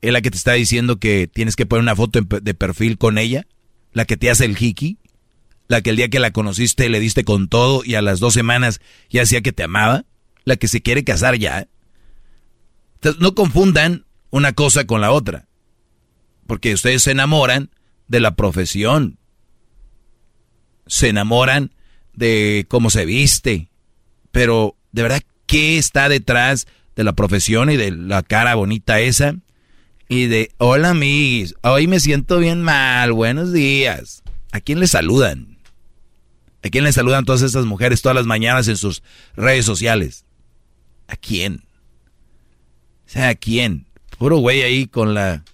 [0.00, 3.18] es la que te está diciendo que tienes que poner una foto de perfil con
[3.18, 3.46] ella,
[3.92, 4.98] la que te hace el hiki,
[5.68, 8.32] la que el día que la conociste le diste con todo y a las dos
[8.32, 8.80] semanas
[9.10, 10.06] ya decía que te amaba,
[10.44, 11.68] la que se quiere casar ya.
[12.94, 15.48] Entonces, no confundan una cosa con la otra,
[16.46, 17.70] porque ustedes se enamoran
[18.08, 19.18] de la profesión,
[20.86, 21.74] se enamoran
[22.14, 23.68] de cómo se viste,
[24.30, 26.66] pero de verdad, ¿qué está detrás
[26.96, 29.36] de la profesión y de la cara bonita esa?
[30.08, 34.22] Y de, hola amigos, hoy me siento bien mal, buenos días.
[34.50, 35.58] ¿A quién le saludan?
[36.64, 39.02] ¿A quién le saludan todas estas mujeres todas las mañanas en sus
[39.36, 40.24] redes sociales?
[41.06, 41.64] ¿A quién?
[43.06, 43.86] O sea, ¿a quién?
[44.18, 45.44] Puro güey ahí con la...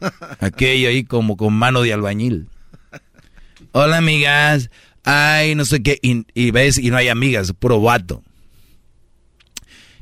[0.40, 2.48] Aquello ahí como con mano de albañil.
[3.72, 4.70] Hola, amigas.
[5.02, 5.98] Ay, no sé qué.
[6.02, 8.22] Y, y ves, y no hay amigas, puro vato.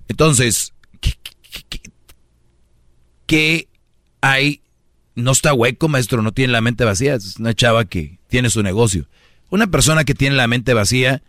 [0.08, 0.72] Entonces,
[3.26, 3.68] ¿qué,
[4.20, 4.60] hay?
[5.14, 7.14] No está hueco, maestro, no tiene la mente vacía.
[7.14, 9.08] Es una chava que tiene su negocio.
[9.50, 11.22] Una persona que tiene la mente vacía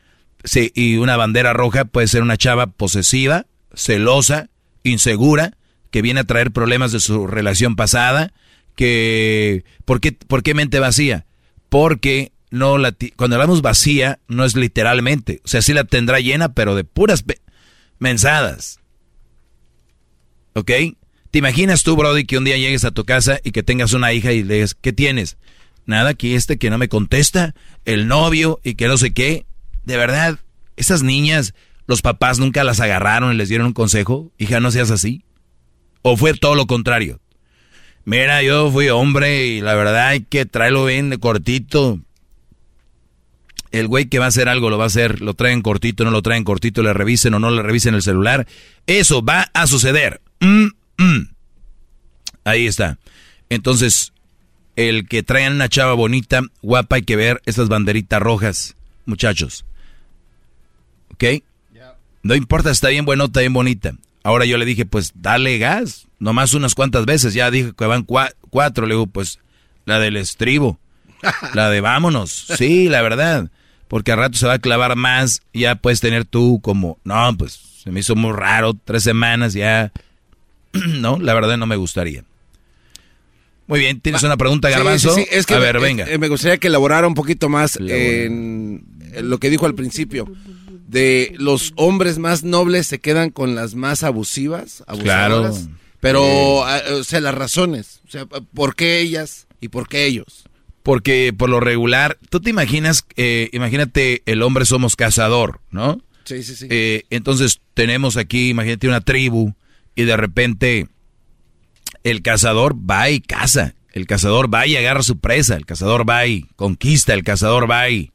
[0.73, 4.49] y una bandera roja puede ser una chava posesiva, celosa,
[4.83, 5.57] insegura,
[5.91, 8.33] que viene a traer problemas de su relación pasada,
[8.75, 9.63] que...
[9.85, 11.25] ¿Por qué, por qué mente vacía?
[11.69, 16.53] Porque no la cuando hablamos vacía no es literalmente, o sea, sí la tendrá llena,
[16.53, 17.23] pero de puras
[17.99, 18.79] mensadas.
[20.53, 20.71] ¿Ok?
[21.31, 24.13] ¿Te imaginas tú, Brody, que un día llegues a tu casa y que tengas una
[24.13, 25.37] hija y le digas, ¿qué tienes?
[25.85, 27.53] Nada, aquí este que no me contesta,
[27.85, 29.45] el novio y que no sé qué.
[29.85, 30.39] De verdad,
[30.75, 31.53] esas niñas,
[31.85, 34.31] los papás nunca las agarraron y les dieron un consejo.
[34.37, 35.23] Hija, no seas así.
[36.01, 37.19] ¿O fue todo lo contrario?
[38.03, 41.99] Mira, yo fui hombre y la verdad hay que traerlo bien de cortito.
[43.71, 46.11] El güey que va a hacer algo lo va a hacer, lo traen cortito, no
[46.11, 48.47] lo traen cortito, le revisen o no le revisen el celular.
[48.85, 50.21] Eso va a suceder.
[50.39, 51.29] Mm, mm.
[52.45, 52.97] Ahí está.
[53.49, 54.13] Entonces,
[54.75, 59.65] el que traen una chava bonita, guapa, hay que ver esas banderitas rojas, muchachos.
[61.13, 61.23] ¿Ok?
[62.23, 63.93] No importa, está bien está bien bonita.
[64.23, 67.33] Ahora yo le dije, pues dale gas, nomás unas cuantas veces.
[67.33, 68.85] Ya dije que van cua- cuatro.
[68.85, 69.39] Le digo, pues
[69.85, 70.77] la del estribo,
[71.53, 72.47] la de vámonos.
[72.57, 73.49] Sí, la verdad.
[73.87, 75.41] Porque al rato se va a clavar más.
[75.53, 79.53] y Ya puedes tener tú como, no, pues se me hizo muy raro, tres semanas
[79.53, 79.91] ya.
[80.73, 82.23] no, la verdad no me gustaría.
[83.67, 85.13] Muy bien, ¿tienes una pregunta, Garbanzo?
[85.13, 86.05] sí, sí, es que a me- ver, venga.
[86.09, 90.25] eh, me gustaría que elaborara un poquito más en, en lo que dijo al principio.
[90.87, 94.83] De los hombres más nobles se quedan con las más abusivas.
[94.87, 95.57] abusadoras.
[95.59, 95.77] Claro.
[95.99, 97.99] Pero, ah, o sea, las razones.
[98.07, 100.45] O sea, ¿por qué ellas y por qué ellos?
[100.87, 106.01] Porque por lo regular, tú te imaginas, eh, imagínate, el hombre somos cazador, ¿no?
[106.23, 106.67] Sí, sí, sí.
[106.69, 109.53] Eh, entonces tenemos aquí, imagínate una tribu
[109.95, 110.87] y de repente
[112.05, 116.25] el cazador va y caza, el cazador va y agarra su presa, el cazador va
[116.25, 118.13] y conquista, el cazador va y,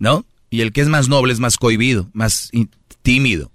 [0.00, 0.26] ¿no?
[0.50, 2.50] Y el que es más noble es más cohibido, más
[3.02, 3.52] tímido.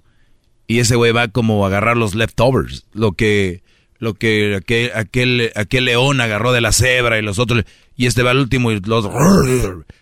[0.67, 3.61] Y ese güey va como a agarrar los leftovers, lo que,
[3.99, 7.63] lo que aquel, aquel, aquel león agarró de la cebra y los otros,
[7.95, 9.05] y este va al último y los...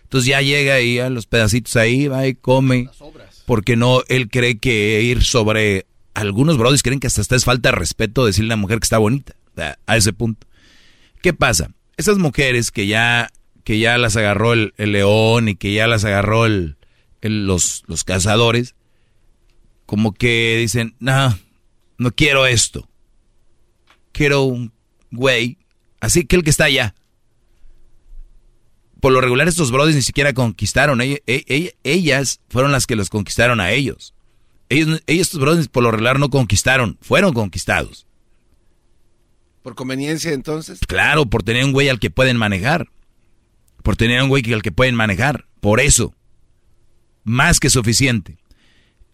[0.02, 2.88] Entonces ya llega y a los pedacitos ahí, va y come.
[3.46, 5.86] Porque no, él cree que ir sobre...
[6.14, 8.84] Algunos brodis creen que hasta, hasta es falta de respeto decirle a la mujer que
[8.84, 10.46] está bonita, a, a ese punto.
[11.22, 11.70] ¿Qué pasa?
[11.96, 13.30] Esas mujeres que ya,
[13.64, 16.76] que ya las agarró el, el león y que ya las agarró el,
[17.20, 18.74] el- los, los cazadores,
[19.84, 21.38] como que dicen, no,
[21.98, 22.88] no quiero esto.
[24.16, 24.72] Quiero un
[25.10, 25.58] güey,
[26.00, 26.94] así que el que está allá.
[28.98, 31.18] Por lo regular estos brothers ni siquiera conquistaron, ella-
[31.84, 34.14] ellas fueron las que los conquistaron a ellos.
[34.70, 38.06] Ellos, estos brothers por lo regular no conquistaron, fueron conquistados.
[39.62, 40.80] ¿Por conveniencia entonces?
[40.88, 42.88] Claro, por tener un güey al que pueden manejar.
[43.82, 45.44] Por tener un güey que- al que pueden manejar.
[45.60, 46.14] Por eso.
[47.22, 48.38] Más que suficiente.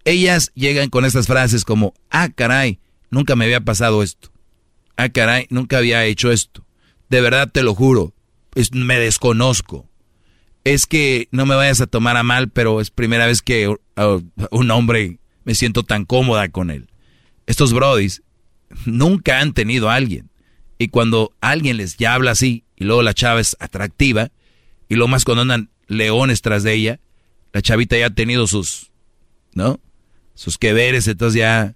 [0.04, 2.78] Ellas llegan con estas frases como, ah, caray,
[3.10, 4.31] nunca me había pasado esto.
[4.96, 6.64] Ah, caray, nunca había hecho esto.
[7.08, 8.14] De verdad te lo juro,
[8.72, 9.88] me desconozco.
[10.64, 13.76] Es que no me vayas a tomar a mal, pero es primera vez que uh,
[14.50, 16.88] un hombre me siento tan cómoda con él.
[17.46, 18.22] Estos brodis
[18.86, 20.30] nunca han tenido a alguien.
[20.78, 24.30] Y cuando alguien les ya habla así, y luego la chava es atractiva,
[24.88, 27.00] y lo más cuando andan leones tras de ella,
[27.52, 28.90] la chavita ya ha tenido sus,
[29.54, 29.80] ¿no?
[30.34, 31.74] Sus que veres, entonces ya,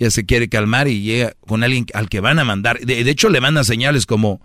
[0.00, 2.80] ya se quiere calmar y llega con alguien al que van a mandar.
[2.80, 4.40] De, hecho, le mandan señales como,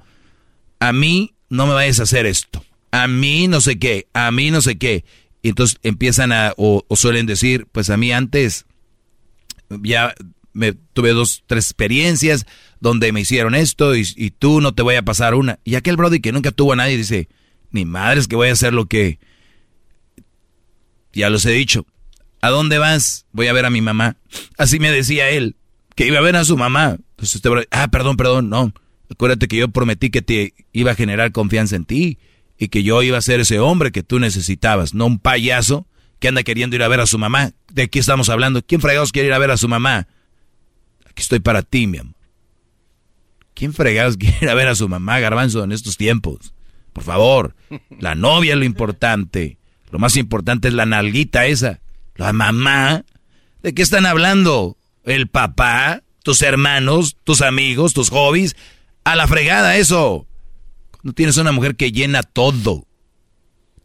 [0.79, 4.51] a mí no me vayas a hacer esto, a mí no sé qué, a mí
[4.51, 5.05] no sé qué.
[5.41, 8.65] Y entonces empiezan a, o, suelen decir, pues a mí antes
[9.69, 10.13] ya
[10.51, 12.45] me tuve dos, tres experiencias
[12.81, 15.59] donde me hicieron esto y, tú no te voy a pasar una.
[15.63, 17.29] Y aquel Brody que nunca tuvo a nadie dice,
[17.71, 19.19] ni madres que voy a hacer lo que...
[21.13, 21.85] Ya los he dicho.
[22.45, 23.25] ¿A dónde vas?
[23.31, 24.17] Voy a ver a mi mamá.
[24.55, 25.55] Así me decía él,
[25.95, 26.97] que iba a ver a su mamá.
[27.09, 28.71] Entonces Brody, ah, perdón, perdón, no.
[29.09, 32.19] Acuérdate que yo prometí que te iba a generar confianza en ti
[32.59, 35.87] y que yo iba a ser ese hombre que tú necesitabas, no un payaso
[36.19, 37.53] que anda queriendo ir a ver a su mamá.
[37.73, 38.61] ¿De qué estamos hablando?
[38.61, 40.07] ¿Quién fregados quiere ir a ver a su mamá?
[41.09, 42.13] Aquí estoy para ti, mi amor.
[43.55, 46.53] ¿Quién fregados quiere ir a ver a su mamá, garbanzo, en estos tiempos?
[46.93, 47.55] Por favor,
[47.99, 49.57] la novia es lo importante.
[49.89, 51.81] Lo más importante es la nalguita esa.
[52.15, 53.03] La mamá.
[53.61, 54.77] ¿De qué están hablando?
[55.03, 56.03] ¿El papá?
[56.23, 57.17] ¿Tus hermanos?
[57.23, 57.93] ¿Tus amigos?
[57.93, 58.55] ¿Tus hobbies?
[59.03, 60.27] A la fregada eso.
[60.91, 62.87] Cuando tienes una mujer que llena todo,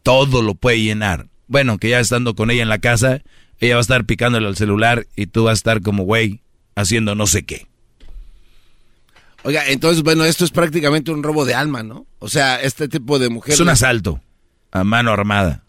[0.03, 1.27] todo lo puede llenar.
[1.47, 3.21] Bueno, que ya estando con ella en la casa,
[3.59, 6.41] ella va a estar picándole al celular y tú vas a estar como güey
[6.75, 7.67] haciendo no sé qué.
[9.43, 12.05] Oiga, entonces, bueno, esto es prácticamente un robo de alma, ¿no?
[12.19, 13.53] O sea, este tipo de mujer...
[13.53, 14.21] Es un asalto
[14.71, 15.63] a mano armada.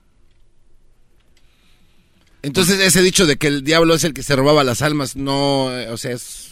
[2.42, 5.70] Entonces, ese dicho de que el diablo es el que se robaba las almas, no,
[5.76, 6.50] eh, o sea, es...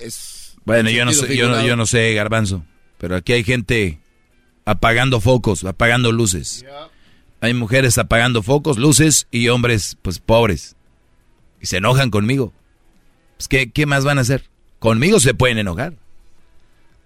[0.00, 2.64] es bueno, yo no, sé, yo, no, yo no sé, garbanzo,
[2.98, 4.00] pero aquí hay gente
[4.64, 6.64] apagando focos, apagando luces.
[7.40, 10.76] Hay mujeres apagando focos, luces y hombres, pues, pobres.
[11.60, 12.52] Y se enojan conmigo.
[13.36, 14.48] Pues, ¿qué, ¿qué más van a hacer?
[14.78, 15.94] Conmigo se pueden enojar.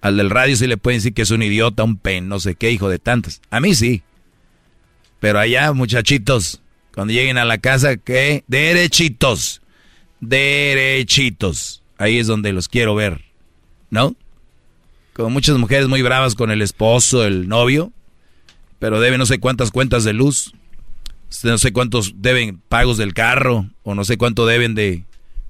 [0.03, 2.55] Al del radio sí le pueden decir que es un idiota, un pen, no sé
[2.55, 3.41] qué, hijo de tantas.
[3.51, 4.03] A mí sí.
[5.21, 6.61] Pero allá, muchachitos,
[6.97, 8.43] cuando lleguen a la casa, ¿qué?
[8.47, 9.61] Derechitos.
[10.21, 11.83] Derechitos.
[11.99, 13.21] Ahí es donde los quiero ver.
[13.91, 14.17] ¿No?
[15.13, 17.93] Como muchas mujeres muy bravas con el esposo, el novio,
[18.79, 20.55] pero deben no sé cuántas cuentas de luz,
[21.45, 25.05] no sé cuántos deben pagos del carro, o no sé cuánto deben de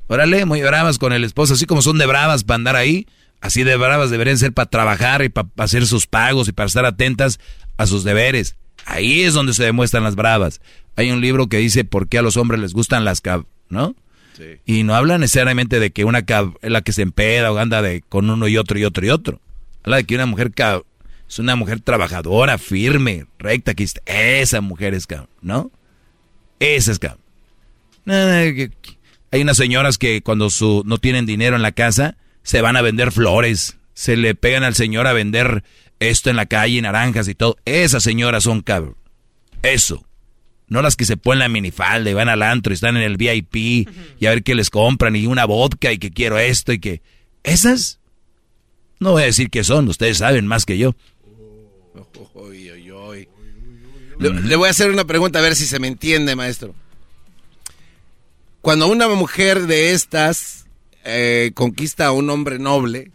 [0.08, 3.06] Órale, muy bravas con el esposo, así como son de bravas para andar ahí,
[3.40, 6.84] así de bravas deberían ser para trabajar y para hacer sus pagos y para estar
[6.84, 7.38] atentas
[7.76, 8.56] a sus deberes.
[8.84, 10.60] Ahí es donde se demuestran las bravas.
[10.96, 13.94] Hay un libro que dice por qué a los hombres les gustan las cab, ¿no?
[14.36, 14.60] Sí.
[14.66, 17.82] Y no habla necesariamente de que una cab es la que se empeda o anda
[17.82, 19.40] de, con uno y otro y otro y otro.
[19.82, 20.84] Habla de que una mujer cab
[21.28, 25.70] es una mujer trabajadora, firme, recta, que esa mujer es cab, ¿no?
[26.60, 27.18] Esa es cab.
[28.06, 32.82] Hay unas señoras que cuando su, no tienen dinero en la casa, se van a
[32.82, 33.78] vender flores.
[33.94, 35.64] Se le pegan al señor a vender
[35.98, 37.56] esto en la calle, naranjas y todo.
[37.64, 38.96] Esas señoras son cabrón.
[39.62, 40.06] Eso.
[40.68, 43.16] No las que se ponen la minifalda y van al antro y están en el
[43.16, 43.54] VIP
[44.18, 47.02] y a ver qué les compran y una vodka y que quiero esto y que...
[47.44, 48.00] Esas,
[48.98, 50.96] no voy a decir que son, ustedes saben más que yo.
[54.18, 56.74] Le, le voy a hacer una pregunta a ver si se me entiende, maestro
[58.66, 60.66] cuando una mujer de estas
[61.04, 63.12] eh, conquista a un hombre noble,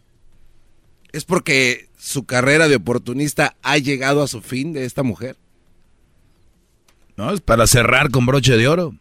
[1.12, 5.36] es porque su carrera de oportunista ha llegado a su fin de esta mujer.
[7.18, 8.96] No, es para cerrar con broche de oro.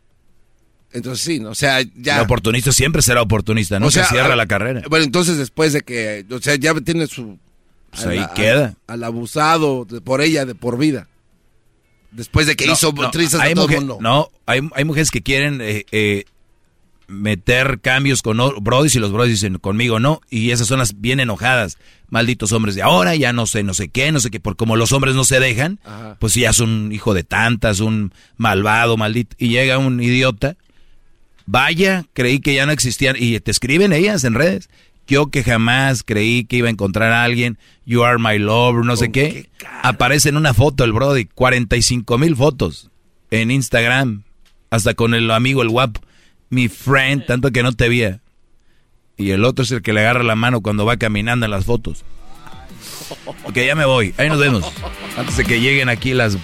[0.93, 2.17] Entonces sí, o sea, ya...
[2.17, 4.83] El oportunista siempre será oportunista, no se cierra la carrera.
[4.89, 7.39] Bueno, entonces después de que, o sea, ya tiene su...
[7.91, 8.77] Pues ahí queda.
[8.87, 11.09] Al, abusado por ella de por vida.
[12.13, 13.99] Después de que hizo no, hay a todo mundo.
[14.01, 16.25] No, hay, hay, mujeres que quieren eh, eh,
[17.11, 21.21] meter cambios con brodis y los brodis dicen conmigo no y esas son las bien
[21.21, 21.77] enojadas.
[22.09, 24.77] Malditos hombres de ahora ya no sé no sé qué no sé qué por como
[24.77, 25.79] los hombres no se dejan
[26.19, 30.57] pues ya es un hijo de tantas un malvado maldito y llega un idiota
[31.47, 34.69] vaya creí que ya no existían y te escriben ellas en redes
[35.07, 38.97] yo que jamás creí que iba a encontrar a alguien you are my love no
[38.97, 39.49] sé qué,
[39.83, 42.91] aparece en una foto el brody 45 mil fotos
[43.31, 44.25] en Instagram
[44.71, 46.01] hasta con el amigo el guapo
[46.51, 48.21] mi friend, tanto que no te veía.
[49.17, 51.65] Y el otro es el que le agarra la mano cuando va caminando en las
[51.65, 52.05] fotos.
[53.45, 54.15] Ok, ya me voy.
[54.19, 54.65] Ahí nos vemos.
[55.17, 56.37] Antes de que lleguen aquí las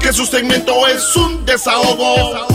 [0.00, 2.46] Que su segmento es un desahogo.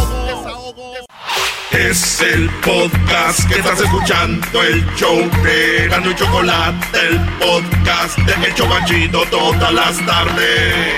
[1.72, 6.78] Es el podcast que estás escuchando, el show de Gano y Chocolate,
[7.08, 10.96] el podcast de El Chocachito todas las tardes.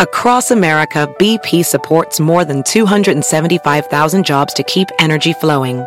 [0.00, 5.86] Across America, BP supports more than 275,000 jobs to keep energy flowing.